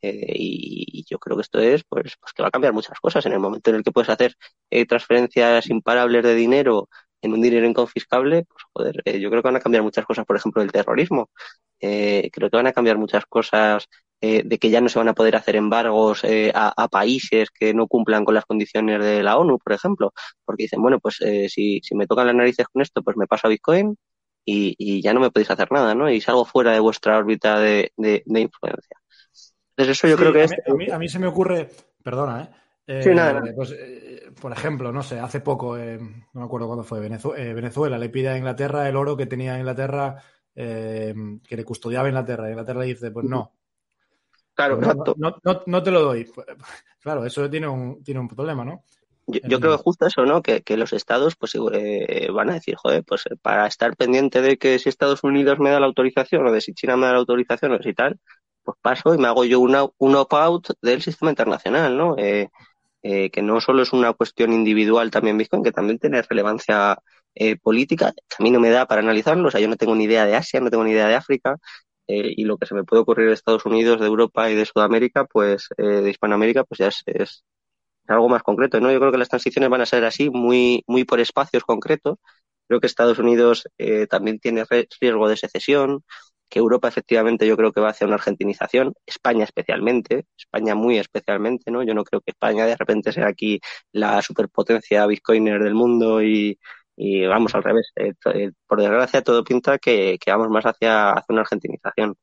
Eh, 0.01 0.33
y, 0.35 1.05
yo 1.09 1.19
creo 1.19 1.37
que 1.37 1.41
esto 1.41 1.59
es 1.59 1.83
pues, 1.87 2.15
pues 2.19 2.33
que 2.33 2.41
va 2.41 2.49
a 2.49 2.51
cambiar 2.51 2.73
muchas 2.73 2.99
cosas. 2.99 3.25
En 3.25 3.33
el 3.33 3.39
momento 3.39 3.69
en 3.69 3.77
el 3.77 3.83
que 3.83 3.91
puedes 3.91 4.09
hacer 4.09 4.35
eh, 4.69 4.85
transferencias 4.85 5.69
imparables 5.69 6.23
de 6.23 6.35
dinero 6.35 6.89
en 7.21 7.33
un 7.33 7.41
dinero 7.41 7.65
inconfiscable, 7.67 8.45
pues 8.45 8.63
joder, 8.73 9.01
eh, 9.05 9.19
yo 9.19 9.29
creo 9.29 9.41
que 9.41 9.47
van 9.47 9.55
a 9.55 9.59
cambiar 9.59 9.83
muchas 9.83 10.05
cosas, 10.05 10.25
por 10.25 10.37
ejemplo, 10.37 10.61
el 10.61 10.71
terrorismo. 10.71 11.29
creo 11.79 12.49
que 12.49 12.57
van 12.57 12.67
a 12.67 12.73
cambiar 12.73 12.97
muchas 12.97 13.25
cosas 13.25 13.87
de 14.21 14.57
que 14.59 14.69
ya 14.71 14.81
no 14.81 14.89
se 14.89 14.99
van 14.99 15.09
a 15.09 15.13
poder 15.13 15.35
hacer 15.35 15.55
embargos 15.55 16.23
a, 16.53 16.87
países 16.89 17.49
que 17.51 17.73
no 17.73 17.87
cumplan 17.87 18.25
con 18.25 18.33
las 18.35 18.45
condiciones 18.45 19.03
de 19.03 19.23
la 19.23 19.37
ONU, 19.37 19.59
por 19.59 19.73
ejemplo, 19.73 20.13
porque 20.45 20.63
dicen, 20.63 20.81
bueno, 20.81 20.99
pues 20.99 21.17
si, 21.49 21.81
si 21.83 21.95
me 21.95 22.07
tocan 22.07 22.27
las 22.27 22.35
narices 22.35 22.67
con 22.67 22.81
esto, 22.81 23.03
pues 23.03 23.17
me 23.17 23.27
paso 23.27 23.47
a 23.47 23.49
Bitcoin 23.51 23.95
y, 24.45 24.75
y, 24.77 25.01
ya 25.01 25.13
no 25.13 25.19
me 25.19 25.31
podéis 25.31 25.51
hacer 25.51 25.71
nada, 25.71 25.93
¿no? 25.95 26.09
Y 26.09 26.21
salgo 26.21 26.45
fuera 26.45 26.71
de 26.71 26.79
vuestra 26.79 27.17
órbita 27.17 27.59
de, 27.59 27.91
de, 27.97 28.23
de 28.25 28.39
influencia. 28.41 28.97
Entonces 29.77 29.97
eso 29.97 30.07
yo 30.07 30.17
creo 30.17 30.33
que 30.33 30.41
a 30.41 30.43
es... 30.45 30.55
Mí, 30.75 30.89
a, 30.89 30.97
mí, 30.97 31.07
se 31.07 31.19
me 31.19 31.27
ocurre, 31.27 31.69
perdona, 32.01 32.41
¿eh? 32.41 32.49
eh 32.87 33.53
pues, 33.55 33.75
eh, 33.77 34.31
por 34.41 34.51
ejemplo, 34.51 34.91
no 34.91 35.03
sé, 35.03 35.19
hace 35.19 35.39
poco, 35.39 35.77
eh, 35.77 35.99
no 35.99 36.41
me 36.41 36.45
acuerdo 36.45 36.65
cuándo 36.65 36.83
fue, 36.83 36.99
Venezuela, 36.99 37.99
le 37.99 38.09
pide 38.09 38.29
a 38.29 38.37
Inglaterra 38.37 38.89
el 38.89 38.95
oro 38.95 39.15
que 39.15 39.27
tenía 39.27 39.59
Inglaterra, 39.59 40.19
que 40.55 41.43
le 41.47 41.63
custodiaba 41.63 42.07
Inglaterra. 42.07 42.49
Inglaterra 42.49 42.79
le 42.79 42.87
dice, 42.87 43.11
pues 43.11 43.27
no. 43.27 43.51
Claro, 44.55 44.77
pues 44.77 44.87
exacto. 44.87 45.13
No, 45.19 45.37
no, 45.43 45.61
no, 45.67 45.83
te 45.83 45.91
lo 45.91 46.01
doy. 46.01 46.27
Claro, 46.99 47.23
eso 47.23 47.49
tiene 47.49 47.67
un, 47.69 48.03
tiene 48.03 48.19
un 48.19 48.27
problema, 48.27 48.65
¿no? 48.65 48.83
Yo, 49.27 49.59
creo 49.61 49.77
que 49.77 49.83
justo 49.83 50.07
eso, 50.07 50.25
¿no? 50.25 50.41
Que, 50.41 50.61
que 50.61 50.75
los 50.75 50.91
estados 50.91 51.37
pues 51.37 51.53
van 52.33 52.49
a 52.49 52.53
decir, 52.55 52.75
joder, 52.75 53.03
pues 53.05 53.23
para 53.41 53.67
estar 53.67 53.95
pendiente 53.95 54.41
de 54.41 54.57
que 54.57 54.77
si 54.79 54.89
Estados 54.89 55.23
Unidos 55.23 55.59
me 55.59 55.69
da 55.69 55.79
la 55.79 55.85
autorización 55.85 56.47
o 56.47 56.51
de 56.51 56.59
si 56.59 56.73
China 56.73 56.97
me 56.97 57.05
da 57.05 57.13
la 57.13 57.19
autorización 57.19 57.71
o 57.73 57.81
si 57.81 57.93
tal, 57.93 58.19
pues 58.67 58.77
paso 58.81 59.15
y 59.15 59.17
me 59.17 59.27
hago 59.27 59.45
yo 59.45 59.61
una, 59.61 59.85
un 59.97 60.15
opt-out 60.15 60.71
del 60.81 61.01
sistema 61.01 61.31
internacional, 61.31 61.97
¿no? 61.97 62.17
Eh, 62.17 62.49
eh, 63.01 63.29
que 63.31 63.41
no 63.41 63.61
solo 63.61 63.81
es 63.81 63.93
una 63.93 64.11
cuestión 64.11 64.51
individual 64.51 65.09
también 65.09 65.37
Bitcoin, 65.37 65.63
que 65.63 65.71
también 65.71 65.99
tiene 65.99 66.21
relevancia 66.21 66.97
eh, 67.33 67.55
política, 67.57 68.13
a 68.37 68.43
mí 68.43 68.51
no 68.51 68.59
me 68.59 68.69
da 68.69 68.85
para 68.85 68.99
analizarlo, 69.01 69.47
o 69.47 69.51
sea, 69.51 69.61
yo 69.61 69.69
no 69.69 69.77
tengo 69.77 69.95
ni 69.95 70.03
idea 70.03 70.25
de 70.25 70.35
Asia, 70.35 70.59
no 70.59 70.69
tengo 70.69 70.83
ni 70.83 70.91
idea 70.91 71.07
de 71.07 71.15
África, 71.15 71.57
y 72.09 72.45
lo 72.45 72.57
que 72.57 72.65
se 72.65 72.73
me 72.75 72.85
puede 72.85 73.01
ocurrir 73.01 73.27
de 73.27 73.33
Estados 73.33 73.65
Unidos, 73.65 73.99
de 73.99 74.07
Europa 74.07 74.49
y 74.49 74.55
de 74.55 74.65
Sudamérica, 74.65 75.25
pues 75.25 75.67
de 75.77 76.09
Hispanoamérica, 76.09 76.63
pues 76.63 76.79
ya 76.79 76.87
es, 76.87 77.03
es, 77.05 77.43
algo 78.07 78.29
más 78.29 78.43
concreto, 78.43 78.79
¿no? 78.79 78.91
Yo 78.91 78.99
creo 78.99 79.11
que 79.11 79.17
las 79.17 79.29
transiciones 79.29 79.69
van 79.69 79.81
a 79.81 79.85
ser 79.85 80.05
así, 80.05 80.29
muy, 80.29 80.83
muy 80.87 81.03
por 81.03 81.19
espacios 81.19 81.63
concretos. 81.63 82.17
Creo 82.67 82.79
que 82.79 82.87
Estados 82.87 83.19
Unidos 83.19 83.67
también 84.09 84.39
tiene 84.39 84.63
riesgo 85.01 85.27
de 85.29 85.37
secesión, 85.37 86.03
que 86.49 86.59
Europa 86.59 86.87
efectivamente 86.87 87.47
yo 87.47 87.57
creo 87.57 87.71
que 87.73 87.81
va 87.81 87.89
hacia 87.89 88.07
una 88.07 88.15
argentinización, 88.15 88.93
España 89.05 89.43
especialmente, 89.43 90.25
España 90.37 90.75
muy 90.75 90.97
especialmente, 90.97 91.71
¿no? 91.71 91.83
Yo 91.83 91.93
no 91.93 92.03
creo 92.03 92.21
que 92.21 92.31
España 92.31 92.65
de 92.65 92.75
repente 92.75 93.11
sea 93.11 93.27
aquí 93.27 93.59
la 93.91 94.21
superpotencia 94.21 95.05
bitcoiner 95.07 95.63
del 95.63 95.73
mundo 95.75 96.21
y, 96.23 96.59
y 96.95 97.25
vamos 97.25 97.53
al 97.55 97.63
revés. 97.63 97.91
Eh, 97.95 98.13
eh, 98.33 98.51
por 98.67 98.81
desgracia 98.81 99.21
todo 99.23 99.43
pinta 99.43 99.77
que, 99.79 100.17
que 100.19 100.31
vamos 100.31 100.49
más 100.49 100.65
hacia, 100.65 101.11
hacia 101.11 101.25
una 101.33 101.41
argentinización. 101.41 102.15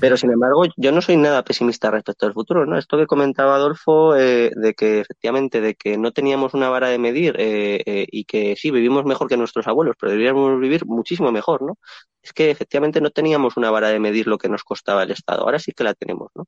Pero 0.00 0.16
sin 0.16 0.30
embargo, 0.30 0.64
yo 0.76 0.92
no 0.92 1.02
soy 1.02 1.16
nada 1.16 1.44
pesimista 1.44 1.90
respecto 1.90 2.26
al 2.26 2.32
futuro, 2.32 2.66
¿no? 2.66 2.78
Esto 2.78 2.96
que 2.96 3.06
comentaba 3.06 3.56
Adolfo, 3.56 4.16
eh, 4.16 4.50
de 4.54 4.74
que 4.74 5.00
efectivamente, 5.00 5.60
de 5.60 5.74
que 5.74 5.98
no 5.98 6.12
teníamos 6.12 6.54
una 6.54 6.68
vara 6.70 6.88
de 6.88 6.98
medir 6.98 7.36
eh, 7.38 7.82
eh, 7.84 8.06
y 8.10 8.24
que 8.24 8.56
sí, 8.56 8.70
vivimos 8.70 9.04
mejor 9.04 9.28
que 9.28 9.36
nuestros 9.36 9.66
abuelos, 9.66 9.96
pero 10.00 10.12
deberíamos 10.12 10.58
vivir 10.60 10.86
muchísimo 10.86 11.32
mejor, 11.32 11.62
¿no? 11.62 11.78
Es 12.22 12.32
que 12.32 12.50
efectivamente 12.50 13.00
no 13.00 13.10
teníamos 13.10 13.56
una 13.56 13.70
vara 13.70 13.88
de 13.88 14.00
medir 14.00 14.26
lo 14.26 14.38
que 14.38 14.48
nos 14.48 14.64
costaba 14.64 15.02
el 15.02 15.10
Estado, 15.10 15.42
ahora 15.42 15.58
sí 15.58 15.72
que 15.72 15.84
la 15.84 15.94
tenemos, 15.94 16.30
¿no? 16.34 16.46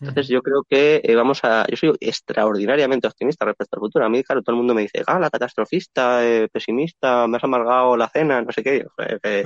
Entonces 0.00 0.28
yo 0.28 0.42
creo 0.42 0.62
que 0.68 1.00
eh, 1.02 1.14
vamos 1.16 1.40
a, 1.42 1.66
yo 1.68 1.76
soy 1.76 1.92
extraordinariamente 2.00 3.08
optimista 3.08 3.44
respecto 3.44 3.76
al 3.76 3.80
futuro. 3.80 4.04
A 4.04 4.08
mí, 4.08 4.22
claro, 4.22 4.42
todo 4.42 4.54
el 4.54 4.58
mundo 4.58 4.74
me 4.74 4.82
dice, 4.82 5.02
ah, 5.06 5.18
la 5.18 5.30
catastrofista, 5.30 6.24
eh, 6.24 6.48
pesimista, 6.52 7.26
me 7.26 7.38
has 7.38 7.44
amargado 7.44 7.96
la 7.96 8.08
cena, 8.08 8.40
no 8.42 8.52
sé 8.52 8.62
qué. 8.62 8.86
Eh, 9.24 9.44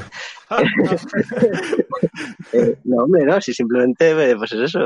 eh, 2.53 2.77
no, 2.85 3.05
hombre, 3.05 3.25
no, 3.25 3.41
si 3.41 3.55
simplemente, 3.55 4.37
pues 4.37 4.53
es 4.53 4.61
eso, 4.61 4.81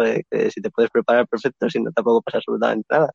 si 0.50 0.60
te 0.60 0.70
puedes 0.70 0.90
preparar 0.90 1.26
perfecto, 1.26 1.68
si 1.68 1.80
no 1.80 1.90
tampoco 1.90 2.22
pasa 2.22 2.38
absolutamente 2.38 2.86
nada. 2.88 3.10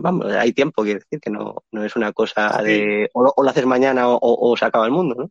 vamos, 0.00 0.26
hay 0.26 0.52
tiempo, 0.52 0.84
quiere 0.84 1.00
decir 1.00 1.20
que 1.20 1.30
no, 1.30 1.64
no 1.72 1.84
es 1.84 1.96
una 1.96 2.12
cosa 2.12 2.62
de 2.62 3.10
o 3.12 3.24
lo, 3.24 3.32
o 3.36 3.42
lo 3.42 3.50
haces 3.50 3.66
mañana 3.66 4.08
o, 4.08 4.18
o, 4.22 4.56
se 4.56 4.64
acaba 4.64 4.86
el 4.86 4.92
mundo, 4.92 5.16
¿no? 5.16 5.30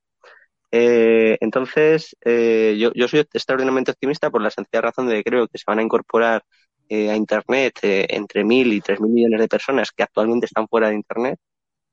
Eh, 0.72 1.38
entonces, 1.42 2.16
eh, 2.22 2.76
yo, 2.78 2.92
yo, 2.94 3.08
soy 3.08 3.22
extraordinariamente 3.22 3.92
optimista 3.92 4.30
por 4.30 4.42
la 4.42 4.50
sencilla 4.50 4.82
razón 4.82 5.08
de 5.08 5.16
que 5.18 5.24
creo 5.24 5.48
que 5.48 5.58
se 5.58 5.64
van 5.68 5.80
a 5.80 5.84
incorporar 5.84 6.44
eh, 6.90 7.10
a 7.10 7.16
Internet 7.16 7.80
eh, 7.82 8.06
entre 8.10 8.44
mil 8.44 8.72
y 8.74 8.80
tres 8.82 9.00
mil 9.02 9.12
millones 9.12 9.40
de 9.40 9.48
personas 9.48 9.92
que 9.92 10.04
actualmente 10.04 10.46
están 10.46 10.68
fuera 10.68 10.90
de 10.90 10.96
Internet 10.96 11.40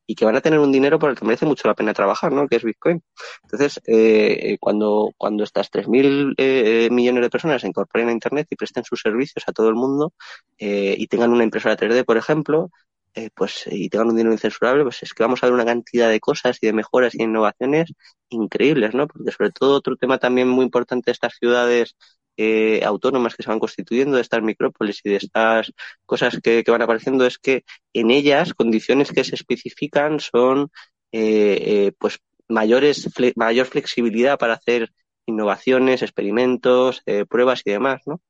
y 0.07 0.15
que 0.17 0.25
van 0.27 0.37
a 0.37 0.41
tener 0.43 0.59
un 0.59 0.73
dinero 0.73 0.99
por 0.99 1.11
el 1.11 1.17
que 1.17 1.25
merece 1.25 1.47
mucho 1.47 1.69
la 1.69 1.75
pena 1.75 1.95
trabajar, 1.95 2.33
¿no? 2.33 2.49
Que 2.49 2.57
es 2.57 2.65
Bitcoin. 2.65 3.03
Entonces, 3.45 3.81
eh, 3.87 4.59
cuando, 4.61 5.13
cuando 5.17 5.45
estas 5.45 5.71
tres 5.71 5.89
mil 5.89 6.35
eh, 6.39 6.89
millones 6.91 7.23
de 7.23 7.31
personas 7.31 7.63
se 7.63 7.69
incorporen 7.69 8.09
a 8.09 8.13
Internet 8.13 8.49
y 8.51 8.57
presten 8.57 8.85
sus 8.85 9.01
servicios 9.01 9.45
a 9.47 9.53
todo 9.53 9.69
el 9.69 9.77
mundo 9.77 10.13
y 10.59 11.07
tengan 11.09 11.33
una 11.33 11.45
impresora 11.45 11.77
3D, 11.77 12.05
por 12.05 12.17
ejemplo, 12.17 12.71
eh, 13.15 13.31
pues 13.35 13.65
y 13.71 13.89
tengan 13.89 14.09
un 14.09 14.17
dinero 14.17 14.33
incensurable, 14.33 14.85
pues 14.85 15.03
es 15.03 15.13
que 15.15 15.23
vamos 15.23 15.43
a 15.43 15.47
ver 15.47 15.55
una 15.55 15.65
cantidad 15.65 16.09
de 16.09 16.21
cosas 16.21 16.59
y 16.61 16.67
de 16.67 16.73
mejoras 16.73 17.15
y 17.15 17.23
innovaciones 17.23 17.93
increíbles, 18.31 18.95
¿no? 18.95 19.07
Porque 19.09 19.33
sobre 19.33 19.51
todo 19.51 19.77
otro 19.77 19.97
tema 19.97 20.19
también 20.19 20.49
muy 20.49 20.65
importante 20.65 21.07
de 21.11 21.13
estas 21.13 21.35
ciudades 21.39 21.95
eh, 22.37 22.83
autónomas 22.85 23.35
que 23.37 23.43
se 23.43 23.51
van 23.51 23.59
constituyendo, 23.61 24.17
de 24.17 24.23
estas 24.23 24.43
micrópolis 24.43 25.01
y 25.05 25.11
de 25.11 25.17
estas 25.17 25.73
cosas 26.07 26.39
que, 26.43 26.65
que 26.65 26.71
van 26.71 26.83
apareciendo, 26.83 27.27
es 27.27 27.39
que 27.39 27.65
en 27.93 28.11
ellas 28.11 28.55
condiciones 28.55 29.13
que 29.13 29.25
se 29.25 29.35
especifican 29.35 30.19
son 30.21 30.71
eh, 31.13 31.87
eh, 31.89 31.93
pues 31.99 32.19
mayores 32.49 33.09
fle 33.15 33.33
mayor 33.37 33.67
flexibilidad 33.67 34.39
para 34.39 34.55
hacer 34.55 34.93
innovaciones, 35.27 36.03
experimentos, 36.03 37.03
eh, 37.07 37.25
pruebas 37.27 37.63
y 37.65 37.71
demás, 37.73 38.01
¿no? 38.07 38.21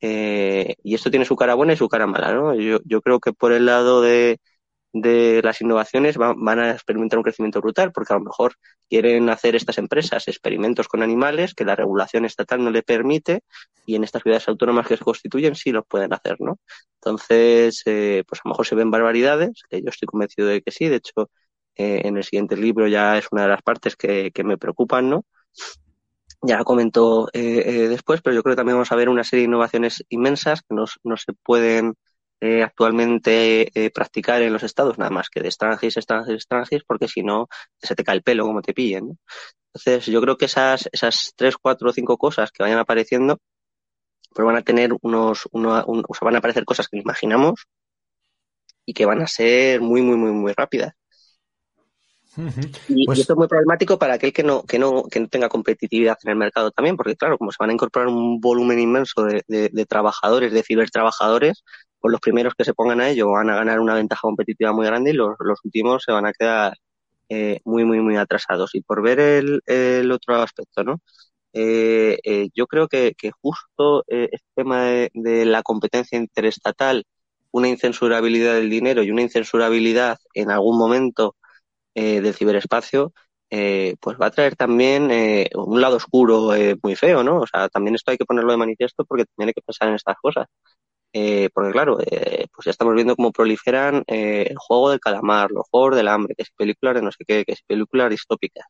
Eh, 0.00 0.76
y 0.82 0.94
esto 0.94 1.10
tiene 1.10 1.24
su 1.24 1.36
cara 1.36 1.54
buena 1.54 1.72
y 1.72 1.76
su 1.76 1.88
cara 1.88 2.06
mala, 2.06 2.32
¿no? 2.34 2.54
Yo, 2.54 2.78
yo 2.84 3.00
creo 3.02 3.20
que 3.20 3.32
por 3.32 3.52
el 3.52 3.66
lado 3.66 4.02
de, 4.02 4.38
de 4.92 5.42
las 5.42 5.60
innovaciones 5.60 6.18
va, 6.18 6.34
van 6.36 6.58
a 6.58 6.70
experimentar 6.72 7.18
un 7.18 7.22
crecimiento 7.22 7.60
brutal, 7.60 7.92
porque 7.92 8.12
a 8.14 8.16
lo 8.16 8.24
mejor 8.24 8.54
quieren 8.88 9.28
hacer 9.30 9.56
estas 9.56 9.78
empresas 9.78 10.28
experimentos 10.28 10.88
con 10.88 11.02
animales 11.02 11.54
que 11.54 11.64
la 11.64 11.76
regulación 11.76 12.24
estatal 12.24 12.64
no 12.64 12.70
le 12.70 12.82
permite 12.82 13.42
y 13.86 13.96
en 13.96 14.04
estas 14.04 14.22
ciudades 14.22 14.48
autónomas 14.48 14.86
que 14.86 14.96
se 14.96 15.04
constituyen 15.04 15.54
sí 15.54 15.72
los 15.72 15.84
pueden 15.86 16.12
hacer, 16.14 16.36
¿no? 16.40 16.58
Entonces, 17.00 17.82
eh, 17.86 18.24
pues 18.26 18.40
a 18.44 18.48
lo 18.48 18.50
mejor 18.52 18.66
se 18.66 18.74
ven 18.74 18.90
barbaridades, 18.90 19.62
que 19.68 19.82
yo 19.82 19.90
estoy 19.90 20.06
convencido 20.06 20.48
de 20.48 20.62
que 20.62 20.70
sí, 20.70 20.88
de 20.88 20.96
hecho, 20.96 21.30
eh, 21.76 22.02
en 22.04 22.16
el 22.16 22.24
siguiente 22.24 22.56
libro 22.56 22.88
ya 22.88 23.18
es 23.18 23.26
una 23.30 23.42
de 23.42 23.48
las 23.48 23.62
partes 23.62 23.96
que, 23.96 24.30
que 24.32 24.44
me 24.44 24.58
preocupan, 24.58 25.10
¿no? 25.10 25.24
Ya 26.46 26.64
comentó 26.64 27.28
eh, 27.32 27.62
eh, 27.66 27.88
después, 27.88 28.22
pero 28.22 28.34
yo 28.34 28.42
creo 28.42 28.54
que 28.54 28.56
también 28.58 28.76
vamos 28.76 28.92
a 28.92 28.96
ver 28.96 29.08
una 29.08 29.24
serie 29.24 29.42
de 29.42 29.48
innovaciones 29.48 30.04
inmensas 30.08 30.62
que 30.62 30.74
no, 30.74 30.84
no 31.04 31.16
se 31.16 31.32
pueden 31.32 31.94
eh, 32.40 32.62
actualmente 32.62 33.70
eh, 33.74 33.90
practicar 33.90 34.42
en 34.42 34.52
los 34.52 34.62
estados, 34.62 34.98
nada 34.98 35.10
más 35.10 35.30
que 35.30 35.40
de 35.40 35.48
extranjeros, 35.48 35.96
extranjeros, 35.96 36.42
extranjeros, 36.42 36.84
porque 36.86 37.08
si 37.08 37.22
no 37.22 37.48
se 37.78 37.94
te 37.94 38.04
cae 38.04 38.16
el 38.16 38.22
pelo 38.22 38.44
como 38.44 38.62
te 38.62 38.74
pillen. 38.74 39.08
¿no? 39.08 39.16
Entonces, 39.74 40.06
yo 40.06 40.20
creo 40.20 40.36
que 40.36 40.46
esas, 40.46 40.88
esas 40.92 41.32
tres, 41.36 41.56
cuatro 41.56 41.90
o 41.90 41.92
cinco 41.92 42.18
cosas 42.18 42.50
que 42.52 42.62
vayan 42.62 42.78
apareciendo, 42.78 43.38
pues 44.34 44.46
van 44.46 44.56
a 44.56 44.62
tener 44.62 44.92
unos, 45.02 45.48
uno, 45.52 45.84
un, 45.86 46.04
o 46.08 46.14
sea, 46.14 46.26
van 46.26 46.36
a 46.36 46.38
aparecer 46.38 46.64
cosas 46.64 46.88
que 46.88 46.98
imaginamos 46.98 47.66
y 48.84 48.94
que 48.94 49.06
van 49.06 49.22
a 49.22 49.26
ser 49.26 49.80
muy, 49.80 50.02
muy, 50.02 50.16
muy, 50.16 50.32
muy 50.32 50.52
rápidas. 50.52 50.92
Uh 52.36 52.42
-huh. 52.42 52.78
y, 52.88 53.06
pues... 53.06 53.18
y, 53.18 53.20
esto 53.22 53.32
es 53.32 53.38
muy 53.38 53.48
problemático 53.48 53.98
para 53.98 54.14
aquel 54.14 54.32
que 54.32 54.42
no, 54.42 54.62
que, 54.62 54.78
no, 54.78 55.04
que 55.04 55.20
no 55.20 55.28
tenga 55.28 55.48
competitividad 55.48 56.18
en 56.24 56.30
el 56.30 56.36
mercado 56.36 56.70
también, 56.70 56.96
porque 56.96 57.16
claro, 57.16 57.38
como 57.38 57.50
se 57.50 57.56
van 57.60 57.70
a 57.70 57.72
incorporar 57.72 58.08
un 58.08 58.40
volumen 58.40 58.78
inmenso 58.78 59.24
de, 59.24 59.42
de, 59.48 59.70
de 59.72 59.86
trabajadores, 59.86 60.52
de 60.52 60.62
cibertrabajadores, 60.62 61.64
pues 62.00 62.12
los 62.12 62.20
primeros 62.20 62.54
que 62.54 62.64
se 62.64 62.74
pongan 62.74 63.00
a 63.00 63.08
ello 63.08 63.30
van 63.30 63.50
a 63.50 63.56
ganar 63.56 63.80
una 63.80 63.94
ventaja 63.94 64.20
competitiva 64.22 64.72
muy 64.72 64.86
grande 64.86 65.10
y 65.10 65.14
los, 65.14 65.34
los 65.40 65.58
últimos 65.64 66.02
se 66.04 66.12
van 66.12 66.26
a 66.26 66.32
quedar 66.32 66.76
eh, 67.28 67.60
muy, 67.64 67.84
muy, 67.84 68.00
muy 68.00 68.16
atrasados. 68.16 68.74
Y 68.74 68.82
por 68.82 69.02
ver 69.02 69.18
el, 69.18 69.60
el 69.66 70.10
otro 70.12 70.36
aspecto, 70.36 70.84
¿no? 70.84 71.00
Eh, 71.52 72.18
eh, 72.22 72.48
yo 72.54 72.66
creo 72.66 72.86
que, 72.88 73.14
que 73.16 73.30
justo 73.40 74.04
este 74.06 74.46
tema 74.54 74.84
de, 74.84 75.10
de 75.14 75.46
la 75.46 75.62
competencia 75.62 76.18
interestatal, 76.18 77.04
una 77.50 77.68
incensurabilidad 77.68 78.54
del 78.54 78.70
dinero 78.70 79.02
y 79.02 79.10
una 79.10 79.22
incensurabilidad 79.22 80.18
en 80.34 80.50
algún 80.50 80.78
momento 80.78 81.34
eh, 81.96 82.20
del 82.20 82.34
ciberespacio, 82.34 83.12
eh, 83.50 83.96
pues 84.00 84.16
va 84.20 84.26
a 84.26 84.30
traer 84.30 84.56
también 84.56 85.10
eh, 85.10 85.48
un 85.54 85.80
lado 85.80 85.96
oscuro 85.96 86.54
eh, 86.54 86.76
muy 86.82 86.96
feo, 86.96 87.24
¿no? 87.24 87.40
O 87.40 87.46
sea, 87.48 87.68
también 87.70 87.96
esto 87.96 88.10
hay 88.12 88.18
que 88.18 88.26
ponerlo 88.26 88.52
de 88.52 88.58
manifiesto 88.58 89.04
porque 89.06 89.24
también 89.26 89.48
hay 89.50 89.54
que 89.54 89.62
pensar 89.62 89.88
en 89.88 89.94
estas 89.96 90.16
cosas. 90.22 90.46
Eh, 91.12 91.48
porque 91.54 91.72
claro, 91.72 91.96
pues 91.98 92.64
ya 92.66 92.72
estamos 92.72 92.94
viendo 92.94 93.16
cómo 93.16 93.32
proliferan 93.32 94.04
el 94.06 94.56
juego 94.58 94.90
del 94.90 95.00
calamar, 95.00 95.50
los 95.50 95.64
juegos 95.70 95.96
del 95.96 96.08
hambre, 96.08 96.34
que 96.36 96.42
es 96.44 96.50
películas 96.56 96.94
de 96.96 97.02
no 97.02 97.10
sé 97.12 97.24
qué, 97.26 97.44
que 97.44 97.52
es 97.52 97.62
películas 97.66 98.10
distópicas. 98.10 98.66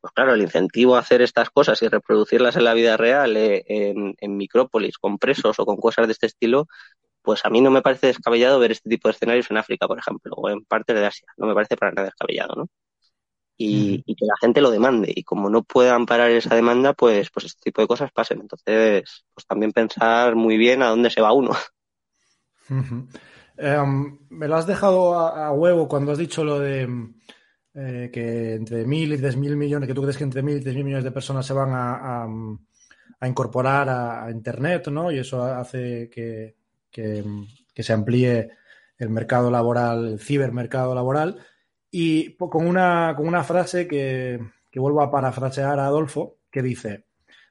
Pues 0.00 0.12
claro, 0.14 0.34
el 0.34 0.42
incentivo 0.42 0.96
a 0.96 1.00
hacer 1.00 1.22
estas 1.22 1.50
cosas 1.50 1.80
y 1.82 1.88
reproducirlas 1.88 2.56
en 2.56 2.64
la 2.64 2.74
vida 2.74 2.96
real, 2.96 3.36
en 3.36 4.36
micrópolis, 4.36 4.98
con 4.98 5.18
presos 5.18 5.60
o 5.60 5.66
con 5.66 5.76
cosas 5.76 6.06
de 6.08 6.12
este 6.14 6.26
estilo, 6.26 6.66
pues 7.22 7.44
a 7.44 7.50
mí 7.50 7.60
no 7.60 7.70
me 7.70 7.82
parece 7.82 8.08
descabellado 8.08 8.58
ver 8.58 8.72
este 8.72 8.88
tipo 8.88 9.08
de 9.08 9.12
escenarios 9.12 9.50
en 9.50 9.56
África, 9.56 9.86
por 9.86 9.98
ejemplo, 9.98 10.34
o 10.36 10.48
en 10.48 10.64
partes 10.64 10.96
de 10.96 11.06
Asia. 11.06 11.26
No 11.36 11.46
me 11.46 11.54
parece 11.54 11.76
para 11.76 11.92
nada 11.92 12.06
descabellado, 12.06 12.54
¿no? 12.56 12.68
Y, 13.56 13.98
mm. 13.98 14.02
y, 14.06 14.14
que 14.14 14.26
la 14.26 14.34
gente 14.40 14.60
lo 14.60 14.70
demande. 14.70 15.12
Y 15.14 15.22
como 15.22 15.50
no 15.50 15.62
puedan 15.62 16.06
parar 16.06 16.30
esa 16.30 16.54
demanda, 16.54 16.94
pues, 16.94 17.30
pues 17.30 17.46
este 17.46 17.60
tipo 17.62 17.82
de 17.82 17.88
cosas 17.88 18.10
pasen. 18.12 18.40
Entonces, 18.40 19.24
pues 19.34 19.46
también 19.46 19.72
pensar 19.72 20.34
muy 20.34 20.56
bien 20.56 20.82
a 20.82 20.88
dónde 20.88 21.10
se 21.10 21.20
va 21.20 21.32
uno. 21.32 21.50
Uh 22.70 22.74
-huh. 22.74 23.82
um, 23.82 24.18
me 24.30 24.48
lo 24.48 24.56
has 24.56 24.66
dejado 24.66 25.18
a, 25.18 25.48
a, 25.48 25.52
huevo 25.52 25.88
cuando 25.88 26.12
has 26.12 26.18
dicho 26.18 26.44
lo 26.44 26.58
de 26.60 26.88
eh, 27.74 28.10
que 28.12 28.54
entre 28.54 28.84
mil 28.84 29.12
y 29.12 29.18
tres 29.18 29.36
mil 29.36 29.56
millones, 29.56 29.86
que 29.86 29.94
tú 29.94 30.02
crees 30.02 30.16
que 30.16 30.24
entre 30.24 30.42
mil 30.42 30.56
y 30.56 30.60
tres 30.60 30.74
mil 30.74 30.84
millones 30.84 31.04
de 31.04 31.12
personas 31.12 31.46
se 31.46 31.52
van 31.52 31.70
a, 31.72 32.24
a, 32.24 32.28
a 33.20 33.28
incorporar 33.28 33.88
a, 33.88 34.30
Internet, 34.30 34.88
¿no? 34.88 35.12
Y 35.12 35.18
eso 35.18 35.44
hace 35.44 36.10
que, 36.10 36.56
que, 36.90 37.24
se 37.76 37.92
amplíe 37.92 38.50
el 38.98 39.08
mercado 39.08 39.50
laboral, 39.50 40.06
el 40.06 40.20
cibermercado 40.20 40.94
laboral, 40.94 41.38
y 41.90 42.36
con 42.36 42.66
una, 42.66 43.14
con 43.16 43.26
una 43.26 43.42
frase 43.42 43.88
que, 43.88 44.38
que 44.70 44.80
vuelvo 44.80 45.02
a 45.02 45.10
parafrasear 45.10 45.78
a 45.78 45.86
Adolfo, 45.86 46.38
que 46.50 46.62
dice, 46.62 47.06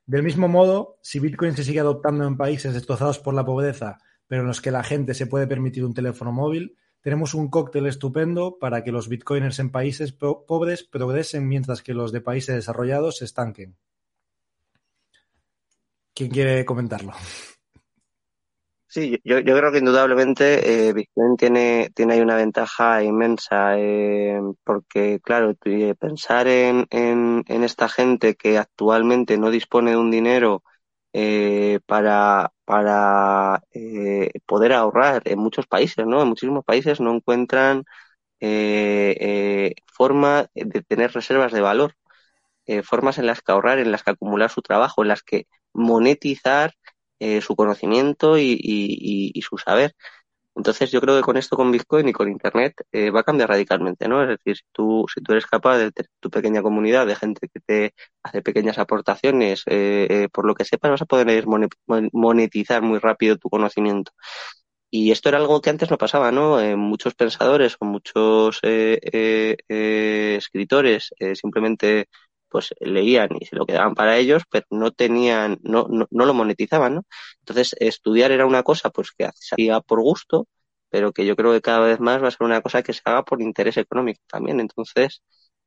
del 0.05 0.23
mismo 0.23 0.47
modo, 0.47 0.97
si 1.01 1.19
Bitcoin 1.19 1.55
se 1.55 1.63
sigue 1.63 1.79
adoptando 1.79 2.25
en 2.25 2.37
países 2.37 2.73
destrozados 2.73 3.19
por 3.19 3.33
la 3.33 3.45
pobreza, 3.45 3.97
pero 4.27 4.41
en 4.41 4.47
los 4.47 4.61
que 4.61 4.71
la 4.71 4.83
gente 4.83 5.13
se 5.13 5.27
puede 5.27 5.47
permitir 5.47 5.83
un 5.83 5.93
teléfono 5.93 6.31
móvil, 6.31 6.77
tenemos 7.01 7.33
un 7.33 7.49
cóctel 7.49 7.87
estupendo 7.87 8.57
para 8.59 8.83
que 8.83 8.91
los 8.91 9.07
bitcoiners 9.07 9.59
en 9.59 9.71
países 9.71 10.11
pobres 10.11 10.83
progresen 10.83 11.47
mientras 11.47 11.81
que 11.81 11.93
los 11.93 12.11
de 12.11 12.21
países 12.21 12.55
desarrollados 12.55 13.17
se 13.17 13.25
estanquen. 13.25 13.77
¿Quién 16.13 16.29
quiere 16.29 16.65
comentarlo? 16.65 17.13
Sí, 18.91 19.19
yo, 19.23 19.37
yo 19.39 19.55
creo 19.55 19.71
que 19.71 19.77
indudablemente 19.77 20.87
eh, 20.89 20.93
Bitcoin 20.93 21.37
tiene, 21.37 21.91
tiene 21.93 22.13
ahí 22.15 22.21
una 22.21 22.35
ventaja 22.35 23.03
inmensa, 23.03 23.77
eh, 23.77 24.39
porque 24.63 25.19
claro, 25.21 25.53
pensar 25.99 26.47
en, 26.47 26.87
en, 26.89 27.43
en, 27.47 27.63
esta 27.63 27.87
gente 27.87 28.33
que 28.35 28.57
actualmente 28.57 29.37
no 29.37 29.51
dispone 29.51 29.91
de 29.91 29.97
un 29.97 30.09
dinero 30.09 30.63
eh, 31.13 31.79
para, 31.85 32.51
para 32.65 33.61
eh, 33.71 34.31
poder 34.47 34.73
ahorrar 34.73 35.21
en 35.25 35.37
muchos 35.39 35.67
países, 35.67 36.07
¿no? 36.07 36.21
En 36.23 36.27
muchísimos 36.29 36.65
países 36.65 36.99
no 36.99 37.13
encuentran 37.13 37.83
eh, 38.39 39.17
eh, 39.19 39.75
forma 39.93 40.47
de 40.55 40.81
tener 40.83 41.11
reservas 41.13 41.51
de 41.53 41.61
valor. 41.61 41.95
formas 42.83 43.17
en 43.17 43.25
las 43.27 43.41
que 43.41 43.51
ahorrar, 43.51 43.79
en 43.79 43.91
las 43.91 44.03
que 44.03 44.11
acumular 44.11 44.49
su 44.51 44.61
trabajo, 44.61 45.01
en 45.01 45.07
las 45.09 45.23
que 45.23 45.47
monetizar 45.73 46.73
eh, 47.19 47.41
su 47.41 47.55
conocimiento 47.55 48.37
y, 48.37 48.51
y, 48.53 49.31
y, 49.33 49.41
su 49.41 49.57
saber. 49.57 49.93
Entonces 50.55 50.91
yo 50.91 51.01
creo 51.01 51.15
que 51.17 51.23
con 51.23 51.37
esto, 51.37 51.55
con 51.55 51.71
Bitcoin 51.71 52.09
y 52.09 52.13
con 52.13 52.29
Internet, 52.29 52.73
eh, 52.91 53.11
va 53.11 53.21
a 53.21 53.23
cambiar 53.23 53.49
radicalmente, 53.49 54.07
¿no? 54.09 54.21
Es 54.23 54.29
decir, 54.29 54.57
si 54.57 54.63
tú, 54.73 55.05
si 55.13 55.21
tú 55.21 55.31
eres 55.31 55.45
capaz 55.45 55.77
de 55.77 55.91
tener 55.91 56.09
tu 56.19 56.29
pequeña 56.29 56.61
comunidad 56.61 57.07
de 57.07 57.15
gente 57.15 57.47
que 57.53 57.59
te 57.61 57.93
hace 58.23 58.41
pequeñas 58.41 58.77
aportaciones, 58.77 59.63
eh, 59.67 60.07
eh, 60.09 60.29
por 60.31 60.45
lo 60.45 60.55
que 60.55 60.65
sepas, 60.65 60.91
vas 60.91 61.01
a 61.01 61.05
poder 61.05 61.45
monetizar 62.11 62.81
muy 62.81 62.99
rápido 62.99 63.37
tu 63.37 63.49
conocimiento. 63.49 64.11
Y 64.91 65.11
esto 65.11 65.29
era 65.29 65.37
algo 65.37 65.61
que 65.61 65.69
antes 65.69 65.89
no 65.91 65.97
pasaba, 65.97 66.31
¿no? 66.31 66.59
Eh, 66.59 66.75
muchos 66.75 67.13
pensadores 67.13 67.75
o 67.79 67.85
muchos 67.85 68.59
eh, 68.63 68.99
eh, 69.67 70.35
escritores 70.37 71.13
simplemente 71.35 72.07
pues 72.49 72.73
leían 72.79 73.29
y 73.39 73.45
se 73.45 73.55
lo 73.55 73.65
quedaban 73.65 73.95
para 73.95 74.17
ellos, 74.17 74.43
pero 74.49 74.65
no 74.71 74.91
tenían, 74.91 75.59
no, 75.63 75.87
no, 75.89 76.07
no 76.11 76.25
lo 76.25 76.33
monetizaban, 76.33 76.95
¿no? 76.95 77.03
Entonces, 77.39 77.75
estudiar 77.79 78.31
era 78.31 78.45
una 78.45 78.63
cosa 78.63 78.89
pues 78.89 79.11
que 79.11 79.25
hacía 79.25 79.81
por 79.81 80.01
gusto, 80.01 80.47
pero 80.89 81.11
que 81.13 81.25
yo 81.25 81.35
creo 81.35 81.53
que 81.53 81.61
cada 81.61 81.79
vez 81.81 81.99
más 81.99 82.21
va 82.23 82.27
a 82.29 82.31
ser 82.31 82.45
una 82.45 82.61
cosa 82.61 82.83
que 82.83 82.93
se 82.93 83.01
haga 83.05 83.23
por 83.23 83.41
interés 83.41 83.77
económico 83.77 84.21
también. 84.27 84.59
Entonces, 84.59 85.21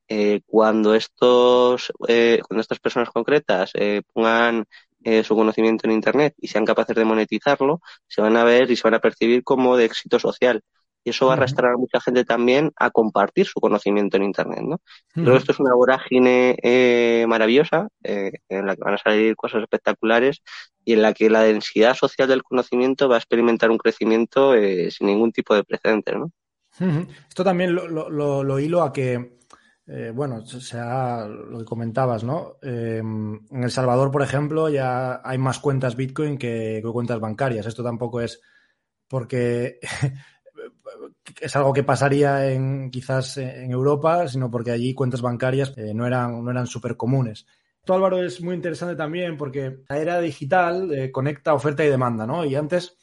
eh, 0.09 0.41
cuando 0.47 0.95
estos, 0.95 1.93
eh, 2.09 2.41
cuando 2.47 2.61
estas 2.61 2.81
personas 2.81 3.11
concretas 3.11 3.71
eh, 3.75 4.03
pongan 4.13 4.65
eh, 5.05 5.25
su 5.25 5.35
conocimiento 5.35 5.87
en 5.87 5.93
Internet 5.93 6.35
y 6.39 6.49
sean 6.49 6.65
capaces 6.65 6.95
de 6.97 7.05
monetizarlo, 7.05 7.81
se 8.07 8.21
van 8.21 8.37
a 8.37 8.45
ver 8.45 8.71
y 8.71 8.77
se 8.77 8.83
van 8.85 8.95
a 8.95 9.01
percibir 9.01 9.43
como 9.45 9.77
de 9.77 9.87
éxito 9.87 10.19
social 10.19 10.63
y 11.05 11.11
eso 11.11 11.27
va 11.27 11.33
a 11.33 11.37
arrastrar 11.37 11.73
a 11.73 11.77
mucha 11.77 12.01
gente 12.01 12.25
también 12.25 12.73
a 12.77 12.91
compartir 12.91 13.47
su 13.47 13.61
conocimiento 13.61 14.17
en 14.17 14.25
Internet, 14.25 14.63
¿no? 14.63 14.81
Creo 15.13 15.33
que 15.33 15.39
esto 15.39 15.53
es 15.53 15.61
una 15.61 15.75
vorágine 15.75 16.57
eh, 16.63 17.25
maravillosa 17.29 17.89
eh, 18.03 18.33
en 18.49 18.67
la 18.67 18.77
que 18.77 18.83
van 18.85 18.95
a 18.95 18.99
salir 18.99 19.35
cosas 19.37 19.63
espectaculares 19.63 20.43
y 20.85 20.95
en 20.95 21.03
la 21.03 21.13
que 21.13 21.29
la 21.31 21.43
densidad 21.43 21.95
social 21.95 22.29
del 22.29 22.43
conocimiento 22.43 23.09
va 23.09 23.17
a 23.17 23.19
experimentar 23.19 23.71
un 23.71 23.79
crecimiento 23.79 24.55
eh, 24.55 24.91
sin 24.91 25.09
ningún 25.09 25.33
tipo 25.33 25.55
de 25.55 25.65
precedentes, 25.65 26.17
¿no? 26.17 26.31
Esto 27.29 27.45
también 27.45 27.75
lo, 27.75 27.87
lo, 27.87 28.43
lo, 28.43 28.59
hilo 28.59 28.83
a 28.83 28.95
que, 28.95 29.37
bueno, 30.15 30.47
sea 30.47 31.27
lo 31.27 31.59
que 31.59 31.67
comentabas, 31.67 32.25
¿no? 32.25 32.55
Eh, 32.63 32.97
en 32.99 33.63
El 33.63 33.71
Salvador, 33.71 34.11
por 34.11 34.23
ejemplo, 34.23 34.71
ya 34.71 35.21
hay 35.23 35.37
más 35.37 35.59
cuentas 35.59 35.97
Bitcoin 35.97 36.39
que, 36.39 36.81
que 36.83 36.91
cuentas 36.91 37.21
bancarias. 37.21 37.67
Esto 37.67 37.85
tampoco 37.85 38.23
es 38.23 38.41
porque 39.13 39.79
es 41.41 41.57
algo 41.57 41.73
que 41.73 41.85
pasaría 41.85 42.51
en 42.51 42.91
quizás 42.91 43.37
en 43.39 43.71
Europa, 43.71 44.29
sino 44.29 44.51
porque 44.51 44.71
allí 44.71 44.95
cuentas 44.95 45.23
bancarias 45.23 45.73
eh, 45.77 45.93
no 45.95 46.07
eran, 46.07 46.45
no 46.45 46.51
eran 46.51 46.67
súper 46.67 46.97
comunes. 46.97 47.47
Esto, 47.81 47.95
Álvaro, 47.95 48.23
es 48.23 48.41
muy 48.41 48.55
interesante 48.55 48.95
también 48.95 49.37
porque 49.37 49.79
la 49.89 49.99
era 49.99 50.21
digital 50.21 50.93
eh, 50.93 51.11
conecta 51.11 51.55
oferta 51.55 51.85
y 51.85 51.89
demanda, 51.89 52.27
¿no? 52.27 52.45
Y 52.45 52.55
antes, 52.55 52.97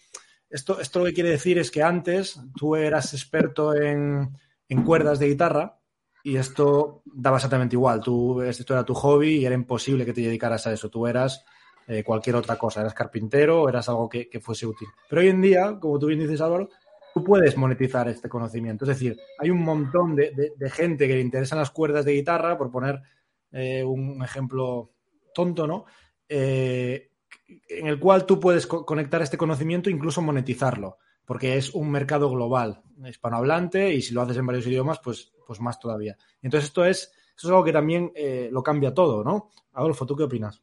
esto, 0.50 0.80
esto 0.80 1.00
lo 1.00 1.06
que 1.06 1.14
quiere 1.14 1.32
decir 1.32 1.58
es 1.58 1.70
que 1.70 1.84
antes 1.84 2.40
tú 2.56 2.76
eras 2.76 3.14
experto 3.14 3.76
en, 3.76 4.38
en 4.70 4.84
cuerdas 4.84 5.20
de 5.20 5.28
guitarra 5.28 5.80
y 6.24 6.38
esto 6.38 7.02
daba 7.06 7.38
exactamente 7.38 7.76
igual. 7.76 8.02
Tú, 8.02 8.42
esto 8.42 8.74
era 8.74 8.86
tu 8.86 8.94
hobby 8.94 9.38
y 9.38 9.46
era 9.46 9.56
imposible 9.56 10.06
que 10.06 10.14
te 10.14 10.22
dedicaras 10.22 10.66
a 10.68 10.72
eso. 10.74 10.90
Tú 10.90 11.08
eras 11.08 11.44
eh, 11.88 12.04
cualquier 12.04 12.36
otra 12.38 12.58
cosa. 12.58 12.82
Eras 12.82 12.94
carpintero 12.94 13.68
eras 13.68 13.90
algo 13.90 14.08
que, 14.08 14.30
que 14.30 14.40
fuese 14.40 14.66
útil. 14.66 14.88
Pero 15.10 15.22
hoy 15.22 15.28
en 15.28 15.42
día, 15.42 15.78
como 15.80 16.00
tú 16.00 16.08
bien 16.08 16.20
dices, 16.20 16.40
Álvaro, 16.40 16.70
tú 17.14 17.24
puedes 17.24 17.58
monetizar 17.58 18.08
este 18.08 18.30
conocimiento. 18.30 18.86
Es 18.86 18.90
decir, 18.90 19.20
hay 19.38 19.50
un 19.50 19.64
montón 19.64 20.16
de, 20.16 20.54
de, 20.56 20.70
gente 20.70 21.08
que 21.08 21.16
le 21.16 21.22
interesan 21.22 21.60
las 21.60 21.72
cuerdas 21.72 22.06
de 22.06 22.14
guitarra, 22.14 22.58
por 22.58 22.72
poner 22.72 23.02
eh, 23.52 23.84
un 23.84 24.24
ejemplo 24.24 24.92
tonto, 25.34 25.66
¿no? 25.66 25.86
Eh, 26.28 27.10
en 27.68 27.88
el 27.88 28.00
cual 28.00 28.26
tú 28.26 28.40
puedes 28.40 28.68
co 28.68 28.86
conectar 28.86 29.22
este 29.22 29.38
conocimiento 29.38 29.90
e 29.90 29.94
incluso 29.94 30.22
monetizarlo, 30.22 30.98
porque 31.26 31.58
es 31.58 31.74
un 31.74 31.90
mercado 31.90 32.30
global, 32.30 32.82
hispanohablante, 33.04 33.94
y 33.94 34.02
si 34.02 34.14
lo 34.14 34.22
haces 34.22 34.38
en 34.38 34.46
varios 34.46 34.68
idiomas, 34.68 35.00
pues, 35.04 35.32
pues 35.48 35.60
más 35.60 35.80
todavía. 35.80 36.16
Entonces, 36.42 36.70
esto 36.70 36.86
es, 36.86 37.12
esto 37.36 37.48
es 37.48 37.52
algo 37.52 37.64
que 37.64 37.74
también 37.74 38.12
eh, 38.16 38.50
lo 38.52 38.62
cambia 38.62 38.94
todo, 38.94 39.24
¿no? 39.24 39.50
Adolfo, 39.74 40.06
¿tú 40.06 40.16
qué 40.16 40.24
opinas? 40.24 40.62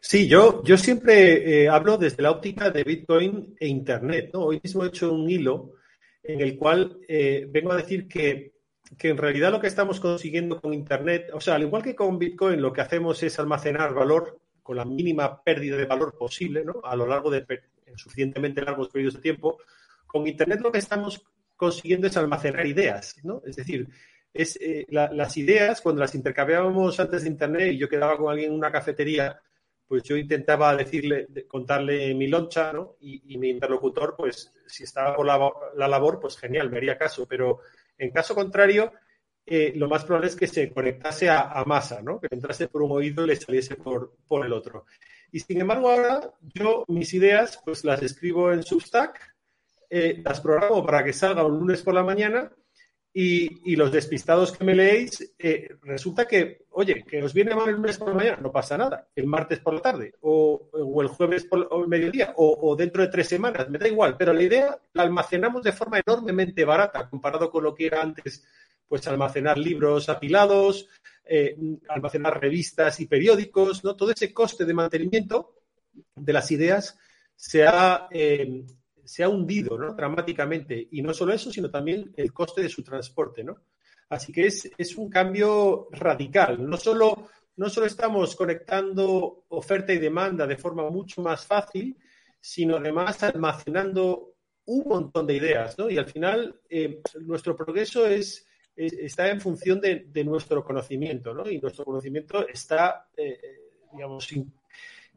Sí, 0.00 0.28
yo, 0.28 0.62
yo 0.64 0.76
siempre 0.76 1.64
eh, 1.64 1.68
hablo 1.68 1.98
desde 1.98 2.22
la 2.22 2.30
óptica 2.30 2.70
de 2.70 2.84
Bitcoin 2.84 3.56
e 3.58 3.66
Internet. 3.66 4.30
Hoy 4.34 4.60
mismo 4.62 4.84
he 4.84 4.88
hecho 4.88 5.12
un 5.12 5.28
hilo 5.28 5.74
en 6.22 6.40
el 6.40 6.56
cual 6.56 6.98
eh, 7.08 7.46
vengo 7.48 7.72
a 7.72 7.76
decir 7.76 8.06
que, 8.06 8.52
que, 8.96 9.08
en 9.08 9.16
realidad 9.16 9.50
lo 9.50 9.60
que 9.60 9.66
estamos 9.66 9.98
consiguiendo 9.98 10.60
con 10.60 10.72
Internet, 10.72 11.30
o 11.32 11.40
sea, 11.40 11.56
al 11.56 11.62
igual 11.62 11.82
que 11.82 11.96
con 11.96 12.18
Bitcoin, 12.18 12.60
lo 12.60 12.72
que 12.72 12.80
hacemos 12.80 13.22
es 13.22 13.38
almacenar 13.38 13.92
valor 13.92 14.40
con 14.62 14.76
la 14.76 14.84
mínima 14.84 15.42
pérdida 15.42 15.76
de 15.76 15.86
valor 15.86 16.16
posible 16.16 16.64
¿no? 16.64 16.80
a 16.84 16.94
lo 16.94 17.06
largo 17.06 17.30
de 17.30 17.44
suficientemente 17.96 18.62
largos 18.62 18.90
periodos 18.90 19.14
de 19.14 19.22
tiempo. 19.22 19.58
Con 20.06 20.26
Internet 20.26 20.60
lo 20.60 20.70
que 20.70 20.78
estamos 20.78 21.24
consiguiendo 21.56 22.06
es 22.06 22.16
almacenar 22.16 22.66
ideas, 22.66 23.16
¿no? 23.24 23.42
Es 23.44 23.56
decir, 23.56 23.88
es, 24.32 24.56
eh, 24.60 24.86
la, 24.90 25.10
las 25.12 25.36
ideas, 25.36 25.80
cuando 25.80 26.00
las 26.00 26.14
intercambiábamos 26.14 27.00
antes 27.00 27.22
de 27.22 27.28
Internet 27.28 27.72
y 27.72 27.78
yo 27.78 27.88
quedaba 27.88 28.16
con 28.16 28.30
alguien 28.30 28.52
en 28.52 28.58
una 28.58 28.70
cafetería, 28.70 29.40
pues 29.88 30.02
yo 30.02 30.16
intentaba 30.16 30.76
decirle, 30.76 31.26
contarle 31.48 32.14
mi 32.14 32.28
loncha, 32.28 32.72
¿no? 32.72 32.96
Y, 33.00 33.38
mi 33.38 33.48
interlocutor, 33.48 34.14
pues 34.16 34.52
si 34.66 34.84
estaba 34.84 35.16
por 35.16 35.26
la, 35.26 35.50
la, 35.76 35.88
labor, 35.88 36.20
pues 36.20 36.36
genial, 36.36 36.70
me 36.70 36.76
haría 36.76 36.98
caso. 36.98 37.26
Pero 37.26 37.60
en 37.96 38.10
caso 38.10 38.34
contrario, 38.34 38.92
eh, 39.46 39.72
lo 39.74 39.88
más 39.88 40.04
probable 40.04 40.28
es 40.28 40.36
que 40.36 40.46
se 40.46 40.70
conectase 40.70 41.30
a, 41.30 41.52
a, 41.52 41.64
masa, 41.64 42.02
¿no? 42.02 42.20
Que 42.20 42.28
entrase 42.30 42.68
por 42.68 42.82
un 42.82 42.92
oído 42.92 43.24
y 43.24 43.28
le 43.28 43.36
saliese 43.36 43.76
por, 43.76 44.14
por 44.28 44.44
el 44.44 44.52
otro. 44.52 44.84
Y 45.32 45.40
sin 45.40 45.62
embargo, 45.62 45.88
ahora 45.88 46.34
yo 46.42 46.84
mis 46.88 47.14
ideas, 47.14 47.58
pues 47.64 47.82
las 47.84 48.02
escribo 48.02 48.52
en 48.52 48.62
Substack, 48.62 49.34
eh, 49.88 50.20
las 50.22 50.42
programo 50.42 50.84
para 50.84 51.02
que 51.02 51.14
salga 51.14 51.46
un 51.46 51.58
lunes 51.58 51.82
por 51.82 51.94
la 51.94 52.02
mañana 52.02 52.52
y, 53.12 53.74
los 53.74 53.90
despistados 53.90 54.52
que 54.52 54.64
me 54.64 54.74
leéis, 54.74 55.34
eh, 55.38 55.68
resulta 55.82 56.26
que, 56.26 56.66
oye, 56.70 57.02
que 57.04 57.22
os 57.22 57.32
viene 57.32 57.54
mal 57.54 57.68
el 57.68 57.76
lunes 57.76 57.98
por 57.98 58.08
la 58.08 58.14
mañana, 58.14 58.38
no 58.40 58.52
pasa 58.52 58.76
nada, 58.76 59.08
el 59.16 59.26
martes 59.26 59.58
por 59.60 59.74
la 59.74 59.80
tarde, 59.80 60.14
o, 60.20 60.68
o 60.72 61.02
el 61.02 61.08
jueves 61.08 61.44
por 61.44 61.68
el 61.70 61.88
mediodía, 61.88 62.34
o, 62.36 62.58
o, 62.60 62.76
dentro 62.76 63.02
de 63.02 63.08
tres 63.08 63.28
semanas, 63.28 63.68
me 63.70 63.78
da 63.78 63.88
igual, 63.88 64.16
pero 64.16 64.32
la 64.32 64.42
idea 64.42 64.78
la 64.92 65.02
almacenamos 65.02 65.62
de 65.62 65.72
forma 65.72 65.98
enormemente 65.98 66.64
barata 66.64 67.08
comparado 67.08 67.50
con 67.50 67.64
lo 67.64 67.74
que 67.74 67.86
era 67.86 68.02
antes, 68.02 68.44
pues 68.86 69.06
almacenar 69.06 69.58
libros 69.58 70.08
apilados, 70.08 70.88
eh, 71.24 71.56
almacenar 71.88 72.40
revistas 72.40 73.00
y 73.00 73.06
periódicos, 73.06 73.84
¿no? 73.84 73.94
Todo 73.94 74.12
ese 74.12 74.32
coste 74.32 74.64
de 74.64 74.74
mantenimiento 74.74 75.56
de 76.14 76.32
las 76.32 76.50
ideas 76.50 76.98
se 77.36 77.66
ha 77.66 78.08
eh, 78.10 78.64
se 79.08 79.24
ha 79.24 79.28
hundido 79.30 79.78
¿no? 79.78 79.94
dramáticamente. 79.94 80.88
Y 80.90 81.00
no 81.00 81.14
solo 81.14 81.32
eso, 81.32 81.50
sino 81.50 81.70
también 81.70 82.12
el 82.14 82.30
coste 82.30 82.60
de 82.60 82.68
su 82.68 82.82
transporte. 82.82 83.42
¿no? 83.42 83.56
Así 84.10 84.32
que 84.32 84.46
es, 84.46 84.70
es 84.76 84.96
un 84.98 85.08
cambio 85.08 85.88
radical. 85.92 86.68
No 86.68 86.76
solo, 86.76 87.30
no 87.56 87.70
solo 87.70 87.86
estamos 87.86 88.36
conectando 88.36 89.46
oferta 89.48 89.94
y 89.94 89.98
demanda 89.98 90.46
de 90.46 90.58
forma 90.58 90.90
mucho 90.90 91.22
más 91.22 91.46
fácil, 91.46 91.96
sino 92.38 92.76
además 92.76 93.22
almacenando 93.22 94.34
un 94.66 94.84
montón 94.86 95.26
de 95.26 95.36
ideas. 95.36 95.78
¿no? 95.78 95.88
Y 95.88 95.96
al 95.96 96.06
final, 96.06 96.60
eh, 96.68 97.00
nuestro 97.22 97.56
progreso 97.56 98.06
es, 98.06 98.46
es, 98.76 98.92
está 98.92 99.30
en 99.30 99.40
función 99.40 99.80
de, 99.80 100.04
de 100.06 100.22
nuestro 100.22 100.62
conocimiento. 100.62 101.32
¿no? 101.32 101.48
Y 101.48 101.58
nuestro 101.58 101.86
conocimiento 101.86 102.46
está, 102.46 103.08
eh, 103.16 103.40
digamos, 103.90 104.28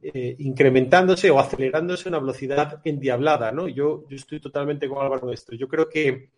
eh, 0.02 0.36
incrementándose 0.40 1.30
o 1.30 1.40
acelerándose 1.40 2.08
a 2.08 2.10
una 2.10 2.20
velocidad 2.20 2.82
endiablada, 2.84 3.52
¿no? 3.52 3.68
Yo, 3.68 4.04
yo 4.10 4.16
estoy 4.16 4.40
totalmente 4.40 4.88
con 4.88 5.04
Álvaro 5.04 5.28
de 5.28 5.36
esto. 5.36 5.56
Yo 5.56 5.68
creo 5.68 5.88
que 5.88 6.30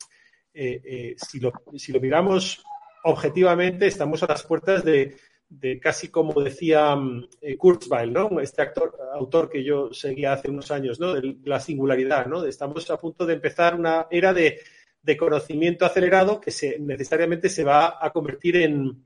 eh, 0.53 0.81
eh, 0.83 1.15
si, 1.17 1.39
lo, 1.39 1.51
si, 1.75 1.91
lo, 1.91 1.99
miramos 1.99 2.63
objetivamente, 3.03 3.87
estamos 3.87 4.21
a 4.21 4.27
las 4.27 4.43
puertas 4.43 4.83
de, 4.83 5.15
de 5.49 5.79
casi 5.79 6.09
como 6.09 6.41
decía 6.41 6.95
eh, 7.41 7.57
Kurzweil, 7.57 8.13
¿no? 8.13 8.39
Este 8.39 8.61
actor, 8.61 8.95
autor 9.13 9.49
que 9.49 9.63
yo 9.63 9.93
seguía 9.93 10.33
hace 10.33 10.49
unos 10.49 10.69
años, 10.69 10.99
¿no? 10.99 11.13
De 11.13 11.37
la 11.43 11.59
singularidad, 11.59 12.27
¿no? 12.27 12.45
Estamos 12.45 12.89
a 12.91 12.97
punto 12.97 13.25
de 13.25 13.33
empezar 13.33 13.75
una 13.75 14.07
era 14.11 14.33
de, 14.33 14.59
de 15.01 15.17
conocimiento 15.17 15.85
acelerado 15.85 16.39
que 16.39 16.51
se, 16.51 16.77
necesariamente 16.79 17.49
se 17.49 17.63
va 17.63 17.97
a 17.99 18.11
convertir 18.11 18.57
en, 18.57 19.05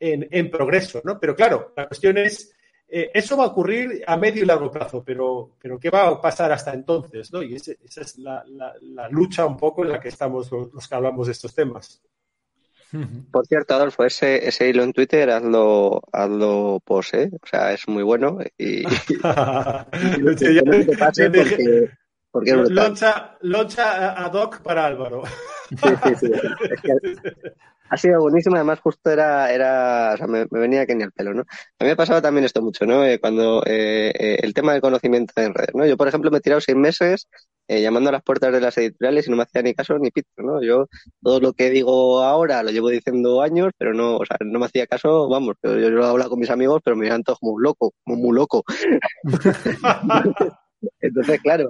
en, 0.00 0.26
en 0.30 0.50
progreso, 0.50 1.02
¿no? 1.04 1.20
Pero 1.20 1.34
claro, 1.36 1.72
la 1.76 1.86
cuestión 1.86 2.16
es 2.18 2.54
eh, 2.90 3.10
eso 3.12 3.36
va 3.36 3.44
a 3.44 3.48
ocurrir 3.48 4.02
a 4.06 4.16
medio 4.16 4.42
y 4.42 4.46
largo 4.46 4.70
plazo, 4.70 5.04
pero, 5.04 5.50
pero 5.60 5.78
¿qué 5.78 5.90
va 5.90 6.08
a 6.08 6.20
pasar 6.20 6.50
hasta 6.52 6.72
entonces? 6.72 7.30
¿no? 7.30 7.42
Y 7.42 7.56
ese, 7.56 7.78
esa 7.84 8.00
es 8.00 8.16
la, 8.18 8.42
la, 8.46 8.72
la, 8.80 9.10
lucha 9.10 9.44
un 9.44 9.58
poco 9.58 9.84
en 9.84 9.90
la 9.90 10.00
que 10.00 10.08
estamos 10.08 10.50
los, 10.50 10.72
los, 10.72 10.88
que 10.88 10.94
hablamos 10.94 11.26
de 11.26 11.32
estos 11.32 11.54
temas. 11.54 12.00
Por 13.30 13.46
cierto, 13.46 13.74
Adolfo, 13.74 14.04
ese, 14.04 14.48
ese 14.48 14.70
hilo 14.70 14.82
en 14.84 14.94
Twitter, 14.94 15.28
hazlo, 15.30 16.00
hazlo 16.10 16.80
post, 16.82 17.12
¿eh? 17.14 17.30
O 17.42 17.46
sea, 17.46 17.72
es 17.72 17.86
muy 17.88 18.02
bueno 18.02 18.38
y... 18.56 18.84
porque, 22.30 22.54
loncha, 22.54 23.36
loncha 23.42 24.24
ad 24.24 24.32
hoc 24.32 24.62
para 24.62 24.86
Álvaro. 24.86 25.24
Sí, 25.68 25.76
sí, 26.04 26.14
sí. 26.20 26.32
Es 26.70 26.80
que 26.80 26.92
Ha 27.90 27.96
sido 27.96 28.20
buenísimo, 28.20 28.56
además 28.56 28.80
justo 28.80 29.10
era, 29.10 29.52
era, 29.52 30.12
o 30.14 30.16
sea, 30.16 30.26
me, 30.26 30.46
venía 30.50 30.86
que 30.86 30.94
ni 30.94 31.04
el 31.04 31.12
pelo, 31.12 31.34
¿no? 31.34 31.42
A 31.42 31.84
mí 31.84 31.86
me 31.86 31.90
ha 31.92 31.96
pasado 31.96 32.20
también 32.20 32.44
esto 32.44 32.62
mucho, 32.62 32.86
¿no? 32.86 33.04
Eh, 33.04 33.18
cuando 33.18 33.62
eh, 33.66 34.12
eh, 34.18 34.38
el 34.42 34.54
tema 34.54 34.72
del 34.72 34.80
conocimiento 34.80 35.32
en 35.36 35.54
redes, 35.54 35.74
¿no? 35.74 35.86
Yo, 35.86 35.96
por 35.96 36.08
ejemplo, 36.08 36.30
me 36.30 36.38
he 36.38 36.40
tirado 36.40 36.60
seis 36.60 36.76
meses 36.76 37.28
llamando 37.70 38.08
a 38.08 38.12
las 38.12 38.22
puertas 38.22 38.50
de 38.50 38.62
las 38.62 38.78
editoriales 38.78 39.26
y 39.26 39.30
no 39.30 39.36
me 39.36 39.42
hacía 39.42 39.60
ni 39.60 39.74
caso 39.74 39.98
ni 39.98 40.10
pito, 40.10 40.28
¿no? 40.38 40.62
Yo 40.62 40.86
todo 41.22 41.38
lo 41.38 41.52
que 41.52 41.68
digo 41.68 42.22
ahora 42.22 42.62
lo 42.62 42.70
llevo 42.70 42.88
diciendo 42.88 43.42
años, 43.42 43.72
pero 43.76 43.92
no, 43.92 44.16
o 44.16 44.24
sea, 44.24 44.38
no 44.40 44.58
me 44.58 44.64
hacía 44.66 44.86
caso, 44.86 45.28
vamos, 45.28 45.56
yo, 45.62 45.78
yo 45.78 45.90
lo 45.90 46.06
hablo 46.06 46.30
con 46.30 46.38
mis 46.38 46.48
amigos, 46.48 46.80
pero 46.82 46.96
me 46.96 47.02
miran 47.02 47.22
todos 47.22 47.38
como 47.40 47.52
un 47.52 47.62
loco, 47.62 47.92
como 48.04 48.16
muy 48.16 48.34
loco. 48.34 48.64
Entonces, 51.00 51.40
claro, 51.40 51.68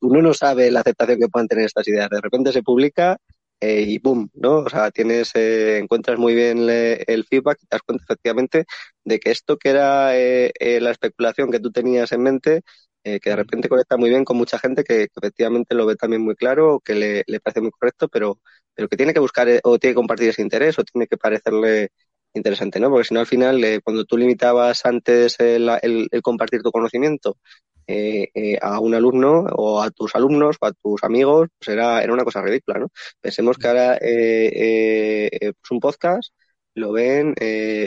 uno 0.00 0.22
no 0.22 0.32
sabe 0.32 0.70
la 0.70 0.80
aceptación 0.80 1.18
que 1.18 1.28
puedan 1.28 1.48
tener 1.48 1.66
estas 1.66 1.86
ideas. 1.88 2.08
De 2.08 2.20
repente 2.20 2.52
se 2.52 2.62
publica 2.62 3.18
eh, 3.60 3.82
y 3.86 3.98
boom, 3.98 4.30
¿no? 4.34 4.60
O 4.60 4.68
sea, 4.70 4.90
tienes, 4.90 5.32
eh, 5.34 5.78
encuentras 5.78 6.18
muy 6.18 6.34
bien 6.34 6.68
el 6.70 7.24
feedback 7.24 7.58
y 7.62 7.66
te 7.66 7.76
das 7.76 7.82
cuenta 7.82 8.04
efectivamente 8.04 8.64
de 9.04 9.20
que 9.20 9.30
esto 9.30 9.58
que 9.58 9.70
era 9.70 10.16
eh, 10.16 10.52
la 10.80 10.90
especulación 10.90 11.50
que 11.50 11.60
tú 11.60 11.70
tenías 11.70 12.10
en 12.12 12.22
mente, 12.22 12.62
que 13.02 13.20
de 13.30 13.36
repente 13.36 13.68
conecta 13.68 13.96
muy 13.96 14.10
bien 14.10 14.24
con 14.24 14.36
mucha 14.36 14.58
gente 14.58 14.84
que, 14.84 15.08
efectivamente 15.14 15.74
lo 15.74 15.86
ve 15.86 15.96
también 15.96 16.22
muy 16.22 16.36
claro, 16.36 16.76
o 16.76 16.80
que 16.80 16.94
le, 16.94 17.40
parece 17.40 17.60
muy 17.60 17.70
correcto, 17.70 18.08
pero, 18.08 18.38
pero 18.74 18.88
que 18.88 18.96
tiene 18.96 19.14
que 19.14 19.20
buscar 19.20 19.48
o 19.64 19.78
tiene 19.78 19.92
que 19.92 19.96
compartir 19.96 20.28
ese 20.30 20.42
interés 20.42 20.78
o 20.78 20.84
tiene 20.84 21.06
que 21.06 21.16
parecerle 21.16 21.90
interesante, 22.34 22.78
¿no? 22.80 22.90
Porque 22.90 23.08
si 23.08 23.14
no, 23.14 23.20
al 23.20 23.26
final, 23.26 23.80
cuando 23.84 24.04
tú 24.04 24.16
limitabas 24.16 24.86
antes 24.86 25.38
el, 25.40 25.68
el 25.82 26.22
compartir 26.22 26.62
tu 26.62 26.70
conocimiento 26.70 27.38
eh, 27.86 28.30
eh, 28.34 28.58
a 28.62 28.78
un 28.80 28.94
alumno 28.94 29.46
o 29.56 29.82
a 29.82 29.90
tus 29.90 30.14
alumnos 30.14 30.56
o 30.60 30.66
a 30.66 30.72
tus 30.72 31.02
amigos, 31.04 31.48
pues 31.58 31.68
era, 31.76 32.02
era 32.02 32.12
una 32.12 32.24
cosa 32.24 32.42
ridícula, 32.42 32.78
¿no? 32.78 32.88
Pensemos 33.20 33.58
que 33.58 33.68
ahora 33.68 33.96
eh, 33.96 35.28
eh 35.32 35.52
pues 35.60 35.70
un 35.70 35.80
podcast 35.80 36.32
lo 36.74 36.92
ven, 36.92 37.34
lo 37.38 37.44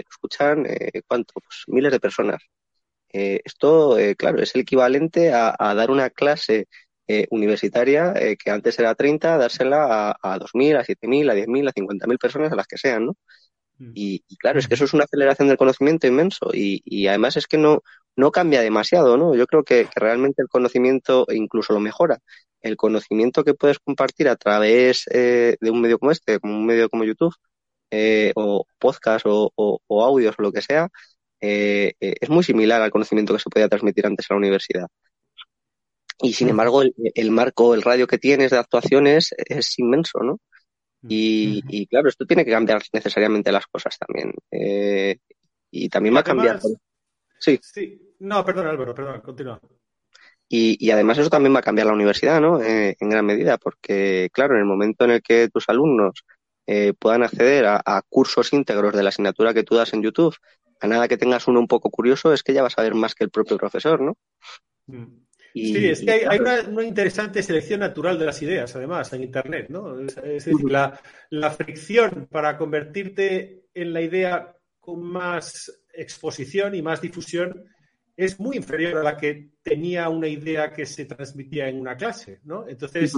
escuchan, 0.09 0.67
¿cuánto? 1.07 1.33
Pues 1.35 1.63
miles 1.67 1.91
de 1.91 1.99
personas. 1.99 2.41
esto, 3.09 3.97
claro, 4.17 4.41
es 4.41 4.55
el 4.55 4.61
equivalente 4.61 5.31
a, 5.33 5.55
dar 5.75 5.91
una 5.91 6.09
clase 6.09 6.67
universitaria 7.31 8.13
que 8.37 8.51
antes 8.51 8.77
era 8.79 8.95
30, 8.95 9.37
dársela 9.37 10.09
a, 10.11 10.33
a 10.33 10.39
2.000, 10.39 10.77
a 10.77 10.83
7.000, 10.83 11.29
a 11.31 11.35
10.000, 11.35 11.69
a 11.69 11.73
50.000 11.73 12.17
personas, 12.19 12.51
a 12.51 12.55
las 12.55 12.67
que 12.67 12.77
sean, 12.77 13.05
¿no? 13.07 13.17
Mm. 13.79 13.91
Y, 13.95 14.37
claro, 14.37 14.59
es 14.59 14.67
que 14.67 14.75
eso 14.75 14.85
es 14.85 14.93
una 14.93 15.05
aceleración 15.05 15.47
del 15.47 15.57
conocimiento 15.57 16.07
inmenso 16.07 16.51
y, 16.53 16.81
y 16.85 17.07
además 17.07 17.37
es 17.37 17.47
que 17.47 17.57
no, 17.57 17.81
no 18.15 18.31
cambia 18.31 18.61
demasiado, 18.61 19.18
¿no? 19.18 19.35
Yo 19.35 19.48
creo 19.48 19.64
que, 19.64 19.88
realmente 19.95 20.41
el 20.41 20.48
conocimiento 20.48 21.26
incluso 21.30 21.73
lo 21.73 21.80
mejora. 21.80 22.19
El 22.61 22.77
conocimiento 22.77 23.44
que 23.44 23.53
puedes 23.53 23.80
compartir 23.80 24.30
a 24.30 24.35
través 24.35 25.06
eh, 25.11 25.57
de 25.60 25.72
un 25.72 25.81
medio 25.81 25.99
como 25.99 26.11
este, 26.11 26.40
como 26.40 26.56
un 26.56 26.65
medio 26.65 26.90
como 26.90 27.03
YouTube, 27.03 27.35
eh, 27.91 28.31
o 28.35 28.65
podcast 28.80 29.26
o, 29.27 29.52
o, 29.56 30.03
audios 30.03 30.35
o 30.38 30.41
lo 30.41 30.52
que 30.52 30.61
sea, 30.61 30.90
eh, 31.41 31.94
es 31.99 32.30
muy 32.30 32.44
similar 32.44 32.81
al 32.81 32.91
conocimiento 32.91 33.34
que 33.34 33.40
se 33.40 33.49
podía 33.49 33.68
transmitir 33.68 34.06
antes 34.06 34.26
a 34.30 34.34
la 34.34 34.40
universidad. 34.40 34.88
Y 36.22 36.34
sin 36.34 36.49
embargo, 36.49 36.84
el, 36.84 37.31
marco, 37.31 37.73
el 37.73 37.81
radio 37.81 38.07
que 38.07 38.18
tienes 38.18 38.52
de 38.52 38.57
actuaciones 38.57 39.34
es 39.38 39.77
inmenso, 39.80 40.19
¿no? 40.19 40.40
Y, 41.06 41.61
y, 41.68 41.85
claro, 41.88 42.07
esto 42.07 42.26
tiene 42.26 42.45
que 42.45 42.52
cambiar 42.52 42.81
necesariamente 42.94 43.52
las 43.52 43.68
cosas 43.68 43.98
también. 43.98 44.34
y 45.69 45.90
también 45.90 46.15
va 46.15 46.22
a 46.22 46.23
cambiar. 46.23 46.61
Sí. 47.43 47.59
Sí. 47.61 48.15
No, 48.19 48.45
perdón, 48.45 48.67
Álvaro, 48.67 48.95
perdón, 48.95 49.19
continúa. 49.19 49.59
Y, 50.47 50.91
además 50.91 51.17
eso 51.17 51.29
también 51.29 51.53
va 51.53 51.59
a 51.59 51.63
cambiar 51.63 51.87
la 51.87 51.93
universidad, 51.93 52.39
¿no? 52.39 52.61
Eh, 52.61 52.95
en 52.99 53.09
gran 53.09 53.25
medida, 53.25 53.57
porque, 53.57 54.29
claro, 54.31 54.53
en 54.53 54.59
el 54.59 54.65
momento 54.65 55.03
en 55.03 55.11
el 55.11 55.21
que 55.21 55.49
tus 55.49 55.67
alumnos 55.67 56.23
eh, 56.67 56.93
puedan 56.97 57.23
acceder 57.23 57.65
a, 57.65 58.01
cursos 58.07 58.53
íntegros 58.53 58.95
de 58.95 59.03
la 59.03 59.09
asignatura 59.09 59.53
que 59.53 59.63
tú 59.63 59.75
das 59.75 59.93
en 59.93 60.03
YouTube, 60.03 60.37
a 60.79 60.87
nada 60.87 61.07
que 61.07 61.17
tengas 61.17 61.47
uno 61.47 61.59
un 61.59 61.67
poco 61.67 61.89
curioso, 61.89 62.31
es 62.31 62.43
que 62.43 62.53
ya 62.53 62.61
vas 62.61 62.77
a 62.77 62.83
ver 62.83 62.93
más 62.93 63.15
que 63.15 63.23
el 63.23 63.31
propio 63.31 63.57
profesor, 63.57 63.99
¿no? 63.99 64.15
Mm. 64.85 65.25
sí, 65.53 65.87
es 65.87 66.01
que 66.01 66.11
hay, 66.11 66.39
una, 66.39 66.83
interesante 66.83 67.43
selección 67.43 67.79
natural 67.81 68.19
de 68.19 68.25
las 68.25 68.41
ideas, 68.41 68.73
además, 68.75 69.11
en 69.11 69.23
Internet, 69.23 69.67
¿no? 69.69 69.99
Es, 69.99 70.15
decir, 70.15 70.55
la, 70.69 71.01
la 71.29 71.51
fricción 71.51 72.27
para 72.31 72.57
convertirte 72.57 73.65
en 73.73 73.91
la 73.91 74.01
idea 74.01 74.55
con 74.84 75.01
más 75.01 75.72
exposición 75.93 76.76
y 76.76 76.81
más 76.81 76.99
difusión 76.99 77.64
es 78.18 78.38
muy 78.38 78.57
inferior 78.57 78.97
a 78.97 79.03
la 79.03 79.15
que 79.15 79.51
tenía 79.64 80.10
una 80.10 80.27
idea 80.27 80.73
que 80.73 80.85
se 80.85 81.05
transmitía 81.05 81.69
en 81.69 81.80
una 81.80 81.95
clase, 81.95 82.41
¿no? 82.43 82.68
Entonces, 82.68 83.14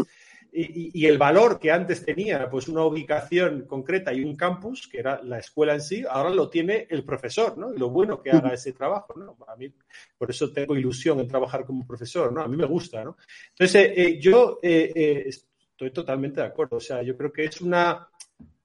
y, 0.54 1.06
el 1.08 1.18
valor 1.18 1.60
que 1.60 1.72
antes 1.72 2.06
tenía, 2.06 2.48
pues 2.50 2.68
una 2.68 2.86
ubicación 2.86 3.66
concreta 3.66 4.14
y 4.14 4.24
un 4.24 4.36
campus, 4.36 4.88
que 4.88 5.00
era 5.00 5.22
la 5.24 5.40
escuela 5.40 5.74
en 5.74 5.82
sí, 5.82 6.06
ahora 6.08 6.30
lo 6.30 6.48
tiene 6.50 6.86
el 6.88 7.04
profesor, 7.04 7.58
¿no? 7.58 7.74
Y 7.74 7.80
lo 7.80 7.90
bueno 7.90 8.22
que 8.22 8.30
haga 8.30 8.54
ese 8.54 8.72
trabajo, 8.72 9.16
¿no? 9.18 9.36
A 9.48 9.56
mí, 9.56 9.74
por 10.18 10.30
eso 10.30 10.54
tengo 10.54 10.78
ilusión 10.78 11.20
en 11.20 11.28
trabajar 11.28 11.66
como 11.66 11.86
profesor, 11.86 12.32
¿no? 12.32 12.42
A 12.42 12.48
mí 12.48 12.56
me 12.56 12.68
gusta, 12.68 13.04
¿no? 13.04 13.18
Entonces, 13.50 13.76
eh, 13.76 13.94
eh, 13.98 14.20
yo 14.20 14.60
eh, 14.62 15.26
estoy 15.26 15.90
totalmente 15.90 16.42
de 16.42 16.48
acuerdo, 16.48 16.78
o 16.78 16.82
sea, 16.82 17.02
yo 17.02 17.18
creo 17.18 17.34
que 17.34 17.46
es 17.46 17.60
una 17.60 18.08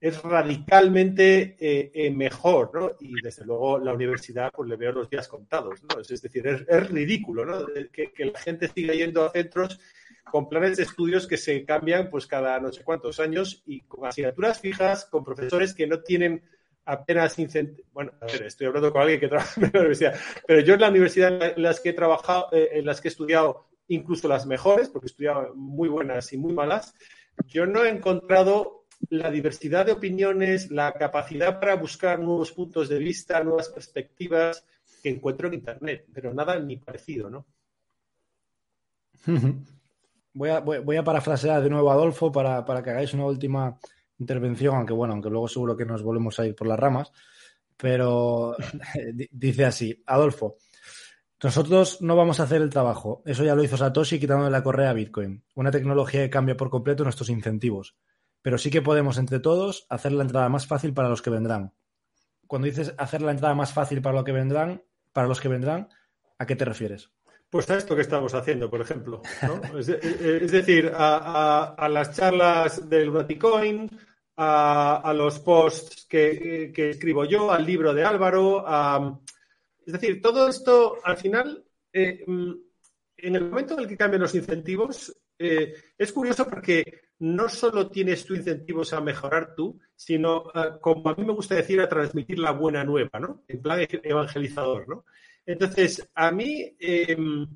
es 0.00 0.22
radicalmente 0.22 1.56
eh, 1.60 1.90
eh, 1.92 2.10
mejor, 2.10 2.70
¿no? 2.72 2.92
Y 3.00 3.20
desde 3.20 3.44
luego 3.44 3.78
la 3.78 3.92
universidad, 3.92 4.50
pues 4.50 4.68
le 4.68 4.76
veo 4.76 4.92
los 4.92 5.10
días 5.10 5.28
contados, 5.28 5.82
¿no? 5.82 6.00
Es, 6.00 6.22
decir, 6.22 6.46
es, 6.46 6.90
ridículo, 6.90 7.44
¿no? 7.44 7.66
Que, 7.92 8.10
la 8.24 8.38
gente 8.38 8.68
siga 8.68 8.94
yendo 8.94 9.24
a 9.24 9.30
centros 9.30 9.78
con 10.24 10.48
planes 10.48 10.78
de 10.78 10.84
estudios 10.84 11.26
que 11.26 11.36
se 11.36 11.64
cambian 11.64 12.08
pues 12.08 12.26
cada 12.26 12.58
no 12.60 12.72
sé 12.72 12.82
cuántos 12.82 13.20
años 13.20 13.62
y 13.66 13.80
con 13.82 14.06
asignaturas 14.06 14.60
fijas, 14.60 15.04
con 15.04 15.22
profesores 15.22 15.74
que 15.74 15.86
no 15.86 16.00
tienen 16.00 16.42
apenas 16.86 17.38
incentivos. 17.38 17.90
Bueno, 17.92 18.12
a 18.22 18.26
ver, 18.26 18.44
estoy 18.44 18.68
hablando 18.68 18.92
con 18.92 19.02
alguien 19.02 19.20
que 19.20 19.28
trabaja 19.28 19.60
en 19.60 19.70
la 19.72 19.80
universidad, 19.80 20.14
pero 20.46 20.60
yo 20.60 20.74
en 20.74 20.80
la 20.80 20.88
universidad 20.88 21.42
en 21.42 21.62
las 21.62 21.80
que 21.80 21.90
he 21.90 21.94
trabajado, 21.94 22.48
eh, 22.52 22.70
en 22.72 22.86
las 22.86 23.02
que 23.02 23.08
he 23.08 23.10
estudiado, 23.10 23.66
incluso 23.88 24.28
las 24.28 24.46
mejores, 24.46 24.88
porque 24.88 25.06
he 25.06 25.10
estudiado 25.10 25.54
muy 25.54 25.90
buenas 25.90 26.32
y 26.32 26.38
muy 26.38 26.54
malas, 26.54 26.94
yo 27.46 27.66
no 27.66 27.84
he 27.84 27.90
encontrado 27.90 28.79
la 29.10 29.30
diversidad 29.30 29.86
de 29.86 29.92
opiniones, 29.92 30.70
la 30.70 30.92
capacidad 30.92 31.58
para 31.58 31.74
buscar 31.74 32.20
nuevos 32.20 32.52
puntos 32.52 32.88
de 32.88 32.98
vista, 32.98 33.42
nuevas 33.42 33.68
perspectivas 33.68 34.64
que 35.02 35.10
encuentro 35.10 35.48
en 35.48 35.54
Internet, 35.54 36.06
pero 36.12 36.32
nada 36.32 36.58
ni 36.60 36.76
parecido, 36.76 37.28
¿no? 37.28 37.46
Voy 40.32 40.48
a, 40.48 40.60
voy, 40.60 40.96
a 40.96 41.02
parafrasear 41.02 41.60
de 41.60 41.68
nuevo 41.68 41.90
a 41.90 41.94
Adolfo 41.94 42.30
para, 42.30 42.64
que 42.64 42.90
hagáis 42.90 43.12
una 43.14 43.26
última 43.26 43.76
intervención, 44.20 44.76
aunque 44.76 44.92
bueno, 44.92 45.12
aunque 45.12 45.28
luego 45.28 45.48
seguro 45.48 45.76
que 45.76 45.84
nos 45.84 46.04
volvemos 46.04 46.38
a 46.38 46.46
ir 46.46 46.54
por 46.54 46.68
las 46.68 46.78
ramas, 46.78 47.10
pero 47.76 48.54
dice 49.32 49.64
así, 49.64 50.04
Adolfo, 50.06 50.58
nosotros 51.42 52.00
no 52.00 52.14
vamos 52.14 52.38
a 52.38 52.44
hacer 52.44 52.62
el 52.62 52.70
trabajo, 52.70 53.24
eso 53.26 53.42
ya 53.42 53.56
lo 53.56 53.64
hizo 53.64 53.76
Satoshi 53.76 54.20
quitándole 54.20 54.52
la 54.52 54.62
correa 54.62 54.90
a 54.90 54.94
Bitcoin, 54.94 55.42
una 55.56 55.72
tecnología 55.72 56.20
que 56.20 56.30
cambia 56.30 56.56
por 56.56 56.70
completo 56.70 57.02
nuestros 57.02 57.28
incentivos 57.28 57.96
pero 58.42 58.58
sí 58.58 58.70
que 58.70 58.82
podemos 58.82 59.18
entre 59.18 59.40
todos 59.40 59.86
hacer 59.88 60.12
la 60.12 60.22
entrada 60.22 60.48
más 60.48 60.66
fácil 60.66 60.92
para 60.92 61.08
los 61.08 61.22
que 61.22 61.30
vendrán. 61.30 61.74
Cuando 62.46 62.66
dices 62.66 62.94
hacer 62.98 63.22
la 63.22 63.32
entrada 63.32 63.54
más 63.54 63.72
fácil 63.72 64.02
para, 64.02 64.16
lo 64.16 64.24
que 64.24 64.32
vendrán, 64.32 64.82
para 65.12 65.28
los 65.28 65.40
que 65.40 65.48
vendrán, 65.48 65.88
¿a 66.38 66.46
qué 66.46 66.56
te 66.56 66.64
refieres? 66.64 67.10
Pues 67.48 67.68
a 67.70 67.76
esto 67.76 67.96
que 67.96 68.02
estamos 68.02 68.32
haciendo, 68.34 68.70
por 68.70 68.80
ejemplo. 68.80 69.22
es, 69.78 70.52
decir, 70.52 70.90
a, 70.94 71.88
las 71.90 72.16
charlas 72.16 72.88
del 72.88 73.06
Lunaticoin, 73.06 73.90
a, 74.36 75.12
los 75.14 75.40
posts 75.40 76.06
que, 76.08 76.72
escribo 76.76 77.24
yo, 77.24 77.50
al 77.50 77.66
libro 77.66 77.92
de 77.92 78.04
Álvaro. 78.04 78.64
es 79.84 79.92
decir, 79.92 80.22
todo 80.22 80.48
esto 80.48 80.98
al 81.02 81.16
final, 81.16 81.64
eh, 81.92 82.24
mm, 82.26 82.52
en 83.16 83.36
el 83.36 83.44
momento 83.50 83.74
en 83.74 83.80
el 83.80 83.88
que 83.88 83.96
cambian 83.96 84.22
los 84.22 84.34
incentivos, 84.34 85.14
eh, 85.38 85.74
es 85.98 86.12
curioso 86.12 86.46
porque 86.46 87.09
no 87.20 87.50
solo 87.50 87.90
tienes 87.90 88.24
tu 88.24 88.34
incentivos 88.34 88.94
a 88.94 89.00
mejorar 89.00 89.54
tú, 89.54 89.78
sino, 89.94 90.44
eh, 90.54 90.78
como 90.80 91.10
a 91.10 91.14
mí 91.14 91.24
me 91.24 91.34
gusta 91.34 91.54
decir, 91.54 91.80
a 91.80 91.88
transmitir 91.88 92.38
la 92.38 92.52
buena 92.52 92.82
nueva, 92.82 93.20
¿no? 93.20 93.44
En 93.46 93.60
plan 93.60 93.86
evangelizador, 93.90 94.88
¿no? 94.88 95.04
Entonces, 95.44 96.08
a 96.14 96.30
mí, 96.30 96.74
em, 96.78 97.46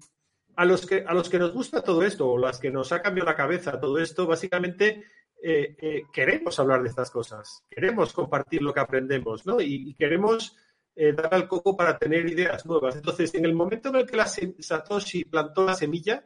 a, 0.56 0.64
los 0.66 0.84
que, 0.84 1.04
a 1.06 1.14
los 1.14 1.30
que 1.30 1.38
nos 1.38 1.52
gusta 1.52 1.82
todo 1.82 2.02
esto, 2.02 2.28
o 2.28 2.38
las 2.38 2.58
que 2.58 2.70
nos 2.70 2.92
ha 2.92 3.00
cambiado 3.00 3.30
la 3.30 3.36
cabeza 3.36 3.80
todo 3.80 3.98
esto, 3.98 4.26
básicamente 4.26 5.04
eh, 5.42 5.76
eh, 5.80 6.02
queremos 6.12 6.58
hablar 6.60 6.82
de 6.82 6.90
estas 6.90 7.10
cosas, 7.10 7.64
queremos 7.70 8.12
compartir 8.12 8.60
lo 8.60 8.74
que 8.74 8.80
aprendemos, 8.80 9.46
¿no? 9.46 9.60
Y, 9.60 9.94
queremos 9.94 10.56
dar 10.96 11.34
al 11.34 11.48
coco 11.48 11.76
para 11.76 11.98
tener 11.98 12.24
ideas 12.28 12.64
nuevas. 12.66 12.94
Entonces, 12.94 13.34
en 13.34 13.44
el 13.44 13.52
momento 13.52 13.88
en 13.88 13.96
el 13.96 14.06
que 14.06 14.16
la 14.16 14.26
Satoshi 14.26 15.24
plantó 15.24 15.64
la 15.64 15.74
semilla, 15.74 16.24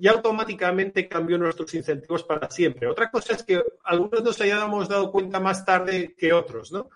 y 0.00 0.08
automáticamente 0.08 1.06
cambió 1.06 1.36
nuestros 1.36 1.74
incentivos 1.74 2.24
para 2.24 2.50
siempre. 2.50 2.88
Otra 2.88 3.10
cosa 3.10 3.34
es 3.34 3.42
que 3.42 3.62
algunos 3.84 4.24
nos 4.24 4.40
hayamos 4.40 4.88
dado 4.88 5.12
cuenta 5.12 5.38
más 5.40 5.62
tarde 5.66 6.14
que 6.16 6.32
otros, 6.32 6.72
¿no? 6.72 6.88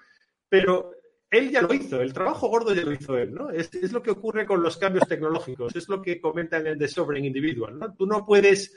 Pero 0.48 0.92
él 1.28 1.50
ya 1.50 1.60
lo 1.60 1.74
hizo, 1.74 2.00
el 2.00 2.14
trabajo 2.14 2.48
gordo 2.48 2.72
ya 2.72 2.80
lo 2.80 2.92
hizo 2.92 3.18
él, 3.18 3.34
¿no? 3.34 3.50
Es, 3.50 3.92
lo 3.92 4.02
que 4.02 4.10
ocurre 4.10 4.46
con 4.46 4.62
los 4.62 4.78
cambios 4.78 5.06
tecnológicos, 5.06 5.76
es 5.76 5.86
lo 5.90 6.00
que 6.00 6.18
comentan 6.18 6.66
en 6.66 6.78
The 6.78 6.88
Sovereign 6.88 7.26
Individual, 7.26 7.78
¿no? 7.78 7.94
Tú 7.94 8.06
no 8.06 8.24
puedes 8.24 8.74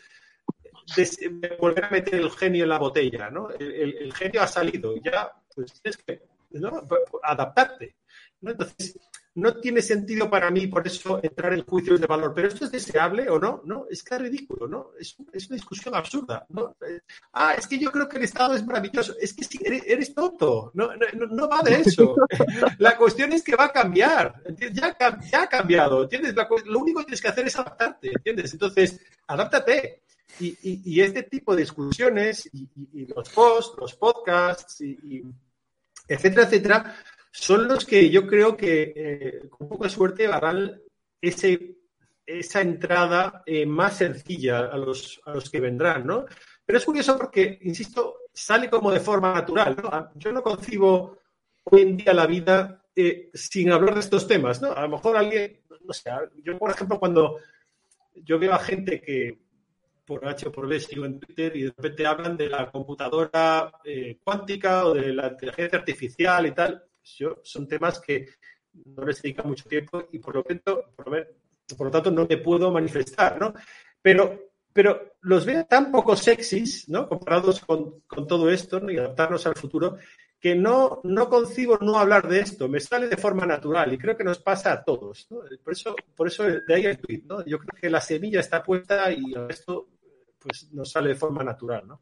volver 1.58 1.86
a 1.86 1.90
meter 1.90 2.16
el 2.16 2.32
genio 2.32 2.64
en 2.64 2.70
la 2.70 2.80
botella, 2.80 3.30
¿no? 3.30 3.50
El, 3.52 4.14
genio 4.14 4.42
ha 4.42 4.48
salido, 4.48 4.94
ya 4.98 5.32
pues 5.56 5.82
tienes 5.82 5.98
que 6.04 6.22
adaptarte. 7.24 7.96
¿no? 8.42 8.52
Entonces, 8.52 9.00
no 9.38 9.54
tiene 9.58 9.84
sentido 9.84 10.30
para 10.32 10.50
mí, 10.50 10.66
por 10.66 10.86
eso, 10.88 11.20
entrar 11.22 11.54
en 11.54 11.64
juicios 11.64 12.02
de 12.02 12.08
valor. 12.08 12.34
¿Pero 12.34 12.48
esto 12.48 12.66
es 12.66 12.72
deseable 12.72 13.30
o 13.30 13.38
no? 13.38 13.62
No, 13.66 13.86
es 13.88 14.02
que 14.02 14.16
es 14.16 14.22
ridículo, 14.22 14.68
¿no? 14.68 14.90
Es, 15.00 15.16
una 15.20 15.56
discusión 15.56 15.94
absurda, 15.94 16.48
¿no? 16.50 16.76
Ah, 17.34 17.54
es 17.54 17.68
que 17.68 17.78
yo 17.78 17.92
creo 17.92 18.10
que 18.10 18.18
el 18.18 18.24
Estado 18.24 18.56
es 18.56 18.66
maravilloso. 18.66 19.14
Es 19.22 19.36
que 19.36 19.44
si 19.44 19.60
eres, 19.64 20.16
tonto, 20.16 20.72
no, 20.74 20.90
no, 21.30 21.48
va 21.48 21.62
de 21.62 21.82
eso. 21.82 22.16
La 22.80 22.98
cuestión 22.98 23.32
es 23.32 23.44
que 23.44 23.56
va 23.56 23.66
a 23.66 23.72
cambiar. 23.72 24.42
Ya, 24.74 24.98
ya 25.32 25.44
ha 25.44 25.48
cambiado, 25.48 26.04
¿entiendes? 26.04 26.34
lo 26.66 26.80
único 26.80 27.02
que 27.02 27.06
tienes 27.06 27.22
que 27.22 27.28
hacer 27.28 27.46
es 27.46 27.60
adaptarte, 27.60 28.10
¿entiendes? 28.10 28.54
Entonces, 28.54 29.00
adáptate. 29.28 30.02
Y, 30.40 31.00
este 31.00 31.24
tipo 31.24 31.56
de 31.56 31.62
discusiones 31.62 32.50
y, 32.52 33.06
los 33.06 33.30
posts, 33.30 33.78
los 33.80 33.94
podcasts, 33.96 34.82
y, 34.82 35.24
etcétera, 36.08 36.44
etcétera, 36.44 36.96
son 37.40 37.68
los 37.68 37.86
que 37.86 38.10
yo 38.10 38.26
creo 38.26 38.58
que 38.58 38.94
eh, 38.96 39.50
con 39.50 39.70
poca 39.70 39.88
suerte 39.90 40.26
harán 40.26 40.82
ese, 41.22 41.76
esa 42.26 42.62
entrada 42.62 43.44
eh, 43.46 43.64
más 43.64 43.98
sencilla 43.98 44.62
a 44.62 44.78
los, 44.78 45.22
a 45.24 45.36
los 45.36 45.48
que 45.48 45.60
vendrán, 45.60 46.08
¿no? 46.08 46.26
Pero 46.66 46.80
es 46.80 46.86
curioso 46.86 47.16
porque, 47.16 47.60
insisto, 47.62 48.22
sale 48.34 48.72
como 48.72 48.92
de 48.92 49.00
forma 49.00 49.36
natural, 49.36 49.78
¿no? 49.82 49.88
Ah, 49.90 50.12
yo 50.16 50.32
no 50.32 50.42
concibo 50.42 51.20
hoy 51.66 51.82
en 51.82 51.98
día 51.98 52.14
la 52.16 52.26
vida 52.26 52.84
eh, 52.96 53.30
sin 53.36 53.72
hablar 53.72 53.94
de 53.94 54.00
estos 54.00 54.28
temas, 54.28 54.60
¿no? 54.60 54.72
A 54.72 54.82
lo 54.82 54.90
mejor 54.90 55.16
alguien, 55.16 55.62
no 55.86 55.94
sé, 55.94 56.10
yo 56.44 56.58
por 56.58 56.72
ejemplo 56.72 57.00
cuando 57.00 57.38
yo 58.16 58.40
veo 58.40 58.54
a 58.54 58.60
gente 58.60 59.00
que 59.00 59.38
por 60.06 60.28
H 60.28 60.48
o 60.48 60.52
por 60.52 60.68
B 60.68 60.80
sigo 60.80 61.06
en 61.06 61.20
Twitter 61.20 61.56
y 61.56 61.64
de 61.64 61.70
repente 61.70 62.08
hablan 62.08 62.36
de 62.36 62.50
la 62.50 62.72
computadora 62.72 63.72
cuántica 64.24 64.88
o 64.88 64.96
de 64.96 65.14
la 65.14 65.28
inteligencia 65.28 65.78
artificial 65.78 66.48
y 66.48 66.52
tal, 66.52 66.87
yo, 67.16 67.40
son 67.44 67.68
temas 67.68 68.00
que 68.00 68.28
no 68.86 69.06
les 69.06 69.22
dedica 69.22 69.44
mucho 69.44 69.68
tiempo 69.68 70.08
y 70.12 70.20
por 70.20 70.36
lo 70.36 70.44
tanto, 70.44 70.94
por 70.96 71.10
lo, 71.10 71.92
tanto 71.92 72.12
no 72.12 72.26
me 72.28 72.38
puedo 72.38 72.72
manifestar, 72.72 73.40
¿no? 73.40 73.54
Pero, 74.02 74.52
pero 74.72 75.18
los 75.22 75.46
veo 75.46 75.66
tan 75.66 75.92
poco 75.92 76.16
sexys, 76.16 76.90
¿no? 76.90 77.08
Comparados 77.08 77.62
con, 77.62 78.04
todo 78.28 78.50
esto 78.50 78.90
y 78.90 78.98
adaptarnos 78.98 79.46
al 79.48 79.56
futuro, 79.56 79.98
que 80.40 80.56
no, 80.56 81.02
no 81.04 81.30
concibo 81.30 81.78
no 81.80 81.98
hablar 81.98 82.28
de 82.28 82.42
esto, 82.42 82.68
me 82.68 82.80
sale 82.80 83.08
de 83.08 83.18
forma 83.18 83.46
natural 83.46 83.92
y 83.94 83.98
creo 83.98 84.16
que 84.16 84.24
nos 84.24 84.40
pasa 84.40 84.72
a 84.72 84.84
todos. 84.84 85.28
¿no? 85.32 85.40
Por, 85.64 85.74
eso, 85.74 85.96
por 86.16 86.28
eso 86.28 86.44
de 86.44 86.76
ahí 86.76 86.86
el 86.86 87.00
tweet, 87.00 87.24
¿no? 87.26 87.44
Yo 87.46 87.58
creo 87.58 87.82
que 87.82 87.90
la 87.90 88.02
semilla 88.02 88.40
está 88.40 88.64
puesta 88.64 89.12
y 89.12 89.34
esto 89.50 89.90
pues, 90.38 90.72
nos 90.72 90.92
sale 90.92 91.10
de 91.10 91.16
forma 91.16 91.44
natural. 91.44 91.88
¿no? 91.88 92.02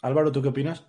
Álvaro, 0.00 0.32
¿tú 0.32 0.40
qué 0.40 0.48
opinas? 0.48 0.86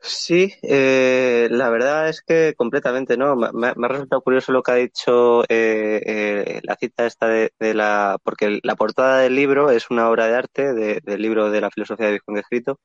Sí, 0.00 0.54
eh, 0.62 1.48
la 1.50 1.68
verdad 1.70 2.08
es 2.08 2.22
que 2.22 2.54
completamente, 2.56 3.16
¿no? 3.16 3.34
Me, 3.34 3.68
ha 3.68 3.88
resultado 3.88 4.22
curioso 4.22 4.52
lo 4.52 4.62
que 4.62 4.70
ha 4.70 4.74
dicho 4.76 5.42
eh, 5.44 6.00
eh, 6.06 6.60
la 6.62 6.76
cita 6.76 7.04
esta 7.04 7.26
de, 7.26 7.50
la, 7.74 8.18
porque 8.22 8.60
la 8.62 8.76
portada 8.76 9.18
del 9.18 9.34
libro 9.34 9.70
es 9.70 9.90
una 9.90 10.08
obra 10.08 10.28
de 10.28 10.34
arte 10.36 10.72
del 10.72 11.22
libro 11.22 11.50
de 11.50 11.60
la 11.60 11.70
filosofía 11.70 12.06
de 12.06 12.12
Bitcoin 12.12 12.38
escrito, 12.38 12.78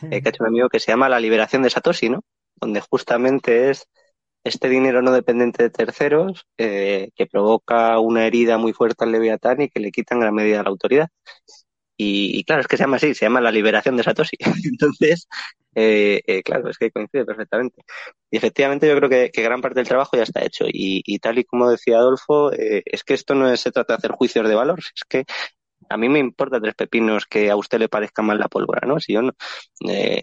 que 0.00 0.16
ha 0.24 0.28
hecho 0.28 0.42
un 0.42 0.48
amigo 0.48 0.68
que 0.68 0.80
se 0.80 0.90
llama 0.90 1.08
La 1.08 1.20
liberación 1.20 1.62
de 1.62 1.70
Satoshi, 1.70 2.08
¿no? 2.08 2.24
Donde 2.56 2.80
justamente 2.80 3.70
es 3.70 3.86
este 4.44 4.68
dinero 4.68 5.02
no 5.02 5.12
dependiente 5.12 5.62
de 5.62 5.70
terceros 5.70 6.46
que 6.56 7.28
provoca 7.30 7.98
una 8.00 8.26
herida 8.26 8.58
muy 8.58 8.72
fuerte 8.72 9.04
al 9.04 9.12
Leviatán 9.12 9.62
y 9.62 9.68
que 9.68 9.80
le 9.80 9.92
quitan 9.92 10.20
gran 10.20 10.34
medida 10.34 10.62
la 10.62 10.70
autoridad. 10.70 11.08
Y, 11.98 12.44
claro, 12.44 12.60
es 12.60 12.66
que 12.66 12.76
se 12.76 12.82
llama 12.82 12.96
así, 12.96 13.14
se 13.14 13.24
llama 13.24 13.40
la 13.40 13.50
liberación 13.50 13.96
de 13.96 14.02
Satoshi. 14.02 14.36
Entonces, 14.64 15.28
eh, 15.78 16.22
eh, 16.26 16.42
claro, 16.42 16.70
es 16.70 16.78
que 16.78 16.90
coincide 16.90 17.26
perfectamente. 17.26 17.82
Y 18.30 18.38
efectivamente 18.38 18.88
yo 18.88 18.96
creo 18.96 19.10
que, 19.10 19.42
gran 19.42 19.60
parte 19.60 19.80
del 19.80 19.88
trabajo 19.88 20.16
ya 20.16 20.22
está 20.22 20.42
hecho. 20.44 20.64
Y, 20.68 21.18
tal 21.18 21.38
y 21.38 21.44
como 21.44 21.70
decía 21.70 21.98
Adolfo, 21.98 22.52
eh, 22.52 22.82
es 22.86 23.04
que 23.04 23.14
esto 23.14 23.34
no 23.34 23.54
se 23.56 23.72
trata 23.72 23.94
de 23.94 23.98
hacer 23.98 24.12
juicios 24.12 24.48
de 24.48 24.54
valor, 24.54 24.78
es 24.80 25.04
que 25.08 25.24
a 25.88 25.96
mí 25.96 26.08
me 26.08 26.18
importa 26.18 26.60
tres 26.60 26.74
pepinos 26.74 27.26
que 27.26 27.50
a 27.50 27.56
usted 27.56 27.78
le 27.78 27.88
parezca 27.88 28.22
mal 28.22 28.38
la 28.38 28.48
pólvora, 28.48 28.86
¿no? 28.86 28.98
Si 29.00 29.12
yo 29.12 29.22
no, 29.22 29.32
eh, 29.88 30.22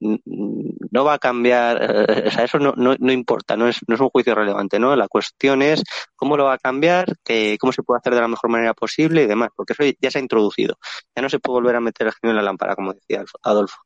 no 0.00 1.04
va 1.04 1.14
a 1.14 1.18
cambiar, 1.18 1.82
eh, 1.82 2.24
o 2.28 2.30
sea, 2.30 2.44
eso 2.44 2.58
no, 2.58 2.72
no, 2.76 2.94
no 2.98 3.12
importa, 3.12 3.56
no 3.56 3.68
es, 3.68 3.78
no 3.88 3.94
es 3.96 4.00
un 4.00 4.08
juicio 4.08 4.34
relevante, 4.34 4.78
¿no? 4.78 4.94
La 4.96 5.08
cuestión 5.08 5.62
es 5.62 5.82
cómo 6.16 6.36
lo 6.36 6.44
va 6.44 6.54
a 6.54 6.58
cambiar, 6.58 7.16
que, 7.24 7.56
cómo 7.60 7.72
se 7.72 7.82
puede 7.82 7.98
hacer 7.98 8.14
de 8.14 8.20
la 8.20 8.28
mejor 8.28 8.50
manera 8.50 8.74
posible 8.74 9.24
y 9.24 9.26
demás, 9.26 9.50
porque 9.56 9.74
eso 9.74 9.82
ya 10.00 10.10
se 10.10 10.18
ha 10.18 10.22
introducido. 10.22 10.78
Ya 11.14 11.22
no 11.22 11.28
se 11.28 11.40
puede 11.40 11.54
volver 11.60 11.76
a 11.76 11.80
meter 11.80 12.06
el 12.06 12.12
genio 12.14 12.32
en 12.32 12.36
la 12.36 12.42
lámpara, 12.42 12.76
como 12.76 12.92
decía 12.94 13.24
Adolfo. 13.42 13.78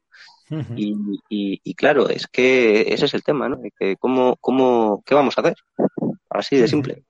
Y, 0.48 1.60
y, 1.64 1.74
claro, 1.74 2.08
es 2.08 2.26
que 2.26 2.92
ese 2.92 3.06
es 3.06 3.14
el 3.14 3.22
tema, 3.22 3.48
¿no? 3.48 3.60
Que 3.78 3.96
cómo, 3.96 4.36
cómo, 4.40 5.02
¿Qué 5.04 5.14
vamos 5.14 5.36
a 5.36 5.40
hacer? 5.40 5.56
Así 6.30 6.56
de 6.56 6.68
simple. 6.68 7.02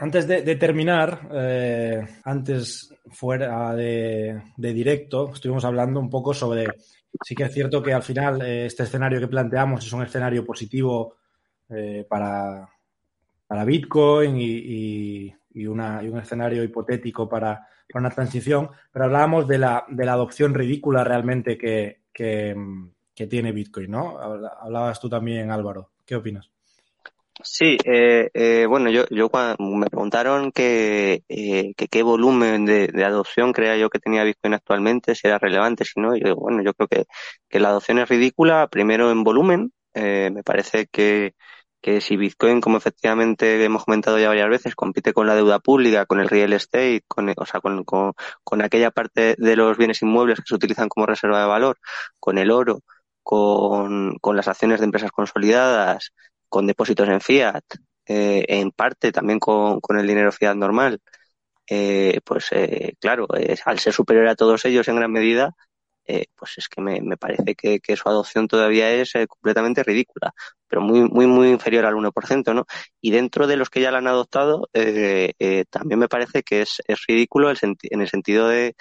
Antes 0.00 0.28
de, 0.28 0.54
terminar, 0.54 1.28
eh, 1.32 2.06
antes 2.24 2.94
fuera 3.10 3.74
de, 3.74 4.40
directo, 4.56 5.32
estuvimos 5.34 5.64
hablando 5.64 5.98
un 5.98 6.08
poco 6.08 6.32
sobre, 6.32 6.66
sí 7.22 7.34
que 7.34 7.42
es 7.42 7.52
cierto 7.52 7.82
que 7.82 7.92
al 7.92 8.04
final 8.04 8.40
eh, 8.42 8.66
este 8.66 8.84
escenario 8.84 9.18
que 9.18 9.26
planteamos 9.26 9.84
es 9.84 9.92
un 9.92 10.04
escenario 10.04 10.44
positivo 10.44 11.16
eh, 11.68 12.06
para, 12.08 12.68
para, 13.46 13.64
Bitcoin 13.64 14.36
y, 14.38 15.34
un 15.66 16.18
escenario 16.22 16.62
hipotético 16.62 17.28
para, 17.28 17.66
una 17.94 18.10
transición, 18.10 18.70
pero 18.92 19.06
hablábamos 19.06 19.48
de 19.48 19.58
la, 19.58 19.84
de 19.88 20.04
la 20.04 20.12
adopción 20.12 20.54
ridícula 20.54 21.04
realmente 21.04 21.56
que, 21.56 22.02
que 22.12 23.26
tiene 23.26 23.52
Bitcoin, 23.52 23.90
¿no? 23.90 24.18
Hablabas 24.18 25.00
tú 25.00 25.08
también, 25.08 25.50
Álvaro. 25.50 25.90
¿Qué 26.04 26.16
opinas? 26.16 26.50
Sí, 27.42 27.78
eh, 27.84 28.30
eh, 28.34 28.66
bueno, 28.66 28.90
yo, 28.90 29.04
yo 29.10 29.30
me 29.58 29.86
preguntaron 29.86 30.50
eh, 30.56 31.22
que 31.28 31.88
qué 31.88 32.02
volumen 32.02 32.64
de, 32.64 33.04
adopción 33.04 33.52
creía 33.52 33.76
yo 33.76 33.90
que 33.90 34.00
tenía 34.00 34.24
Bitcoin 34.24 34.54
actualmente, 34.54 35.14
si 35.14 35.28
era 35.28 35.38
relevante, 35.38 35.84
si 35.84 36.00
no, 36.00 36.16
yo, 36.16 36.34
bueno, 36.34 36.62
yo 36.62 36.74
creo 36.74 36.88
que, 36.88 37.04
que 37.48 37.60
la 37.60 37.68
adopción 37.68 38.00
es 38.00 38.08
ridícula, 38.08 38.66
primero 38.68 39.12
en 39.12 39.22
volumen, 39.22 39.72
eh, 39.94 40.30
me 40.32 40.42
parece 40.42 40.86
que, 40.86 41.34
que 41.80 42.00
si 42.00 42.16
Bitcoin, 42.16 42.60
como 42.60 42.76
efectivamente 42.78 43.62
hemos 43.64 43.84
comentado 43.84 44.18
ya 44.18 44.28
varias 44.28 44.48
veces, 44.48 44.74
compite 44.74 45.12
con 45.12 45.26
la 45.26 45.34
deuda 45.34 45.60
pública, 45.60 46.06
con 46.06 46.20
el 46.20 46.28
real 46.28 46.52
estate, 46.52 47.04
con, 47.06 47.32
o 47.36 47.46
sea, 47.46 47.60
con, 47.60 47.84
con, 47.84 48.12
con 48.44 48.62
aquella 48.62 48.90
parte 48.90 49.36
de 49.38 49.56
los 49.56 49.76
bienes 49.78 50.02
inmuebles 50.02 50.38
que 50.38 50.44
se 50.46 50.54
utilizan 50.54 50.88
como 50.88 51.06
reserva 51.06 51.40
de 51.40 51.46
valor, 51.46 51.78
con 52.20 52.38
el 52.38 52.50
oro, 52.50 52.82
con, 53.22 54.16
con 54.20 54.36
las 54.36 54.48
acciones 54.48 54.80
de 54.80 54.86
empresas 54.86 55.12
consolidadas, 55.12 56.12
con 56.48 56.66
depósitos 56.66 57.08
en 57.08 57.20
fiat, 57.20 57.64
eh, 58.06 58.44
en 58.48 58.70
parte 58.72 59.12
también 59.12 59.38
con, 59.38 59.80
con, 59.80 59.98
el 59.98 60.06
dinero 60.06 60.32
fiat 60.32 60.56
normal, 60.56 61.00
eh, 61.68 62.20
pues 62.24 62.48
eh, 62.52 62.94
claro, 63.00 63.26
al 63.66 63.78
ser 63.78 63.92
superior 63.92 64.28
a 64.28 64.36
todos 64.36 64.64
ellos 64.64 64.88
en 64.88 64.96
gran 64.96 65.12
medida, 65.12 65.54
pues 66.34 66.58
es 66.58 66.68
que 66.68 66.80
me, 66.80 67.00
me 67.00 67.16
parece 67.16 67.54
que, 67.54 67.96
su 67.96 68.08
adopción 68.08 68.48
todavía 68.48 68.90
es 68.92 69.12
completamente 69.28 69.82
ridícula, 69.82 70.32
pero 70.66 70.82
muy, 70.82 71.02
muy, 71.02 71.26
muy 71.26 71.48
inferior 71.48 71.84
al 71.86 71.94
1%, 71.94 72.54
¿no? 72.54 72.66
Y 73.00 73.10
dentro 73.10 73.46
de 73.46 73.56
los 73.56 73.70
que 73.70 73.80
ya 73.80 73.90
la 73.90 73.98
han 73.98 74.06
adoptado, 74.06 74.68
también 75.70 75.98
me 75.98 76.08
parece 76.08 76.42
que 76.42 76.62
es, 76.62 76.82
es 76.86 76.98
ridículo 77.06 77.50
en 77.50 78.00
el 78.00 78.08
sentido 78.08 78.48
de, 78.48 78.74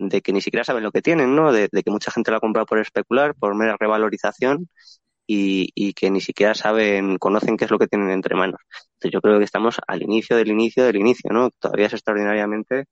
de 0.00 0.22
que 0.22 0.32
ni 0.32 0.40
siquiera 0.40 0.64
saben 0.64 0.82
lo 0.82 0.92
que 0.92 1.02
tienen, 1.02 1.36
¿no? 1.36 1.52
De, 1.52 1.68
que 1.68 1.90
mucha 1.90 2.10
gente 2.10 2.30
la 2.30 2.38
ha 2.38 2.40
comprado 2.40 2.66
por 2.66 2.78
especular, 2.78 3.34
por 3.34 3.54
mera 3.54 3.76
revalorización 3.78 4.68
y, 5.26 5.92
que 5.94 6.10
ni 6.10 6.20
siquiera 6.20 6.54
saben, 6.54 7.18
conocen 7.18 7.56
qué 7.56 7.66
es 7.66 7.70
lo 7.70 7.78
que 7.78 7.86
tienen 7.86 8.10
entre 8.10 8.34
manos. 8.34 8.60
Entonces 8.94 9.12
yo 9.12 9.20
creo 9.20 9.38
que 9.38 9.44
estamos 9.44 9.76
al 9.86 10.02
inicio 10.02 10.36
del 10.36 10.48
inicio 10.48 10.84
del 10.84 10.96
inicio, 10.96 11.30
¿no? 11.32 11.50
Todavía 11.58 11.86
es 11.86 11.92
extraordinariamente 11.92 12.86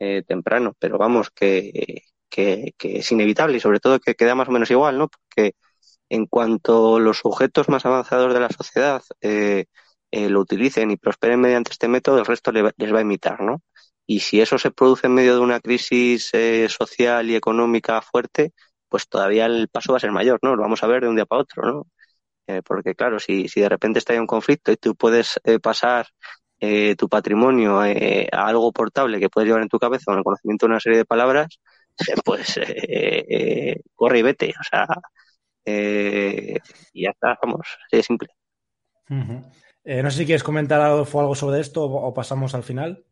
eh, 0.00 0.22
temprano, 0.26 0.74
pero 0.78 0.98
vamos, 0.98 1.30
que, 1.30 2.02
que, 2.28 2.74
es 2.78 3.12
inevitable 3.12 3.56
y 3.58 3.60
sobre 3.60 3.80
todo 3.80 4.00
que 4.00 4.14
queda 4.14 4.34
más 4.34 4.48
o 4.48 4.52
menos 4.52 4.70
igual, 4.70 4.98
¿no? 4.98 5.08
Porque 5.08 5.54
en 6.08 6.26
cuanto 6.26 7.00
los 7.00 7.18
sujetos 7.18 7.68
más 7.68 7.86
avanzados 7.86 8.34
de 8.34 8.40
la 8.40 8.50
sociedad 8.50 9.02
eh, 9.20 9.66
eh, 10.10 10.28
lo 10.30 10.40
utilicen 10.40 10.90
y 10.90 10.96
prosperen 10.96 11.40
mediante 11.40 11.72
este 11.72 11.88
método, 11.88 12.18
el 12.18 12.26
resto 12.26 12.52
les 12.52 12.94
va 12.94 12.98
a 12.98 13.02
imitar, 13.02 13.40
¿no? 13.42 13.62
Y 14.06 14.20
si 14.20 14.40
eso 14.40 14.58
se 14.58 14.70
produce 14.70 15.06
en 15.06 15.14
medio 15.14 15.34
de 15.34 15.40
una 15.40 15.60
crisis 15.60 16.32
social 16.68 17.30
y 17.30 17.36
económica 17.36 18.00
fuerte, 18.02 18.52
pues 18.88 19.08
todavía 19.08 19.46
el 19.46 19.68
paso 19.68 19.92
va 19.92 19.98
a 19.98 20.00
ser 20.00 20.12
mayor, 20.12 20.38
¿no? 20.42 20.56
Lo 20.56 20.62
vamos 20.62 20.82
a 20.82 20.86
ver 20.86 21.02
de 21.02 21.08
un 21.08 21.16
día 21.16 21.26
para 21.26 21.42
otro, 21.42 21.62
¿no? 21.64 21.86
Eh, 22.48 22.62
porque 22.64 22.94
claro, 22.94 23.18
si, 23.20 23.48
si 23.48 23.60
de 23.60 23.68
repente 23.68 23.98
está 23.98 24.14
en 24.14 24.22
un 24.22 24.26
conflicto 24.26 24.72
y 24.72 24.76
tú 24.76 24.96
puedes 24.96 25.38
eh, 25.44 25.60
pasar 25.60 26.08
eh, 26.60 26.96
tu 26.96 27.08
patrimonio 27.08 27.80
a 27.80 27.86
algo 28.32 28.72
portable 28.72 29.20
que 29.20 29.28
puedes 29.28 29.46
llevar 29.48 29.62
en 29.62 29.68
tu 29.68 29.78
cabeza 29.78 30.04
con 30.06 30.18
el 30.18 30.24
conocimiento 30.24 30.66
de 30.66 30.70
una 30.72 30.80
serie 30.80 30.98
de 30.98 31.04
palabras, 31.04 31.60
pues 32.24 32.60
corre 33.94 34.18
y 34.18 34.22
vete, 34.22 34.54
o 34.58 34.64
sea, 34.64 34.86
y 35.64 37.02
ya 37.02 37.10
está, 37.10 37.38
vamos, 37.42 37.66
así 37.86 37.96
de 37.96 38.02
simple. 38.02 38.28
no 39.08 40.10
sé 40.10 40.18
si 40.18 40.26
quieres 40.26 40.42
comentar 40.42 40.80
algo, 40.80 41.06
algo 41.20 41.34
sobre 41.34 41.60
esto 41.60 41.84
o 41.84 42.14
pasamos 42.14 42.54
al 42.54 42.62
final. 42.62 43.04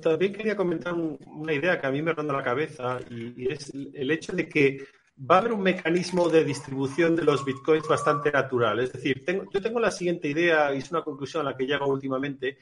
También 0.00 0.32
quería 0.32 0.56
comentar 0.56 0.94
una 0.94 1.52
idea 1.52 1.80
que 1.80 1.86
a 1.86 1.90
mí 1.90 2.02
me 2.02 2.12
ronda 2.12 2.34
la 2.34 2.42
cabeza 2.42 3.00
y, 3.10 3.50
es 3.50 3.72
el 3.74 4.10
hecho 4.10 4.32
de 4.32 4.48
que 4.48 4.84
va 5.18 5.36
a 5.36 5.38
haber 5.38 5.52
un 5.52 5.62
mecanismo 5.62 6.28
de 6.28 6.44
distribución 6.44 7.16
de 7.16 7.24
los 7.24 7.44
bitcoins 7.44 7.88
bastante 7.88 8.30
natural. 8.30 8.80
Es 8.80 8.92
decir, 8.92 9.24
yo 9.52 9.62
tengo 9.62 9.80
la 9.80 9.90
siguiente 9.90 10.28
idea 10.28 10.74
y 10.74 10.78
es 10.78 10.90
una 10.90 11.02
conclusión 11.02 11.46
a 11.46 11.50
la 11.50 11.56
que 11.56 11.66
llego 11.66 11.86
últimamente 11.86 12.58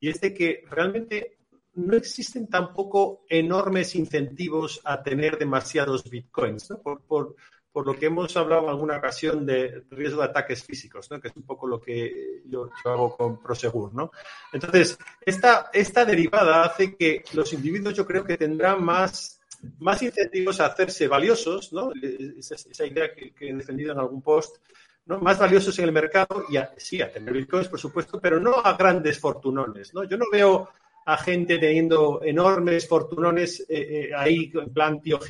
y 0.00 0.08
es 0.08 0.20
de 0.20 0.34
que 0.34 0.64
realmente 0.70 1.35
no 1.76 1.94
existen 1.96 2.48
tampoco 2.48 3.24
enormes 3.28 3.94
incentivos 3.94 4.80
a 4.84 5.02
tener 5.02 5.38
demasiados 5.38 6.08
bitcoins, 6.08 6.68
por, 7.06 7.36
lo 7.84 7.94
que 7.94 8.06
hemos 8.06 8.34
hablado 8.38 8.62
en 8.64 8.68
alguna 8.70 8.96
ocasión 8.96 9.44
de 9.44 9.84
riesgo 9.90 10.22
de 10.22 10.28
ataques 10.28 10.64
físicos, 10.64 11.10
¿no? 11.10 11.20
que 11.20 11.28
es 11.28 11.36
un 11.36 11.42
poco 11.42 11.66
lo 11.66 11.78
que 11.78 12.42
yo, 12.46 12.70
hago 12.86 13.14
con 13.14 13.42
Prosegur. 13.42 13.92
Entonces, 14.50 14.98
esta, 15.20 15.68
esta 15.74 16.06
derivada 16.06 16.64
hace 16.64 16.96
que 16.96 17.22
los 17.34 17.52
individuos 17.52 17.94
yo 17.94 18.06
creo 18.06 18.24
que 18.24 18.38
tendrán 18.38 18.82
más, 18.82 19.38
más 19.80 20.00
incentivos 20.00 20.58
a 20.60 20.66
hacerse 20.66 21.06
valiosos, 21.06 21.70
¿no? 21.74 21.92
esa, 22.38 22.86
idea 22.86 23.14
que, 23.14 23.34
que 23.34 23.50
he 23.50 23.54
defendido 23.54 23.92
en 23.92 23.98
algún 23.98 24.22
post, 24.22 24.56
¿no? 25.04 25.18
más 25.18 25.38
valiosos 25.38 25.78
en 25.78 25.84
el 25.84 25.92
mercado 25.92 26.46
y 26.48 26.56
sí, 26.78 27.02
a 27.02 27.12
tener 27.12 27.34
bitcoins, 27.34 27.68
por 27.68 27.78
supuesto, 27.78 28.18
pero 28.18 28.40
no 28.40 28.54
a 28.54 28.74
grandes 28.74 29.18
fortunones. 29.18 29.92
¿no? 29.92 30.04
Yo 30.04 30.16
no 30.16 30.24
veo 30.32 30.70
a 31.06 31.16
gente 31.18 31.58
teniendo 31.58 32.20
enormes 32.22 32.88
fortunones 32.88 33.60
eh, 33.60 33.66
eh, 33.68 34.10
ahí 34.14 34.50
en 34.52 34.72
plan 34.72 35.00
tío 35.00 35.20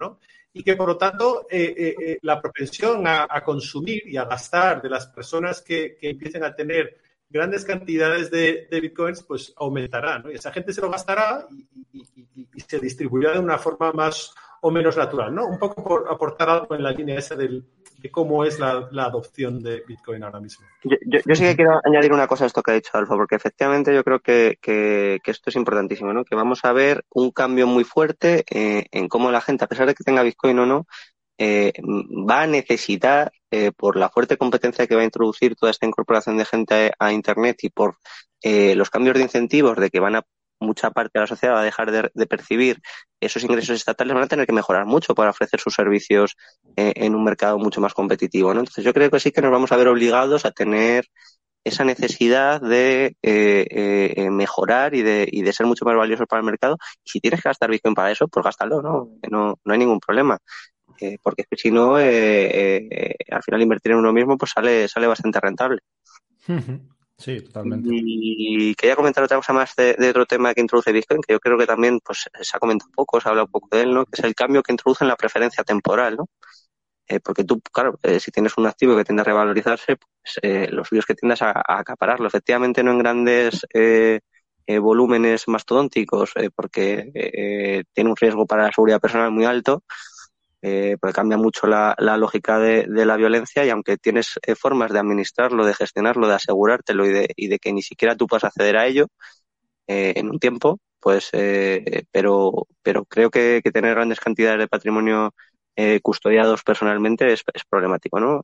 ¿no? 0.00 0.18
Y 0.54 0.62
que 0.62 0.74
por 0.74 0.88
lo 0.88 0.96
tanto 0.96 1.46
eh, 1.50 2.18
la 2.22 2.40
propensión 2.40 3.06
a, 3.06 3.28
consumir 3.44 4.02
y 4.06 4.16
a 4.16 4.24
gastar 4.24 4.80
de 4.80 4.88
las 4.88 5.06
personas 5.08 5.60
que, 5.60 5.98
empiecen 6.00 6.42
a 6.42 6.54
tener 6.54 6.96
grandes 7.28 7.66
cantidades 7.66 8.30
de, 8.30 8.66
bitcoins, 8.70 9.22
pues 9.24 9.52
aumentará, 9.56 10.18
¿no? 10.18 10.32
Y 10.32 10.36
esa 10.36 10.50
gente 10.50 10.72
se 10.72 10.80
lo 10.80 10.90
gastará 10.90 11.46
y, 11.92 12.02
se 12.66 12.78
distribuirá 12.78 13.32
de 13.32 13.40
una 13.40 13.58
forma 13.58 13.92
más 13.92 14.34
o 14.62 14.70
menos 14.70 14.96
natural, 14.96 15.34
¿no? 15.34 15.46
Un 15.46 15.58
poco 15.58 15.82
por 15.82 16.06
aportar 16.10 16.48
algo 16.48 16.74
en 16.74 16.82
la 16.82 16.90
línea 16.90 17.18
esa 17.18 17.36
del, 17.36 17.64
de 17.98 18.10
cómo 18.10 18.44
es 18.44 18.58
la, 18.58 18.88
adopción 18.96 19.62
de 19.62 19.82
Bitcoin 19.86 20.22
ahora 20.22 20.40
mismo. 20.40 20.66
Yo, 20.84 21.34
sí 21.34 21.44
que 21.44 21.56
quiero 21.56 21.80
añadir 21.84 22.12
una 22.12 22.26
cosa 22.26 22.44
a 22.44 22.46
esto 22.46 22.62
que 22.62 22.72
ha 22.72 22.74
dicho 22.74 22.90
Alfa, 22.94 23.14
porque 23.14 23.36
efectivamente 23.36 23.94
yo 23.94 24.04
creo 24.04 24.20
que, 24.20 24.58
esto 25.24 25.50
es 25.50 25.56
importantísimo, 25.56 26.12
¿no? 26.12 26.24
Que 26.24 26.34
vamos 26.34 26.64
a 26.64 26.72
ver 26.72 27.04
un 27.10 27.30
cambio 27.30 27.66
muy 27.66 27.84
fuerte 27.84 28.44
eh, 28.50 28.86
en 28.90 29.08
cómo 29.08 29.30
la 29.30 29.40
gente, 29.40 29.64
a 29.64 29.68
pesar 29.68 29.86
de 29.86 29.94
que 29.94 30.04
tenga 30.04 30.22
Bitcoin 30.22 30.58
o 30.58 30.66
no, 30.66 30.86
eh, 31.38 31.72
va 31.82 32.42
a 32.42 32.46
necesitar, 32.46 33.32
eh, 33.50 33.72
por 33.76 33.96
la 33.96 34.08
fuerte 34.08 34.36
competencia 34.36 34.86
que 34.86 34.94
va 34.94 35.02
a 35.02 35.04
introducir 35.04 35.54
toda 35.54 35.70
esta 35.70 35.86
incorporación 35.86 36.36
de 36.36 36.44
gente 36.44 36.92
a, 36.98 37.06
a 37.06 37.12
Internet 37.12 37.58
y 37.62 37.70
por 37.70 37.96
los 38.42 38.90
cambios 38.90 39.16
de 39.16 39.22
incentivos 39.22 39.76
de 39.76 39.90
que 39.90 39.98
van 39.98 40.14
a 40.14 40.22
mucha 40.66 40.90
parte 40.90 41.12
de 41.14 41.20
la 41.20 41.26
sociedad 41.26 41.54
va 41.54 41.60
a 41.60 41.64
dejar 41.64 41.90
de, 41.90 42.26
percibir 42.26 42.80
esos 43.20 43.42
ingresos 43.42 43.76
estatales, 43.76 44.14
van 44.14 44.24
a 44.24 44.28
tener 44.28 44.46
que 44.46 44.52
mejorar 44.52 44.84
mucho 44.86 45.14
para 45.14 45.30
ofrecer 45.30 45.60
sus 45.60 45.74
servicios 45.74 46.36
eh, 46.76 46.92
en 46.96 47.14
un 47.14 47.24
mercado 47.24 47.58
mucho 47.58 47.80
más 47.80 47.94
competitivo. 47.94 48.50
Entonces 48.50 48.84
yo 48.84 48.92
creo 48.92 49.10
que 49.10 49.20
sí 49.20 49.32
que 49.32 49.40
nos 49.40 49.50
vamos 49.50 49.72
a 49.72 49.76
ver 49.76 49.88
obligados 49.88 50.44
a 50.44 50.50
tener 50.50 51.06
esa 51.64 51.84
necesidad 51.84 52.60
de 52.60 53.16
eh, 53.22 53.66
eh, 54.16 54.30
mejorar 54.30 54.94
y 54.94 55.02
de, 55.02 55.28
y 55.30 55.42
de 55.42 55.52
ser 55.52 55.66
mucho 55.66 55.84
más 55.84 55.96
valiosos 55.96 56.26
para 56.28 56.40
el 56.40 56.46
mercado. 56.46 56.76
Y 57.04 57.10
si 57.10 57.20
tienes 57.20 57.42
que 57.42 57.48
gastar 57.48 57.70
Bitcoin 57.70 57.94
para 57.94 58.10
eso, 58.10 58.28
pues 58.28 58.44
gástalo, 58.44 58.82
¿no? 58.82 59.08
No, 59.30 59.58
no 59.64 59.72
hay 59.72 59.78
ningún 59.78 60.00
problema. 60.00 60.38
porque 61.22 61.44
si 61.56 61.70
no, 61.70 61.96
al 61.96 63.42
final 63.42 63.62
invertir 63.62 63.92
en 63.92 63.98
uno 63.98 64.12
mismo 64.12 64.36
pues 64.36 64.52
sale, 64.52 64.88
sale 64.88 65.06
bastante 65.06 65.40
rentable. 65.40 65.80
Sí, 67.18 67.40
totalmente. 67.40 67.88
Y 67.90 68.74
quería 68.74 68.94
comentar 68.94 69.24
otra 69.24 69.38
cosa 69.38 69.52
más 69.52 69.74
de, 69.74 69.96
otro 70.10 70.26
tema 70.26 70.52
que 70.52 70.60
introduce 70.60 70.92
Bitcoin, 70.92 71.22
que 71.22 71.32
yo 71.32 71.40
creo 71.40 71.56
que 71.56 71.66
también 71.66 71.98
pues 72.04 72.28
se 72.40 72.56
ha 72.56 72.60
comentado 72.60 72.90
poco, 72.94 73.20
se 73.20 73.28
ha 73.28 73.30
hablado 73.30 73.48
poco 73.48 73.68
de 73.74 73.82
él, 73.82 73.94
¿no? 73.94 74.04
Que 74.04 74.20
es 74.20 74.24
el 74.24 74.34
cambio 74.34 74.62
que 74.62 74.72
introduce 74.72 75.04
en 75.04 75.08
la 75.08 75.16
preferencia 75.16 75.64
temporal, 75.64 76.16
¿no? 76.16 76.28
Eh, 77.08 77.20
porque 77.20 77.44
tú, 77.44 77.60
claro, 77.60 77.98
eh, 78.02 78.18
si 78.20 78.30
tienes 78.32 78.56
un 78.58 78.66
activo 78.66 78.96
que 78.96 79.04
tiende 79.04 79.22
a 79.22 79.24
revalorizarse, 79.24 79.96
pues 79.96 80.38
eh, 80.42 80.68
los 80.70 80.88
suyos 80.88 81.06
que 81.06 81.14
tiendas 81.14 81.40
a, 81.42 81.50
a, 81.52 81.78
acapararlo. 81.78 82.26
Efectivamente, 82.26 82.82
no 82.82 82.92
en 82.92 82.98
grandes 82.98 83.66
volúmenes 84.80 85.46
mastodónticos, 85.46 86.32
porque 86.56 87.84
tiene 87.92 88.10
un 88.10 88.16
riesgo 88.16 88.46
para 88.46 88.64
la 88.64 88.72
seguridad 88.72 89.00
personal 89.00 89.30
muy 89.30 89.44
alto, 89.44 89.84
eh, 90.62 90.96
porque 91.00 91.14
cambia 91.14 91.36
mucho 91.36 91.66
la, 91.66 91.94
lógica 91.98 92.58
de, 92.58 92.86
la 92.88 93.16
violencia 93.16 93.64
y 93.64 93.70
aunque 93.70 93.98
tienes 93.98 94.38
eh, 94.46 94.54
formas 94.54 94.92
de 94.92 94.98
administrarlo, 94.98 95.64
de 95.66 95.74
gestionarlo, 95.74 96.28
de 96.28 96.34
asegurártelo 96.34 97.06
y 97.06 97.10
de, 97.10 97.28
y 97.36 97.48
de 97.48 97.58
que 97.58 97.72
ni 97.72 97.82
siquiera 97.82 98.16
tú 98.16 98.26
puedas 98.26 98.44
acceder 98.44 98.76
a 98.76 98.86
ello 98.86 99.06
eh, 99.86 100.14
en 100.16 100.30
un 100.30 100.38
tiempo, 100.38 100.80
pues, 101.00 101.30
pero, 102.10 102.66
pero 102.82 103.04
creo 103.04 103.30
que, 103.30 103.62
tener 103.72 103.94
grandes 103.94 104.18
cantidades 104.20 104.58
de 104.58 104.68
patrimonio 104.68 105.34
custodiados 106.02 106.62
personalmente 106.64 107.32
es, 107.32 107.44
problemático, 107.68 108.18
¿no? 108.18 108.42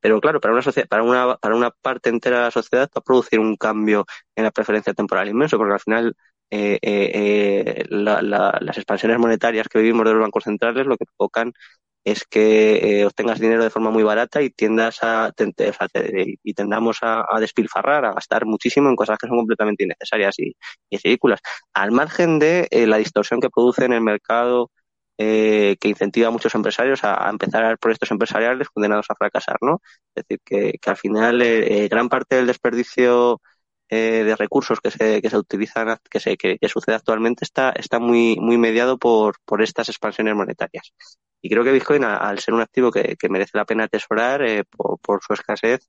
pero 0.00 0.20
claro, 0.20 0.40
para 0.40 0.54
una, 0.54 0.62
para, 0.88 1.02
una, 1.02 1.36
para 1.36 1.56
una 1.56 1.70
parte 1.70 2.10
entera 2.10 2.38
de 2.38 2.44
la 2.44 2.50
sociedad 2.50 2.88
va 2.94 3.00
a 3.00 3.02
producir 3.02 3.40
un 3.40 3.56
cambio 3.56 4.06
en 4.36 4.44
la 4.44 4.50
preferencia 4.50 4.94
temporal 4.94 5.28
inmenso, 5.28 5.58
porque 5.58 5.74
al 5.74 5.80
final 5.80 6.16
eh, 6.50 6.78
eh, 6.82 7.82
eh 7.82 7.84
las 7.88 8.76
expansiones 8.76 9.18
monetarias 9.18 9.68
que 9.68 9.78
vivimos 9.78 10.04
de 10.06 10.12
los 10.12 10.22
bancos 10.22 10.44
centrales 10.44 10.86
lo 10.86 10.96
que 10.96 11.06
provocan 11.06 11.52
es 12.04 12.24
que 12.24 13.00
eh, 13.00 13.06
obtengas 13.06 13.40
dinero 13.40 13.64
de 13.64 13.70
forma 13.70 13.90
muy 13.90 14.02
barata 14.02 14.42
y 14.42 14.50
tiendas 14.50 14.98
a 15.02 15.32
y 16.42 16.54
tendamos 16.54 16.98
a, 17.02 17.24
despilfarrar, 17.40 18.04
a 18.04 18.12
gastar 18.12 18.44
muchísimo 18.44 18.90
en 18.90 18.96
cosas 18.96 19.18
que 19.18 19.26
son 19.26 19.38
completamente 19.38 19.84
innecesarias 19.84 20.38
y, 20.38 20.54
ridículas, 20.90 21.40
al 21.72 21.92
margen 21.92 22.38
de 22.38 22.68
la 22.86 22.98
distorsión 22.98 23.40
que 23.40 23.50
produce 23.50 23.86
en 23.86 23.94
el 23.94 24.02
mercado 24.02 24.70
que 25.16 25.78
incentiva 25.82 26.28
a 26.28 26.30
muchos 26.30 26.54
empresarios 26.54 27.04
a, 27.04 27.28
empezar 27.30 27.64
a 27.64 27.68
ver 27.68 27.78
proyectos 27.78 28.10
empresariales 28.10 28.68
condenados 28.68 29.06
a 29.08 29.14
fracasar, 29.14 29.56
¿no? 29.62 29.80
Es 30.14 30.24
decir, 30.24 30.40
que, 30.44 30.78
que 30.80 30.90
al 30.90 30.96
final 30.96 31.42
gran 31.88 32.08
parte 32.10 32.36
del 32.36 32.46
desperdicio 32.46 33.40
eh, 33.90 34.24
de 34.24 34.34
recursos 34.34 34.80
que 34.80 34.90
se, 34.90 35.20
que 35.20 35.28
se 35.28 35.36
utilizan, 35.36 35.98
que, 36.10 36.18
se, 36.18 36.38
que, 36.38 36.58
sucede 36.68 36.94
actualmente, 36.94 37.44
está, 37.44 37.70
está 37.70 37.98
muy, 37.98 38.36
muy 38.40 38.56
mediado 38.56 38.98
por, 38.98 39.36
por 39.44 39.60
estas 39.62 39.90
expansiones 39.90 40.34
monetarias. 40.34 40.94
Y 41.42 41.50
creo 41.50 41.62
que 41.64 41.72
Bitcoin, 41.72 42.02
al 42.04 42.38
ser 42.38 42.54
un 42.54 42.62
activo 42.62 42.90
que, 42.90 43.16
merece 43.28 43.58
la 43.58 43.66
pena 43.66 43.84
atesorar 43.84 44.42
eh, 44.42 44.64
por, 44.64 45.22
su 45.22 45.34
escasez, 45.34 45.86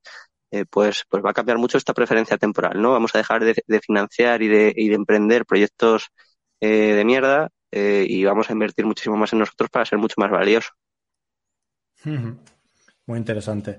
eh, 0.52 0.66
pues, 0.70 1.06
pues 1.10 1.24
va 1.24 1.30
a 1.30 1.34
cambiar 1.34 1.58
mucho 1.58 1.78
esta 1.78 1.94
preferencia 1.94 2.38
temporal, 2.38 2.82
¿no? 2.82 2.92
Vamos 2.92 3.16
a 3.16 3.20
dejar 3.20 3.46
de, 3.46 3.80
financiar 3.80 4.42
y 4.42 4.50
de, 4.50 4.74
y 4.76 4.90
de 4.90 4.96
emprender 4.96 5.46
proyectos 5.46 6.10
de 6.60 7.04
mierda 7.06 7.50
y 7.72 8.24
vamos 8.26 8.50
a 8.50 8.54
invertir 8.54 8.86
muchísimo 8.86 9.18
más 9.18 9.32
en 9.34 9.40
nosotros 9.40 9.70
para 9.70 9.86
ser 9.86 10.00
mucho 10.00 10.16
más 10.18 10.32
valiosos. 10.32 10.72
Muy 12.04 13.20
interesante. 13.20 13.78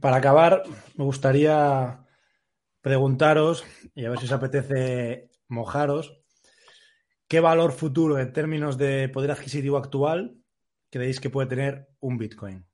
para 0.00 0.16
acabar, 0.16 0.64
me 0.96 1.04
gustaría 1.04 2.00
preguntaros, 2.80 3.64
y 3.94 4.04
a 4.04 4.10
ver 4.10 4.18
si 4.18 4.26
os 4.26 4.32
apetece 4.32 5.30
mojaros, 5.48 6.20
¿qué 7.28 7.40
valor 7.40 7.72
futuro 7.72 8.18
en 8.18 8.32
términos 8.32 8.78
de 8.78 9.08
poder 9.08 9.30
adquisitivo 9.30 9.76
actual 9.76 10.36
creéis 10.90 11.20
que 11.20 11.30
puede 11.30 11.48
tener 11.48 11.88
un 12.00 12.18
Bitcoin? 12.18 12.64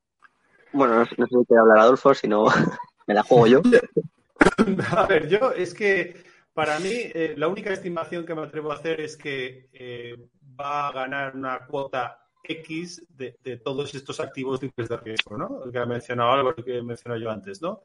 Bueno, 0.73 0.95
no, 0.95 1.05
sé 1.05 1.15
si 1.15 1.45
te 1.45 1.57
hablar 1.57 1.79
Adolfo, 1.79 2.13
si 2.13 2.27
no 2.27 2.45
me 3.07 3.13
la 3.13 3.23
juego 3.23 3.47
yo. 3.47 3.61
a 4.95 5.05
ver, 5.05 5.27
yo 5.27 5.51
es 5.51 5.73
que 5.73 6.23
para 6.53 6.79
mí 6.79 6.89
eh, 6.91 7.35
la 7.37 7.47
única 7.47 7.71
estimación 7.71 8.25
que 8.25 8.35
me 8.35 8.43
atrevo 8.43 8.71
a 8.71 8.75
hacer 8.75 8.99
es 9.01 9.15
que 9.15 9.69
eh, 9.73 10.15
va 10.59 10.87
a 10.87 10.91
ganar 10.91 11.35
una 11.35 11.65
cuota 11.65 12.19
X 12.43 13.05
de, 13.09 13.57
todos 13.57 13.93
estos 13.93 14.19
activos 14.19 14.59
de 14.59 14.97
riesgo, 14.97 15.37
¿no? 15.37 15.63
El 15.65 15.71
que 15.71 15.79
ha 15.79 15.85
mencionado 15.85 16.31
algo, 16.31 16.53
el 16.55 16.63
que 16.63 16.77
he 16.77 16.81
mencionado 16.81 17.21
yo 17.21 17.29
antes, 17.29 17.61
¿no? 17.61 17.83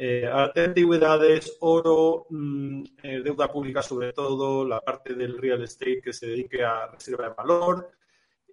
Eh, 0.00 0.30
antigüedades, 0.30 1.56
oro, 1.58 2.26
mm, 2.30 2.84
eh, 3.02 3.20
deuda 3.20 3.50
pública 3.50 3.82
sobre 3.82 4.12
todo, 4.12 4.64
la 4.64 4.80
parte 4.80 5.12
del 5.14 5.36
real 5.36 5.64
estate 5.64 6.00
que 6.00 6.12
se 6.12 6.28
dedique 6.28 6.62
a 6.62 6.86
reserva 6.86 7.28
de 7.28 7.34
valor, 7.34 7.90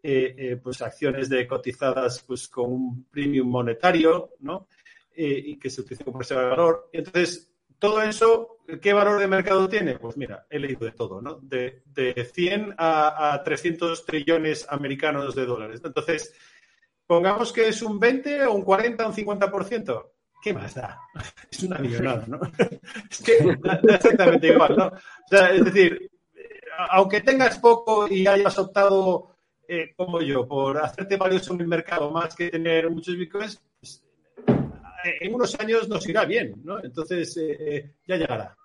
eh, 0.01 0.34
eh, 0.35 0.55
pues 0.57 0.81
acciones 0.81 1.30
de 1.30 1.45
cotizadas 1.45 2.23
pues 2.26 2.47
con 2.47 2.72
un 2.72 3.03
premium 3.11 3.47
monetario, 3.47 4.31
¿no? 4.39 4.67
y 5.17 5.57
que 5.57 5.69
se 5.69 5.81
utilicen 5.81 6.05
como 6.05 6.19
reserva 6.19 6.43
de 6.43 6.49
valor. 6.49 6.89
Entonces, 6.91 7.53
todo 7.80 8.01
eso, 8.01 8.57
¿qué 8.81 8.91
valor 8.91 9.19
de 9.19 9.27
mercado 9.27 9.69
tiene? 9.69 9.99
Pues 9.99 10.17
mira, 10.17 10.47
he 10.49 10.59
leído 10.59 10.84
de 10.85 10.91
todo, 10.91 11.22
¿no? 11.22 11.39
De, 11.41 11.84
de 11.85 12.26
100 12.26 12.73
a, 12.77 13.34
a, 13.34 13.43
300 13.43 14.03
trillones 14.03 14.65
americanos 14.67 15.35
de 15.35 15.45
dólares. 15.45 15.80
Entonces, 15.85 16.34
pongamos 17.05 17.53
que 17.53 17.69
es 17.69 17.81
un 17.81 17.97
20 17.97 18.43
o 18.45 18.53
un 18.53 18.63
40 18.63 19.05
o 19.05 19.09
un 19.09 19.15
50%. 19.15 20.14
¿Qué 20.45 20.53
más 20.53 20.76
da? 20.76 21.01
Es 21.51 21.63
una 21.63 21.80
millonada, 21.80 22.23
¿no? 22.27 22.39
es 23.09 23.22
que 23.23 23.57
da, 23.63 23.95
exactamente 23.95 24.47
igual, 24.47 24.76
¿no? 24.77 24.88
O 24.88 25.27
sea, 25.27 25.49
es 25.49 25.65
decir, 25.65 26.11
aunque 26.91 27.22
tengas 27.22 27.57
poco 27.57 28.07
y 28.07 28.27
hayas 28.27 28.57
optado, 28.59 29.35
eh, 29.67 29.93
como 29.97 30.22
yo, 30.22 30.47
por 30.47 30.77
hacerte 30.77 31.17
valioso 31.17 31.53
en 31.53 31.61
el 31.61 31.67
mercado 31.67 32.11
más 32.11 32.35
que 32.35 32.51
tener 32.51 32.91
muchos 32.91 33.17
bitcoins, 33.17 33.59
pues, 33.80 34.03
en 35.19 35.34
unos 35.34 35.59
años 35.59 35.89
nos 35.89 36.07
irá 36.07 36.26
bien, 36.26 36.61
¿no? 36.63 36.84
Entonces, 36.84 37.35
eh, 37.38 37.57
eh, 37.59 37.91
ya 38.07 38.17
llegará. 38.17 38.55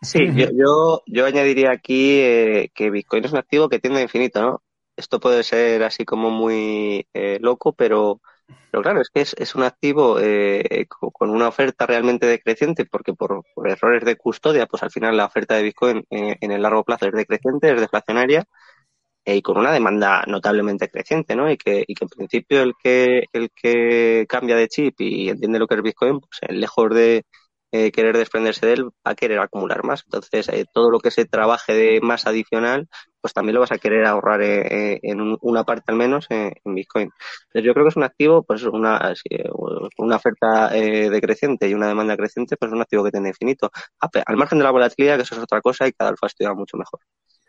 Sí, 0.00 0.18
yo, 0.34 1.02
yo, 1.06 1.26
añadiría 1.26 1.70
aquí 1.70 2.18
eh, 2.20 2.70
que 2.74 2.90
Bitcoin 2.90 3.24
es 3.24 3.32
un 3.32 3.38
activo 3.38 3.68
que 3.68 3.78
tiende 3.78 4.00
a 4.00 4.02
infinito, 4.02 4.42
¿no? 4.42 4.62
Esto 4.96 5.20
puede 5.20 5.42
ser 5.44 5.82
así 5.84 6.04
como 6.04 6.28
muy 6.28 7.06
eh, 7.14 7.38
loco, 7.40 7.72
pero, 7.72 8.20
pero 8.70 8.82
claro, 8.82 9.00
es 9.00 9.10
que 9.10 9.20
es, 9.20 9.54
un 9.54 9.62
activo 9.62 10.18
eh, 10.20 10.86
con 10.88 11.30
una 11.30 11.48
oferta 11.48 11.86
realmente 11.86 12.26
decreciente, 12.26 12.86
porque 12.86 13.12
por, 13.14 13.44
errores 13.64 14.04
de 14.04 14.16
custodia, 14.16 14.66
pues 14.66 14.82
al 14.82 14.90
final 14.90 15.16
la 15.16 15.26
oferta 15.26 15.54
de 15.56 15.62
Bitcoin 15.62 16.04
en 16.10 16.50
el 16.50 16.62
largo 16.62 16.84
plazo 16.84 17.06
es 17.06 17.12
decreciente, 17.12 17.70
es 17.72 17.80
deflacionaria, 17.80 18.44
y 19.24 19.42
con 19.42 19.58
una 19.58 19.72
demanda 19.72 20.24
notablemente 20.26 20.88
creciente, 20.88 21.36
¿no? 21.36 21.50
Y 21.50 21.56
que, 21.56 21.84
y 21.86 21.94
que 21.94 22.04
en 22.04 22.08
principio 22.08 22.62
el 22.62 22.74
que, 22.82 23.24
el 23.32 23.50
que 23.54 24.26
cambia 24.28 24.56
de 24.56 24.68
chip 24.68 25.00
y 25.00 25.28
entiende 25.28 25.58
lo 25.58 25.66
que 25.66 25.76
es 25.76 25.82
Bitcoin, 25.82 26.20
pues 26.20 26.40
lejos 26.50 26.90
de, 26.94 27.24
eh, 27.74 27.90
querer 27.90 28.18
desprenderse 28.18 28.66
de 28.66 28.74
él, 28.74 28.84
va 28.84 29.12
a 29.12 29.14
querer 29.14 29.38
acumular 29.38 29.82
más. 29.82 30.02
Entonces, 30.04 30.46
eh, 30.50 30.66
todo 30.74 30.90
lo 30.90 31.00
que 31.00 31.10
se 31.10 31.24
trabaje 31.24 31.72
de 31.72 32.00
más 32.02 32.26
adicional, 32.26 32.86
pues 33.18 33.32
también 33.32 33.54
lo 33.54 33.60
vas 33.60 33.72
a 33.72 33.78
querer 33.78 34.04
ahorrar 34.04 34.42
eh, 34.42 35.00
en 35.02 35.38
una 35.40 35.64
parte 35.64 35.84
al 35.86 35.96
menos 35.96 36.26
en 36.28 36.52
Bitcoin. 36.66 37.08
Entonces, 37.44 37.64
yo 37.64 37.72
creo 37.72 37.86
que 37.86 37.88
es 37.88 37.96
un 37.96 38.02
activo, 38.02 38.42
pues 38.42 38.62
una, 38.64 39.14
una 39.96 40.16
oferta 40.16 40.68
decreciente 40.68 41.66
y 41.66 41.72
una 41.72 41.88
demanda 41.88 42.14
creciente, 42.14 42.58
pues 42.58 42.70
es 42.70 42.74
un 42.74 42.82
activo 42.82 43.04
que 43.04 43.10
tiene 43.10 43.30
infinito. 43.30 43.70
Al 44.26 44.36
margen 44.36 44.58
de 44.58 44.64
la 44.64 44.70
volatilidad, 44.70 45.16
que 45.16 45.22
eso 45.22 45.34
es 45.34 45.40
otra 45.40 45.62
cosa 45.62 45.88
y 45.88 45.92
cada 45.92 46.10
alfa 46.10 46.26
estudia 46.26 46.52
mucho 46.52 46.76
mejor. 46.76 47.00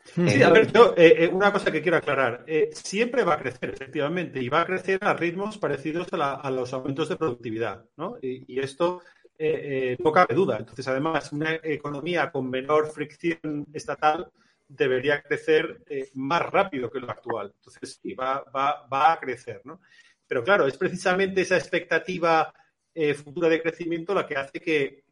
Sí, 0.05 0.41
a 0.41 0.51
ver, 0.51 0.71
yo, 0.71 0.95
una 1.33 1.51
cosa 1.51 1.69
que 1.69 1.81
quiero 1.81 1.97
aclarar. 1.97 2.45
siempre 2.71 3.25
va 3.25 3.33
a 3.33 3.39
crecer, 3.39 3.71
efectivamente, 3.71 4.41
y 4.41 4.47
va 4.47 4.61
a 4.61 4.65
crecer 4.65 4.99
a 5.01 5.13
ritmos 5.13 5.57
parecidos 5.57 6.07
a, 6.13 6.49
los 6.49 6.71
aumentos 6.71 7.09
de 7.09 7.17
productividad, 7.17 7.83
¿no? 7.97 8.15
y 8.21 8.59
esto 8.61 9.01
eh, 9.37 9.93
eh, 9.93 9.97
no 10.03 10.11
cabe 10.11 10.35
duda. 10.35 10.57
Entonces, 10.59 10.87
además, 10.87 11.31
una 11.31 11.55
economía 11.63 12.31
con 12.31 12.49
menor 12.49 12.87
fricción 12.91 13.65
estatal 13.73 14.31
debería 14.67 15.21
crecer 15.21 15.83
eh, 15.87 16.09
más 16.13 16.43
rápido 16.43 16.89
que 16.89 16.99
lo 16.99 17.09
actual. 17.09 17.53
Entonces, 17.55 17.99
sí, 18.01 18.13
va, 18.13 18.43
va, 18.53 19.11
a 19.11 19.19
crecer, 19.19 19.61
¿no? 19.65 19.81
Pero 20.27 20.43
claro, 20.43 20.67
es 20.67 20.77
precisamente 20.77 21.41
esa 21.41 21.57
expectativa 21.57 22.53
eh, 22.93 23.13
futura 23.13 23.49
de 23.49 23.61
crecimiento 23.61 24.13
la 24.13 24.25
que 24.25 24.37
hace 24.37 24.59
que, 24.59 25.03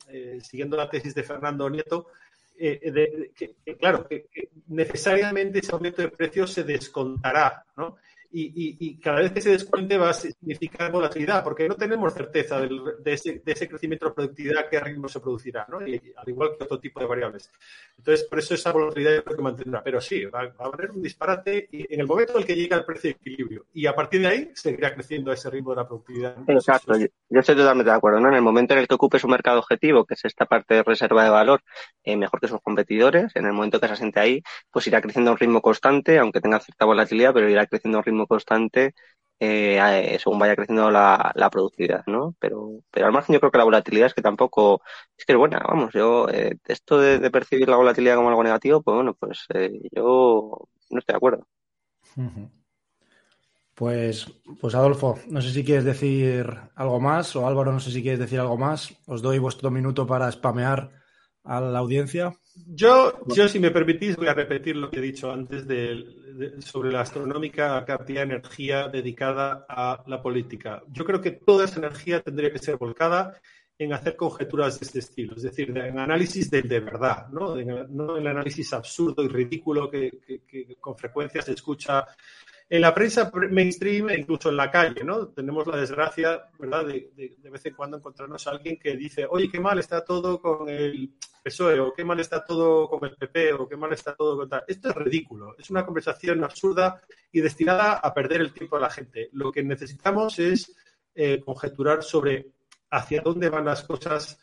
siguiendo 0.41 0.77
la 0.77 0.89
tesis 0.89 1.15
de 1.15 1.23
Fernando 1.23 1.69
Nieto, 1.69 2.07
claro, 3.80 4.07
que, 4.07 4.27
necesariamente 4.68 5.60
ese 5.60 5.73
aumento 5.73 6.02
de 6.02 6.10
precios 6.10 6.53
se 6.53 6.64
descontará, 6.64 7.65
¿no? 7.76 7.98
Y, 8.33 8.97
cada 8.99 9.21
vez 9.21 9.31
que 9.31 9.41
se 9.41 9.51
descuente 9.51 9.97
va 9.97 10.09
a 10.09 10.13
significar 10.13 10.91
volatilidad, 10.91 11.43
porque 11.43 11.67
no 11.67 11.75
tenemos 11.75 12.13
certeza 12.13 12.59
de, 12.59 12.69
ese, 13.05 13.67
crecimiento 13.67 14.07
de 14.07 14.13
productividad 14.13 14.69
que 14.69 14.79
ritmo 14.79 15.07
se 15.07 15.19
producirá, 15.19 15.65
¿no? 15.69 15.77
al 15.79 16.29
igual 16.29 16.51
que 16.57 16.63
otro 16.63 16.79
tipo 16.79 16.99
de 16.99 17.05
variables. 17.05 17.51
Entonces, 17.97 18.25
por 18.27 18.39
eso 18.39 18.53
esa 18.55 18.71
volatilidad 18.71 19.15
yo 19.15 19.23
creo 19.23 19.37
que 19.37 19.43
mantendrá. 19.43 19.83
Pero 19.83 20.01
sí, 20.01 20.25
va, 20.25 20.53
a 20.57 20.65
haber 20.65 20.91
un 20.91 21.01
disparate 21.01 21.67
y 21.71 21.93
en 21.93 22.01
el 22.01 22.07
momento 22.07 22.33
en 22.33 22.39
el 22.39 22.45
que 22.45 22.55
llega 22.55 22.77
el 22.77 22.85
precio 22.85 23.09
de 23.09 23.17
equilibrio 23.17 23.65
y 23.73 23.85
a 23.85 23.95
partir 23.95 24.21
de 24.21 24.27
ahí 24.27 24.51
seguirá 24.53 24.93
creciendo 24.93 25.31
ese 25.31 25.49
ritmo 25.49 25.71
de 25.71 25.75
la 25.77 25.87
productividad. 25.87 26.37
Exacto, 26.47 26.97
yo, 26.97 27.07
estoy 27.29 27.55
totalmente 27.55 27.89
de 27.89 27.95
acuerdo. 27.95 28.19
¿no? 28.19 28.29
En 28.29 28.35
el 28.35 28.41
momento 28.41 28.73
en 28.73 28.79
el 28.79 28.87
que 28.87 28.95
ocupe 28.95 29.19
su 29.19 29.27
mercado 29.27 29.59
objetivo, 29.59 30.05
que 30.05 30.15
es 30.15 30.25
esta 30.25 30.45
parte 30.45 30.75
de 30.75 30.83
reserva 30.83 31.23
de 31.23 31.29
valor, 31.29 31.61
eh, 32.03 32.15
mejor 32.15 32.39
que 32.39 32.47
sus 32.47 32.61
competidores, 32.61 33.35
en 33.35 33.45
el 33.45 33.53
momento 33.53 33.79
que 33.79 33.87
se 33.87 33.93
asiente 33.93 34.19
ahí, 34.19 34.43
pues 34.71 34.87
irá 34.87 35.01
creciendo 35.01 35.31
a 35.31 35.33
un 35.33 35.39
ritmo 35.39 35.61
constante, 35.61 36.17
aunque 36.17 36.41
tenga 36.41 36.59
cierta 36.59 36.85
volatilidad, 36.85 37.33
pero 37.33 37.49
irá 37.49 37.65
creciendo 37.67 37.97
a 37.97 37.99
un 37.99 38.05
ritmo 38.05 38.20
constante 38.27 38.93
eh, 39.43 40.18
según 40.22 40.38
vaya 40.38 40.56
creciendo 40.56 40.91
la, 40.91 41.49
productividad, 41.52 42.03
¿no? 42.06 42.35
Pero, 42.39 42.84
pero 42.91 43.07
al 43.07 43.11
margen 43.11 43.34
yo 43.34 43.39
creo 43.39 43.52
que 43.52 43.57
la 43.57 43.64
volatilidad 43.64 44.06
es 44.06 44.14
que 44.14 44.22
tampoco 44.22 44.84
es 45.18 45.26
que 45.26 45.34
es 45.34 45.38
buena, 45.38 45.57
vamos, 45.68 45.91
yo 45.93 46.30
eh, 46.30 46.57
esto 46.68 46.99
de, 46.99 47.31
percibir 47.31 47.68
la 47.68 47.77
volatilidad 47.77 48.18
como 48.18 48.30
algo 48.30 48.43
negativo, 48.43 48.84
pues 48.84 48.95
bueno, 48.95 49.15
pues 49.15 49.48
eh, 49.56 49.81
yo 49.91 50.68
no 50.91 50.99
estoy 50.99 51.14
de 51.14 51.18
acuerdo. 51.18 51.48
Pues, 53.73 54.27
pues 54.60 54.76
Adolfo, 54.76 55.18
no 55.27 55.41
sé 55.41 55.49
si 55.49 55.64
quieres 55.65 55.85
decir 55.85 56.45
algo 56.76 56.99
más, 56.99 57.35
o 57.35 57.48
Álvaro, 57.48 57.72
no 57.72 57.80
sé 57.80 57.89
si 57.89 58.03
quieres 58.03 58.19
decir 58.19 58.39
algo 58.39 58.57
más. 58.57 58.95
Os 59.07 59.23
doy 59.23 59.39
vuestro 59.39 59.72
minuto 59.72 60.06
para 60.06 60.31
spamear 60.31 61.00
a 61.43 61.59
la 61.59 61.80
audiencia. 61.80 62.34
Yo, 62.68 63.13
yo, 63.27 63.47
si 63.47 63.59
me 63.59 63.72
permitís, 63.72 64.15
voy 64.15 64.27
a 64.27 64.34
repetir 64.34 64.76
lo 64.76 64.89
que 64.89 64.99
he 64.99 65.01
dicho 65.01 65.31
antes 65.31 65.68
de, 65.68 66.05
sobre 66.59 66.91
la 66.91 67.01
astronómica 67.01 67.84
cantidad 67.85 68.22
de 68.22 68.34
energía 68.34 68.88
dedicada 68.88 69.65
a 69.68 70.03
la 70.07 70.22
política. 70.22 70.84
Yo 70.89 71.05
creo 71.05 71.22
que 71.22 71.31
toda 71.31 71.65
esa 71.65 71.80
energía 71.80 72.22
tendría 72.22 72.51
que 72.51 72.59
ser 72.59 72.77
volcada 72.77 73.39
en 73.77 73.93
hacer 73.93 74.15
conjeturas 74.15 74.80
de 74.80 74.85
este 74.85 74.99
estilo, 74.99 75.35
es 75.35 75.41
decir, 75.41 75.76
en 75.76 75.97
análisis 75.97 76.51
del 76.51 76.68
de 76.68 76.81
verdad, 76.81 77.30
¿no? 77.30 77.55
no 77.55 78.15
el 78.15 78.27
análisis 78.27 78.72
absurdo 78.73 79.23
y 79.23 79.27
ridículo 79.27 79.89
que 79.89 80.11
con 80.80 80.95
frecuencia 80.95 81.41
se 81.41 81.53
escucha 81.53 82.05
en 82.72 82.80
la 82.80 82.93
prensa 82.93 83.30
mainstream 83.49 84.11
e 84.11 84.18
incluso 84.18 84.48
en 84.48 84.56
la 84.56 84.72
calle, 84.72 85.03
¿no? 85.03 85.27
Tenemos 85.27 85.68
la 85.68 85.76
desgracia, 85.76 86.49
¿verdad?, 86.57 86.85
de, 86.85 87.35
vez 87.43 87.65
en 87.65 87.73
cuando 87.73 87.98
encontrarnos 87.98 88.48
a 88.48 88.52
alguien 88.52 88.80
que 88.80 88.95
dice, 88.95 89.27
oye, 89.30 89.49
qué 89.52 89.60
mal 89.60 89.77
está 89.77 90.06
todo 90.06 90.39
con 90.39 90.69
el 90.69 91.14
PSOE, 91.43 91.81
o 91.81 91.93
qué 91.93 92.06
mal 92.06 92.22
está 92.22 92.45
todo 92.45 92.88
con 92.88 93.03
el 93.03 93.18
PP, 93.18 93.52
o 93.56 93.68
qué 93.68 93.76
mal 93.76 93.91
está 93.91 94.15
todo 94.15 94.38
con 94.38 94.48
tal. 94.48 94.64
Esto 94.65 94.88
es 94.88 94.95
ridículo, 94.95 95.53
es 95.60 95.69
una 95.69 95.85
conversación 95.85 96.45
absurda 96.45 97.02
y 97.30 97.41
destinada 97.41 97.95
a 97.95 98.14
perder 98.14 98.39
el 98.39 98.53
tiempo 98.53 98.77
de 98.77 98.84
la 98.84 98.89
gente. 98.89 99.27
Lo 99.34 99.52
que 99.52 99.64
necesitamos 99.64 100.39
es 100.39 100.73
eh, 101.14 101.41
conjeturar 101.43 102.03
sobre 102.03 102.53
hacia 102.89 103.22
dónde 103.22 103.49
van 103.49 103.65
las 103.65 103.84
cosas 103.84 104.39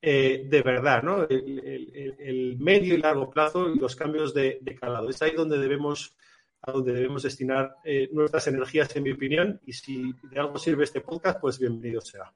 eh, 0.00 0.46
de 0.48 0.62
verdad, 0.62 1.02
¿no? 1.02 1.26
El, 1.28 2.58
medio 2.60 2.94
y 2.94 2.98
largo 2.98 3.28
plazo 3.28 3.68
y 3.68 3.76
los 3.76 3.96
cambios 3.96 4.32
de, 4.32 4.60
de 4.60 4.76
calado. 4.76 5.10
Es 5.10 5.20
ahí 5.20 5.32
donde 5.32 5.58
debemos 5.58 6.14
a 6.62 6.72
donde 6.72 6.92
debemos 6.92 7.24
destinar 7.24 7.76
eh, 7.84 8.08
nuestras 8.12 8.46
energías, 8.46 8.94
en 8.94 9.02
mi 9.02 9.12
opinión, 9.12 9.60
y 9.66 9.72
si 9.72 10.12
de 10.22 10.40
algo 10.40 10.58
sirve 10.58 10.84
este 10.84 11.00
podcast, 11.00 11.40
pues 11.40 11.58
bienvenido 11.58 12.00
sea. 12.00 12.32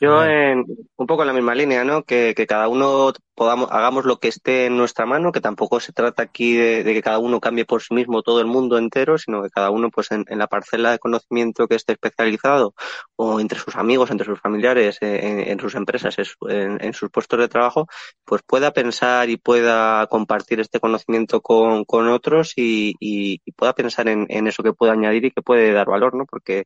Yo 0.00 0.24
en, 0.24 0.64
un 0.96 1.06
poco 1.06 1.22
en 1.22 1.28
la 1.28 1.32
misma 1.32 1.54
línea, 1.54 1.84
¿no? 1.84 2.02
Que, 2.02 2.34
cada 2.48 2.68
uno 2.68 3.12
podamos, 3.34 3.70
hagamos 3.70 4.04
lo 4.04 4.18
que 4.18 4.28
esté 4.28 4.66
en 4.66 4.76
nuestra 4.76 5.06
mano, 5.06 5.30
que 5.30 5.40
tampoco 5.40 5.78
se 5.80 5.92
trata 5.92 6.22
aquí 6.24 6.54
de, 6.54 6.82
que 6.84 7.02
cada 7.02 7.18
uno 7.18 7.40
cambie 7.40 7.64
por 7.64 7.80
sí 7.80 7.94
mismo 7.94 8.22
todo 8.22 8.40
el 8.40 8.46
mundo 8.46 8.76
entero, 8.76 9.18
sino 9.18 9.42
que 9.42 9.50
cada 9.50 9.70
uno, 9.70 9.90
pues 9.90 10.10
en, 10.10 10.24
la 10.28 10.48
parcela 10.48 10.90
de 10.90 10.98
conocimiento 10.98 11.68
que 11.68 11.76
esté 11.76 11.92
especializado, 11.92 12.74
o 13.16 13.38
entre 13.40 13.58
sus 13.58 13.76
amigos, 13.76 14.10
entre 14.10 14.26
sus 14.26 14.40
familiares, 14.40 14.98
eh, 15.00 15.44
en, 15.48 15.60
sus 15.60 15.74
empresas, 15.76 16.16
en, 16.18 16.92
sus 16.92 17.10
puestos 17.10 17.38
de 17.38 17.48
trabajo, 17.48 17.86
pues 18.24 18.42
pueda 18.44 18.72
pensar 18.72 19.30
y 19.30 19.36
pueda 19.36 20.06
compartir 20.08 20.60
este 20.60 20.80
conocimiento 20.80 21.40
con, 21.40 21.84
otros 22.08 22.52
y, 22.56 22.94
y, 23.00 23.38
pueda 23.52 23.72
pensar 23.74 24.08
en, 24.08 24.26
en 24.28 24.48
eso 24.48 24.62
que 24.62 24.72
puede 24.72 24.92
añadir 24.92 25.26
y 25.26 25.30
que 25.30 25.42
puede 25.42 25.72
dar 25.72 25.86
valor, 25.86 26.14
¿no? 26.14 26.26
Porque 26.26 26.64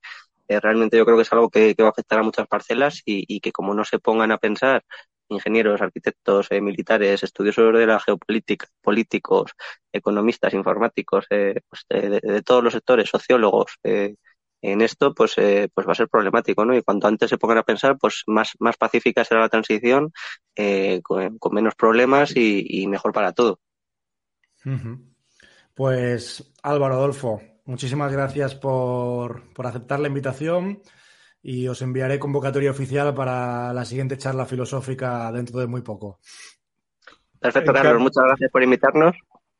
eh, 0.48 0.60
realmente 0.60 0.96
yo 0.96 1.04
creo 1.04 1.16
que 1.16 1.22
es 1.22 1.32
algo 1.32 1.50
que, 1.50 1.74
va 1.78 1.86
a 1.86 1.90
afectar 1.90 2.18
a 2.18 2.22
muchas 2.22 2.46
parcelas 2.48 3.02
y, 3.04 3.40
que 3.40 3.52
como 3.52 3.74
no 3.74 3.84
se 3.84 3.98
pongan 3.98 4.32
a 4.32 4.38
pensar 4.38 4.82
ingenieros, 5.28 5.82
arquitectos, 5.82 6.46
eh, 6.50 6.62
militares, 6.62 7.22
estudiosos 7.22 7.74
de 7.74 7.86
la 7.86 8.00
geopolítica, 8.00 8.66
políticos, 8.80 9.52
economistas, 9.92 10.54
informáticos, 10.54 11.26
eh, 11.28 11.60
pues 11.68 11.84
de, 11.90 12.42
todos 12.42 12.64
los 12.64 12.72
sectores, 12.72 13.10
sociólogos, 13.10 13.76
en 14.60 14.80
esto, 14.80 15.14
pues, 15.14 15.34
pues 15.36 15.86
va 15.86 15.92
a 15.92 15.94
ser 15.94 16.08
problemático, 16.08 16.64
¿no? 16.64 16.74
Y 16.74 16.82
cuanto 16.82 17.06
antes 17.06 17.30
se 17.30 17.38
pongan 17.38 17.58
a 17.58 17.62
pensar, 17.62 17.96
pues 17.98 18.24
más, 18.26 18.52
más 18.58 18.76
pacífica 18.76 19.24
será 19.24 19.42
la 19.42 19.48
transición, 19.48 20.12
con, 21.02 21.38
menos 21.52 21.74
problemas 21.76 22.34
y, 22.34 22.86
mejor 22.88 23.12
para 23.12 23.32
todo. 23.32 23.60
Pues 25.74 26.52
Álvaro 26.62 26.94
Adolfo, 26.94 27.40
Muchísimas 27.68 28.10
gracias 28.10 28.54
por, 28.54 29.42
aceptar 29.58 30.00
la 30.00 30.08
invitación 30.08 30.80
y 31.42 31.68
os 31.68 31.82
enviaré 31.82 32.18
convocatoria 32.18 32.70
oficial 32.70 33.14
para 33.14 33.74
la 33.74 33.84
siguiente 33.84 34.16
charla 34.16 34.46
filosófica 34.46 35.30
dentro 35.32 35.60
de 35.60 35.66
muy 35.66 35.82
poco. 35.82 36.18
Perfecto, 37.38 37.74
Carlos. 37.74 38.00
Muchas 38.00 38.24
gracias 38.24 38.50
por 38.50 38.62
invitarnos. 38.62 39.14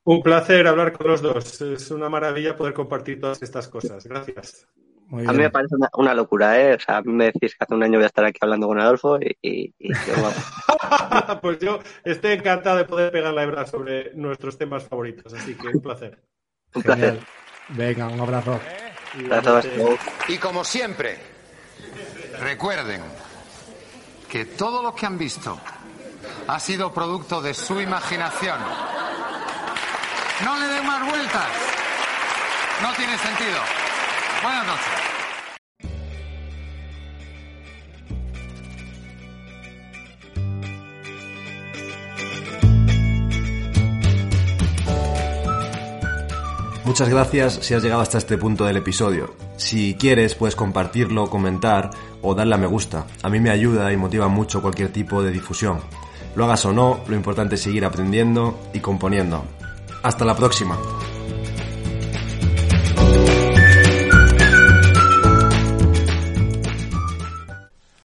Un 0.05 0.23
placer 0.23 0.67
hablar 0.67 0.95
con 0.95 1.07
los 1.07 1.21
dos. 1.21 1.61
Es 1.61 1.91
una 1.91 2.09
maravilla 2.09 2.57
poder 2.57 2.73
compartir 2.73 3.21
todas 3.21 3.43
estas 3.43 3.69
cosas. 3.69 4.07
Gracias. 4.07 4.67
a 5.13 5.33
mí 5.33 5.39
me 5.39 5.51
parece 5.51 5.75
una, 5.93 6.15
locura, 6.15 6.59
¿eh? 6.59 6.77
O 6.77 6.81
sea, 6.81 6.97
a 6.97 7.03
mí 7.03 7.13
me 7.13 7.27
decís 7.27 7.57
que 7.57 7.65
hace 7.65 7.75
un 7.75 7.83
año 7.83 7.99
voy 7.99 8.05
a 8.05 8.07
estar 8.07 8.25
aquí 8.25 8.39
hablando 8.41 8.69
con 8.69 8.81
Adolfo 8.81 9.19
y... 9.21 9.75
pues 11.43 11.59
yo 11.59 11.79
estoy 12.05 12.33
encantado 12.33 12.79
de 12.79 12.87
poder 12.87 13.13
pegar 13.13 13.35
la 13.35 13.43
hebra 13.43 13.67
sobre 13.67 14.15
nuestros 14.15 14.57
temas 14.57 14.85
favoritos, 14.85 15.35
así 15.35 15.55
que 15.55 15.69
un 15.69 15.83
placer. 15.83 16.23
Un 16.75 16.83
placer. 16.83 17.19
Venga, 17.69 18.07
un 18.07 18.21
abrazo. 18.21 18.61
Y 20.29 20.39
como 20.39 20.65
siempre, 20.65 21.19
recuerden 22.41 23.03
que 24.29 24.45
todo 24.45 24.83
lo 24.83 24.95
que 24.95 25.07
han 25.07 25.19
visto 25.19 25.59
ha 26.47 26.61
sido 26.61 26.93
producto 26.93 27.41
de 27.41 27.55
su 27.55 27.81
imaginación. 27.81 28.59
No 30.45 30.59
le 30.59 30.67
den 30.67 30.87
más 30.87 31.09
vueltas. 31.09 31.49
No 32.83 32.93
tiene 32.95 33.19
sentido. 33.19 33.59
Buenas 34.43 34.67
noches. 34.67 35.08
Muchas 46.89 47.11
gracias 47.11 47.59
si 47.61 47.75
has 47.75 47.83
llegado 47.83 48.01
hasta 48.01 48.17
este 48.17 48.39
punto 48.39 48.65
del 48.65 48.79
episodio. 48.79 49.35
Si 49.59 49.95
quieres, 49.97 50.35
puedes 50.35 50.57
compartirlo, 50.57 51.29
comentar 51.29 51.91
o 52.23 52.35
darle 52.35 52.55
a 52.55 52.59
me 52.59 52.67
gusta. 52.67 53.07
A 53.23 53.29
mí 53.29 53.41
me 53.41 53.51
ayuda 53.51 53.93
y 53.93 53.99
motiva 53.99 54.29
mucho 54.29 54.63
cualquier 54.63 54.91
tipo 54.91 55.23
de 55.23 55.31
difusión. 55.31 55.81
Lo 56.35 56.47
hagas 56.47 56.65
o 56.65 56.73
no, 56.73 57.01
lo 57.07 57.15
importante 57.15 57.57
es 57.57 57.61
seguir 57.61 57.85
aprendiendo 57.85 58.59
y 58.73 58.81
componiendo. 58.81 59.45
Hasta 60.03 60.25
la 60.25 60.35
próxima. 60.35 60.79